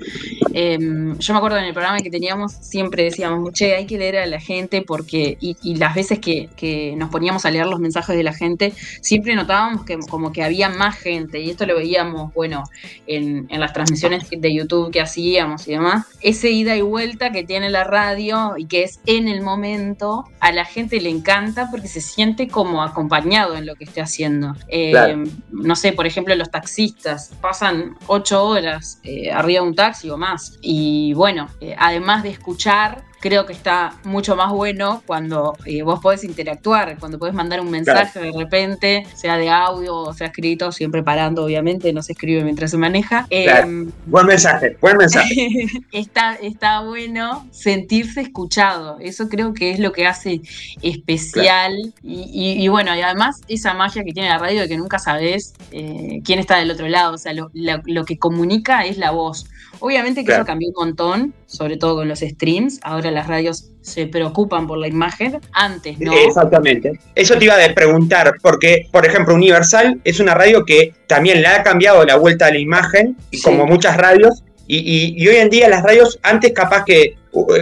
Em, 0.56 1.18
yo 1.18 1.34
me 1.34 1.38
acuerdo 1.38 1.58
en 1.58 1.64
el 1.64 1.72
programa 1.72 1.98
que 1.98 2.10
teníamos, 2.10 2.52
siempre 2.52 3.02
decíamos, 3.02 3.52
che, 3.52 3.74
hay 3.74 3.86
que 3.86 3.98
leer 3.98 4.18
a 4.18 4.26
la 4.26 4.38
gente 4.38 4.82
porque, 4.82 5.36
y, 5.40 5.74
las 5.74 5.96
veces 5.96 6.20
que, 6.20 6.94
nos 6.96 7.10
poníamos 7.10 7.44
a 7.44 7.50
leer 7.50 7.66
los 7.66 7.80
mensajes 7.80 8.16
de 8.16 8.22
la 8.22 8.32
gente, 8.32 8.72
siempre 9.02 9.34
notábamos 9.34 9.84
que 9.84 9.98
como 10.08 10.32
que 10.32 10.44
había 10.44 10.68
más 10.68 10.96
gente, 10.96 11.40
y 11.40 11.50
esto 11.50 11.66
lo 11.66 11.74
veíamos, 11.74 12.32
bueno, 12.34 12.62
en, 13.06 13.46
las 13.48 13.72
transmisiones 13.72 14.28
de 14.30 14.54
YouTube 14.54 14.90
que 14.90 15.00
hacíamos 15.00 15.66
y 15.68 15.72
demás, 15.72 16.06
ese 16.20 16.50
ida 16.50 16.76
y 16.76 16.82
vuelta 16.82 17.30
que 17.30 17.44
tiene 17.44 17.70
la 17.70 17.84
radio 17.84 18.54
y 18.56 18.66
que 18.66 18.82
es 18.82 19.00
en 19.06 19.28
el 19.28 19.42
momento, 19.42 20.24
a 20.40 20.52
la 20.52 20.64
gente 20.64 21.00
le 21.00 21.10
encanta 21.10 21.70
porque 21.70 21.88
se 21.88 22.00
siente 22.00 22.48
como 22.48 22.82
acompañado 22.82 23.56
en 23.56 23.66
lo 23.66 23.74
que 23.76 23.84
esté 23.84 24.00
haciendo. 24.00 24.54
Em, 24.68 25.30
no 25.50 25.76
sé, 25.76 25.92
por 25.92 26.06
ejemplo, 26.06 26.34
los 26.34 26.50
taxistas 26.50 27.30
pasan 27.40 27.96
ocho 28.06 28.44
horas 28.44 29.00
eh, 29.02 29.30
arriba 29.30 29.62
de 29.62 29.68
un 29.68 29.74
taxi 29.74 30.10
o 30.10 30.16
más. 30.16 30.58
Y 30.60 31.12
bueno, 31.14 31.48
eh, 31.60 31.74
además 31.78 32.22
de 32.22 32.30
escuchar, 32.30 33.04
creo 33.24 33.46
que 33.46 33.54
está 33.54 33.96
mucho 34.04 34.36
más 34.36 34.52
bueno 34.52 35.02
cuando 35.06 35.56
eh, 35.64 35.80
vos 35.80 35.98
podés 36.00 36.24
interactuar, 36.24 36.98
cuando 36.98 37.18
podés 37.18 37.34
mandar 37.34 37.58
un 37.62 37.70
mensaje 37.70 38.20
de 38.20 38.32
repente, 38.32 39.06
sea 39.14 39.38
de 39.38 39.48
audio 39.48 39.96
o 39.96 40.12
sea 40.12 40.26
escrito, 40.26 40.70
siempre 40.72 41.02
parando, 41.02 41.42
obviamente, 41.42 41.90
no 41.94 42.02
se 42.02 42.12
escribe 42.12 42.44
mientras 42.44 42.72
se 42.72 42.76
maneja. 42.76 43.26
Em, 43.30 43.90
buen 44.04 44.26
mensaje, 44.26 44.76
buen 44.78 44.98
mensaje. 44.98 45.48
está, 45.92 46.34
está 46.34 46.82
bueno 46.82 47.48
sentirse 47.50 48.20
escuchado, 48.20 48.98
eso 49.00 49.30
creo 49.30 49.54
que 49.54 49.70
es 49.70 49.78
lo 49.78 49.92
que 49.92 50.06
hace 50.06 50.42
especial 50.82 51.94
y, 52.02 52.68
bueno, 52.68 52.94
y 52.94 53.00
además 53.00 53.40
esa 53.48 53.72
magia 53.72 54.04
que 54.04 54.12
tiene 54.12 54.28
la 54.28 54.36
radio 54.36 54.60
de 54.60 54.68
que 54.68 54.76
nunca 54.76 54.98
sabés 54.98 55.54
eh, 55.72 56.20
quién 56.26 56.40
está 56.40 56.58
del 56.58 56.70
otro 56.70 56.88
lado, 56.88 57.14
o 57.14 57.18
sea, 57.18 57.32
lo, 57.32 57.50
lo 57.54 58.04
que 58.04 58.18
comunica 58.18 58.84
es 58.84 58.98
la 58.98 59.12
voz. 59.12 59.46
Obviamente 59.80 60.24
que 60.24 60.32
eso 60.32 60.44
cambió 60.44 60.68
un 60.68 60.74
montón, 60.74 61.34
sobre 61.54 61.76
todo 61.76 61.96
con 61.96 62.08
los 62.08 62.20
streams. 62.20 62.80
Ahora 62.82 63.10
las 63.10 63.26
radios 63.26 63.70
se 63.80 64.06
preocupan 64.06 64.66
por 64.66 64.78
la 64.78 64.88
imagen. 64.88 65.40
Antes, 65.52 65.98
¿no? 65.98 66.12
Exactamente. 66.12 66.98
Eso 67.14 67.38
te 67.38 67.44
iba 67.44 67.54
a 67.54 67.74
preguntar, 67.74 68.34
porque, 68.42 68.88
por 68.90 69.06
ejemplo, 69.06 69.34
Universal 69.34 70.00
es 70.04 70.20
una 70.20 70.34
radio 70.34 70.64
que 70.64 70.92
también 71.06 71.40
le 71.40 71.48
ha 71.48 71.62
cambiado 71.62 72.04
la 72.04 72.16
vuelta 72.16 72.46
a 72.46 72.50
la 72.50 72.58
imagen, 72.58 73.16
y 73.30 73.40
como 73.40 73.66
muchas 73.66 73.96
radios, 73.96 74.42
Y, 74.66 75.28
hoy 75.28 75.36
en 75.36 75.50
día 75.50 75.68
las 75.68 75.82
radios, 75.82 76.18
antes 76.22 76.52
capaz 76.52 76.84
que 76.86 77.16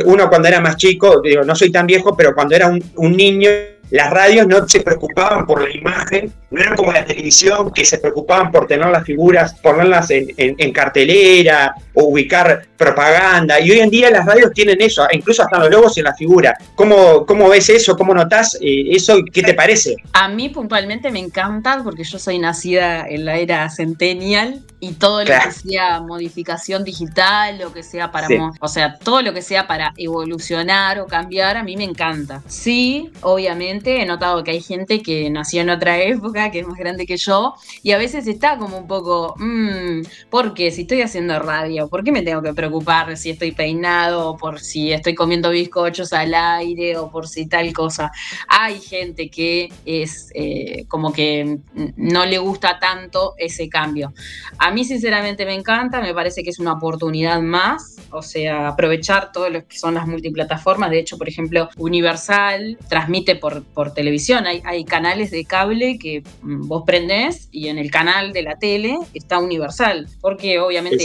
uno 0.05 0.29
cuando 0.29 0.47
era 0.47 0.61
más 0.61 0.77
chico, 0.77 1.21
digo, 1.21 1.43
no 1.43 1.57
soy 1.57 1.73
tan 1.73 1.87
viejo, 1.87 2.17
pero 2.17 2.33
cuando 2.33 2.55
era 2.55 2.69
un 2.69 3.17
niño 3.17 3.51
las 3.93 4.11
radios 4.11 4.47
no 4.47 4.67
se 4.67 4.81
preocupaban 4.81 5.47
por 5.47 5.63
la 5.63 5.71
imagen, 5.71 6.33
no 6.51 6.63
era 6.63 6.75
como 6.75 6.93
la 6.93 7.05
televisión 7.05 7.71
que 7.73 7.85
se 7.85 7.99
preocupaban 7.99 8.51
por 8.51 8.67
tener 8.67 8.89
las 8.89 9.05
figuras, 9.05 9.55
ponerlas 9.61 10.11
en, 10.11 10.73
cartelera 10.73 11.75
o 11.95 12.05
ubicar 12.05 12.67
propaganda. 12.77 13.61
Y 13.61 13.71
hoy 13.71 13.81
en 13.81 13.91
día 13.91 14.11
las 14.11 14.27
radios 14.27 14.53
tienen 14.53 14.81
eso, 14.81 15.07
incluso 15.13 15.43
hasta 15.43 15.59
los 15.59 15.71
logos 15.71 15.97
en 15.99 16.05
la 16.05 16.15
figura. 16.15 16.57
¿Cómo, 16.75 17.25
cómo 17.27 17.49
ves 17.49 17.69
eso? 17.69 17.97
¿Cómo 17.97 18.15
notas 18.15 18.57
eh, 18.61 18.87
eso? 18.91 19.19
¿Qué 19.33 19.43
te 19.43 19.55
parece? 19.55 19.97
A 20.13 20.29
mí 20.29 20.49
puntualmente 20.49 21.11
me 21.11 21.21
encanta 21.21 21.81
porque 21.83 22.05
yo 22.05 22.19
soy 22.19 22.39
nacida 22.39 23.07
en 23.09 23.25
la 23.25 23.37
era 23.37 23.69
centennial 23.71 24.63
y 24.81 24.95
todo 24.95 25.21
lo 25.21 25.27
que 25.27 25.53
sea 25.53 26.01
modificación 26.01 26.83
digital, 26.83 27.59
lo 27.59 27.73
que 27.73 27.85
sea 27.85 28.11
para, 28.11 28.27
o 28.59 28.67
sea, 28.67 28.99
todo 28.99 29.23
lo 29.23 29.33
que 29.33 29.41
sea 29.41 29.69
para 29.69 29.93
evolucionar 29.97 30.99
o 30.99 31.07
cambiar, 31.07 31.57
a 31.57 31.63
mí 31.63 31.77
me 31.77 31.85
encanta. 31.85 32.43
Sí, 32.49 33.13
obviamente 33.21 34.03
he 34.03 34.07
notado 34.07 34.43
que 34.43 34.51
hay 34.51 34.61
gente 34.61 35.01
que 35.01 35.31
nació 35.31 35.61
en 35.61 35.71
otra 35.71 35.99
época, 36.03 36.51
que 36.51 36.59
es 36.59 36.67
más 36.67 36.79
grande 36.79 37.07
que 37.07 37.17
yo, 37.17 37.55
y 37.85 37.93
a 37.93 37.99
veces 37.99 38.27
está 38.27 38.59
como 38.59 38.77
un 38.77 38.89
poco, 38.89 39.37
mmm, 39.39 40.01
¿por 40.31 40.53
qué? 40.53 40.73
Si 40.73 40.83
estoy 40.83 41.03
haciendo 41.03 41.39
radio, 41.39 41.82
¿por 41.89 42.05
qué 42.05 42.13
me 42.13 42.23
tengo 42.23 42.43
que 42.43 42.53
preocupar 42.53 43.17
si 43.17 43.31
estoy 43.31 43.53
peinado, 43.53 44.31
o 44.31 44.37
por 44.37 44.61
si 44.61 44.93
estoy 44.93 45.15
comiendo 45.15 45.51
bizcochos 45.51 46.13
al 46.13 46.35
aire, 46.35 46.97
o 46.97 47.11
por 47.11 47.29
si 47.29 47.47
tal 47.47 47.73
cosa? 47.73 48.11
Hay 48.49 48.81
gente 48.81 49.31
que 49.31 49.73
es 49.85 50.31
eh, 50.35 50.85
como 50.89 51.13
que 51.13 51.59
no 51.97 52.27
le 52.27 52.39
gusta 52.39 52.79
tanto 52.79 53.35
ese 53.39 53.69
cambio. 53.69 54.13
A 54.59 54.71
mí 54.71 54.85
sinceramente 54.85 55.45
me 55.45 55.55
encanta, 55.55 56.01
me 56.01 56.15
parece 56.15 56.43
que 56.43 56.51
es 56.51 56.59
una 56.59 56.75
oportunidad 56.75 57.41
más, 57.41 57.97
o 58.11 58.23
sea, 58.23 58.69
aprovechar 58.69 59.33
todo 59.33 59.49
lo 59.49 59.67
que 59.67 59.79
son 59.79 59.95
las 59.95 60.07
multiplataformas. 60.07 60.91
De 60.91 60.99
hecho, 60.99 61.19
por 61.19 61.29
ejemplo, 61.29 61.69
Universal 61.77 62.79
transmite 62.89 63.37
por 63.37 63.63
por 63.65 63.93
televisión. 63.95 64.47
Hay, 64.47 64.63
hay, 64.65 64.85
canales 64.85 65.31
de 65.31 65.45
cable 65.45 65.99
que 65.99 66.23
vos 66.43 66.85
prendés 66.87 67.49
y 67.51 67.69
en 67.69 67.79
el 67.79 67.91
canal 67.91 68.33
de 68.33 68.43
la 68.43 68.57
tele 68.57 68.99
está 69.15 69.39
Universal, 69.39 70.09
porque 70.21 70.59
obviamente 70.59 71.05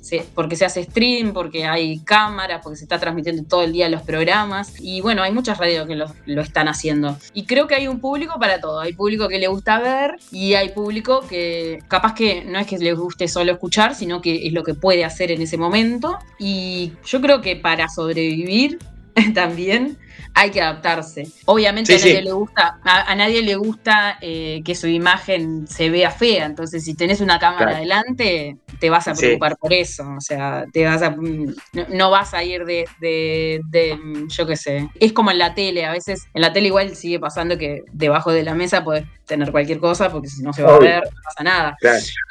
se, 0.00 0.13
porque 0.34 0.56
se 0.56 0.64
hace 0.64 0.84
stream, 0.84 1.32
porque 1.32 1.64
hay 1.64 1.98
cámaras, 2.00 2.60
porque 2.62 2.76
se 2.76 2.84
está 2.84 2.98
transmitiendo 2.98 3.42
todo 3.44 3.62
el 3.62 3.72
día 3.72 3.88
los 3.88 4.02
programas. 4.02 4.74
Y 4.80 5.00
bueno, 5.00 5.22
hay 5.22 5.32
muchas 5.32 5.58
radios 5.58 5.86
que 5.86 5.94
lo, 5.94 6.06
lo 6.26 6.42
están 6.42 6.68
haciendo. 6.68 7.16
Y 7.32 7.44
creo 7.44 7.66
que 7.66 7.74
hay 7.74 7.88
un 7.88 8.00
público 8.00 8.38
para 8.38 8.60
todo. 8.60 8.80
Hay 8.80 8.92
público 8.92 9.28
que 9.28 9.38
le 9.38 9.48
gusta 9.48 9.80
ver 9.80 10.16
y 10.30 10.54
hay 10.54 10.70
público 10.70 11.24
que 11.28 11.80
capaz 11.88 12.14
que 12.14 12.44
no 12.44 12.58
es 12.58 12.66
que 12.66 12.78
le 12.78 12.94
guste 12.94 13.28
solo 13.28 13.52
escuchar, 13.52 13.94
sino 13.94 14.20
que 14.20 14.46
es 14.46 14.52
lo 14.52 14.62
que 14.62 14.74
puede 14.74 15.04
hacer 15.04 15.30
en 15.30 15.42
ese 15.42 15.56
momento. 15.56 16.18
Y 16.38 16.92
yo 17.04 17.20
creo 17.20 17.40
que 17.40 17.56
para 17.56 17.88
sobrevivir 17.88 18.78
también 19.34 19.98
hay 20.34 20.50
que 20.50 20.60
adaptarse. 20.60 21.26
Obviamente 21.46 21.94
a, 21.94 21.98
nadie 21.98 22.22
le 22.22 22.32
gusta, 22.32 22.80
a, 22.82 23.14
nadie 23.14 23.42
le 23.42 23.54
gusta 23.56 24.18
eh, 24.20 24.62
que 24.64 24.74
su 24.74 24.88
imagen 24.88 25.66
se 25.66 25.90
vea 25.90 26.10
fea, 26.10 26.46
entonces 26.46 26.84
si 26.84 26.94
tenés 26.94 27.20
una 27.20 27.38
cámara 27.38 27.76
adelante, 27.76 28.56
te 28.80 28.90
vas 28.90 29.06
a 29.08 29.14
preocupar 29.14 29.56
por 29.56 29.72
eso, 29.72 30.04
o 30.16 30.20
sea, 30.20 30.64
te 30.72 30.84
vas 30.84 31.02
a, 31.02 31.10
mm, 31.10 31.54
no, 31.90 32.10
vas 32.10 32.34
a 32.34 32.42
ir 32.42 32.64
de, 32.64 32.86
de, 33.00 33.96
mm, 33.96 34.28
yo 34.28 34.46
qué 34.46 34.56
sé, 34.56 34.88
es 34.98 35.12
como 35.12 35.30
en 35.30 35.38
la 35.38 35.54
tele, 35.54 35.84
a 35.84 35.92
veces 35.92 36.26
en 36.34 36.42
la 36.42 36.52
tele 36.52 36.68
igual 36.68 36.94
sigue 36.96 37.20
pasando 37.20 37.56
que 37.56 37.82
debajo 37.92 38.32
de 38.32 38.42
la 38.42 38.54
mesa 38.54 38.82
puedes 38.82 39.04
tener 39.26 39.52
cualquier 39.52 39.78
cosa, 39.78 40.10
porque 40.10 40.28
si 40.28 40.42
no 40.42 40.52
se 40.52 40.62
va 40.62 40.74
a 40.74 40.78
ver, 40.78 41.02
no 41.04 41.20
pasa 41.22 41.42
nada. 41.42 41.76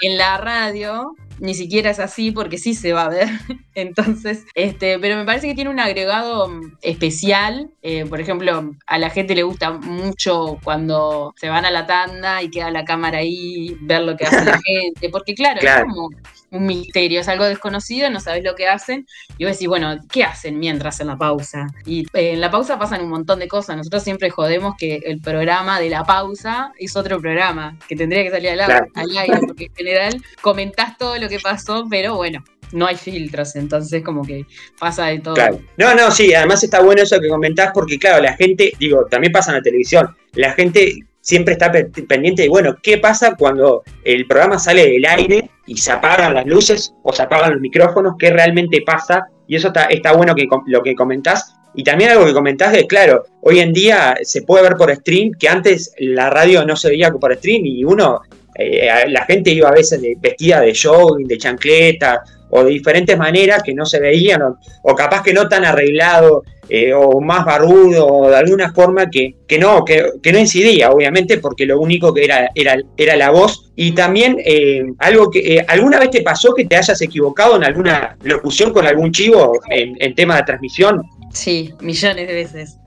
En 0.01 0.17
la 0.17 0.37
radio 0.37 1.15
ni 1.39 1.53
siquiera 1.55 1.89
es 1.89 1.99
así 1.99 2.31
porque 2.31 2.57
sí 2.57 2.73
se 2.73 2.93
va 2.93 3.03
a 3.03 3.09
ver. 3.09 3.27
Entonces, 3.75 4.45
este, 4.55 4.99
pero 4.99 5.17
me 5.17 5.25
parece 5.25 5.47
que 5.47 5.55
tiene 5.55 5.69
un 5.69 5.79
agregado 5.79 6.47
mm, 6.47 6.77
especial. 6.81 7.71
Eh, 7.85 8.05
por 8.05 8.21
ejemplo, 8.21 8.73
a 8.87 8.97
la 8.97 9.09
gente 9.09 9.35
le 9.35 9.43
gusta 9.43 9.71
mucho 9.71 10.57
cuando 10.63 11.33
se 11.35 11.49
van 11.49 11.65
a 11.65 11.71
la 11.71 11.85
tanda 11.85 12.41
y 12.41 12.49
queda 12.49 12.71
la 12.71 12.85
cámara 12.85 13.17
ahí, 13.17 13.77
ver 13.81 14.03
lo 14.03 14.15
que 14.15 14.25
hace 14.25 14.45
la 14.45 14.57
gente. 14.65 15.09
Porque 15.09 15.35
claro, 15.35 15.59
es 15.61 15.83
como 15.83 16.09
un 16.51 16.65
misterio, 16.65 17.19
es 17.19 17.27
algo 17.27 17.43
desconocido, 17.43 18.09
no 18.09 18.21
sabes 18.21 18.41
lo 18.41 18.55
que 18.55 18.69
hacen. 18.69 19.05
Y 19.37 19.43
vos 19.43 19.53
decís, 19.53 19.67
bueno, 19.67 19.97
¿qué 20.09 20.23
hacen 20.23 20.59
mientras 20.59 21.01
en 21.01 21.07
la 21.07 21.17
pausa? 21.17 21.67
Y 21.85 22.03
eh, 22.13 22.31
en 22.31 22.39
la 22.39 22.49
pausa 22.49 22.79
pasan 22.79 23.01
un 23.01 23.09
montón 23.09 23.39
de 23.39 23.49
cosas. 23.49 23.75
Nosotros 23.75 24.01
siempre 24.01 24.29
jodemos 24.29 24.75
que 24.77 25.01
el 25.05 25.19
programa 25.19 25.81
de 25.81 25.89
la 25.89 26.05
pausa 26.05 26.71
es 26.79 26.95
otro 26.95 27.19
programa, 27.19 27.77
que 27.89 27.97
tendría 27.97 28.23
que 28.23 28.31
salir 28.31 28.51
al, 28.51 28.61
al 28.95 29.17
aire, 29.17 29.39
porque 29.45 29.65
en 29.65 29.75
general 29.75 30.23
comentás 30.41 30.97
todo 30.97 31.17
lo 31.17 31.27
que 31.27 31.39
pasó, 31.41 31.85
pero 31.89 32.15
bueno, 32.15 32.45
no 32.73 32.85
hay 32.87 32.95
filtros, 32.95 33.55
entonces 33.55 34.03
como 34.03 34.23
que 34.23 34.45
pasa 34.79 35.07
de 35.07 35.19
todo. 35.19 35.35
No, 35.77 35.95
no, 35.95 36.11
sí, 36.11 36.33
además 36.33 36.63
está 36.63 36.81
bueno 36.81 37.03
eso 37.03 37.19
que 37.19 37.29
comentás 37.29 37.71
porque 37.73 37.97
claro, 37.97 38.21
la 38.21 38.35
gente, 38.35 38.73
digo, 38.79 39.05
también 39.09 39.31
pasa 39.31 39.51
en 39.51 39.57
la 39.57 39.63
televisión, 39.63 40.15
la 40.33 40.51
gente 40.53 40.99
siempre 41.21 41.53
está 41.53 41.71
pendiente 41.71 42.43
de, 42.43 42.49
bueno, 42.49 42.75
¿qué 42.83 42.97
pasa 42.97 43.35
cuando 43.35 43.83
el 44.03 44.27
programa 44.27 44.59
sale 44.59 44.85
del 44.85 45.05
aire 45.05 45.49
y 45.65 45.77
se 45.77 45.91
apagan 45.91 46.33
las 46.33 46.45
luces 46.45 46.93
o 47.01 47.13
se 47.13 47.23
apagan 47.23 47.53
los 47.53 47.61
micrófonos? 47.61 48.15
¿Qué 48.19 48.29
realmente 48.29 48.81
pasa? 48.85 49.27
Y 49.47 49.55
eso 49.55 49.69
está, 49.69 49.85
está 49.85 50.11
bueno 50.13 50.35
que 50.35 50.47
lo 50.67 50.83
que 50.83 50.95
comentás. 50.95 51.55
Y 51.75 51.83
también 51.83 52.11
algo 52.11 52.25
que 52.25 52.33
comentás 52.33 52.75
es, 52.75 52.85
claro, 52.85 53.23
hoy 53.41 53.59
en 53.59 53.73
día 53.73 54.15
se 54.21 54.43
puede 54.43 54.63
ver 54.63 54.75
por 54.75 54.93
stream, 54.93 55.31
que 55.39 55.47
antes 55.47 55.93
la 55.97 56.29
radio 56.29 56.65
no 56.65 56.75
se 56.75 56.89
veía 56.89 57.11
por 57.11 57.33
stream 57.35 57.65
y 57.65 57.83
uno, 57.83 58.21
eh, 58.55 58.87
la 59.07 59.25
gente 59.25 59.51
iba 59.51 59.69
a 59.69 59.73
veces 59.73 60.01
vestida 60.19 60.61
de 60.61 60.73
jogging, 60.75 61.27
de 61.27 61.37
chancleta, 61.37 62.23
o 62.55 62.63
de 62.63 62.69
diferentes 62.69 63.17
maneras 63.17 63.63
que 63.63 63.73
no 63.73 63.83
se 63.83 63.99
veían, 63.99 64.41
o, 64.83 64.95
capaz 64.95 65.23
que 65.23 65.33
no 65.33 65.49
tan 65.49 65.65
arreglado, 65.65 66.43
eh, 66.69 66.93
o 66.93 67.19
más 67.19 67.45
barrudo, 67.45 68.05
o 68.05 68.29
de 68.29 68.35
alguna 68.35 68.71
forma 68.71 69.09
que, 69.09 69.37
que 69.47 69.57
no, 69.57 69.83
que, 69.83 70.31
no 70.31 70.39
incidía, 70.39 70.91
obviamente, 70.91 71.39
porque 71.39 71.65
lo 71.65 71.79
único 71.79 72.13
que 72.13 72.23
era 72.23 72.49
era, 72.53 72.77
era 72.95 73.15
la 73.15 73.31
voz. 73.31 73.71
Y 73.75 73.93
también 73.93 74.37
eh, 74.45 74.83
algo 74.99 75.31
que 75.31 75.55
eh, 75.55 75.65
alguna 75.67 75.99
vez 75.99 76.11
te 76.11 76.21
pasó 76.21 76.53
que 76.53 76.65
te 76.65 76.75
hayas 76.75 77.01
equivocado 77.01 77.55
en 77.55 77.63
alguna 77.63 78.15
locución 78.21 78.71
con 78.71 78.85
algún 78.85 79.11
chivo 79.11 79.59
en, 79.71 79.95
en 79.99 80.13
tema 80.13 80.37
de 80.37 80.43
transmisión. 80.43 81.01
Sí, 81.33 81.73
millones 81.81 82.27
de 82.27 82.33
veces. 82.33 82.77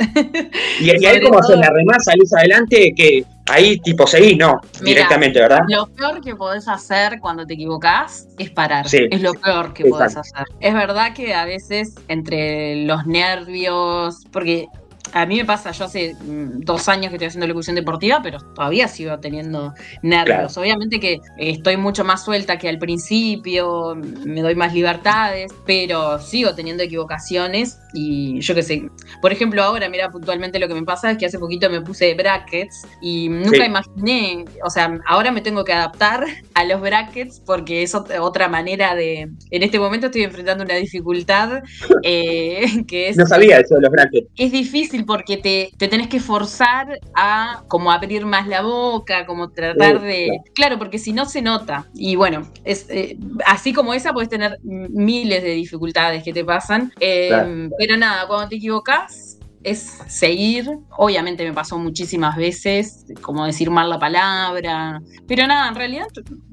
Y, 0.81 0.91
ahí 0.91 1.21
como 1.21 1.43
se 1.43 1.57
la 1.57 1.71
remás, 1.71 2.05
salís 2.05 2.33
adelante, 2.33 2.95
que 2.97 3.25
ahí 3.49 3.79
tipo 3.79 4.07
seguís, 4.07 4.37
no, 4.37 4.61
directamente, 4.83 5.41
¿verdad? 5.41 5.61
Lo 5.69 5.87
peor 5.87 6.21
que 6.21 6.35
podés 6.35 6.69
hacer 6.69 7.21
cuando 7.21 7.47
te 7.47 7.55
equivocás 7.55 8.29
es 8.39 8.51
parar. 8.51 8.87
Es 8.93 9.21
lo 9.23 9.35
peor 9.35 9.73
que 9.73 9.85
podés 9.87 10.17
hacer. 10.17 10.47
Es 10.61 10.75
verdad 10.75 11.15
que 11.15 11.35
a 11.35 11.45
veces 11.45 11.95
entre 12.09 12.85
los 12.85 13.07
nervios, 13.07 14.25
porque 14.33 14.67
a 15.13 15.27
mí 15.27 15.37
me 15.37 15.45
pasa, 15.45 15.71
yo 15.71 15.85
hace 15.85 16.15
mm, 16.15 16.61
dos 16.61 16.89
años 16.89 17.11
que 17.11 17.17
estoy 17.17 17.29
haciendo 17.29 17.47
locución 17.47 17.77
deportiva, 17.77 18.21
pero 18.23 18.39
todavía 18.41 18.89
sigo 18.89 19.19
teniendo 19.19 19.75
nervios. 20.03 20.57
Obviamente 20.57 21.01
que 21.01 21.21
estoy 21.39 21.77
mucho 21.77 22.05
más 22.05 22.25
suelta 22.25 22.59
que 22.59 22.69
al 22.69 22.79
principio, 22.79 23.95
me 23.95 24.43
doy 24.43 24.55
más 24.55 24.75
libertades, 24.75 25.53
pero 25.65 26.19
sigo 26.19 26.55
teniendo 26.55 26.83
equivocaciones 26.83 27.79
y 27.93 28.41
yo 28.41 28.55
qué 28.55 28.63
sé. 28.63 28.89
Por 29.23 29.33
ejemplo, 29.33 29.63
ahora, 29.63 29.89
mira, 29.89 30.11
puntualmente 30.11 30.59
lo 30.59 30.69
que 30.69 30.75
me 30.75 30.83
pasa 30.83 31.11
es 31.11 31.19
que 31.19 31.27
hace 31.27 31.39
poquito 31.39 31.71
me 31.71 31.81
puse 31.81 32.15
brackets 32.15 32.87
y 33.01 33.29
nunca 33.29 33.65
imaginé, 33.65 34.45
o 34.65 34.71
sea, 34.71 34.99
ahora 35.07 35.31
me 35.31 35.41
tengo 35.41 35.65
que 35.65 35.73
adaptar 35.73 36.25
a 36.55 36.65
los 36.65 36.81
brackets 36.81 37.41
porque 37.45 37.83
es 37.83 37.95
otra 37.95 38.49
manera 38.49 38.95
de... 38.95 39.31
En 39.51 39.63
este 39.63 39.79
momento 39.79 40.07
estoy 40.07 40.23
enfrentando 40.23 40.65
una 40.65 40.75
dificultad 40.75 41.63
eh, 42.03 42.67
que 42.89 43.09
es... 43.09 43.17
No 43.17 43.27
sabía 43.27 43.61
eso 43.61 43.77
de 43.77 43.83
los 43.83 43.91
brackets. 43.91 44.29
Es 44.37 44.53
difícil 44.53 44.96
porque 45.05 45.37
te, 45.37 45.71
te, 45.77 45.89
tenés 45.89 46.09
que 46.09 46.21
forzar 46.21 46.99
a 47.15 47.65
como 47.69 47.91
abrir 47.91 48.25
más 48.25 48.47
la 48.47 48.63
boca, 48.63 49.27
como 49.27 49.51
tratar 49.51 50.01
de... 50.01 50.41
Claro, 50.55 50.79
porque 50.79 50.99
si 50.99 51.13
no 51.13 51.27
se 51.27 51.43
nota. 51.43 51.87
Y 51.95 52.17
bueno, 52.17 52.51
es 52.65 52.87
eh, 52.89 53.19
así 53.45 53.73
como 53.73 53.93
esa 53.95 54.13
puedes 54.13 54.29
tener 54.29 54.59
miles 54.63 55.43
de 55.43 55.51
dificultades 55.51 56.23
que 56.23 56.33
te 56.33 56.45
pasan. 56.45 56.93
Eh, 57.01 57.69
pero 57.79 57.97
nada, 57.97 58.27
cuando 58.27 58.49
te 58.49 58.57
equivocas, 58.57 59.39
es 59.67 59.99
seguir. 60.07 60.71
Obviamente 60.97 61.45
me 61.45 61.53
pasó 61.53 61.77
muchísimas 61.77 62.37
veces, 62.37 63.05
como 63.21 63.45
decir 63.45 63.69
mal 63.69 63.91
la 63.91 63.99
palabra. 63.99 65.03
Pero 65.27 65.47
nada, 65.49 65.69
en 65.69 65.75
realidad 65.75 66.07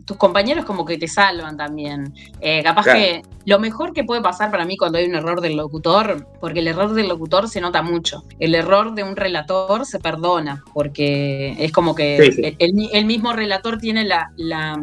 tus 0.06 0.18
compañeros 0.18 0.66
como 0.66 0.86
que 0.86 0.98
te 0.98 1.08
salvan 1.08 1.58
también. 1.58 2.14
Eh, 2.42 2.62
capaz 2.64 2.86
que 2.86 3.22
lo 3.46 3.60
mejor 3.60 3.94
que 3.94 4.04
puede 4.04 4.22
pasar 4.22 4.52
para 4.52 4.66
mí 4.66 4.78
cuando 4.78 4.98
hay 4.98 5.06
un 5.06 5.16
error 5.16 5.42
del 5.42 5.56
locutor, 5.56 6.28
porque 6.40 6.60
el 6.60 6.68
error 6.68 6.94
del 6.94 7.08
locutor 7.10 7.50
se 7.50 7.62
nota 7.62 7.82
mucho. 7.82 8.24
El 8.40 8.56
error 8.56 8.94
de 8.94 9.04
un 9.04 9.16
relator 9.16 9.86
se 9.86 10.00
perdona, 10.00 10.64
porque 10.74 11.56
es 11.60 11.72
como 11.72 11.96
que 11.96 12.56
El, 12.60 13.06
mismo 13.06 13.34
relator 13.34 13.78
tiene 13.78 14.06
la, 14.06 14.32
la, 14.38 14.78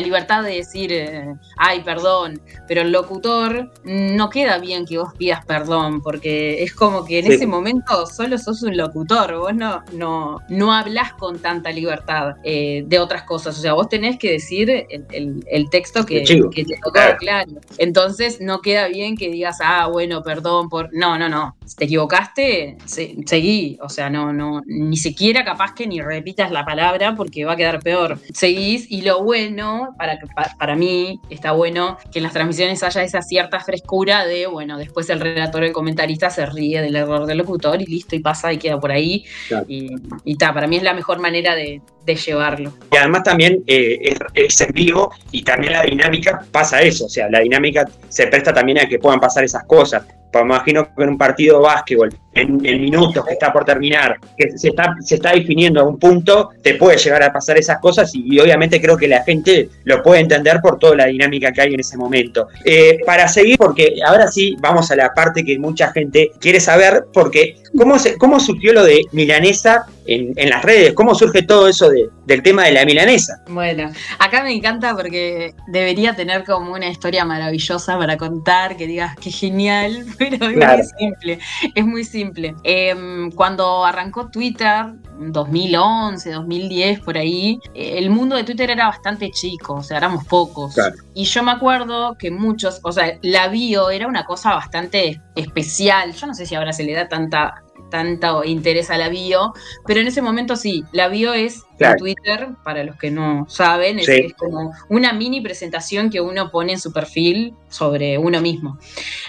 libertad 0.00 0.44
de 0.44 0.56
decir, 0.56 0.92
eh, 0.92 1.34
ay, 1.56 1.80
perdón, 1.82 2.40
pero 2.66 2.82
el 2.82 2.92
locutor 2.92 3.72
no 3.84 4.30
queda 4.30 4.58
bien 4.58 4.86
que 4.86 4.98
vos 4.98 5.12
pidas 5.16 5.44
perdón, 5.44 6.00
porque 6.00 6.62
es 6.62 6.74
como 6.74 7.04
que 7.04 7.18
en 7.18 7.32
ese 7.32 7.46
momento 7.46 8.06
solo 8.06 8.38
sos 8.38 8.62
un 8.62 8.76
locutor, 8.76 9.36
vos 9.38 9.54
no, 9.54 9.82
no, 9.92 10.38
no 10.48 10.72
hablas 10.72 11.14
con 11.14 11.38
tanta 11.38 11.70
libertad 11.72 12.36
eh, 12.44 12.84
de 12.86 12.98
otras 12.98 13.24
cosas. 13.24 13.58
O 13.58 13.60
sea, 13.60 13.72
vos 13.72 13.88
tenés 13.88 14.18
que 14.18 14.32
decir 14.32 14.47
decir 14.48 14.86
el, 15.10 15.70
texto 15.70 16.06
que, 16.06 16.24
que, 16.24 16.64
te 16.64 16.78
tocó, 16.82 17.00
claro. 17.18 17.52
Entonces 17.76 18.40
no 18.40 18.60
queda 18.60 18.88
bien 18.88 19.16
que 19.16 19.30
digas, 19.30 19.58
ah, 19.62 19.88
bueno, 19.88 20.22
perdón 20.22 20.68
por. 20.68 20.92
No, 20.92 21.18
no, 21.18 21.28
no. 21.28 21.56
Si 21.66 21.76
te 21.76 21.84
equivocaste, 21.84 22.78
seguí. 22.86 23.78
O 23.82 23.88
sea, 23.88 24.08
no, 24.08 24.32
no, 24.32 24.62
ni 24.66 24.96
siquiera 24.96 25.44
capaz 25.44 25.74
que 25.74 25.86
ni 25.86 26.00
repitas 26.00 26.50
la 26.50 26.64
palabra 26.64 27.14
porque 27.14 27.44
va 27.44 27.52
a 27.52 27.56
quedar 27.56 27.80
peor. 27.80 28.18
Seguís 28.32 28.90
y 28.90 29.02
lo 29.02 29.22
bueno, 29.22 29.94
para, 29.98 30.18
para, 30.58 30.76
mí, 30.76 31.20
está 31.30 31.52
bueno 31.52 31.98
que 32.10 32.20
en 32.20 32.22
las 32.24 32.32
transmisiones 32.32 32.82
haya 32.82 33.02
esa 33.02 33.22
cierta 33.22 33.60
frescura 33.60 34.24
de, 34.24 34.46
bueno, 34.46 34.78
después 34.78 35.10
el 35.10 35.20
relator, 35.20 35.64
el 35.64 35.72
comentarista 35.72 36.30
se 36.30 36.46
ríe 36.46 36.80
del 36.80 36.96
error 36.96 37.26
del 37.26 37.38
locutor 37.38 37.80
y 37.82 37.86
listo, 37.86 38.16
y 38.16 38.20
pasa 38.20 38.52
y 38.52 38.58
queda 38.58 38.80
por 38.80 38.92
ahí. 38.92 39.24
Y, 39.66 39.90
y 40.24 40.36
para 40.36 40.66
mí 40.66 40.76
es 40.76 40.82
la 40.82 40.94
mejor 40.94 41.18
manera 41.18 41.54
de, 41.54 41.82
llevarlo. 42.16 42.72
Y 42.92 42.96
además 42.96 43.22
también 43.22 43.62
eh, 43.66 44.14
es, 44.34 44.60
en 44.60 44.72
vivo 44.72 45.12
y 45.32 45.42
también 45.42 45.72
la 45.72 45.82
dinámica 45.82 46.44
pasa 46.50 46.80
eso, 46.82 47.06
o 47.06 47.08
sea, 47.08 47.28
la 47.30 47.40
dinámica 47.40 47.84
se 48.08 48.26
presta 48.26 48.52
también 48.52 48.78
a 48.78 48.88
que 48.88 48.98
puedan 48.98 49.20
pasar 49.20 49.44
esas 49.44 49.64
cosas. 49.64 50.04
Pues 50.32 50.44
imagino 50.44 50.84
que 50.94 51.02
en 51.02 51.08
un 51.10 51.18
partido 51.18 51.58
de 51.58 51.64
básquetbol, 51.64 52.14
en, 52.34 52.62
minutos 52.62 53.24
que 53.24 53.32
está 53.32 53.52
por 53.52 53.64
terminar, 53.64 54.16
que 54.36 54.56
se 54.56 54.68
está, 54.68 54.94
se 55.00 55.16
está 55.16 55.32
definiendo 55.32 55.80
a 55.80 55.84
un 55.84 55.98
punto, 55.98 56.50
te 56.62 56.74
puede 56.74 56.98
llegar 56.98 57.22
a 57.22 57.32
pasar 57.32 57.58
esas 57.58 57.78
cosas 57.78 58.10
y, 58.14 58.38
obviamente 58.38 58.80
creo 58.80 58.96
que 58.96 59.08
la 59.08 59.22
gente 59.24 59.68
lo 59.84 60.02
puede 60.02 60.20
entender 60.20 60.60
por 60.60 60.78
toda 60.78 60.96
la 60.96 61.06
dinámica 61.06 61.52
que 61.52 61.62
hay 61.62 61.74
en 61.74 61.80
ese 61.80 61.96
momento. 61.96 62.48
Eh, 62.64 62.98
para 63.04 63.26
seguir, 63.28 63.56
porque 63.58 63.96
ahora 64.04 64.28
sí 64.28 64.56
vamos 64.60 64.90
a 64.90 64.96
la 64.96 65.12
parte 65.14 65.44
que 65.44 65.58
mucha 65.58 65.90
gente 65.92 66.30
quiere 66.40 66.60
saber, 66.60 67.06
porque 67.12 67.56
¿cómo, 67.76 67.98
se, 67.98 68.16
cómo 68.16 68.38
surgió 68.38 68.72
lo 68.72 68.84
de 68.84 69.02
Milanesa 69.12 69.86
en, 70.06 70.32
en 70.36 70.50
las 70.50 70.62
redes? 70.62 70.92
¿Cómo 70.94 71.14
surge 71.14 71.42
todo 71.42 71.68
eso 71.68 71.88
de, 71.88 72.08
del 72.28 72.42
tema 72.42 72.64
de 72.64 72.72
la 72.72 72.84
milanesa? 72.84 73.42
Bueno, 73.48 73.90
acá 74.18 74.42
me 74.42 74.52
encanta 74.52 74.94
porque 74.94 75.54
debería 75.66 76.14
tener 76.14 76.44
como 76.44 76.72
una 76.72 76.88
historia 76.88 77.24
maravillosa 77.24 77.98
para 77.98 78.16
contar, 78.18 78.76
que 78.76 78.86
digas 78.86 79.16
qué 79.20 79.30
genial, 79.30 80.04
pero 80.40 80.46
es 80.46 80.56
muy 80.56 80.84
simple, 80.98 81.38
es 81.74 81.86
muy 81.86 82.04
simple. 82.04 82.54
Em, 82.64 83.30
cuando 83.32 83.84
arrancó 83.84 84.28
Twitter, 84.28 84.86
2011, 85.18 86.30
2010, 86.30 87.00
por 87.00 87.18
ahí, 87.18 87.58
el 87.74 88.10
mundo 88.10 88.36
de 88.36 88.44
Twitter 88.44 88.70
era 88.70 88.86
bastante 88.86 89.30
chico, 89.30 89.74
o 89.74 89.82
sea, 89.82 89.98
éramos 89.98 90.24
pocos. 90.26 90.76
Y 91.14 91.24
yo 91.24 91.42
me 91.42 91.52
acuerdo 91.52 92.16
que 92.16 92.30
muchos, 92.30 92.80
o 92.82 92.92
sea, 92.92 93.18
la 93.22 93.48
bio 93.48 93.90
era 93.90 94.06
una 94.06 94.24
cosa 94.24 94.54
bastante 94.54 95.20
especial. 95.34 96.12
Yo 96.12 96.26
no 96.26 96.34
sé 96.34 96.46
si 96.46 96.54
ahora 96.54 96.72
se 96.72 96.84
le 96.84 96.94
da 96.94 97.08
tanta 97.08 97.62
tanto 97.90 98.44
interés 98.44 98.90
a 98.90 98.98
la 98.98 99.08
bio, 99.08 99.52
pero 99.86 100.00
en 100.00 100.06
ese 100.06 100.22
momento 100.22 100.56
sí, 100.56 100.84
la 100.92 101.08
bio 101.08 101.32
es 101.34 101.64
en 101.78 101.96
Twitter, 101.96 102.48
para 102.64 102.84
los 102.84 102.96
que 102.96 103.10
no 103.10 103.46
saben, 103.48 103.98
es, 103.98 104.08
como 104.36 104.72
una 104.88 105.12
mini 105.12 105.40
presentación 105.40 106.10
que 106.10 106.20
uno 106.20 106.50
pone 106.50 106.72
en 106.72 106.80
su 106.80 106.92
perfil 106.92 107.54
sobre 107.68 108.18
uno 108.18 108.40
mismo. 108.40 108.78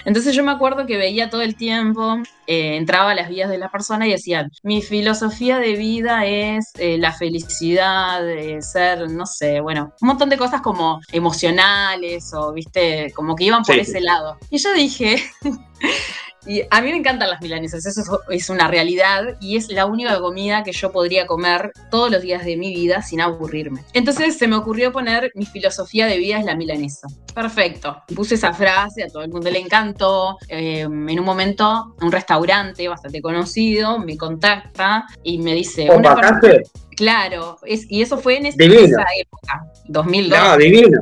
Entonces 0.04 0.34
yo 0.34 0.42
me 0.42 0.50
acuerdo 0.50 0.86
que 0.86 0.96
veía 0.96 1.30
todo 1.30 1.42
el 1.42 1.56
tiempo, 1.56 2.16
eh, 2.46 2.76
entraba 2.76 3.12
a 3.12 3.14
las 3.14 3.28
vías 3.28 3.50
de 3.50 3.58
la 3.58 3.70
persona 3.70 4.06
y 4.06 4.12
decían, 4.12 4.50
mi 4.62 4.82
filosofía 4.82 5.58
de 5.58 5.74
vida 5.76 6.26
es 6.26 6.72
eh, 6.78 6.98
la 6.98 7.12
felicidad, 7.12 8.22
de 8.22 8.60
ser, 8.62 9.10
no 9.10 9.26
sé, 9.26 9.60
bueno, 9.60 9.92
un 10.00 10.08
montón 10.08 10.28
de 10.28 10.36
cosas 10.36 10.60
como 10.60 11.00
emocionales 11.12 12.32
o, 12.34 12.52
viste, 12.52 13.12
como 13.14 13.36
que 13.36 13.44
iban 13.44 13.62
por 13.62 13.78
ese 13.78 14.00
lado. 14.00 14.38
Y 14.50 14.58
yo 14.58 14.72
dije... 14.74 15.22
Y 16.46 16.62
a 16.70 16.80
mí 16.80 16.90
me 16.90 16.96
encantan 16.96 17.28
las 17.30 17.40
milanesas, 17.40 17.84
eso 17.84 18.20
es 18.28 18.50
una 18.50 18.68
realidad 18.68 19.36
y 19.40 19.56
es 19.56 19.68
la 19.70 19.86
única 19.86 20.18
comida 20.20 20.62
que 20.62 20.72
yo 20.72 20.90
podría 20.90 21.26
comer 21.26 21.72
todos 21.90 22.10
los 22.10 22.22
días 22.22 22.44
de 22.44 22.56
mi 22.56 22.74
vida 22.74 23.02
sin 23.02 23.20
aburrirme. 23.20 23.82
Entonces 23.92 24.38
se 24.38 24.46
me 24.46 24.56
ocurrió 24.56 24.92
poner 24.92 25.32
mi 25.34 25.46
filosofía 25.46 26.06
de 26.06 26.18
vida 26.18 26.38
es 26.38 26.44
la 26.44 26.56
milanesa. 26.56 27.08
Perfecto. 27.34 28.02
Puse 28.14 28.34
esa 28.34 28.52
frase, 28.52 29.04
a 29.04 29.08
todo 29.08 29.22
el 29.22 29.30
mundo 29.30 29.50
le 29.50 29.58
encantó. 29.58 30.38
Em, 30.48 31.08
en 31.08 31.20
un 31.20 31.26
momento, 31.26 31.94
un 32.00 32.10
restaurante 32.10 32.88
bastante 32.88 33.20
conocido 33.20 33.98
me 33.98 34.16
contacta 34.16 35.06
y 35.22 35.38
me 35.38 35.54
dice... 35.54 35.90
¿Un 35.90 36.02
Claro, 37.00 37.56
es, 37.64 37.86
y 37.88 38.02
eso 38.02 38.18
fue 38.18 38.36
en 38.36 38.44
esa 38.44 38.62
época, 38.62 39.64
2002. 39.86 40.38
No, 40.38 40.58
divino, 40.58 41.00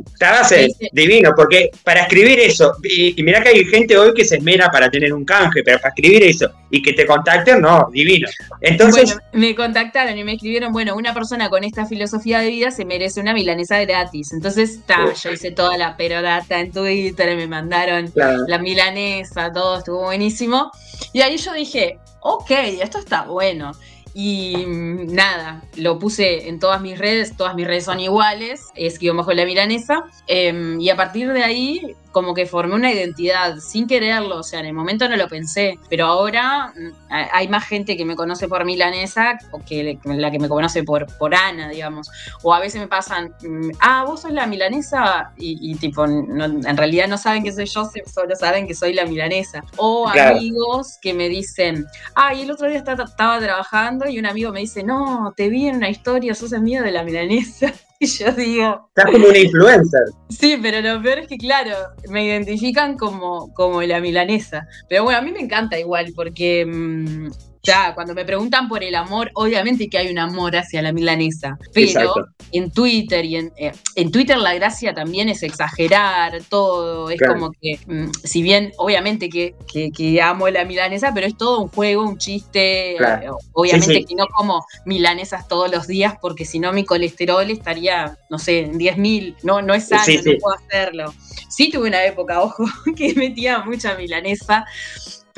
divino, 0.93 1.33
porque 1.35 1.73
para 1.83 2.03
escribir 2.03 2.39
eso, 2.39 2.73
y, 2.85 3.21
mira 3.21 3.43
que 3.43 3.49
hay 3.49 3.65
gente 3.65 3.99
hoy 3.99 4.15
que 4.15 4.25
se 4.25 4.37
esmera 4.37 4.71
para 4.71 4.89
tener 4.89 5.13
un 5.13 5.25
canje, 5.25 5.61
pero 5.65 5.81
para 5.81 5.89
escribir 5.89 6.23
eso 6.23 6.53
y 6.71 6.81
que 6.81 6.93
te 6.93 7.05
contacten, 7.05 7.61
no, 7.61 7.89
divino. 7.91 8.29
Entonces. 8.61 9.07
Bueno, 9.07 9.23
me 9.33 9.57
contactaron 9.57 10.17
y 10.17 10.23
me 10.23 10.35
escribieron, 10.35 10.73
bueno, 10.73 10.95
una 10.95 11.13
persona 11.13 11.51
con 11.51 11.65
esta 11.65 11.85
filosofía 11.85 12.39
de 12.39 12.51
vida 12.51 12.71
se 12.71 12.85
merece 12.85 13.21
una 13.21 13.35
milanesa 13.35 13.81
gratis. 13.81 14.33
Entonces, 14.33 14.87
ta, 14.87 15.13
yo 15.21 15.33
hice 15.33 15.51
toda 15.51 15.77
la 15.77 15.97
perorata 15.97 16.61
en 16.61 16.71
Twitter, 16.71 17.35
me 17.35 17.49
mandaron 17.49 18.13
la 18.15 18.59
milanesa, 18.59 19.53
todo 19.53 19.79
estuvo 19.79 20.05
buenísimo. 20.05 20.71
Y 21.13 21.23
ahí 21.23 21.39
yo 21.39 21.53
dije, 21.55 21.99
ok, 22.21 22.51
esto 22.83 22.99
está 22.99 23.23
bueno. 23.23 23.73
Y 24.21 24.67
mm, 24.67 25.15
nada, 25.15 25.63
lo 25.77 26.01
puse 26.01 26.49
en 26.49 26.59
todas 26.59 26.81
mis 26.81 26.99
redes, 26.99 27.37
todas 27.37 27.55
mis 27.55 27.69
redes 27.69 27.85
son 27.85 28.01
iguales, 28.01 28.67
es 28.75 28.99
guion 28.99 29.17
bajo 29.17 29.33
la 29.33 29.45
milanesa. 29.45 30.07
Em, 30.27 30.81
y 30.81 30.91
a 30.91 30.97
partir 30.97 31.33
de 31.33 31.45
ahí 31.45 31.95
como 32.19 32.35
que 32.35 32.47
formé 32.47 32.75
una 32.75 32.93
identidad 32.93 33.59
sin 33.61 33.87
quererlo, 33.87 34.39
o 34.39 34.43
sea, 34.43 34.59
en 34.59 34.67
el 34.67 34.73
momento 34.73 35.09
no 35.09 35.17
lo 35.17 35.29
pensé, 35.29 35.79
pero 35.89 36.07
ahora 36.07 36.73
mm, 36.75 37.13
hay 37.33 37.47
más 37.47 37.65
gente 37.65 37.97
que 37.97 38.05
me 38.05 38.17
conoce 38.17 38.49
por 38.49 38.65
milanesa 38.65 39.39
o 39.53 39.65
que 39.65 40.01
la 40.05 40.33
que 40.33 40.41
me 40.41 40.49
conoce 40.49 40.83
por, 40.83 41.07
por 41.17 41.33
Ana, 41.33 41.69
digamos. 41.69 42.11
O 42.43 42.53
a 42.53 42.59
veces 42.59 42.81
me 42.81 42.89
pasan, 42.89 43.33
mm, 43.41 43.71
ah, 43.79 44.03
vos 44.05 44.23
sos 44.23 44.33
la 44.33 44.49
milanesa 44.49 45.33
y, 45.37 45.77
tipo, 45.77 46.05
en 46.07 46.77
realidad 46.77 47.07
no 47.07 47.19
saben 47.19 47.45
que 47.45 47.53
soy 47.53 47.67
yo, 47.67 47.89
solo 48.13 48.35
saben 48.35 48.67
que 48.67 48.75
soy 48.75 48.95
la 48.95 49.05
milanesa. 49.07 49.63
O 49.77 50.09
amigos 50.09 50.99
que 51.01 51.15
me 51.15 51.29
dicen, 51.29 51.87
ah, 52.17 52.35
y 52.35 52.43
el 52.43 52.51
otro 52.51 52.69
día 52.69 52.79
estaba, 52.79 53.05
estaba 53.05 53.39
trabajando 53.39 54.09
y 54.09 54.19
un 54.19 54.27
amigo 54.27 54.51
me 54.51 54.59
dice, 54.59 54.83
no, 54.83 55.33
te 55.37 55.49
vi 55.51 55.69
en 55.69 55.77
una 55.77 55.89
historia, 55.89 56.35
sos 56.35 56.53
amigo 56.53 56.83
de 56.83 56.91
la 56.91 57.05
milanesa. 57.05 57.73
Y 58.01 58.07
yo 58.07 58.31
digo. 58.33 58.91
Estás 58.97 59.13
como 59.13 59.27
una 59.27 59.39
influencer. 59.39 60.03
Sí, 60.29 60.59
pero 60.61 60.81
lo 60.81 61.03
peor 61.03 61.21
es 61.21 61.27
que, 61.27 61.37
claro, 61.37 61.75
me 62.11 62.25
identifican 62.25 62.97
como, 62.97 63.53
como 63.55 63.83
la 63.83 64.01
milanesa. 64.01 64.69
Pero 64.89 65.05
bueno, 65.05 65.19
a 65.19 65.23
mí 65.23 65.33
me 65.33 65.41
encanta 65.41 65.79
igual, 65.79 66.13
porque 66.15 66.65
mm, 66.65 67.29
ya, 67.63 67.95
cuando 67.95 68.15
me 68.15 68.25
preguntan 68.25 68.69
por 68.69 68.83
el 68.83 68.95
amor, 68.95 69.31
obviamente 69.35 69.89
que 69.89 69.99
hay 69.99 70.11
un 70.11 70.19
amor 70.19 70.57
hacia 70.57 70.83
la 70.83 70.93
milanesa, 70.93 71.59
pero 71.73 72.15
en 72.53 72.71
Twitter 72.71 73.25
y 73.25 73.37
en, 73.37 73.53
eh, 73.57 73.73
en 73.95 74.11
Twitter 74.11 74.39
la 74.39 74.55
gracia 74.55 74.95
también 74.95 75.29
es 75.29 75.43
exagerar 75.43 76.41
todo, 76.49 77.11
es 77.11 77.21
como 77.21 77.51
que, 77.61 77.79
mm, 77.87 78.11
si 78.25 78.43
bien 78.43 78.73
obviamente 78.79 79.29
que, 79.29 79.55
que, 79.67 80.23
amo 80.23 80.49
la 80.49 80.65
milanesa, 80.65 81.13
pero 81.15 81.27
es 81.27 81.37
todo 81.37 81.61
un 81.61 81.69
juego, 81.69 82.03
un 82.03 82.19
chiste, 82.19 82.97
eh, 82.97 83.31
obviamente 83.53 84.05
que 84.05 84.15
no 84.15 84.27
como 84.29 84.65
milanesas 84.85 85.49
todos 85.49 85.71
los 85.71 85.87
días, 85.87 86.15
porque 86.21 86.45
si 86.45 86.59
no 86.59 86.73
mi 86.73 86.85
colesterol 86.85 87.51
estaría, 87.51 88.19
no 88.31 88.39
sé, 88.39 88.61
en 88.61 88.79
10.000, 88.79 89.37
no, 89.43 89.63
no 89.63 89.75
es 89.75 89.89
sano, 89.89 90.05
no 90.07 90.33
puedo 90.41 90.57
hacerlo. 90.57 91.15
Sí 91.49 91.71
tuve 91.71 91.89
una 91.89 92.05
época, 92.05 92.41
ojo, 92.43 92.65
que 92.97 93.15
metía 93.15 93.61
mucha 93.61 93.95
milanesa, 93.97 94.65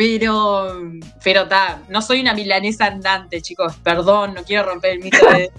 pero, 0.00 0.82
pero 1.22 1.46
ta, 1.46 1.82
no 1.90 2.00
soy 2.00 2.22
una 2.22 2.32
milanesa 2.32 2.86
andante, 2.86 3.42
chicos. 3.42 3.74
Perdón, 3.84 4.32
no 4.32 4.44
quiero 4.44 4.64
romper 4.64 4.92
el 4.92 5.00
mito 5.00 5.18
de. 5.30 5.50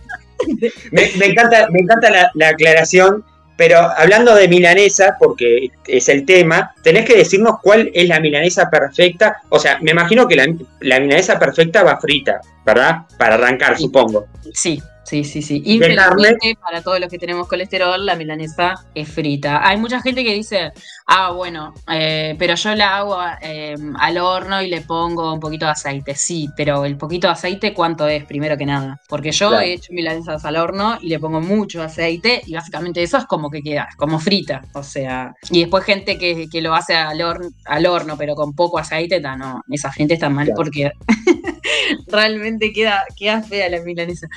me, 0.91 1.03
encanta, 1.27 1.67
me 1.69 1.81
encanta 1.81 2.31
la, 2.33 2.47
aclaración, 2.47 3.23
pero 3.55 3.77
hablando 3.77 4.33
de 4.33 4.47
milanesa, 4.47 5.15
porque 5.19 5.69
es 5.85 6.09
el 6.09 6.25
tema, 6.25 6.73
tenés 6.81 7.05
que 7.05 7.17
decirnos 7.17 7.57
cuál 7.61 7.91
es 7.93 8.07
la 8.09 8.19
milanesa 8.19 8.67
perfecta. 8.67 9.43
O 9.49 9.59
sea, 9.59 9.77
me 9.79 9.91
imagino 9.91 10.27
que 10.27 10.35
la, 10.37 10.47
la 10.79 10.99
milanesa 10.99 11.37
perfecta 11.37 11.83
va 11.83 11.99
frita, 11.99 12.41
¿verdad? 12.65 13.01
Para 13.19 13.35
arrancar, 13.35 13.77
supongo. 13.77 14.25
Sí, 14.55 14.81
Sí, 15.03 15.23
sí, 15.23 15.41
sí. 15.41 15.61
Infelizmente, 15.65 16.55
para 16.61 16.81
todos 16.81 16.99
los 16.99 17.09
que 17.09 17.17
tenemos 17.17 17.47
colesterol, 17.47 18.05
la 18.05 18.15
milanesa 18.15 18.75
es 18.93 19.09
frita. 19.09 19.67
Hay 19.67 19.77
mucha 19.77 20.01
gente 20.01 20.23
que 20.23 20.33
dice, 20.33 20.71
ah, 21.07 21.31
bueno, 21.31 21.73
eh, 21.91 22.35
pero 22.37 22.55
yo 22.55 22.75
la 22.75 22.97
hago 22.97 23.17
eh, 23.41 23.75
al 23.99 24.17
horno 24.17 24.61
y 24.61 24.67
le 24.67 24.81
pongo 24.81 25.33
un 25.33 25.39
poquito 25.39 25.65
de 25.65 25.71
aceite. 25.71 26.15
Sí, 26.15 26.49
pero 26.55 26.85
el 26.85 26.97
poquito 26.97 27.27
de 27.27 27.33
aceite, 27.33 27.73
¿cuánto 27.73 28.07
es? 28.07 28.25
Primero 28.25 28.57
que 28.57 28.65
nada. 28.65 29.01
Porque 29.09 29.31
yo 29.31 29.59
he 29.59 29.73
hecho 29.73 29.91
milanesas 29.91 30.45
al 30.45 30.55
horno 30.55 30.97
y 31.01 31.09
le 31.09 31.19
pongo 31.19 31.41
mucho 31.41 31.81
aceite 31.81 32.41
y 32.45 32.53
básicamente 32.53 33.01
eso 33.03 33.17
es 33.17 33.25
como 33.25 33.49
que 33.49 33.61
queda, 33.61 33.89
como 33.97 34.19
frita. 34.19 34.61
O 34.73 34.83
sea, 34.83 35.33
y 35.49 35.61
después 35.61 35.83
gente 35.83 36.17
que, 36.17 36.61
lo 36.61 36.75
hace 36.75 36.93
al, 36.95 37.21
horno, 37.21 37.49
al 37.65 37.85
horno, 37.87 38.15
pero 38.17 38.35
con 38.35 38.53
poco 38.53 38.77
aceite, 38.77 39.19
no, 39.19 39.63
esa 39.69 39.91
gente 39.91 40.13
está 40.13 40.29
mal 40.29 40.51
porque 40.55 40.91
realmente 42.07 42.71
queda, 42.73 43.03
queda 43.17 43.41
fea 43.41 43.69
la 43.69 43.81
milanesa. 43.81 44.27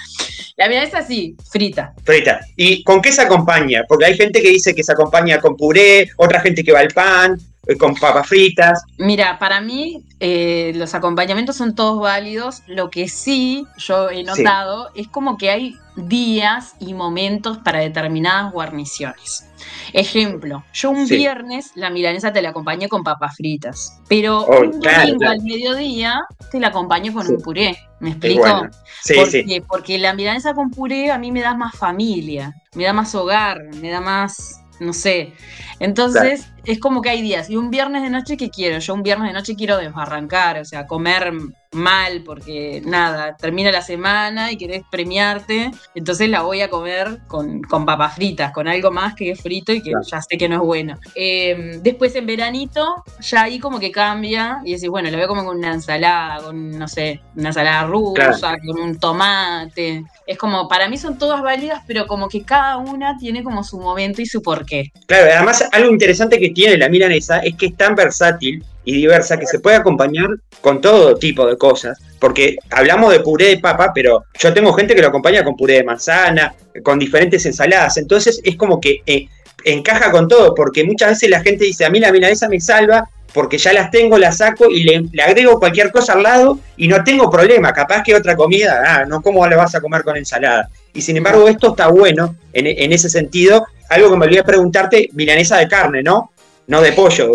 La 0.56 0.68
milanesa 0.68 1.02
sí, 1.02 1.36
frita. 1.50 1.94
Frita. 2.04 2.40
¿Y 2.56 2.82
con 2.84 3.00
qué 3.02 3.12
se 3.12 3.22
acompaña? 3.22 3.84
Porque 3.88 4.06
hay 4.06 4.16
gente 4.16 4.40
que 4.40 4.50
dice 4.50 4.74
que 4.74 4.84
se 4.84 4.92
acompaña 4.92 5.40
con 5.40 5.56
puré, 5.56 6.08
otra 6.16 6.40
gente 6.40 6.62
que 6.62 6.72
va 6.72 6.80
al 6.80 6.88
pan. 6.88 7.38
Eh, 7.66 7.76
con 7.76 7.94
papas 7.94 8.28
fritas. 8.28 8.82
Mira, 8.98 9.38
para 9.38 9.60
mí 9.60 10.04
eh, 10.20 10.72
los 10.74 10.94
acompañamientos 10.94 11.56
son 11.56 11.74
todos 11.74 12.00
válidos. 12.00 12.62
Lo 12.66 12.90
que 12.90 13.08
sí 13.08 13.66
yo 13.78 14.10
he 14.10 14.22
notado 14.22 14.90
es 14.94 15.08
como 15.08 15.36
que 15.36 15.50
hay 15.50 15.76
días 15.96 16.74
y 16.80 16.94
momentos 16.94 17.58
para 17.58 17.80
determinadas 17.80 18.52
guarniciones. 18.52 19.48
Ejemplo, 19.92 20.64
yo 20.72 20.90
un 20.90 21.06
viernes 21.06 21.70
la 21.74 21.88
milanesa 21.90 22.32
te 22.32 22.42
la 22.42 22.50
acompañé 22.50 22.88
con 22.88 23.04
papas 23.04 23.36
fritas, 23.36 24.00
pero 24.08 24.40
oh, 24.40 24.62
un 24.62 24.80
domingo 24.80 25.28
al 25.28 25.40
mediodía 25.42 26.20
te 26.50 26.58
la 26.58 26.68
acompaño 26.68 27.12
con 27.12 27.26
un 27.28 27.40
puré. 27.40 27.78
¿Me 28.00 28.10
explico? 28.10 28.66
Sí, 29.02 29.14
porque, 29.14 29.64
porque 29.66 29.98
la 29.98 30.12
milanesa 30.14 30.52
con 30.52 30.70
puré 30.70 31.10
a 31.10 31.18
mí 31.18 31.30
me 31.30 31.40
da 31.40 31.54
más 31.54 31.76
familia, 31.76 32.52
me 32.74 32.84
da 32.84 32.92
más 32.92 33.14
hogar, 33.14 33.58
me 33.80 33.90
da 33.90 34.00
más, 34.00 34.60
no 34.80 34.92
sé. 34.92 35.32
Entonces, 35.78 36.48
es 36.64 36.80
como 36.80 37.02
que 37.02 37.10
hay 37.10 37.22
días. 37.22 37.50
Y 37.50 37.56
un 37.56 37.70
viernes 37.70 38.02
de 38.02 38.10
noche, 38.10 38.36
¿qué 38.36 38.50
quiero? 38.50 38.78
Yo 38.78 38.94
un 38.94 39.02
viernes 39.02 39.28
de 39.28 39.34
noche 39.34 39.54
quiero 39.54 39.76
desbarrancar, 39.76 40.58
o 40.58 40.64
sea, 40.64 40.86
comer 40.86 41.32
mal, 41.74 42.22
porque 42.24 42.82
nada, 42.84 43.36
termina 43.36 43.70
la 43.70 43.82
semana 43.82 44.50
y 44.50 44.56
querés 44.56 44.82
premiarte, 44.90 45.70
entonces 45.94 46.28
la 46.28 46.42
voy 46.42 46.60
a 46.60 46.70
comer 46.70 47.18
con, 47.26 47.60
papas 47.62 48.14
fritas, 48.14 48.52
con 48.52 48.68
algo 48.68 48.90
más 48.90 49.14
que 49.14 49.32
es 49.32 49.40
frito 49.40 49.72
y 49.72 49.82
que 49.82 49.92
ya 50.10 50.22
sé 50.22 50.38
que 50.38 50.48
no 50.48 50.56
es 50.56 50.62
bueno. 50.62 50.98
Em, 51.14 51.82
después 51.82 52.14
en 52.14 52.26
veranito, 52.26 53.02
ya 53.20 53.42
ahí 53.42 53.58
como 53.58 53.78
que 53.78 53.90
cambia 53.90 54.60
y 54.64 54.72
decís, 54.74 54.88
bueno, 54.88 55.10
la 55.10 55.16
voy 55.16 55.24
a 55.24 55.28
comer 55.28 55.44
con 55.44 55.58
una 55.58 55.74
ensalada, 55.74 56.42
con, 56.42 56.78
no 56.78 56.88
sé, 56.88 57.20
una 57.36 57.48
ensalada 57.48 57.84
rusa, 57.86 58.56
con 58.64 58.80
un 58.80 58.98
tomate. 58.98 60.04
Es 60.26 60.38
como, 60.38 60.68
para 60.68 60.88
mí 60.88 60.96
son 60.96 61.18
todas 61.18 61.42
válidas, 61.42 61.82
pero 61.86 62.06
como 62.06 62.28
que 62.28 62.44
cada 62.44 62.78
una 62.78 63.18
tiene 63.18 63.42
como 63.42 63.64
su 63.64 63.78
momento 63.78 64.22
y 64.22 64.26
su 64.26 64.40
porqué. 64.40 64.92
Claro, 65.06 65.30
además 65.34 65.68
algo 65.72 65.90
interesante 65.90 66.38
que 66.38 66.53
tiene 66.54 66.78
la 66.78 66.88
milanesa 66.88 67.40
es 67.40 67.56
que 67.56 67.66
es 67.66 67.76
tan 67.76 67.94
versátil 67.94 68.64
y 68.84 68.94
diversa 68.94 69.38
que 69.38 69.46
se 69.46 69.60
puede 69.60 69.76
acompañar 69.76 70.28
con 70.60 70.80
todo 70.80 71.16
tipo 71.16 71.46
de 71.46 71.56
cosas. 71.56 71.98
Porque 72.18 72.56
hablamos 72.70 73.12
de 73.12 73.20
puré 73.20 73.48
de 73.48 73.58
papa, 73.58 73.92
pero 73.94 74.24
yo 74.38 74.52
tengo 74.52 74.72
gente 74.72 74.94
que 74.94 75.02
lo 75.02 75.08
acompaña 75.08 75.44
con 75.44 75.56
puré 75.56 75.74
de 75.74 75.84
manzana, 75.84 76.54
con 76.82 76.98
diferentes 76.98 77.44
ensaladas. 77.46 77.96
Entonces 77.96 78.40
es 78.44 78.56
como 78.56 78.80
que 78.80 79.02
eh, 79.06 79.26
encaja 79.64 80.10
con 80.10 80.28
todo, 80.28 80.54
porque 80.54 80.84
muchas 80.84 81.10
veces 81.10 81.30
la 81.30 81.42
gente 81.42 81.64
dice, 81.64 81.84
a 81.84 81.90
mí 81.90 82.00
la 82.00 82.12
milanesa 82.12 82.48
me 82.48 82.60
salva 82.60 83.08
porque 83.32 83.58
ya 83.58 83.72
las 83.72 83.90
tengo, 83.90 84.16
las 84.16 84.36
saco 84.36 84.70
y 84.70 84.84
le, 84.84 85.22
agrego 85.22 85.58
cualquier 85.58 85.90
cosa 85.90 86.12
al 86.12 86.22
lado 86.22 86.58
y 86.76 86.86
no 86.86 87.02
tengo 87.02 87.28
problema. 87.28 87.72
Capaz 87.72 88.04
que 88.04 88.14
otra 88.14 88.36
comida, 88.36 88.82
ah, 88.86 89.04
no, 89.06 89.20
¿cómo 89.20 89.44
le 89.46 89.56
vas 89.56 89.74
a 89.74 89.80
comer 89.80 90.04
con 90.04 90.16
ensalada? 90.16 90.68
Y 90.92 91.02
sin 91.02 91.16
embargo, 91.16 91.48
esto 91.48 91.70
está 91.70 91.88
bueno 91.88 92.36
en, 92.52 92.68
en 92.68 92.92
ese 92.92 93.10
sentido. 93.10 93.66
Algo 93.90 94.10
que 94.10 94.16
me 94.16 94.26
olvidé 94.26 94.44
preguntarte, 94.44 95.10
milanesa 95.12 95.58
de 95.58 95.66
carne, 95.66 96.02
¿no? 96.02 96.30
No 96.66 96.80
de 96.80 96.92
pollo. 96.92 97.32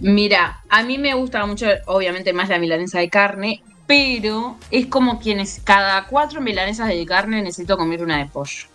Mira, 0.00 0.62
a 0.68 0.82
mí 0.82 0.98
me 0.98 1.14
gusta 1.14 1.44
mucho, 1.46 1.66
obviamente, 1.86 2.32
más 2.32 2.48
la 2.48 2.58
milanesa 2.58 2.98
de 2.98 3.08
carne, 3.08 3.62
pero 3.86 4.56
es 4.70 4.86
como 4.86 5.20
quienes 5.20 5.60
cada 5.62 6.06
cuatro 6.06 6.40
milanesas 6.40 6.88
de 6.88 7.06
carne 7.06 7.42
necesito 7.42 7.76
comer 7.76 8.02
una 8.02 8.18
de 8.18 8.26
pollo. 8.26 8.66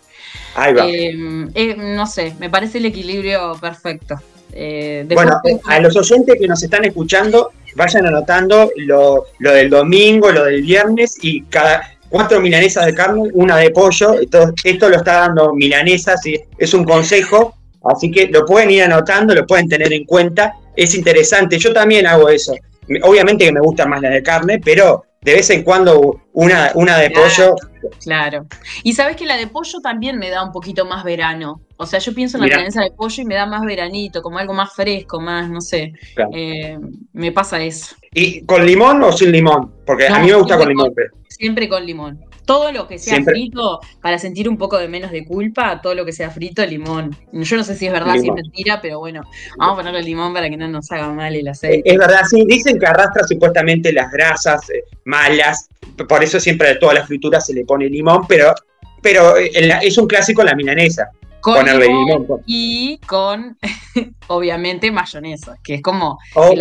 Ahí 0.54 0.72
va. 0.72 0.86
Em, 0.88 1.50
eh, 1.54 1.74
no 1.76 2.06
sé, 2.06 2.34
me 2.38 2.50
parece 2.50 2.78
el 2.78 2.86
equilibrio 2.86 3.56
perfecto. 3.60 4.16
Eh, 4.52 5.06
bueno, 5.12 5.40
a 5.66 5.80
los 5.80 5.96
oyentes 5.96 6.36
que 6.40 6.48
nos 6.48 6.62
están 6.62 6.84
escuchando, 6.84 7.52
vayan 7.76 8.06
anotando 8.06 8.70
lo, 8.76 9.26
lo, 9.38 9.52
del 9.52 9.70
domingo, 9.70 10.32
lo 10.32 10.44
del 10.44 10.62
viernes 10.62 11.16
y 11.22 11.42
cada 11.44 11.96
cuatro 12.08 12.40
milanesas 12.40 12.86
de 12.86 12.94
carne, 12.94 13.28
una 13.34 13.56
de 13.56 13.70
pollo. 13.70 14.14
Esto, 14.14 14.52
esto 14.64 14.88
lo 14.88 14.96
está 14.96 15.20
dando 15.20 15.52
milanesas 15.54 16.24
y 16.26 16.40
es 16.56 16.74
un 16.74 16.84
consejo 16.84 17.57
Así 17.90 18.10
que 18.10 18.28
lo 18.28 18.44
pueden 18.44 18.70
ir 18.70 18.82
anotando, 18.82 19.34
lo 19.34 19.46
pueden 19.46 19.68
tener 19.68 19.92
en 19.92 20.04
cuenta. 20.04 20.54
Es 20.76 20.94
interesante, 20.94 21.58
yo 21.58 21.72
también 21.72 22.06
hago 22.06 22.28
eso. 22.28 22.54
Obviamente 23.02 23.44
que 23.44 23.52
me 23.52 23.60
gusta 23.60 23.86
más 23.86 24.00
la 24.00 24.10
de 24.10 24.22
carne, 24.22 24.60
pero 24.64 25.04
de 25.20 25.34
vez 25.34 25.50
en 25.50 25.62
cuando 25.62 26.22
una, 26.32 26.70
una 26.74 26.96
de 26.98 27.10
pollo. 27.10 27.54
Claro. 28.02 28.46
Y 28.82 28.92
sabes 28.92 29.16
que 29.16 29.26
la 29.26 29.36
de 29.36 29.46
pollo 29.46 29.80
también 29.82 30.18
me 30.18 30.30
da 30.30 30.42
un 30.42 30.52
poquito 30.52 30.84
más 30.84 31.04
verano. 31.04 31.60
O 31.76 31.86
sea, 31.86 31.98
yo 31.98 32.14
pienso 32.14 32.36
en 32.36 32.42
la 32.42 32.46
milanesa 32.46 32.82
de 32.82 32.90
pollo 32.92 33.22
y 33.22 33.26
me 33.26 33.34
da 33.34 33.46
más 33.46 33.62
veranito, 33.62 34.22
como 34.22 34.38
algo 34.38 34.54
más 34.54 34.72
fresco, 34.74 35.20
más, 35.20 35.50
no 35.50 35.60
sé. 35.60 35.92
Eh, 36.32 36.78
me 37.12 37.32
pasa 37.32 37.60
eso. 37.60 37.96
¿Y 38.12 38.44
con 38.46 38.64
limón 38.64 39.02
o 39.02 39.12
sin 39.12 39.32
limón? 39.32 39.74
Porque 39.84 40.06
a 40.06 40.18
mí 40.18 40.28
me 40.28 40.34
gusta 40.34 40.56
con 40.56 40.68
limón. 40.68 40.94
Siempre 41.28 41.68
con 41.68 41.84
limón 41.84 42.27
todo 42.48 42.72
lo 42.72 42.88
que 42.88 42.98
sea 42.98 43.22
frito, 43.22 43.78
para 44.00 44.18
sentir 44.18 44.48
un 44.48 44.56
poco 44.56 44.78
de 44.78 44.88
menos 44.88 45.10
de 45.10 45.26
culpa, 45.26 45.82
todo 45.82 45.94
lo 45.94 46.06
que 46.06 46.12
sea 46.12 46.30
frito, 46.30 46.64
limón. 46.64 47.14
Yo 47.30 47.56
no 47.58 47.62
sé 47.62 47.76
si 47.76 47.86
es 47.86 47.92
verdad, 47.92 48.14
si 48.14 48.26
es 48.26 48.34
mentira, 48.34 48.80
pero 48.80 49.00
bueno, 49.00 49.20
vamos 49.58 49.74
a 49.74 49.76
ponerle 49.76 50.02
limón 50.02 50.32
para 50.32 50.48
que 50.48 50.56
no 50.56 50.66
nos 50.66 50.90
haga 50.90 51.12
mal 51.12 51.34
el 51.36 51.46
aceite. 51.46 51.82
Es 51.84 51.98
verdad, 51.98 52.22
sí, 52.26 52.46
dicen 52.46 52.78
que 52.78 52.86
arrastra 52.86 53.26
supuestamente 53.28 53.92
las 53.92 54.10
grasas 54.10 54.70
eh, 54.70 54.82
malas, 55.04 55.68
por 56.08 56.24
eso 56.24 56.40
siempre 56.40 56.70
a 56.70 56.78
todas 56.78 56.94
las 56.94 57.06
frituras 57.06 57.44
se 57.44 57.52
le 57.52 57.66
pone 57.66 57.86
limón, 57.86 58.26
pero, 58.26 58.54
pero 59.02 59.36
eh, 59.36 59.50
es 59.82 59.98
un 59.98 60.06
clásico 60.06 60.42
la 60.42 60.54
milanesa. 60.54 61.10
Con 61.42 61.66
limón, 61.66 62.26
y 62.46 62.98
con, 63.06 63.58
obviamente, 64.28 64.90
mayonesa, 64.90 65.56
que 65.62 65.74
es 65.74 65.82
como 65.82 66.18
oh, 66.34 66.54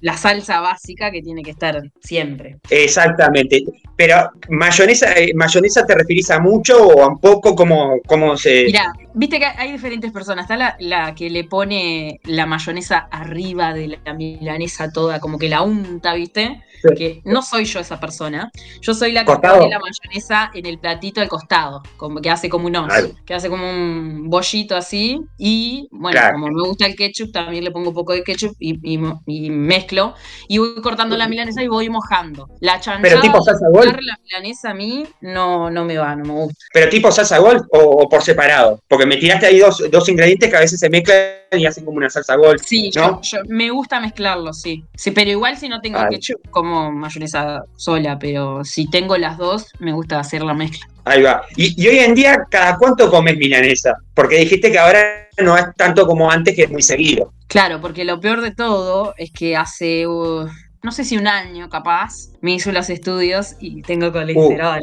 la, 0.00 0.16
salsa 0.16 0.60
básica 0.60 1.10
que 1.10 1.22
tiene 1.22 1.42
que 1.42 1.52
estar 1.52 1.80
siempre. 2.02 2.58
Exactamente. 2.68 3.64
Pero, 4.00 4.30
¿mayonesa, 4.48 5.12
eh, 5.12 5.34
mayonesa 5.34 5.84
te 5.84 5.94
referís 5.94 6.30
a 6.30 6.40
mucho 6.40 6.86
o 6.86 7.02
a 7.02 7.08
un 7.08 7.18
poco? 7.18 7.54
como 7.54 8.00
cómo 8.06 8.34
se...? 8.34 8.64
Mira, 8.64 8.94
viste 9.12 9.38
que 9.38 9.44
hay 9.44 9.72
diferentes 9.72 10.10
personas. 10.10 10.48
Está 10.48 10.76
la, 10.78 11.14
que 11.14 11.28
le 11.28 11.44
pone 11.44 12.18
la 12.24 12.46
mayonesa 12.46 13.08
arriba 13.10 13.74
de 13.74 13.98
la 14.02 14.14
milanesa 14.14 14.90
toda, 14.90 15.20
como 15.20 15.38
que 15.38 15.50
la 15.50 15.60
unta, 15.60 16.14
¿viste? 16.14 16.62
Que 16.96 17.20
no 17.26 17.42
soy 17.42 17.66
yo 17.66 17.80
esa 17.80 18.00
persona. 18.00 18.50
Yo 18.80 18.94
soy 18.94 19.12
la 19.12 19.26
que 19.26 19.36
pone 19.36 19.68
la 19.68 19.78
mayonesa 19.78 20.50
en 20.54 20.64
el 20.64 20.78
platito 20.78 21.20
al 21.20 21.28
costado, 21.28 21.82
como 21.98 22.22
que 22.22 22.30
hace 22.30 22.48
como 22.48 22.68
un 22.68 22.76
os, 22.76 22.92
que 23.26 23.34
hace 23.34 23.50
como 23.50 23.68
un 23.68 24.30
bollito 24.30 24.74
así. 24.76 25.20
Y 25.36 25.88
bueno, 25.90 26.18
como 26.32 26.46
me 26.46 26.62
gusta 26.62 26.86
el 26.86 26.96
ketchup, 26.96 27.32
también 27.32 27.64
le 27.64 27.70
pongo 27.70 27.90
un 27.90 27.94
poco 27.94 28.14
de 28.14 28.22
ketchup 28.22 28.56
y, 28.58 29.50
mezclo. 29.50 30.14
Y 30.48 30.56
voy 30.56 30.80
cortando 30.80 31.18
la 31.18 31.28
milanesa 31.28 31.62
y 31.62 31.68
voy 31.68 31.90
mojando. 31.90 32.48
La 32.60 32.80
chanchada, 32.80 33.02
Pero 33.02 33.20
tipo 33.20 33.42
salsa 33.42 33.68
golf. 33.68 33.89
La 34.00 34.18
milanesa 34.22 34.70
a 34.70 34.74
mí 34.74 35.04
no, 35.20 35.70
no 35.70 35.84
me 35.84 35.96
va, 35.96 36.14
no 36.16 36.24
me 36.24 36.32
gusta. 36.32 36.64
Pero 36.72 36.88
tipo 36.88 37.10
salsa 37.10 37.38
golf 37.38 37.62
o, 37.70 38.08
por 38.08 38.22
separado. 38.22 38.80
Porque 38.88 39.06
me 39.06 39.16
tiraste 39.16 39.46
ahí 39.46 39.58
dos, 39.58 39.82
dos, 39.90 40.08
ingredientes 40.08 40.50
que 40.50 40.56
a 40.56 40.60
veces 40.60 40.80
se 40.80 40.90
mezclan 40.90 41.18
y 41.52 41.66
hacen 41.66 41.84
como 41.84 41.98
una 41.98 42.10
salsa 42.10 42.36
golf. 42.36 42.62
Sí, 42.64 42.90
yo, 42.92 43.20
me 43.48 43.70
gusta 43.70 44.00
mezclarlo, 44.00 44.52
sí. 44.52 44.84
Sí, 44.94 45.10
pero 45.10 45.30
igual 45.30 45.56
si 45.56 45.68
no 45.68 45.80
tengo 45.80 46.00
ketchup, 46.08 46.48
como 46.50 46.92
mayonesa 46.92 47.62
sola. 47.76 48.18
Pero 48.18 48.64
si 48.64 48.88
tengo 48.90 49.16
las 49.16 49.38
dos, 49.38 49.66
me 49.78 49.92
gusta 49.92 50.18
hacer 50.18 50.42
la 50.42 50.54
mezcla. 50.54 50.86
Ahí 51.04 51.22
va. 51.22 51.42
Y, 51.56 51.86
hoy 51.88 51.98
en 51.98 52.14
día, 52.14 52.46
¿cada 52.50 52.76
cuánto 52.76 53.10
comes 53.10 53.36
milanesa? 53.36 53.96
Porque 54.14 54.36
dijiste 54.36 54.70
que 54.70 54.78
ahora 54.78 55.28
no 55.38 55.56
es 55.56 55.64
tanto 55.76 56.06
como 56.06 56.30
antes, 56.30 56.54
que 56.54 56.64
es 56.64 56.70
muy 56.70 56.82
seguido. 56.82 57.32
Claro, 57.48 57.80
porque 57.80 58.04
lo 58.04 58.20
peor 58.20 58.42
de 58.42 58.52
todo 58.52 59.14
es 59.16 59.32
que 59.32 59.56
hace, 59.56 60.06
uh, 60.06 60.48
no 60.82 60.92
sé 60.92 61.04
si 61.04 61.16
un 61.18 61.26
año 61.26 61.68
capaz, 61.68 62.30
me 62.40 62.52
hizo 62.52 62.72
los 62.72 62.88
estudios 62.88 63.56
y 63.60 63.82
tengo 63.82 64.12
colesterol. 64.12 64.80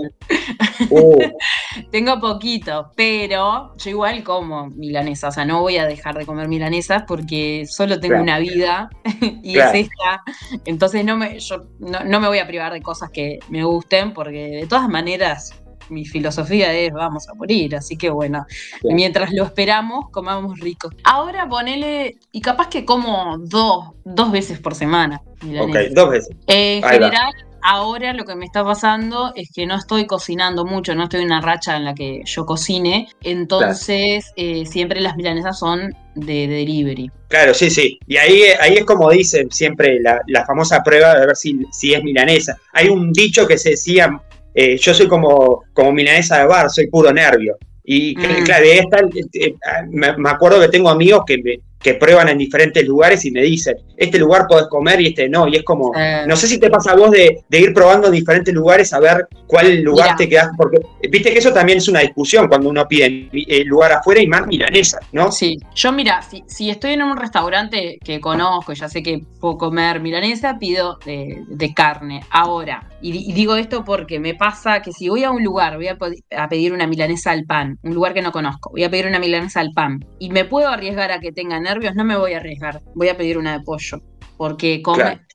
Uh. 0.90 1.00
Uh. 1.00 1.20
tengo 1.92 2.20
poquito, 2.20 2.92
pero 2.96 3.76
yo 3.78 3.90
igual 3.90 4.24
como 4.24 4.68
milanesa, 4.68 5.30
o 5.30 5.32
sea, 5.32 5.46
no 5.46 5.62
voy 5.62 5.78
a 5.78 5.88
dejar 5.88 6.16
de 6.18 6.26
comer 6.26 6.48
milanesas 6.48 7.04
porque 7.08 7.66
solo 7.68 8.00
tengo 8.00 8.22
una 8.22 8.38
vida 8.38 8.90
y 9.44 9.58
es 9.58 9.74
esta. 9.74 10.24
Entonces 10.66 11.04
no 11.04 11.18
me, 11.18 11.40
yo 11.40 11.64
no 11.80 12.20
me 12.20 12.28
voy 12.28 12.40
a 12.40 12.48
privar 12.48 12.74
de 12.74 12.82
cosas 12.82 13.10
que 13.10 13.40
me 13.50 13.64
gusten 13.64 14.14
porque 14.14 14.50
de 14.50 14.68
todas 14.68 14.88
maneras 14.90 15.56
mi 15.90 16.06
filosofía 16.06 16.74
es 16.74 16.94
vamos 16.94 17.28
a 17.30 17.34
morir, 17.34 17.76
así 17.76 17.98
que 17.98 18.10
bueno, 18.10 18.46
mientras 18.84 19.32
lo 19.34 19.44
esperamos, 19.44 20.10
comamos 20.12 20.60
rico. 20.60 20.90
Ahora 21.04 21.48
ponele, 21.48 22.18
y 22.32 22.42
capaz 22.42 22.68
que 22.70 22.86
como 22.86 23.38
dos, 23.40 23.92
dos 24.06 24.32
veces 24.32 24.60
por 24.60 24.76
semana. 24.76 25.22
Ok, 25.60 25.76
dos 25.92 26.10
veces. 26.10 26.36
en 26.48 26.84
general, 26.84 27.34
ahora 27.62 28.14
lo 28.14 28.26
que 28.26 28.36
me 28.36 28.46
está 28.46 28.64
pasando 28.64 29.34
es 29.36 29.52
que 29.54 29.66
no 29.66 29.76
estoy 29.76 30.08
cocinando 30.08 30.66
mucho, 30.66 30.96
no 30.96 31.04
estoy 31.04 31.22
en 31.22 31.28
una 31.28 31.42
racha 31.42 31.76
en 31.76 31.86
la 31.86 31.94
que 31.94 32.22
yo 32.26 32.46
cocine, 32.46 33.10
entonces 33.24 34.32
eh, 34.36 34.66
siempre 34.66 35.02
las 35.02 35.16
milanesas 35.16 35.60
son 35.60 35.94
de, 36.16 36.48
delivery. 36.48 37.12
Claro, 37.28 37.54
sí, 37.54 37.70
sí. 37.70 38.00
Y 38.08 38.18
ahí, 38.18 38.44
ahí 38.62 38.76
es 38.76 38.86
como 38.86 39.10
dicen 39.10 39.52
siempre 39.52 40.00
la, 40.00 40.22
la 40.28 40.46
famosa 40.46 40.82
prueba 40.82 41.20
de 41.20 41.26
ver 41.26 41.36
si, 41.36 41.60
si 41.72 41.94
es 41.94 42.02
milanesa. 42.04 42.58
Hay 42.74 42.88
un 42.88 43.12
dicho 43.12 43.46
que 43.46 43.58
se 43.58 43.72
decía 43.72 44.18
eh, 44.60 44.76
yo 44.76 44.92
soy 44.92 45.08
como, 45.08 45.66
como 45.72 45.92
milanesa 45.92 46.40
de 46.40 46.48
bar, 46.48 46.68
soy 46.72 46.88
puro 46.88 47.14
nervio. 47.14 47.58
Y 47.84 48.16
mm. 48.18 48.44
claro, 48.44 48.66
esta, 48.66 48.98
eh, 49.34 49.54
me, 49.92 50.30
acuerdo 50.30 50.60
que 50.60 50.70
tengo 50.70 50.90
amigos 50.90 51.22
que, 51.28 51.62
que 51.80 51.94
prueban 51.94 52.28
en 52.30 52.40
diferentes 52.40 52.86
lugares 52.86 53.24
y 53.26 53.32
me 53.32 53.44
dicen, 53.44 53.76
este 53.96 54.18
lugar 54.18 54.48
podés 54.48 54.68
comer 54.68 55.00
y 55.02 55.08
este 55.08 55.30
no. 55.30 55.48
Y 55.48 55.58
es 55.58 55.64
como, 55.64 55.94
no 56.26 56.36
sé 56.36 56.48
si 56.48 56.60
te 56.60 56.70
pasa 56.70 56.92
a 56.92 56.96
vos 56.96 57.12
de, 57.12 57.44
ir 57.52 57.74
probando 57.74 58.08
en 58.08 58.14
diferentes 58.14 58.54
lugares 58.54 58.92
a 58.94 59.00
ver 59.00 59.28
cuál 59.46 59.82
lugar 59.82 60.16
te 60.16 60.28
quedas, 60.28 60.50
porque 60.58 60.80
viste 61.10 61.32
que 61.32 61.40
eso 61.40 61.54
también 61.54 61.78
es 61.78 61.88
una 61.88 62.02
discusión 62.02 62.48
cuando 62.48 62.70
uno 62.70 62.88
pide 62.88 63.30
el 63.32 63.68
lugar 63.68 63.92
afuera 63.92 64.22
y 64.22 64.28
más 64.28 64.48
milanesa, 64.48 65.00
¿no? 65.12 65.32
Sí, 65.32 65.58
yo 65.76 65.92
mira, 65.92 66.22
si, 66.48 66.70
estoy 66.70 66.94
en 66.94 67.04
un 67.04 67.16
restaurante 67.16 68.00
que 68.04 68.20
conozco, 68.20 68.74
ya 68.74 68.90
sé 68.90 69.04
que 69.04 69.22
puedo 69.40 69.58
comer 69.58 70.00
milanesa, 70.00 70.58
pido 70.60 70.98
de, 71.06 71.74
carne. 71.76 72.22
Ahora, 72.32 72.90
y, 73.02 73.34
digo 73.34 73.56
esto 73.56 73.84
porque 73.84 74.20
me 74.20 74.36
pasa 74.36 74.82
que 74.82 74.92
si 74.92 75.10
voy 75.10 75.24
a 75.24 75.32
un 75.32 75.44
lugar, 75.44 75.78
voy 75.78 75.88
a, 75.88 75.98
a 76.38 76.50
pedir 76.50 76.74
una 76.74 76.88
milanesa 76.88 77.32
al 77.32 77.46
pan, 77.46 77.78
un 77.84 77.94
lugar 77.94 78.14
que 78.14 78.22
no 78.22 78.32
conozco, 78.32 78.72
voy 78.72 78.84
a 78.84 78.90
pedir 78.90 79.08
una 79.08 79.20
milanesa 79.20 79.60
al 79.60 79.72
pan, 79.74 80.00
y 80.20 80.30
me 80.30 80.46
puedo 80.46 80.70
arriesgar 80.70 81.12
a 81.12 81.20
que 81.20 81.32
tenga 81.32 81.60
nervios, 81.60 81.96
no 81.96 82.04
me 82.04 82.18
voy 82.18 82.34
a 82.34 82.38
arriesgar, 82.38 82.82
voy 82.96 83.10
a 83.10 83.18
pedir 83.18 83.38
una 83.38 83.58
de 83.58 83.64
pollo. 83.64 84.02
Porque 84.38 84.84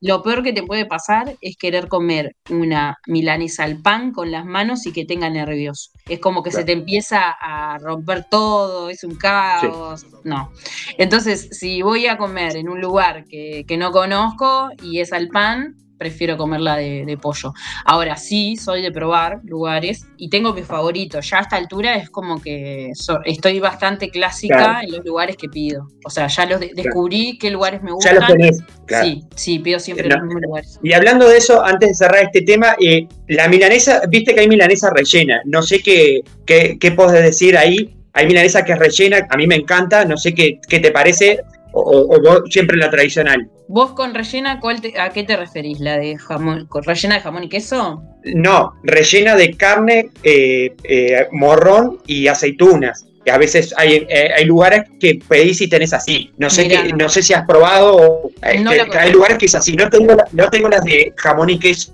lo 0.00 0.22
peor 0.22 0.44
que 0.44 0.52
te 0.52 0.62
puede 0.62 0.86
pasar 0.86 1.34
es 1.40 1.56
querer 1.56 1.88
comer 1.88 2.36
una 2.50 2.98
milanesa 3.08 3.64
al 3.64 3.82
pan 3.82 4.12
con 4.12 4.30
las 4.30 4.46
manos 4.46 4.86
y 4.86 4.92
que 4.92 5.04
tenga 5.04 5.28
nervios. 5.28 5.90
Es 6.08 6.20
como 6.20 6.44
que 6.44 6.52
se 6.52 6.62
te 6.62 6.70
empieza 6.70 7.30
a 7.30 7.78
romper 7.78 8.26
todo, 8.30 8.90
es 8.90 9.02
un 9.02 9.16
caos. 9.16 10.06
No. 10.22 10.52
Entonces, 10.98 11.48
si 11.50 11.82
voy 11.82 12.06
a 12.06 12.16
comer 12.16 12.56
en 12.56 12.68
un 12.68 12.80
lugar 12.80 13.24
que, 13.24 13.64
que 13.66 13.76
no 13.76 13.90
conozco 13.90 14.70
y 14.84 15.00
es 15.00 15.12
al 15.12 15.26
pan, 15.28 15.74
prefiero 16.02 16.36
comerla 16.36 16.76
de, 16.78 17.18
pollo. 17.20 17.52
Ahora 17.84 18.16
sí, 18.16 18.56
soy 18.56 18.82
de 18.82 18.90
probar 18.90 19.40
lugares 19.44 20.06
y 20.16 20.28
tengo 20.28 20.52
mis 20.52 20.66
favoritos. 20.66 21.30
Ya 21.30 21.38
a 21.38 21.42
esta 21.42 21.56
altura 21.56 21.94
es 21.94 22.10
como 22.10 22.42
que 22.42 22.90
estoy 23.24 23.60
bastante 23.60 24.10
clásica 24.10 24.80
en 24.82 24.90
los 24.90 25.04
lugares 25.04 25.36
que 25.36 25.48
pido. 25.48 25.86
O 26.04 26.10
sea, 26.10 26.26
ya 26.26 26.46
los 26.46 26.58
descubrí 26.60 27.38
qué 27.38 27.50
lugares 27.50 27.82
me 27.82 27.92
gustan. 27.92 28.14
Ya 28.14 28.20
los 28.20 28.28
tenés, 28.28 28.58
Sí, 29.02 29.24
sí, 29.36 29.58
pido 29.60 29.78
siempre 29.78 30.08
los 30.08 30.22
mismos 30.22 30.42
lugares. 30.42 30.80
Y 30.82 30.92
hablando 30.92 31.28
de 31.28 31.38
eso, 31.38 31.64
antes 31.64 31.90
de 31.90 31.94
cerrar 31.94 32.24
este 32.24 32.42
tema, 32.42 32.74
eh, 32.80 33.06
la 33.28 33.48
milanesa, 33.48 34.02
viste 34.08 34.34
que 34.34 34.40
hay 34.40 34.48
milanesa 34.48 34.90
rellena. 34.90 35.40
No 35.44 35.62
sé 35.62 35.80
qué, 35.80 36.22
qué, 36.44 36.78
qué 36.80 36.90
podés 36.90 37.22
decir 37.22 37.56
ahí. 37.56 37.94
Hay 38.12 38.26
milanesa 38.26 38.64
que 38.64 38.72
es 38.72 38.78
rellena, 38.78 39.26
a 39.30 39.36
mí 39.36 39.46
me 39.46 39.54
encanta, 39.54 40.04
no 40.04 40.18
sé 40.18 40.34
qué, 40.34 40.60
qué 40.68 40.80
te 40.80 40.90
parece 40.90 41.40
o, 41.72 42.20
vos 42.20 42.42
siempre 42.50 42.76
la 42.76 42.90
tradicional? 42.90 43.48
¿Vos 43.68 43.92
con 43.92 44.14
rellena 44.14 44.60
cuál 44.60 44.80
a 44.98 45.10
qué 45.10 45.22
te 45.24 45.36
referís? 45.36 45.80
¿La 45.80 45.98
de 45.98 46.16
jamón, 46.16 46.66
con 46.66 46.82
rellena 46.84 47.16
de 47.16 47.20
jamón 47.20 47.44
y 47.44 47.48
queso? 47.48 48.02
No, 48.34 48.74
rellena 48.84 49.34
de 49.34 49.56
carne, 49.56 50.10
eh, 50.22 50.74
eh, 50.84 51.26
morrón 51.32 51.98
y 52.06 52.28
aceitunas. 52.28 53.06
A 53.30 53.38
veces 53.38 53.72
hay, 53.76 54.04
eh, 54.08 54.30
hay 54.36 54.44
lugares 54.44 54.82
que 54.98 55.20
pedís 55.28 55.60
y 55.60 55.68
tenés 55.68 55.92
así. 55.92 56.32
No 56.38 56.50
sé, 56.50 56.92
no 56.94 57.08
sé 57.08 57.22
si 57.22 57.32
has 57.32 57.46
probado. 57.46 58.30
hay 58.42 59.12
lugares 59.12 59.38
que 59.38 59.46
es 59.46 59.54
así. 59.54 59.76
No 59.76 59.88
tengo, 59.88 60.16
no 60.32 60.50
tengo 60.50 60.68
las 60.68 60.84
de 60.84 61.12
jamón 61.16 61.50
y 61.50 61.58
queso, 61.58 61.92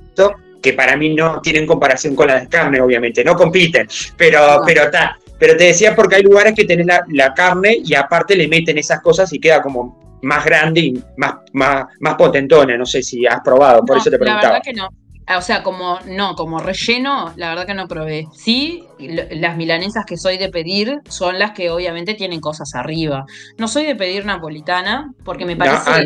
que 0.62 0.72
para 0.72 0.96
mí 0.96 1.14
no 1.14 1.40
tienen 1.42 1.66
comparación 1.66 2.16
con 2.16 2.28
las 2.28 2.42
de 2.42 2.48
carne, 2.48 2.80
obviamente. 2.80 3.22
No 3.24 3.36
compiten. 3.36 3.86
Pero, 4.16 4.62
pero 4.64 4.84
está 4.84 5.18
pero 5.38 5.56
te 5.56 5.64
decía 5.64 5.94
porque 5.94 6.16
hay 6.16 6.22
lugares 6.22 6.54
que 6.54 6.64
tenés 6.64 6.86
la, 7.08 7.34
carne 7.34 7.78
y 7.84 7.94
aparte 7.94 8.34
le 8.34 8.48
meten 8.48 8.78
esas 8.78 9.00
cosas 9.00 9.32
y 9.32 9.38
queda 9.38 9.62
como 9.62 10.18
más 10.22 10.44
grande 10.44 10.80
y 10.80 11.04
más, 11.16 11.34
más, 11.52 11.86
más 12.00 12.14
potentona. 12.16 12.76
No 12.76 12.84
sé 12.84 13.02
si 13.02 13.26
has 13.26 13.40
probado, 13.40 13.84
por 13.84 13.98
eso 13.98 14.10
te 14.10 14.18
preguntaba. 14.18 14.42
La 14.42 14.48
verdad 14.50 14.64
que 14.64 14.72
no. 14.72 14.88
O 15.36 15.42
sea, 15.42 15.62
como 15.62 15.98
no, 16.06 16.34
como 16.34 16.58
relleno, 16.58 17.32
la 17.36 17.50
verdad 17.50 17.66
que 17.66 17.74
no 17.74 17.86
probé. 17.86 18.26
Sí, 18.34 18.84
las 18.98 19.56
milanesas 19.56 20.04
que 20.04 20.16
soy 20.16 20.38
de 20.38 20.48
pedir 20.48 21.00
son 21.08 21.38
las 21.38 21.52
que 21.52 21.70
obviamente 21.70 22.14
tienen 22.14 22.40
cosas 22.40 22.74
arriba. 22.74 23.26
No 23.56 23.68
soy 23.68 23.84
de 23.84 23.96
pedir 23.96 24.24
napolitana 24.24 25.12
porque 25.24 25.44
me 25.44 25.56
parece, 25.56 25.90
ah, 25.90 26.02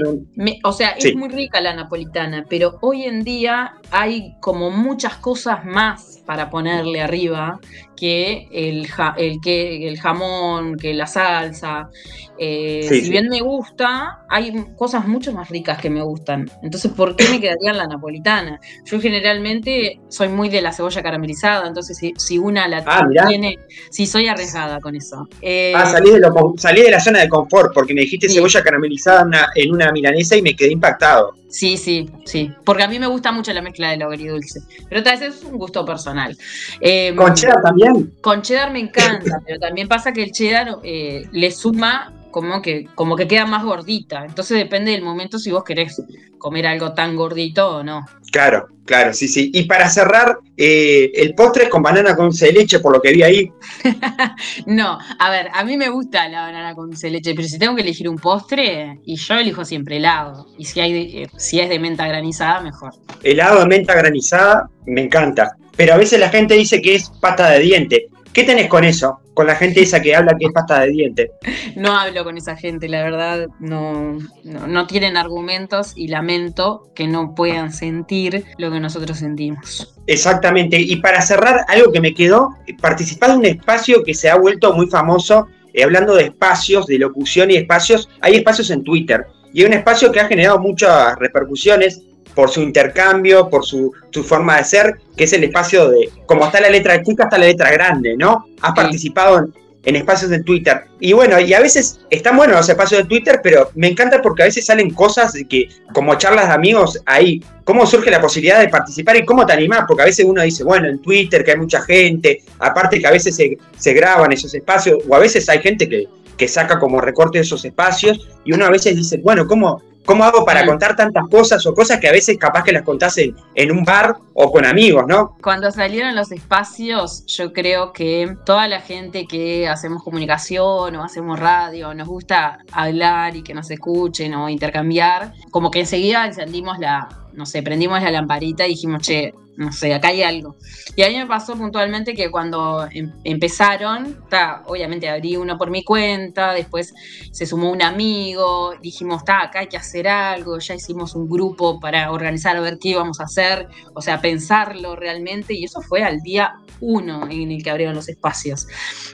o 0.65 0.73
sea, 0.73 0.91
es 0.91 1.15
muy 1.15 1.29
rica 1.29 1.61
la 1.61 1.75
napolitana, 1.75 2.45
pero 2.49 2.79
hoy 2.83 3.05
en 3.05 3.25
día 3.25 3.75
hay 3.91 4.35
como 4.41 4.71
muchas 4.71 5.17
cosas 5.17 5.65
más 5.65 6.23
para 6.27 6.51
ponerle 6.51 7.01
arriba 7.01 7.61
que 8.03 8.49
el, 8.51 8.89
el, 9.17 9.41
que 9.41 9.87
el 9.87 10.01
jamón, 10.01 10.77
que 10.77 10.93
la 10.93 11.07
salsa. 11.07 11.89
Eh, 12.37 12.89
si 12.91 13.11
bien 13.11 13.29
me 13.29 13.41
gusta, 13.41 14.25
hay 14.29 14.53
cosas 14.77 15.07
mucho 15.07 15.33
más 15.33 15.49
ricas 15.51 15.79
que 15.79 15.89
me 15.89 16.03
gustan. 16.03 16.51
Entonces, 16.63 16.91
¿por 16.91 17.15
qué 17.15 17.29
me 17.29 17.41
quedaría 17.41 17.71
en 17.71 17.79
la 17.79 17.87
napolitana? 17.87 18.59
Yo 18.85 19.01
generalmente 19.01 20.01
soy 20.09 20.29
muy 20.29 20.49
de 20.49 20.63
la 20.63 20.73
cebolla 20.73 21.01
caramelizada, 21.01 21.69
entonces 21.69 21.97
si, 21.97 22.13
si 22.17 22.39
una 22.39 22.67
la 22.67 22.82
ah, 22.87 23.07
tiene, 23.29 23.59
sí 23.91 24.07
soy 24.07 24.29
arriesgada 24.29 24.81
con 24.81 24.97
eso. 24.97 25.29
Eh, 25.41 25.73
ah, 25.75 25.87
salí 25.87 26.11
de, 26.11 26.21
salí 26.57 26.83
de 26.83 26.91
la 26.91 27.01
zona 27.01 27.21
de 27.21 27.29
confort 27.29 27.73
porque 27.75 27.95
me 27.95 28.03
dijiste 28.03 28.29
cebolla 28.29 28.63
caramelizada 28.63 29.29
en 29.55 29.73
una 29.73 29.93
milanesa 29.93 30.37
y 30.37 30.43
me 30.43 30.55
quedé 30.55 30.73
impactado. 30.73 31.35
Sí, 31.49 31.77
sí, 31.77 32.09
sí. 32.25 32.51
Porque 32.65 32.83
a 32.83 32.89
mí 32.89 32.99
me 32.99 33.07
gusta 33.07 33.31
mucho 33.31 33.53
la 33.53 33.61
mezcla 33.61 33.91
de 33.91 33.99
lo 33.99 34.07
agridulce. 34.07 34.61
Pero 34.89 35.03
tal 35.03 35.21
vez 35.21 35.37
es 35.37 35.45
un 35.45 35.59
gusto 35.59 35.85
personal. 35.85 36.37
Em, 36.81 37.15
¿Con 37.15 37.35
cheddar 37.35 37.61
también? 37.63 38.13
Con 38.23 38.41
cheddar 38.41 38.73
me 38.73 38.81
encanta, 38.81 39.43
pero 39.47 39.61
también 39.61 39.87
pasa 39.87 40.13
que 40.13 40.23
el 40.23 40.33
cheddar 40.33 40.79
eh, 40.83 41.27
le 41.31 41.51
suma 41.51 42.13
como 42.33 42.61
que, 42.61 42.87
como 42.97 43.15
que 43.15 43.29
queda 43.29 43.47
más 43.47 43.63
gordita. 43.63 44.25
Entonces 44.25 44.59
depende 44.59 44.91
del 44.91 45.03
momento 45.03 45.39
si 45.39 45.53
vos 45.53 45.63
querés 45.63 46.03
comer 46.39 46.67
algo 46.67 46.93
tan 46.93 47.15
gordito 47.15 47.77
o 47.77 47.83
no. 47.85 48.05
Claro, 48.33 48.67
claro, 48.85 49.13
sí, 49.13 49.29
sí. 49.29 49.51
Y 49.55 49.65
para 49.65 49.89
cerrar, 49.89 50.39
eh, 50.57 51.13
el 51.15 51.35
postre 51.35 51.69
con 51.69 51.83
banana 51.83 52.17
con 52.17 52.27
dulce 52.31 52.47
de 52.47 52.53
leche, 52.55 52.81
por 52.81 52.93
lo 52.93 53.01
que 53.01 53.13
vi 53.13 53.23
ahí. 53.23 53.53
no, 54.67 54.99
a 55.19 55.31
ver, 55.31 55.51
a 55.53 55.63
mí 55.65 55.77
me 55.77 55.91
gusta 55.91 56.29
la 56.29 56.41
banana 56.41 56.75
con 56.75 56.89
dulce 56.89 57.07
de 57.07 57.13
leche, 57.13 57.35
pero 57.35 57.47
si 57.47 57.59
tengo 57.59 57.77
que 57.77 57.83
elegir 57.83 58.09
un 58.09 58.17
postre, 58.17 58.99
y 59.05 59.17
yo 59.17 59.35
elijo 59.35 59.65
siempre 59.65 59.99
helado. 59.99 60.49
Y 60.59 60.65
si, 60.65 60.81
hay, 60.81 61.23
eh, 61.23 61.29
si 61.37 61.61
es 61.61 61.69
de 61.69 61.79
menta 61.79 62.09
granizada, 62.09 62.61
mejor. 62.61 62.95
Helado 63.23 63.61
de 63.61 63.67
menta 63.67 63.95
granizada, 63.95 64.69
me 64.87 65.03
encanta. 65.03 65.57
Pero 65.77 65.95
a 65.95 65.99
veces 65.99 66.19
la 66.19 66.31
gente 66.31 66.55
dice 66.55 66.83
que 66.83 66.97
es 66.97 67.11
pata 67.21 67.51
de 67.51 67.61
diente. 67.61 68.07
¿Qué 68.33 68.45
tenés 68.45 68.69
con 68.69 68.83
eso? 68.83 69.21
Con 69.35 69.47
la 69.47 69.55
gente 69.55 69.83
esa 69.83 70.01
que 70.03 70.15
habla 70.15 70.37
que 70.39 70.47
es 70.47 70.53
pasta 70.53 70.81
de 70.81 70.91
diente. 70.91 71.31
No 71.77 71.97
hablo 71.99 72.25
con 72.25 72.37
esa 72.37 72.57
gente, 72.57 72.89
la 72.89 73.03
verdad, 73.03 73.49
no, 73.59 74.19
no, 74.45 74.87
tienen 74.87 75.17
argumentos 75.17 75.93
y 75.97 76.09
lamento 76.09 76.91
que 76.95 77.07
no 77.09 77.35
puedan 77.35 77.73
sentir 77.73 78.45
lo 78.59 78.71
que 78.71 78.79
nosotros 78.79 79.19
sentimos. 79.19 79.95
Exactamente. 80.07 80.79
Y 80.79 80.97
para 80.97 81.23
cerrar, 81.23 81.65
algo 81.69 81.93
que 81.93 82.01
me 82.01 82.13
quedó, 82.13 82.51
participar 82.81 83.31
de 83.31 83.37
un 83.37 83.47
espacio 83.47 84.03
que 84.05 84.15
se 84.15 84.29
ha 84.29 84.37
vuelto 84.37 84.75
muy 84.75 84.89
famoso, 84.89 85.49
eh, 85.73 85.83
hablando 85.83 86.15
de 86.15 86.25
espacios, 86.25 86.87
de 86.87 86.99
locución 86.99 87.51
y 87.51 87.57
espacios, 87.57 88.09
hay 88.21 88.37
espacios 88.37 88.71
en 88.71 88.85
Twitter. 88.85 89.27
Y 89.53 89.61
hay 89.61 89.67
un 89.67 89.75
espacio 89.75 90.13
que 90.13 90.21
ha 90.21 90.29
generado 90.29 90.59
muchas 90.59 91.17
repercusiones 91.19 92.03
por 92.35 92.51
su 92.51 92.63
intercambio, 92.63 93.49
por 93.49 93.65
su, 93.65 93.93
forma 94.25 94.59
de 94.59 94.65
ser, 94.65 94.99
que 95.17 95.25
es 95.25 95.33
el 95.33 95.45
espacio 95.45 95.91
de, 95.91 96.11
como 96.27 96.47
está 96.47 96.61
la 96.61 96.71
letra 96.71 97.03
chica, 97.03 97.25
está 97.25 97.39
la 97.39 97.47
letra 97.47 97.71
grande, 97.71 98.17
¿no? 98.17 98.47
Has 98.61 98.73
participado 98.73 99.47
en, 99.85 99.97
espacios 99.97 100.31
de 100.31 100.43
Twitter. 100.45 100.85
Y 101.01 101.13
bueno, 101.13 101.41
y 101.41 101.53
a 101.53 101.61
veces 101.61 102.01
están 102.09 102.37
buenos 102.37 102.57
los 102.57 102.69
espacios 102.69 103.03
de 103.03 103.09
Twitter, 103.09 103.41
pero 103.43 103.71
me 103.75 103.89
encanta 103.89 104.23
porque 104.23 104.43
a 104.43 104.47
veces 104.47 104.65
salen 104.65 104.91
cosas 104.91 105.35
que, 105.49 105.69
como 105.93 106.15
charlas 106.15 106.47
de 106.47 106.55
amigos, 106.55 107.01
ahí, 107.05 107.43
cómo 107.65 107.85
surge 107.85 108.11
la 108.11 108.21
posibilidad 108.21 108.61
de 108.61 108.69
participar 108.69 109.17
y 109.17 109.25
cómo 109.25 109.45
te 109.45 109.55
animás, 109.55 109.85
porque 109.89 110.03
a 110.03 110.07
veces 110.07 110.25
uno 110.25 110.41
dice, 110.43 110.63
bueno, 110.63 110.87
en 110.87 111.01
Twitter 111.03 111.45
que 111.45 111.51
hay 111.51 111.59
mucha 111.59 111.83
gente, 111.83 112.43
aparte 112.61 113.01
que 113.01 113.07
a 113.09 113.11
veces 113.11 113.35
se, 113.35 113.59
se 113.77 113.93
graban 113.93 114.31
esos 114.31 114.55
espacios, 114.55 115.03
o 115.09 115.17
a 115.17 115.19
veces 115.19 115.49
hay 115.49 115.59
gente 115.59 115.89
que, 115.89 116.07
que 116.37 116.47
saca 116.47 116.79
como 116.79 117.01
recorte 117.01 117.39
de 117.39 117.43
esos 117.43 117.65
espacios, 117.65 118.29
y 118.45 118.53
uno 118.53 118.65
a 118.65 118.71
veces 118.71 118.97
dice, 118.97 119.19
bueno, 119.19 119.49
¿cómo, 119.49 119.83
¿Cómo 120.05 120.25
hago 120.25 120.45
para 120.45 120.67
contar 120.67 120.97
tantas 120.97 121.29
cosas 121.29 121.65
o 121.67 121.75
cosas 121.75 122.01
que 122.01 122.09
a 122.09 122.13
veces 122.13 122.37
capaz 122.39 122.65
que 122.65 122.73
las 122.73 122.83
contás 122.83 123.19
en, 123.19 123.71
un 123.71 123.85
bar 123.85 124.17
o 124.35 124.51
con 124.51 124.65
amigos, 124.67 125.05
¿no? 125.07 125.37
Cuando 125.43 125.71
salieron 125.71 126.15
los 126.15 126.33
espacios, 126.33 127.25
yo 127.27 127.53
creo 127.53 127.93
que 127.93 128.37
toda 128.45 128.67
la 128.69 128.81
gente 128.81 129.27
que 129.27 129.69
hacemos 129.69 130.03
comunicación 130.03 130.97
o 130.97 131.05
hacemos 131.05 131.39
radio, 131.39 131.95
nos 131.95 132.09
gusta 132.09 132.59
hablar 132.73 133.37
y 133.37 133.43
que 133.43 133.55
nos 133.55 133.71
escuchen 133.71 134.35
o 134.35 134.49
intercambiar, 134.49 135.33
como 135.51 135.71
que 135.71 135.81
enseguida 135.81 136.27
encendimos 136.27 136.79
la, 136.79 137.09
no 137.33 137.47
sé, 137.47 137.63
prendimos 137.63 138.03
la 138.03 138.11
lamparita 138.11 138.67
y 138.67 138.71
dijimos, 138.71 139.03
che, 139.03 139.35
no 139.57 139.71
sé, 139.71 139.93
acá 139.93 140.09
hay 140.09 140.23
algo. 140.23 140.57
Y 140.97 141.03
a 141.03 141.09
mí 141.09 141.17
me 141.17 141.27
pasó 141.27 141.57
puntualmente 141.57 142.15
que 142.15 142.31
cuando 142.31 142.89
em, 142.91 143.13
empezaron, 143.25 144.25
obviamente 144.67 145.09
abrí 145.09 145.37
uno 145.37 145.59
por 145.59 145.71
mi 145.71 145.85
cuenta, 145.85 146.53
después 146.53 146.95
se 147.31 147.47
sumó 147.47 147.71
un 147.71 147.83
amigo, 147.83 148.75
dijimos, 148.81 149.19
está, 149.19 149.43
acá 149.43 149.61
hay 149.61 149.67
que 149.67 149.77
hacer 149.77 150.09
algo, 150.09 150.59
ya 150.59 150.75
hicimos 150.75 151.15
un 151.15 151.29
grupo 151.29 151.79
para 151.81 152.11
organizar 152.11 152.57
a 152.57 152.61
ver 152.61 152.79
qué 152.79 152.91
íbamos 152.91 153.21
a 153.21 153.25
hacer, 153.25 153.69
o 153.95 154.01
sea, 154.01 154.21
pensarlo 154.21 154.97
realmente, 154.97 155.55
y 155.55 155.65
eso 155.65 155.83
fue 155.83 156.03
al 156.03 156.21
día 156.21 156.55
uno 156.81 157.29
en 157.31 157.51
el 157.51 157.63
que 157.63 157.71
abrieron 157.71 157.95
los 157.95 158.09
espacios. 158.09 158.67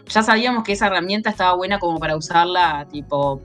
Ya 0.09 0.23
sabíamos 0.23 0.63
que 0.65 0.73
esa 0.73 0.87
herramienta 0.87 1.31
estaba 1.31 1.55
buena 1.55 1.79
como 1.79 1.99
para 1.99 2.17
usarla 2.17 2.87
tipo, 2.91 3.43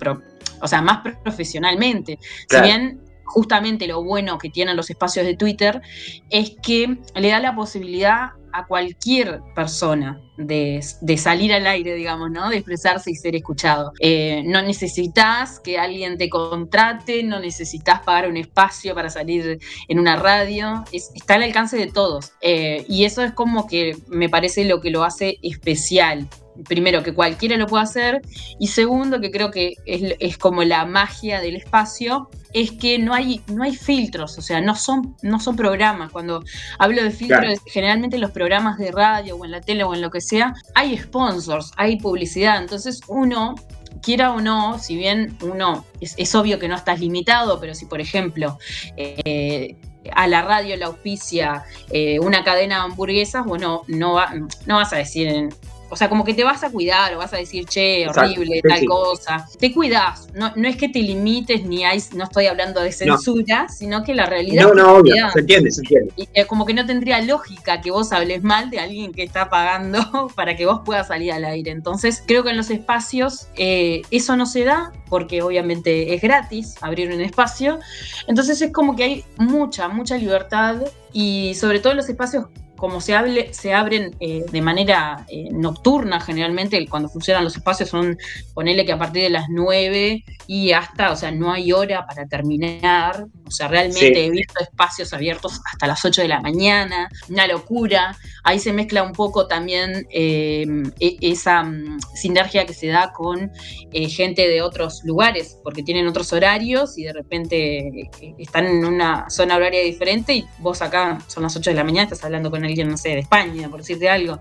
o 0.62 0.68
sea, 0.68 0.82
más 0.82 1.02
profesionalmente. 1.24 2.20
Si 2.48 2.62
bien 2.62 3.02
justamente 3.26 3.88
lo 3.88 4.04
bueno 4.04 4.38
que 4.38 4.50
tienen 4.50 4.76
los 4.76 4.90
espacios 4.90 5.26
de 5.26 5.36
Twitter 5.36 5.82
es 6.30 6.56
que 6.62 6.98
le 7.16 7.30
da 7.30 7.40
la 7.40 7.56
posibilidad 7.56 8.32
a 8.54 8.68
cualquier 8.68 9.42
persona 9.56 10.22
de, 10.38 10.82
salir 11.18 11.54
al 11.54 11.66
aire, 11.66 11.96
digamos, 11.96 12.30
¿no? 12.30 12.50
De 12.50 12.58
expresarse 12.58 13.10
y 13.10 13.16
ser 13.16 13.36
escuchado. 13.36 13.92
Eh, 14.00 14.44
no 14.46 14.62
necesitas 14.62 15.60
que 15.60 15.80
alguien 15.80 16.18
te 16.18 16.30
contrate, 16.30 17.24
no 17.24 17.40
necesitas 17.40 18.02
pagar 18.02 18.30
un 18.30 18.38
espacio 18.38 18.94
para 18.94 19.10
salir 19.10 19.60
en 19.88 20.00
una 20.00 20.16
radio, 20.16 20.84
está 20.92 21.36
al 21.36 21.44
alcance 21.44 21.78
de 21.78 21.88
todos. 21.88 22.34
Eh, 22.42 22.86
y 22.88 23.06
eso 23.06 23.24
es 23.24 23.34
como 23.34 23.68
que 23.68 23.98
me 24.08 24.30
parece 24.30 24.66
lo 24.66 24.82
que 24.82 24.92
lo 24.92 25.04
hace 25.04 25.40
especial 25.42 26.28
primero, 26.68 27.04
que 27.04 27.14
cualquiera 27.14 27.58
lo 27.58 27.68
puede 27.68 27.84
hacer, 27.84 28.22
y 28.60 28.68
segundo, 28.68 29.20
que 29.20 29.32
creo 29.32 29.52
que 29.52 29.74
es, 29.86 30.38
como 30.38 30.64
la 30.64 30.86
magia 30.86 31.42
del 31.42 31.56
espacio, 31.56 32.30
es 32.54 32.72
que 32.72 33.00
no 33.00 33.14
hay, 33.14 33.42
no 33.48 33.64
hay 33.64 33.76
filtros, 33.76 34.38
o 34.38 34.42
sea, 34.42 34.62
no 34.62 34.76
son, 34.76 35.16
no 35.22 35.40
son 35.40 35.56
programas. 35.56 36.12
Cuando 36.12 36.44
hablo 36.78 37.04
de 37.04 37.12
filtros, 37.12 37.60
generalmente 37.66 38.18
en 38.18 38.22
los 38.22 38.32
programas 38.32 38.78
de 38.78 38.92
radio 38.92 39.36
o 39.36 39.46
en 39.46 39.52
la 39.52 39.62
tele 39.62 39.84
o 39.84 39.94
en 39.94 40.02
lo 40.02 40.12
que 40.12 40.22
sea, 40.22 40.54
hay 40.76 40.98
sponsors, 40.98 41.72
hay 41.78 41.98
publicidad, 41.98 42.62
entonces 42.62 43.02
uno 43.08 43.56
quiera 44.02 44.34
o 44.34 44.42
no, 44.42 44.78
si 44.80 44.96
bien 44.96 45.36
uno 45.42 45.86
es, 46.02 46.36
obvio 46.36 46.60
que 46.60 46.68
no 46.68 46.76
estás 46.76 47.00
limitado, 47.00 47.60
pero 47.60 47.74
si 47.74 47.86
por 47.86 48.02
ejemplo 48.02 48.58
eh, 48.98 49.78
a 50.12 50.28
la 50.28 50.42
radio 50.42 50.76
la 50.78 50.88
auspicia 50.88 51.64
eh, 51.90 52.20
una 52.20 52.44
cadena 52.44 52.78
de 52.78 52.82
hamburguesas, 52.84 53.46
bueno, 53.46 53.84
no, 53.88 54.20
no 54.66 54.76
vas 54.76 54.94
a 54.94 54.98
decir 54.98 55.50
o 55.94 55.96
sea, 55.96 56.10
como 56.10 56.26
que 56.26 56.34
te 56.34 56.44
vas 56.44 56.64
a 56.64 56.72
cuidar 56.72 57.14
o 57.14 57.20
vas 57.20 57.32
a 57.34 57.38
decir, 57.38 57.66
che, 57.66 58.08
horrible, 58.08 58.62
tal 58.68 58.84
cosa. 58.86 59.48
Te 59.60 59.72
cuidas. 59.72 60.28
No, 60.34 60.52
no 60.56 60.68
es 60.68 60.76
que 60.76 60.90
te 60.90 61.00
limites 61.00 61.66
ni 61.66 61.86
hay, 61.86 62.02
no 62.16 62.24
estoy 62.24 62.48
hablando 62.48 62.82
de 62.82 62.92
censura, 62.92 63.70
sino 63.70 64.04
que 64.04 64.16
la 64.16 64.26
realidad. 64.26 64.64
No, 64.64 64.74
no, 64.74 64.94
obvio, 64.96 65.14
se 65.32 65.42
entiende, 65.42 65.70
se 65.70 65.82
entiende. 65.82 66.12
Y, 66.16 66.28
eh, 66.34 66.46
como 66.48 66.66
que 66.66 66.74
no 66.74 66.84
tendría 66.88 67.22
lógica 67.22 67.80
que 67.80 67.92
vos 67.92 68.12
hables 68.12 68.42
mal 68.42 68.72
de 68.72 68.80
alguien 68.80 69.12
que 69.12 69.22
está 69.22 69.52
pagando 69.52 70.32
para 70.36 70.56
que 70.56 70.66
vos 70.66 70.82
puedas 70.84 71.10
salir 71.10 71.32
al 71.32 71.46
aire. 71.46 71.70
Entonces, 71.70 72.24
creo 72.26 72.44
que 72.44 72.50
en 72.50 72.58
los 72.58 72.72
espacios 72.72 73.50
eh, 73.56 74.02
eso 74.10 74.36
no 74.36 74.48
se 74.48 74.64
da 74.64 74.92
porque 75.10 75.44
obviamente 75.44 76.16
es 76.16 76.24
gratis 76.24 76.74
abrir 76.82 77.14
un 77.14 77.22
espacio. 77.22 77.80
Entonces 78.28 78.60
es 78.64 78.72
como 78.72 78.96
que 78.96 79.04
hay 79.04 79.26
mucha, 79.38 79.88
mucha 79.90 80.18
libertad 80.18 80.78
y 81.12 81.54
sobre 81.54 81.80
todo 81.80 81.92
en 81.92 81.98
los 81.98 82.10
espacios 82.10 82.48
como 82.84 83.00
se, 83.00 83.16
hable, 83.16 83.54
se 83.54 83.74
abren 83.74 84.14
eh, 84.20 84.44
de 84.52 84.62
manera 84.62 85.26
eh, 85.30 85.48
nocturna 85.54 86.20
generalmente, 86.20 86.86
cuando 86.90 87.08
funcionan 87.08 87.46
los 87.46 87.56
espacios 87.56 87.88
son, 87.88 88.18
ponele 88.54 88.86
que 88.86 88.92
a 88.92 88.98
partir 88.98 89.24
de 89.24 89.30
las 89.30 89.46
9 89.48 90.26
y 90.48 90.74
hasta, 90.74 91.14
o 91.14 91.16
sea, 91.16 91.32
no 91.32 91.54
hay 91.54 91.72
hora 91.72 92.06
para 92.06 92.28
terminar, 92.28 93.26
o 93.48 93.52
sea, 93.52 93.70
realmente 93.70 94.26
he 94.26 94.30
visto 94.30 94.62
espacios 94.62 95.14
abiertos 95.14 95.62
hasta 95.72 95.88
las 95.88 96.04
8 96.04 96.24
de 96.24 96.28
la 96.28 96.42
mañana, 96.42 97.08
una 97.30 97.48
locura, 97.48 98.18
ahí 98.44 98.60
se 98.60 98.74
mezcla 98.74 99.02
un 99.04 99.14
poco 99.14 99.48
también 99.48 100.06
eh, 100.12 100.66
e, 101.00 101.18
esa 101.22 101.64
mm, 101.64 102.00
sinergia 102.16 102.66
que 102.66 102.74
se 102.74 102.88
da 102.88 103.14
con 103.14 103.50
gente 103.94 104.50
de 104.50 104.62
otros 104.62 105.04
lugares, 105.06 105.58
porque 105.64 105.84
tienen 105.84 106.08
otros 106.08 106.34
horarios 106.34 106.98
y 106.98 107.04
de 107.04 107.14
repente 107.14 108.10
están 108.40 108.66
en 108.66 108.84
una 108.84 109.30
zona 109.30 109.56
horaria 109.56 109.82
diferente 109.82 110.34
y 110.34 110.46
vos 110.58 110.82
acá 110.82 111.20
son 111.28 111.44
las 111.44 111.56
8 111.56 111.70
de 111.70 111.76
la 111.76 111.84
mañana, 111.84 112.04
estás 112.04 112.26
hablando 112.26 112.50
con 112.52 112.66
el 112.82 112.90
no 112.90 112.98
sé, 112.98 113.10
de 113.10 113.20
España, 113.20 113.70
por 113.70 113.80
decirte 113.80 114.10
algo. 114.10 114.40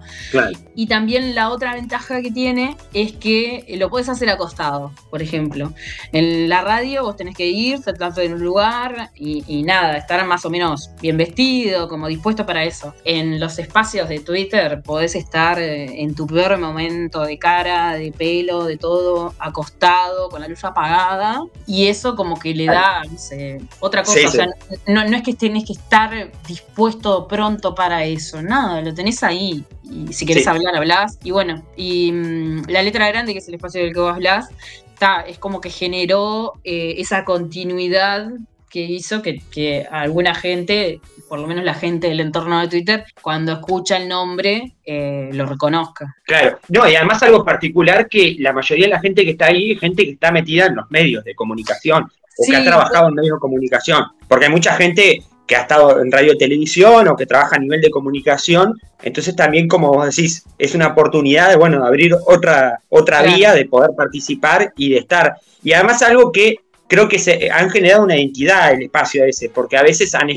Y 0.74 0.86
también 0.86 1.34
la 1.34 1.50
otra 1.50 1.74
ventaja 1.74 2.22
que 2.22 2.30
tiene 2.30 2.76
es 2.94 3.12
que 3.12 3.64
lo 3.78 3.90
puedes 3.90 4.09
hacer 4.09 4.30
acostado, 4.30 4.92
por 5.10 5.22
ejemplo. 5.22 5.72
En 6.12 6.48
la 6.48 6.62
radio 6.62 7.02
vos 7.04 7.16
tenés 7.16 7.36
que 7.36 7.46
ir, 7.46 7.82
sentarte 7.82 8.24
en 8.24 8.34
un 8.34 8.42
lugar 8.42 9.10
y, 9.14 9.62
nada, 9.62 9.96
estar 9.96 10.24
más 10.26 10.44
o 10.44 10.50
menos 10.50 10.90
bien 11.00 11.16
vestido, 11.16 11.88
como 11.88 12.09
dispuesto 12.09 12.46
para 12.46 12.64
eso. 12.64 12.94
En 13.04 13.40
los 13.40 13.59
espacios 13.59 14.09
de 14.09 14.20
Twitter 14.20 14.82
podés 14.82 15.14
estar 15.14 15.59
eh, 15.59 16.02
en 16.02 16.14
tu 16.14 16.26
peor 16.26 16.59
momento 16.59 17.22
de 17.22 17.38
cara, 17.38 17.94
de 17.94 18.12
pelo, 18.12 18.64
de 18.64 18.76
todo, 18.76 19.34
acostado, 19.38 20.28
con 20.28 20.40
la 20.40 20.48
luz 20.48 20.64
apagada. 20.64 21.40
Y 21.66 21.86
eso 21.86 22.16
como 22.16 22.38
que 22.38 22.54
le 22.54 22.66
da, 22.66 23.02
no 23.10 23.18
sé, 23.18 23.60
otra 23.80 24.02
cosa. 24.02 24.26
o 24.26 24.30
sea, 24.30 24.48
no, 24.86 25.04
no 25.04 25.16
es 25.16 25.22
que 25.22 25.34
tenés 25.34 25.64
que 25.64 25.72
estar 25.72 26.30
dispuesto 26.46 27.26
pronto 27.28 27.74
para 27.74 28.04
eso 28.04 28.22
nada, 28.43 28.81
lo 28.81 28.94
tenés 28.94 29.23
ahí. 29.23 29.65
Y 29.85 30.12
si 30.12 30.27
querés 30.27 30.47
hablar, 30.47 30.77
hablás. 30.77 31.19
Y 31.24 31.31
bueno, 31.31 31.62
y 31.77 32.12
mm, 32.12 32.65
la 32.69 32.82
letra 32.82 33.09
grande, 33.09 33.32
que 33.32 33.39
es 33.39 33.49
el 33.49 33.55
espacio 33.55 33.82
del 33.82 33.93
que 33.93 34.01
vos 34.01 34.15
hablás, 34.15 34.49
está, 34.93 35.23
es 35.23 35.39
como 35.39 35.61
que 35.61 35.70
generó 35.70 36.55
eh, 36.65 36.94
esa 36.99 37.24
continuidad 37.24 38.31
que 38.73 38.81
hizo 38.81 39.20
que, 39.20 39.86
alguna 39.90 40.35
gente, 40.35 41.01
por 41.28 41.39
lo 41.39 41.47
menos 41.47 41.62
la 41.62 41.74
gente 41.74 42.09
del 42.09 42.20
entorno 42.20 42.59
de 42.59 42.69
Twitter, 42.69 43.05
cuando 43.20 43.53
escucha 43.53 43.99
el 43.99 44.09
nombre, 44.09 44.73
eh, 44.82 45.28
lo 45.35 45.44
reconozca. 45.44 46.16
Claro, 46.24 46.59
no, 46.70 46.89
y 46.89 46.97
además 46.97 47.23
algo 47.23 47.44
particular 47.44 48.09
que 48.09 48.35
la 48.39 48.55
mayoría 48.55 48.86
de 48.86 48.93
la 48.93 49.01
gente 49.01 49.24
que 49.24 49.32
está 49.32 49.47
ahí 49.47 49.73
es 49.73 49.81
gente 49.81 50.07
que 50.07 50.12
está 50.12 50.32
metida 50.32 50.66
en 50.66 50.77
los 50.77 50.90
medios 50.90 51.23
de 51.23 51.35
comunicación 51.35 52.11
o 52.39 52.47
que 52.51 52.57
ha 52.57 52.65
trabajado 52.65 53.09
en 53.09 53.15
medios 53.15 53.36
de 53.36 53.40
comunicación, 53.40 54.05
porque 54.27 54.47
hay 54.47 54.51
mucha 54.51 54.73
gente 54.74 55.23
que 55.47 55.56
ha 55.56 55.62
estado 55.62 56.01
en 56.01 56.10
radio 56.10 56.32
y 56.32 56.39
televisión 56.39 57.09
o 57.09 57.16
que 57.16 57.27
trabaja 57.27 57.56
a 57.56 57.59
nivel 57.59 57.81
de 57.81 57.90
comunicación. 57.90 58.78
Entonces 59.02 59.35
también, 59.35 59.69
como 59.69 59.93
vos 59.93 60.14
decís, 60.14 60.44
es 60.59 60.74
una 60.74 60.89
oportunidad 60.89 61.51
de, 61.51 61.56
bueno, 61.56 61.85
abrir 61.85 62.14
otra, 62.27 62.81
otra 62.89 63.23
vía 63.23 63.52
de 63.55 63.64
poder 63.64 63.90
participar 63.97 64.73
y 64.77 64.90
de 64.90 64.98
estar. 64.98 65.36
Y 65.62 65.73
además 65.73 66.02
algo 66.02 66.32
que 66.32 66.56
creo 66.86 67.09
que 67.09 67.19
se 67.19 67.51
han 67.51 67.70
generado 67.70 68.05
una 68.05 68.16
identidad 68.16 68.73
el 68.73 68.82
espacio 68.82 69.24
ese, 69.24 69.48
porque 69.48 69.77
a 69.77 69.82
veces 69.82 70.14
han, 70.14 70.28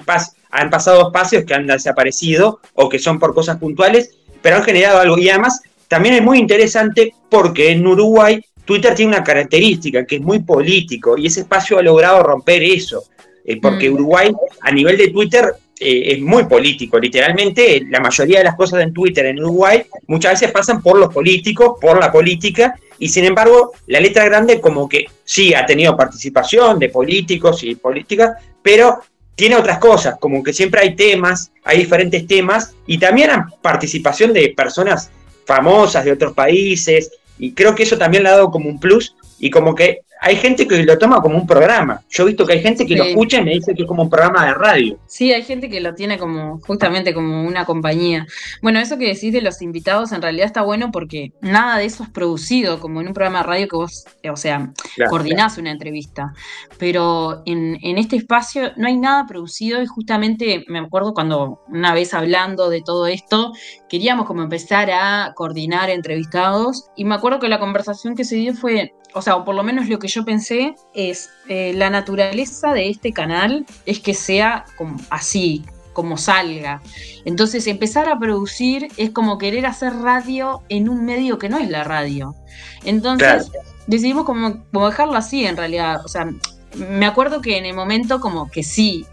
han 0.52 0.69
pasado 0.69 1.07
espacios 1.07 1.44
que 1.44 1.53
han 1.53 1.68
desaparecido 1.68 2.60
o 2.73 2.90
que 2.90 2.99
son 2.99 3.19
por 3.19 3.34
cosas 3.34 3.57
puntuales, 3.57 4.11
pero 4.41 4.57
han 4.57 4.64
generado 4.64 4.99
algo. 4.99 5.18
Y 5.18 5.30
además 5.30 5.61
también 5.88 6.15
es 6.15 6.22
muy 6.22 6.40
interesante 6.40 7.14
porque 7.30 7.72
en 7.72 7.86
Uruguay 7.86 8.41
Twitter 8.65 8.95
tiene 8.95 9.14
una 9.14 9.23
característica 9.23 10.06
que 10.06 10.15
es 10.15 10.22
muy 10.22 10.40
político 10.40 11.18
y 11.18 11.27
ese 11.27 11.41
espacio 11.41 11.77
ha 11.77 11.84
logrado 11.84 12.22
romper 12.23 12.64
eso. 12.64 13.03
Eh, 13.45 13.59
porque 13.61 13.89
mm. 13.89 13.93
Uruguay 13.93 14.34
a 14.61 14.72
nivel 14.72 14.97
de 14.97 15.09
Twitter 15.09 15.53
eh, 15.80 16.13
es 16.13 16.19
muy 16.19 16.45
político, 16.45 16.97
literalmente 16.97 17.85
la 17.89 17.99
mayoría 17.99 18.39
de 18.39 18.45
las 18.45 18.55
cosas 18.55 18.81
en 18.81 18.91
Twitter 18.91 19.27
en 19.27 19.39
Uruguay 19.39 19.84
muchas 20.07 20.34
veces 20.34 20.51
pasan 20.51 20.81
por 20.81 20.97
los 20.97 21.13
políticos, 21.13 21.77
por 21.80 21.99
la 21.99 22.11
política, 22.11 22.80
y 22.97 23.07
sin 23.07 23.26
embargo 23.26 23.73
la 23.85 23.99
letra 23.99 24.26
grande 24.26 24.59
como 24.59 24.89
que 24.89 25.05
sí 25.23 25.53
ha 25.53 25.65
tenido 25.65 25.95
participación 25.95 26.80
de 26.80 26.89
políticos 26.89 27.63
y 27.63 27.76
políticas, 27.76 28.31
pero 28.63 28.99
tiene 29.35 29.57
otras 29.57 29.77
cosas, 29.77 30.15
como 30.19 30.41
que 30.41 30.53
siempre 30.53 30.81
hay 30.81 30.95
temas, 30.95 31.51
hay 31.63 31.80
diferentes 31.80 32.26
temas, 32.26 32.73
y 32.88 32.97
también 32.97 33.30
hay 33.30 33.39
participación 33.61 34.34
de 34.34 34.53
personas 34.55 35.11
famosas 35.45 36.03
de 36.05 36.13
otros 36.13 36.34
países, 36.34 37.11
y 37.38 37.51
creo 37.51 37.76
que 37.76 37.84
eso 37.84 37.97
también 37.97 38.23
le 38.23 38.30
ha 38.30 38.38
dado 38.38 38.49
como 38.49 38.69
un 38.69 38.80
plus, 38.80 39.13
y 39.39 39.49
como 39.49 39.76
que 39.76 39.99
hay 40.22 40.36
gente 40.38 40.68
que 40.68 40.84
lo 40.84 40.98
toma 40.98 41.22
como 41.22 41.38
un 41.38 41.46
programa. 41.46 42.02
Yo 42.10 42.24
he 42.24 42.28
visto 42.28 42.46
que 42.46 42.54
hay 42.54 42.62
gente 42.62 42.86
que 42.86 42.96
lo 42.96 43.04
escucha 43.04 43.38
y 43.40 43.44
me 43.44 43.52
dice 43.52 43.74
que 43.74 43.84
es 43.84 43.88
como 43.88 44.04
un 44.04 44.10
programa 44.10 44.46
de 44.46 44.54
radio. 44.54 45.00
Sí, 45.08 45.32
hay 45.34 45.44
gente 45.44 45.70
que 45.70 45.80
lo 45.82 45.94
tiene 45.94 46.18
como 46.18 46.60
justamente 46.62 47.14
como 47.14 47.44
una 47.44 47.66
compañía. 47.66 48.26
Bueno, 48.62 48.80
eso 48.80 48.98
que 48.98 49.08
decís 49.08 49.34
de 49.34 49.42
los 49.42 49.62
invitados 49.62 50.12
en 50.12 50.22
realidad 50.22 50.48
está 50.48 50.62
bueno 50.62 50.92
porque 50.92 51.32
nada 51.42 51.78
de 51.78 51.86
eso 51.86 52.04
es 52.04 52.10
producido 52.10 52.80
como 52.80 53.02
en 53.02 53.08
un 53.08 53.14
programa 53.14 53.40
de 53.40 53.44
radio 53.46 53.68
que 53.68 53.76
vos, 53.76 54.06
o 54.32 54.36
sea, 54.36 54.72
coordinás 55.10 55.58
una 55.58 55.72
entrevista. 55.72 56.34
Pero 56.78 57.44
en, 57.46 57.78
en 57.82 57.98
este 57.98 58.16
espacio 58.16 58.72
no 58.78 58.88
hay 58.88 58.98
nada 58.98 59.26
producido 59.28 59.82
y 59.82 59.86
justamente 59.86 60.66
me 60.68 60.80
acuerdo 60.80 61.14
cuando 61.14 61.62
una 61.68 61.94
vez 61.94 62.14
hablando 62.14 62.70
de 62.70 62.82
todo 62.82 63.08
esto, 63.08 63.54
queríamos 63.90 64.26
como 64.26 64.44
empezar 64.44 64.90
a 64.92 65.34
coordinar 65.36 65.90
entrevistados 65.90 66.90
y 66.96 67.06
me 67.06 67.16
acuerdo 67.16 67.40
que 67.40 67.50
la 67.50 67.60
conversación 67.60 68.16
que 68.16 68.24
se 68.24 68.36
dio 68.36 68.54
fue, 68.54 68.94
o 69.16 69.22
sea, 69.22 69.38
o 69.38 69.46
por 69.46 69.56
lo 69.56 69.64
menos 69.64 69.88
lo 69.88 69.98
que 69.98 70.10
yo 70.10 70.26
pensé 70.26 70.76
es, 70.94 71.30
eh, 71.48 71.74
la 71.74 71.90
naturaleza 71.90 72.74
de 72.74 72.90
este 72.90 73.14
canal 73.14 73.66
es 73.86 74.02
que 74.02 74.14
sea 74.14 74.66
como 74.76 74.98
así, 75.10 75.64
como 75.94 76.18
salga. 76.18 76.82
Entonces 77.24 77.66
empezar 77.68 78.10
a 78.10 78.20
producir 78.20 78.90
es 78.98 79.12
como 79.12 79.38
querer 79.38 79.68
hacer 79.68 79.94
radio 79.94 80.64
en 80.68 80.90
un 80.90 81.06
medio 81.06 81.40
que 81.40 81.48
no 81.48 81.58
es 81.60 81.70
la 81.70 81.86
radio. 81.86 82.36
Entonces 82.84 83.50
decidimos 83.88 84.26
como, 84.26 84.66
como 84.74 84.90
dejarlo 84.90 85.16
así 85.16 85.46
en 85.46 85.56
realidad. 85.56 86.04
O 86.04 86.10
sea, 86.10 86.28
me 86.76 87.06
acuerdo 87.06 87.42
que 87.42 87.58
en 87.58 87.66
el 87.66 87.74
momento 87.74 88.20
como 88.20 88.52
que 88.52 88.64
sí, 88.64 89.06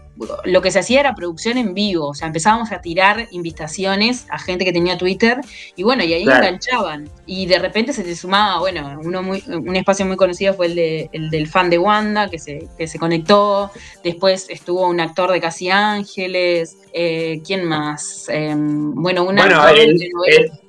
lo 0.45 0.61
que 0.61 0.71
se 0.71 0.79
hacía 0.79 0.99
era 0.99 1.15
producción 1.15 1.57
en 1.57 1.73
vivo, 1.73 2.09
o 2.09 2.13
sea, 2.13 2.27
empezábamos 2.27 2.71
a 2.71 2.81
tirar 2.81 3.27
invitaciones 3.31 4.27
a 4.29 4.37
gente 4.37 4.63
que 4.63 4.71
tenía 4.71 4.97
Twitter 4.97 5.39
y 5.75 5.83
bueno, 5.83 6.03
y 6.03 6.13
ahí 6.13 6.23
enganchaban. 6.23 7.09
Y 7.25 7.47
de 7.47 7.59
repente 7.59 7.93
se 7.93 8.03
te 8.03 8.15
sumaba, 8.15 8.59
bueno, 8.59 8.99
uno 9.03 9.23
muy, 9.23 9.43
un 9.47 9.75
espacio 9.75 10.05
muy 10.05 10.15
conocido 10.15 10.53
fue 10.53 10.67
el, 10.67 10.75
de, 10.75 11.09
el 11.13 11.29
del 11.29 11.47
fan 11.47 11.69
de 11.69 11.79
Wanda, 11.79 12.29
que 12.29 12.37
se, 12.37 12.67
que 12.77 12.87
se 12.87 12.99
conectó, 12.99 13.71
después 14.03 14.47
estuvo 14.49 14.87
un 14.87 14.99
actor 14.99 15.31
de 15.31 15.41
Casi 15.41 15.69
Ángeles, 15.69 16.77
eh, 16.93 17.41
¿quién 17.45 17.65
más? 17.65 18.27
Em, 18.29 18.93
bueno, 18.93 19.23
una 19.23 19.43
bueno, 19.43 19.67
el, 19.69 19.97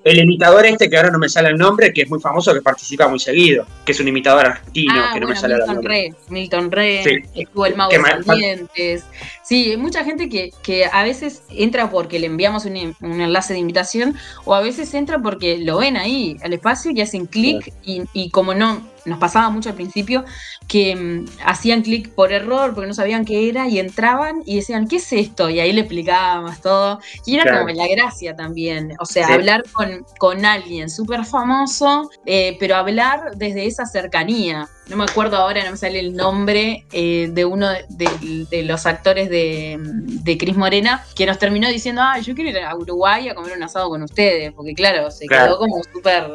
imitador 0.05 0.66
este, 0.66 0.90
que 0.90 0.97
ahora 0.97 1.10
no 1.10 1.18
me 1.18 1.28
sale 1.28 1.48
el 1.48 1.56
nombre, 1.56 1.93
que 1.93 2.02
es 2.02 2.10
muy 2.10 2.20
famoso, 2.20 2.52
que 2.52 2.60
participa 2.60 3.09
muy 3.09 3.18
seguido, 3.18 3.66
que 3.85 3.93
es 3.93 4.01
un 4.01 4.09
imitador 4.09 4.47
argentino, 4.47 4.93
ah, 4.97 5.10
que 5.14 5.20
no 5.20 5.28
me 5.28 5.36
sale 5.36 5.55
Milton 5.55 5.70
el 5.70 5.74
nombre. 5.74 6.14
Milton 6.28 6.70
Re, 6.70 7.24
estuvo 7.35 7.66
el 7.66 7.76
Mago 7.76 7.90
de 7.90 9.02
Sí, 9.43 9.70
hay 9.70 9.76
mucha 9.76 10.05
gente 10.05 10.28
que, 10.28 10.52
que, 10.62 10.86
a 10.86 11.05
veces 11.05 11.43
entra 11.51 11.90
porque 11.90 12.18
le 12.18 12.26
enviamos 12.26 12.64
un, 12.64 12.76
enlace 13.02 13.52
de 13.52 13.59
invitación 13.59 14.14
o 14.44 14.55
a 14.55 14.60
veces 14.60 14.93
entra 14.94 15.18
porque 15.20 15.59
lo 15.59 15.78
ven 15.78 15.97
ahí, 15.97 16.36
al 16.43 16.52
espacio, 16.52 16.90
y 16.90 17.01
hacen 17.01 17.26
clic 17.26 17.72
y, 17.85 18.02
y, 18.12 18.31
como 18.31 18.55
no, 18.55 18.82
nos 19.05 19.18
pasaba 19.18 19.51
mucho 19.51 19.70
al 19.70 19.74
principio, 19.74 20.24
que 20.68 20.94
mm, 20.97 21.26
hacían 21.44 21.82
clic 21.82 22.10
por 22.10 22.32
error 22.32 22.74
porque 22.74 22.89
no 22.89 22.94
sabían 22.94 23.24
qué 23.24 23.48
era 23.48 23.68
y 23.68 23.78
entraban 23.78 24.43
y 24.47 24.56
decían, 24.56 24.89
¿qué 24.89 24.97
es 24.97 25.12
esto? 25.12 25.51
Y 25.51 25.60
ahí 25.60 25.72
le 25.72 25.82
explicábamos 25.82 26.60
todo. 26.60 27.01
Y 27.26 27.36
era 27.36 27.59
como 27.59 27.70
la 27.70 27.86
gracia 27.89 28.35
también, 28.35 28.94
o 28.98 29.06
sea, 29.06 29.28
hablar 29.28 29.64
con, 29.72 30.05
con 30.18 30.44
alguien 30.44 30.90
súper 30.90 31.24
famoso, 31.24 32.10
eh, 32.26 32.56
pero 32.59 32.76
hablar 32.76 33.36
desde 33.36 33.66
esa 33.66 33.86
cercanía. 33.86 34.68
No 34.89 34.97
me 34.97 35.05
acuerdo 35.05 35.39
ahora, 35.39 35.64
no 35.64 35.70
me 35.70 35.76
sale 35.78 35.98
el 35.98 36.14
nombre 36.14 36.85
eh, 36.93 37.28
de 37.32 37.44
uno 37.47 37.68
de, 37.89 38.62
los 38.64 38.85
actores 38.85 39.31
de, 39.31 39.78
de, 39.81 40.39
Cris 40.39 40.56
Morena, 40.56 41.05
que 41.16 41.24
nos 41.24 41.39
terminó 41.39 41.68
diciendo, 41.68 42.02
ah, 42.05 42.18
yo 42.18 42.35
quiero 42.35 42.51
ir 42.51 42.59
a 42.59 42.76
Uruguay 42.76 43.28
a 43.28 43.35
comer 43.35 43.56
un 43.56 43.62
asado 43.62 43.89
con 43.89 44.02
ustedes, 44.02 44.52
porque 44.52 44.74
claro, 44.74 45.10
se 45.10 45.26
quedó 45.26 45.56
como 45.59 45.82
súper 45.90 46.32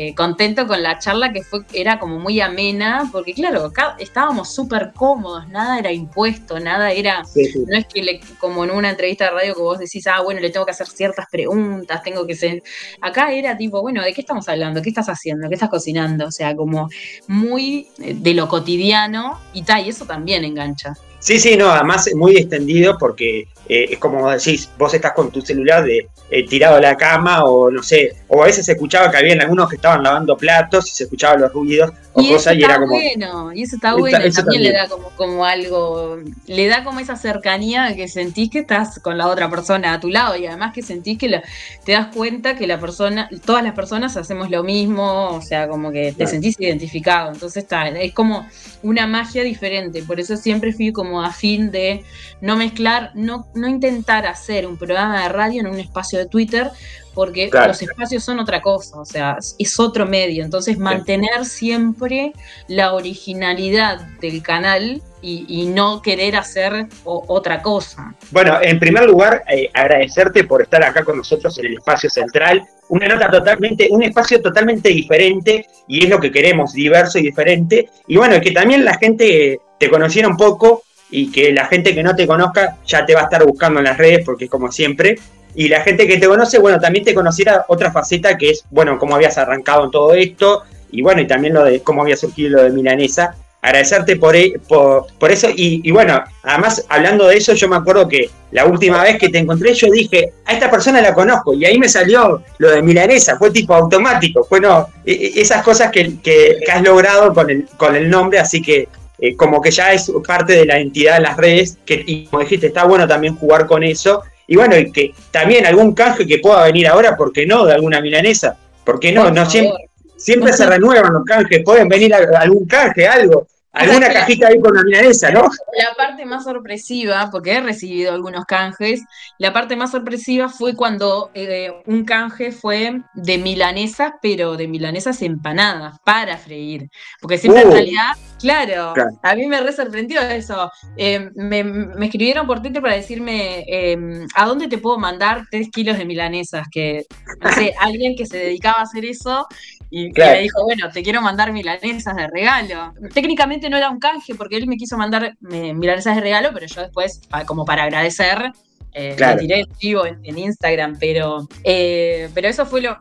eh, 0.00 0.14
contento 0.14 0.68
con 0.68 0.80
la 0.80 1.00
charla 1.00 1.32
que 1.32 1.42
fue, 1.42 1.64
era 1.72 1.98
como 1.98 2.20
muy 2.20 2.40
amena, 2.40 3.08
porque 3.10 3.34
claro, 3.34 3.64
acá 3.64 3.96
estábamos 3.98 4.54
súper 4.54 4.92
cómodos, 4.94 5.48
nada 5.48 5.76
era 5.76 5.90
impuesto, 5.90 6.60
nada 6.60 6.92
era, 6.92 7.24
no 7.66 7.76
es 7.76 7.84
que 7.88 8.04
le, 8.04 8.20
como 8.38 8.62
en 8.62 8.70
una 8.70 8.90
entrevista 8.90 9.24
de 9.24 9.30
radio 9.32 9.54
que 9.56 9.60
vos 9.60 9.80
decís, 9.80 10.06
ah, 10.06 10.20
bueno, 10.22 10.40
le 10.40 10.50
tengo 10.50 10.64
que 10.64 10.70
hacer 10.70 10.86
ciertas 10.86 11.26
preguntas, 11.28 12.00
tengo 12.04 12.24
que 12.28 12.36
ser, 12.36 12.62
acá 13.00 13.32
era 13.32 13.56
tipo, 13.56 13.82
bueno, 13.82 14.00
¿de 14.04 14.12
qué 14.12 14.20
estamos 14.20 14.48
hablando? 14.48 14.80
¿Qué 14.82 14.90
estás 14.90 15.08
haciendo? 15.08 15.48
¿Qué 15.48 15.54
estás 15.54 15.68
cocinando? 15.68 16.26
O 16.26 16.30
sea, 16.30 16.54
como 16.54 16.88
muy 17.26 17.88
eh, 18.00 18.14
de 18.14 18.34
lo 18.34 18.46
cotidiano 18.46 19.40
y 19.52 19.62
tal, 19.62 19.84
y 19.84 19.88
eso 19.88 20.06
también 20.06 20.44
engancha. 20.44 20.94
Sí, 21.18 21.38
sí, 21.38 21.56
no, 21.56 21.70
además 21.70 22.06
es 22.06 22.14
muy 22.14 22.36
extendido 22.36 22.96
porque 22.98 23.48
eh, 23.68 23.86
es 23.90 23.98
como 23.98 24.30
decís, 24.30 24.70
vos 24.78 24.94
estás 24.94 25.12
con 25.12 25.30
tu 25.30 25.42
celular 25.42 25.84
de, 25.84 26.08
eh, 26.30 26.46
tirado 26.46 26.76
a 26.76 26.80
la 26.80 26.94
cama 26.94 27.44
o 27.44 27.70
no 27.70 27.82
sé, 27.82 28.16
o 28.28 28.42
a 28.42 28.46
veces 28.46 28.66
se 28.66 28.72
escuchaba 28.72 29.10
que 29.10 29.16
había 29.16 29.34
algunos 29.34 29.68
que 29.68 29.76
estaban 29.76 30.02
lavando 30.02 30.36
platos 30.36 30.86
y 30.90 30.94
se 30.94 31.04
escuchaban 31.04 31.40
los 31.40 31.52
ruidos 31.52 31.90
o 32.12 32.20
y 32.20 32.30
cosas 32.30 32.54
y 32.54 32.62
era 32.62 32.78
como... 32.78 32.88
Bueno, 32.88 33.52
y 33.54 33.62
eso 33.62 33.76
está 33.76 33.94
bueno, 33.94 34.18
también, 34.30 34.62
le 34.62 34.72
da 34.72 34.88
como, 34.88 35.08
como 35.16 35.46
algo, 35.46 36.18
le 36.46 36.66
da 36.66 36.84
como 36.84 37.00
esa 37.00 37.16
cercanía 37.16 37.96
que 37.96 38.08
sentís 38.08 38.50
que 38.50 38.58
estás 38.58 38.98
con 39.00 39.16
la 39.16 39.28
otra 39.28 39.48
persona 39.48 39.94
a 39.94 40.00
tu 40.00 40.10
lado 40.10 40.36
y 40.36 40.46
además 40.46 40.74
que 40.74 40.82
sentís 40.82 41.16
que 41.16 41.42
te 41.84 41.92
das 41.92 42.14
cuenta 42.14 42.56
que 42.56 42.66
la 42.66 42.78
persona, 42.78 43.30
todas 43.46 43.62
las 43.62 43.72
personas 43.72 44.16
hacemos 44.18 44.50
lo 44.50 44.62
mismo, 44.64 45.30
o 45.30 45.40
sea, 45.40 45.66
como 45.66 45.90
que 45.90 46.12
te 46.12 46.26
sentís 46.26 46.60
identificado, 46.60 47.32
entonces 47.32 47.62
está, 47.62 47.88
es 47.88 48.12
como 48.12 48.46
una 48.82 49.06
magia 49.06 49.42
diferente, 49.42 50.02
por 50.02 50.20
eso 50.20 50.36
siempre 50.36 50.74
fui 50.74 50.92
como 50.92 51.07
a 51.16 51.32
fin 51.32 51.70
de 51.70 52.04
no 52.40 52.56
mezclar, 52.56 53.12
no, 53.14 53.48
no 53.54 53.68
intentar 53.68 54.26
hacer 54.26 54.66
un 54.66 54.76
programa 54.76 55.22
de 55.22 55.28
radio 55.28 55.60
en 55.60 55.66
un 55.68 55.80
espacio 55.80 56.18
de 56.18 56.26
Twitter, 56.26 56.70
porque 57.18 57.50
los 57.52 57.82
espacios 57.82 58.22
son 58.22 58.38
otra 58.38 58.62
cosa, 58.62 59.00
o 59.00 59.04
sea, 59.04 59.38
es 59.58 59.80
otro 59.80 60.06
medio. 60.06 60.44
Entonces, 60.44 60.78
mantener 60.78 61.44
siempre 61.46 62.32
la 62.68 62.94
originalidad 62.94 64.02
del 64.20 64.40
canal 64.40 65.02
y, 65.20 65.66
no 65.66 66.00
querer 66.00 66.36
hacer 66.36 66.86
otra 67.04 67.60
cosa. 67.60 68.14
Bueno, 68.30 68.58
en 68.62 68.78
primer 68.78 69.04
lugar, 69.04 69.42
eh, 69.48 69.68
agradecerte 69.74 70.44
por 70.44 70.62
estar 70.62 70.84
acá 70.84 71.04
con 71.04 71.16
nosotros 71.16 71.58
en 71.58 71.66
el 71.66 71.78
espacio 71.78 72.08
central. 72.08 72.62
Una 72.88 73.08
nota 73.08 73.28
totalmente, 73.28 73.88
un 73.90 74.04
espacio 74.04 74.40
totalmente 74.40 74.88
diferente 74.90 75.66
y 75.88 76.04
es 76.04 76.08
lo 76.08 76.20
que 76.20 76.30
queremos, 76.30 76.72
diverso 76.72 77.18
y 77.18 77.22
diferente. 77.22 77.90
Y 78.06 78.16
bueno, 78.16 78.40
que 78.40 78.52
también 78.52 78.84
la 78.84 78.96
gente 78.96 79.58
te 79.78 79.90
conociera 79.90 80.28
un 80.28 80.36
poco 80.36 80.84
y 81.10 81.30
que 81.30 81.52
la 81.52 81.66
gente 81.66 81.94
que 81.94 82.02
no 82.02 82.14
te 82.14 82.26
conozca 82.26 82.76
ya 82.86 83.06
te 83.06 83.14
va 83.14 83.22
a 83.22 83.24
estar 83.24 83.44
buscando 83.44 83.80
en 83.80 83.84
las 83.84 83.98
redes, 83.98 84.24
porque 84.24 84.48
como 84.48 84.70
siempre, 84.70 85.18
y 85.54 85.68
la 85.68 85.80
gente 85.80 86.06
que 86.06 86.18
te 86.18 86.28
conoce, 86.28 86.58
bueno, 86.58 86.78
también 86.78 87.04
te 87.04 87.14
conociera 87.14 87.64
otra 87.68 87.90
faceta 87.90 88.36
que 88.36 88.50
es, 88.50 88.64
bueno, 88.70 88.98
cómo 88.98 89.14
habías 89.14 89.38
arrancado 89.38 89.84
en 89.84 89.90
todo 89.90 90.14
esto, 90.14 90.62
y 90.90 91.02
bueno, 91.02 91.20
y 91.20 91.26
también 91.26 91.54
lo 91.54 91.64
de 91.64 91.80
cómo 91.80 92.02
había 92.02 92.16
surgido 92.16 92.58
lo 92.58 92.62
de 92.64 92.70
Milanesa. 92.70 93.34
Agradecerte 93.60 94.14
por, 94.14 94.36
e, 94.36 94.52
por, 94.68 95.32
eso, 95.32 95.48
y, 95.52 95.90
bueno, 95.90 96.22
además 96.44 96.86
hablando 96.88 97.26
de 97.26 97.38
eso, 97.38 97.54
yo 97.54 97.68
me 97.68 97.74
acuerdo 97.74 98.06
que 98.06 98.30
la 98.52 98.66
última 98.66 99.02
vez 99.02 99.18
que 99.18 99.30
te 99.30 99.38
encontré, 99.38 99.74
yo 99.74 99.90
dije, 99.90 100.32
a 100.44 100.52
esta 100.52 100.70
persona 100.70 101.02
la 101.02 101.12
conozco, 101.12 101.54
y 101.54 101.64
ahí 101.64 101.76
me 101.76 101.88
salió 101.88 102.40
lo 102.58 102.70
de 102.70 102.82
Milanesa, 102.82 103.36
fue 103.36 103.50
tipo 103.50 103.74
automático, 103.74 104.46
bueno, 104.48 104.88
e, 105.04 105.12
e, 105.12 105.40
esas 105.40 105.64
cosas 105.64 105.90
que, 105.90 106.20
que, 106.20 106.60
que 106.64 106.70
has 106.70 106.82
logrado 106.82 107.34
con 107.34 107.50
el, 107.50 107.66
con 107.76 107.96
el 107.96 108.08
nombre, 108.08 108.38
así 108.38 108.62
que 108.62 108.86
eh, 109.18 109.36
como 109.36 109.60
que 109.60 109.70
ya 109.70 109.92
es 109.92 110.10
parte 110.26 110.54
de 110.54 110.66
la 110.66 110.78
entidad 110.78 111.16
de 111.16 111.22
las 111.22 111.36
redes, 111.36 111.78
que 111.84 112.02
y 112.06 112.26
como 112.26 112.42
dijiste, 112.42 112.68
está 112.68 112.84
bueno 112.84 113.06
también 113.06 113.36
jugar 113.36 113.66
con 113.66 113.82
eso. 113.82 114.22
Y 114.46 114.56
bueno, 114.56 114.76
y 114.76 114.90
que 114.90 115.14
también 115.30 115.66
algún 115.66 115.94
canje 115.94 116.26
que 116.26 116.38
pueda 116.38 116.64
venir 116.64 116.88
ahora, 116.88 117.16
¿por 117.16 117.32
qué 117.32 117.44
no? 117.44 117.66
De 117.66 117.74
alguna 117.74 118.00
milanesa. 118.00 118.56
¿Por 118.84 118.98
qué 118.98 119.12
no? 119.12 119.30
no 119.30 119.44
siempre, 119.44 119.88
siempre 120.16 120.52
se 120.52 120.66
renuevan 120.66 121.12
los 121.12 121.24
canjes, 121.24 121.62
pueden 121.64 121.88
venir 121.88 122.14
algún 122.14 122.66
canje, 122.66 123.06
algo. 123.06 123.46
Alguna 123.72 124.12
cajita 124.12 124.48
ahí 124.48 124.58
con 124.60 124.74
la 124.74 124.82
milanesa, 124.82 125.30
¿no? 125.30 125.42
La 125.42 125.94
parte 125.96 126.24
más 126.24 126.44
sorpresiva, 126.44 127.28
porque 127.30 127.52
he 127.52 127.60
recibido 127.60 128.12
algunos 128.12 128.44
canjes, 128.44 129.02
la 129.38 129.52
parte 129.52 129.76
más 129.76 129.92
sorpresiva 129.92 130.48
fue 130.48 130.74
cuando 130.74 131.30
eh, 131.34 131.70
un 131.86 132.04
canje 132.04 132.50
fue 132.50 133.02
de 133.14 133.38
milanesas, 133.38 134.12
pero 134.20 134.56
de 134.56 134.66
milanesas 134.66 135.22
empanadas 135.22 135.98
para 136.02 136.38
freír. 136.38 136.90
Porque 137.20 137.38
siempre 137.38 137.62
en 137.62 137.68
uh. 137.68 137.72
realidad, 137.72 138.16
claro, 138.38 138.94
a 139.22 139.34
mí 139.34 139.46
me 139.46 139.60
re 139.60 139.72
sorprendió 139.72 140.20
eso. 140.20 140.70
Eh, 140.96 141.30
me, 141.34 141.60
escribieron 142.04 142.46
por 142.46 142.60
Twitter 142.60 142.82
para 142.82 142.94
decirme, 142.94 143.64
em, 143.66 144.26
¿a 144.34 144.46
dónde 144.46 144.68
te 144.68 144.78
puedo 144.78 144.98
mandar 144.98 145.44
tres 145.50 145.68
kilos 145.70 145.98
de 145.98 146.04
milanesas? 146.04 146.66
Que, 146.70 147.04
no 147.40 147.52
sé, 147.52 147.74
alguien 147.80 148.16
que 148.16 148.26
se 148.26 148.38
dedicaba 148.38 148.78
a 148.78 148.82
hacer 148.82 149.04
eso 149.04 149.46
y, 149.90 150.10
me 150.10 150.40
dijo, 150.40 150.62
bueno, 150.64 150.90
te 150.90 151.02
quiero 151.02 151.22
mandar 151.22 151.52
milanesas 151.52 152.14
de 152.14 152.26
regalo. 152.26 152.92
Técnicamente 153.14 153.70
no 153.70 153.76
era 153.76 153.90
un 153.90 153.98
canje 153.98 154.34
porque 154.34 154.56
él 154.56 154.66
me 154.66 154.76
quiso 154.76 154.96
mandar 154.96 155.36
milanesas 155.40 156.14
de 156.16 156.20
regalo, 156.20 156.50
pero 156.52 156.66
yo 156.66 156.82
después, 156.82 157.20
como 157.46 157.64
para 157.64 157.84
agradecer, 157.84 158.52
eh, 158.98 159.36
tiré 159.38 159.64
vivo 159.80 160.04
en, 160.06 160.38
Instagram, 160.38 160.96
pero, 160.98 161.46
eh, 161.62 162.28
pero 162.34 162.48
eso 162.48 162.66
fue 162.66 162.80
lo, 162.80 162.98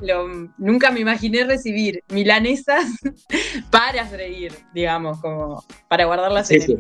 Nunca 0.58 0.92
me 0.92 1.00
imaginé 1.00 1.44
recibir 1.44 2.04
milanesas 2.10 2.86
para 3.72 4.06
freír, 4.06 4.54
digamos, 4.74 5.20
como 5.20 5.64
para 5.88 6.06
guardarlas 6.06 6.52
en, 6.52 6.62
sí. 6.62 6.78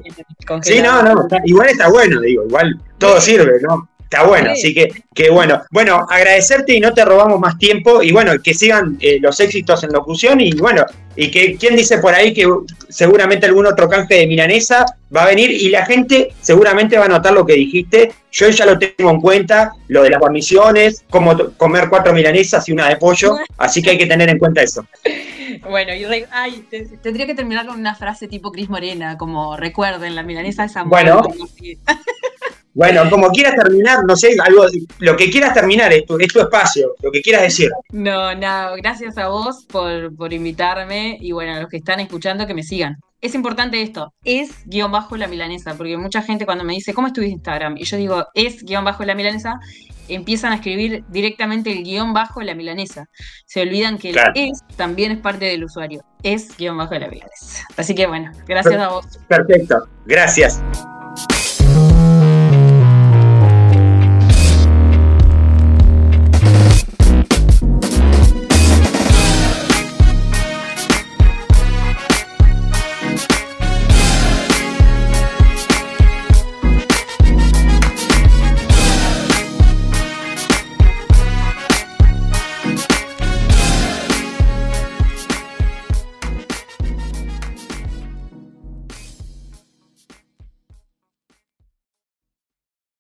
Sí, 0.61 0.81
no, 0.81 1.01
no, 1.01 1.27
igual 1.45 1.69
está 1.69 1.89
bueno, 1.89 2.21
digo, 2.21 2.43
igual 2.45 2.79
todo 2.99 3.19
sirve, 3.19 3.59
¿no? 3.61 3.89
Está 4.09 4.23
bueno, 4.23 4.51
así 4.51 4.73
que, 4.73 4.87
que 5.13 5.29
bueno. 5.29 5.63
Bueno, 5.69 6.05
agradecerte 6.09 6.73
y 6.73 6.79
no 6.79 6.93
te 6.93 7.03
robamos 7.03 7.41
más 7.41 7.57
tiempo. 7.57 8.01
Y 8.01 8.13
bueno, 8.13 8.31
que 8.41 8.53
sigan 8.53 8.97
eh, 9.01 9.19
los 9.19 9.37
éxitos 9.41 9.83
en 9.83 9.91
locución. 9.91 10.39
Y 10.39 10.53
bueno, 10.53 10.85
y 11.17 11.29
que 11.29 11.57
quién 11.57 11.75
dice 11.75 11.97
por 11.97 12.15
ahí 12.15 12.33
que 12.33 12.47
seguramente 12.87 13.47
algún 13.47 13.65
otro 13.65 13.89
canje 13.89 14.15
de 14.15 14.27
milanesa 14.27 14.85
va 15.13 15.23
a 15.23 15.27
venir 15.27 15.51
y 15.51 15.67
la 15.69 15.85
gente 15.85 16.29
seguramente 16.39 16.97
va 16.97 17.05
a 17.05 17.09
notar 17.09 17.33
lo 17.33 17.45
que 17.45 17.53
dijiste. 17.53 18.13
Yo 18.31 18.47
ya 18.49 18.65
lo 18.65 18.79
tengo 18.79 19.11
en 19.11 19.19
cuenta, 19.19 19.73
lo 19.89 20.03
de 20.03 20.09
las 20.09 20.21
guarniciones, 20.21 21.03
cómo 21.09 21.35
comer 21.57 21.89
cuatro 21.89 22.13
milanesas 22.13 22.69
y 22.69 22.71
una 22.71 22.87
de 22.87 22.95
pollo. 22.95 23.35
Así 23.57 23.81
que 23.81 23.89
hay 23.89 23.97
que 23.97 24.05
tener 24.05 24.29
en 24.29 24.39
cuenta 24.39 24.61
eso. 24.61 24.85
Bueno, 25.69 25.93
y 25.95 26.05
ay, 26.31 26.65
tendría 27.01 27.25
que 27.25 27.33
terminar 27.33 27.65
con 27.65 27.79
una 27.79 27.95
frase 27.95 28.27
tipo 28.27 28.51
Cris 28.51 28.69
Morena, 28.69 29.17
como 29.17 29.57
recuerden, 29.57 30.13
la 30.13 30.21
milanesa 30.21 30.65
es 30.65 30.75
amor. 30.77 30.89
Bueno. 30.89 31.21
Bueno, 32.77 33.09
como 33.09 33.29
quieras 33.29 33.55
terminar, 33.55 34.05
no 34.05 34.15
sé, 34.15 34.35
algo, 34.39 34.67
lo 34.99 35.17
que 35.17 35.31
quieras 35.31 35.51
terminar 35.51 35.91
es 35.91 36.05
tu, 36.05 36.15
espacio, 36.15 36.93
lo 37.01 37.11
que 37.11 37.23
quieras 37.23 37.41
decir. 37.41 37.71
No, 37.91 38.35
nada, 38.35 38.75
gracias 38.75 39.17
a 39.17 39.29
vos 39.29 39.65
por, 39.65 40.15
por 40.15 40.31
invitarme 40.31 41.17
y 41.19 41.31
bueno, 41.31 41.55
a 41.55 41.59
los 41.59 41.69
que 41.69 41.77
están 41.77 42.01
escuchando 42.01 42.45
que 42.45 42.53
me 42.53 42.61
sigan. 42.61 42.97
Es 43.19 43.33
importante 43.33 43.81
esto, 43.81 44.13
es 44.23 44.51
guion 44.67 44.91
bajo 44.91 45.17
la 45.17 45.27
milanesa, 45.27 45.73
porque 45.73 45.97
mucha 45.97 46.21
gente 46.21 46.45
cuando 46.45 46.63
me 46.63 46.73
dice, 46.73 46.93
¿cómo 46.93 47.07
estuviste 47.07 47.33
Instagram? 47.33 47.77
Y 47.77 47.85
yo 47.85 47.97
digo, 47.97 48.27
es 48.35 48.61
guion 48.63 48.85
bajo 48.85 49.03
la 49.05 49.15
milanesa, 49.15 49.59
empiezan 50.07 50.51
a 50.51 50.57
escribir 50.57 51.03
directamente 51.09 51.71
el 51.71 51.83
guion 51.83 52.13
bajo 52.13 52.43
la 52.43 52.53
milanesa. 52.53 53.09
Se 53.47 53.59
olvidan 53.59 53.97
que 53.97 54.11
el 54.11 54.17
es 54.35 54.61
también 54.75 55.11
es 55.11 55.17
parte 55.17 55.45
del 55.45 55.63
usuario, 55.63 56.03
es 56.21 56.55
guion 56.55 56.77
bajo 56.77 56.93
la 56.93 57.07
milanesa. 57.07 57.65
Así 57.75 57.95
que 57.95 58.05
bueno, 58.05 58.31
gracias 58.47 58.79
a 58.79 58.89
vos. 58.89 59.05
Perfecto, 59.27 59.89
gracias. 60.05 60.61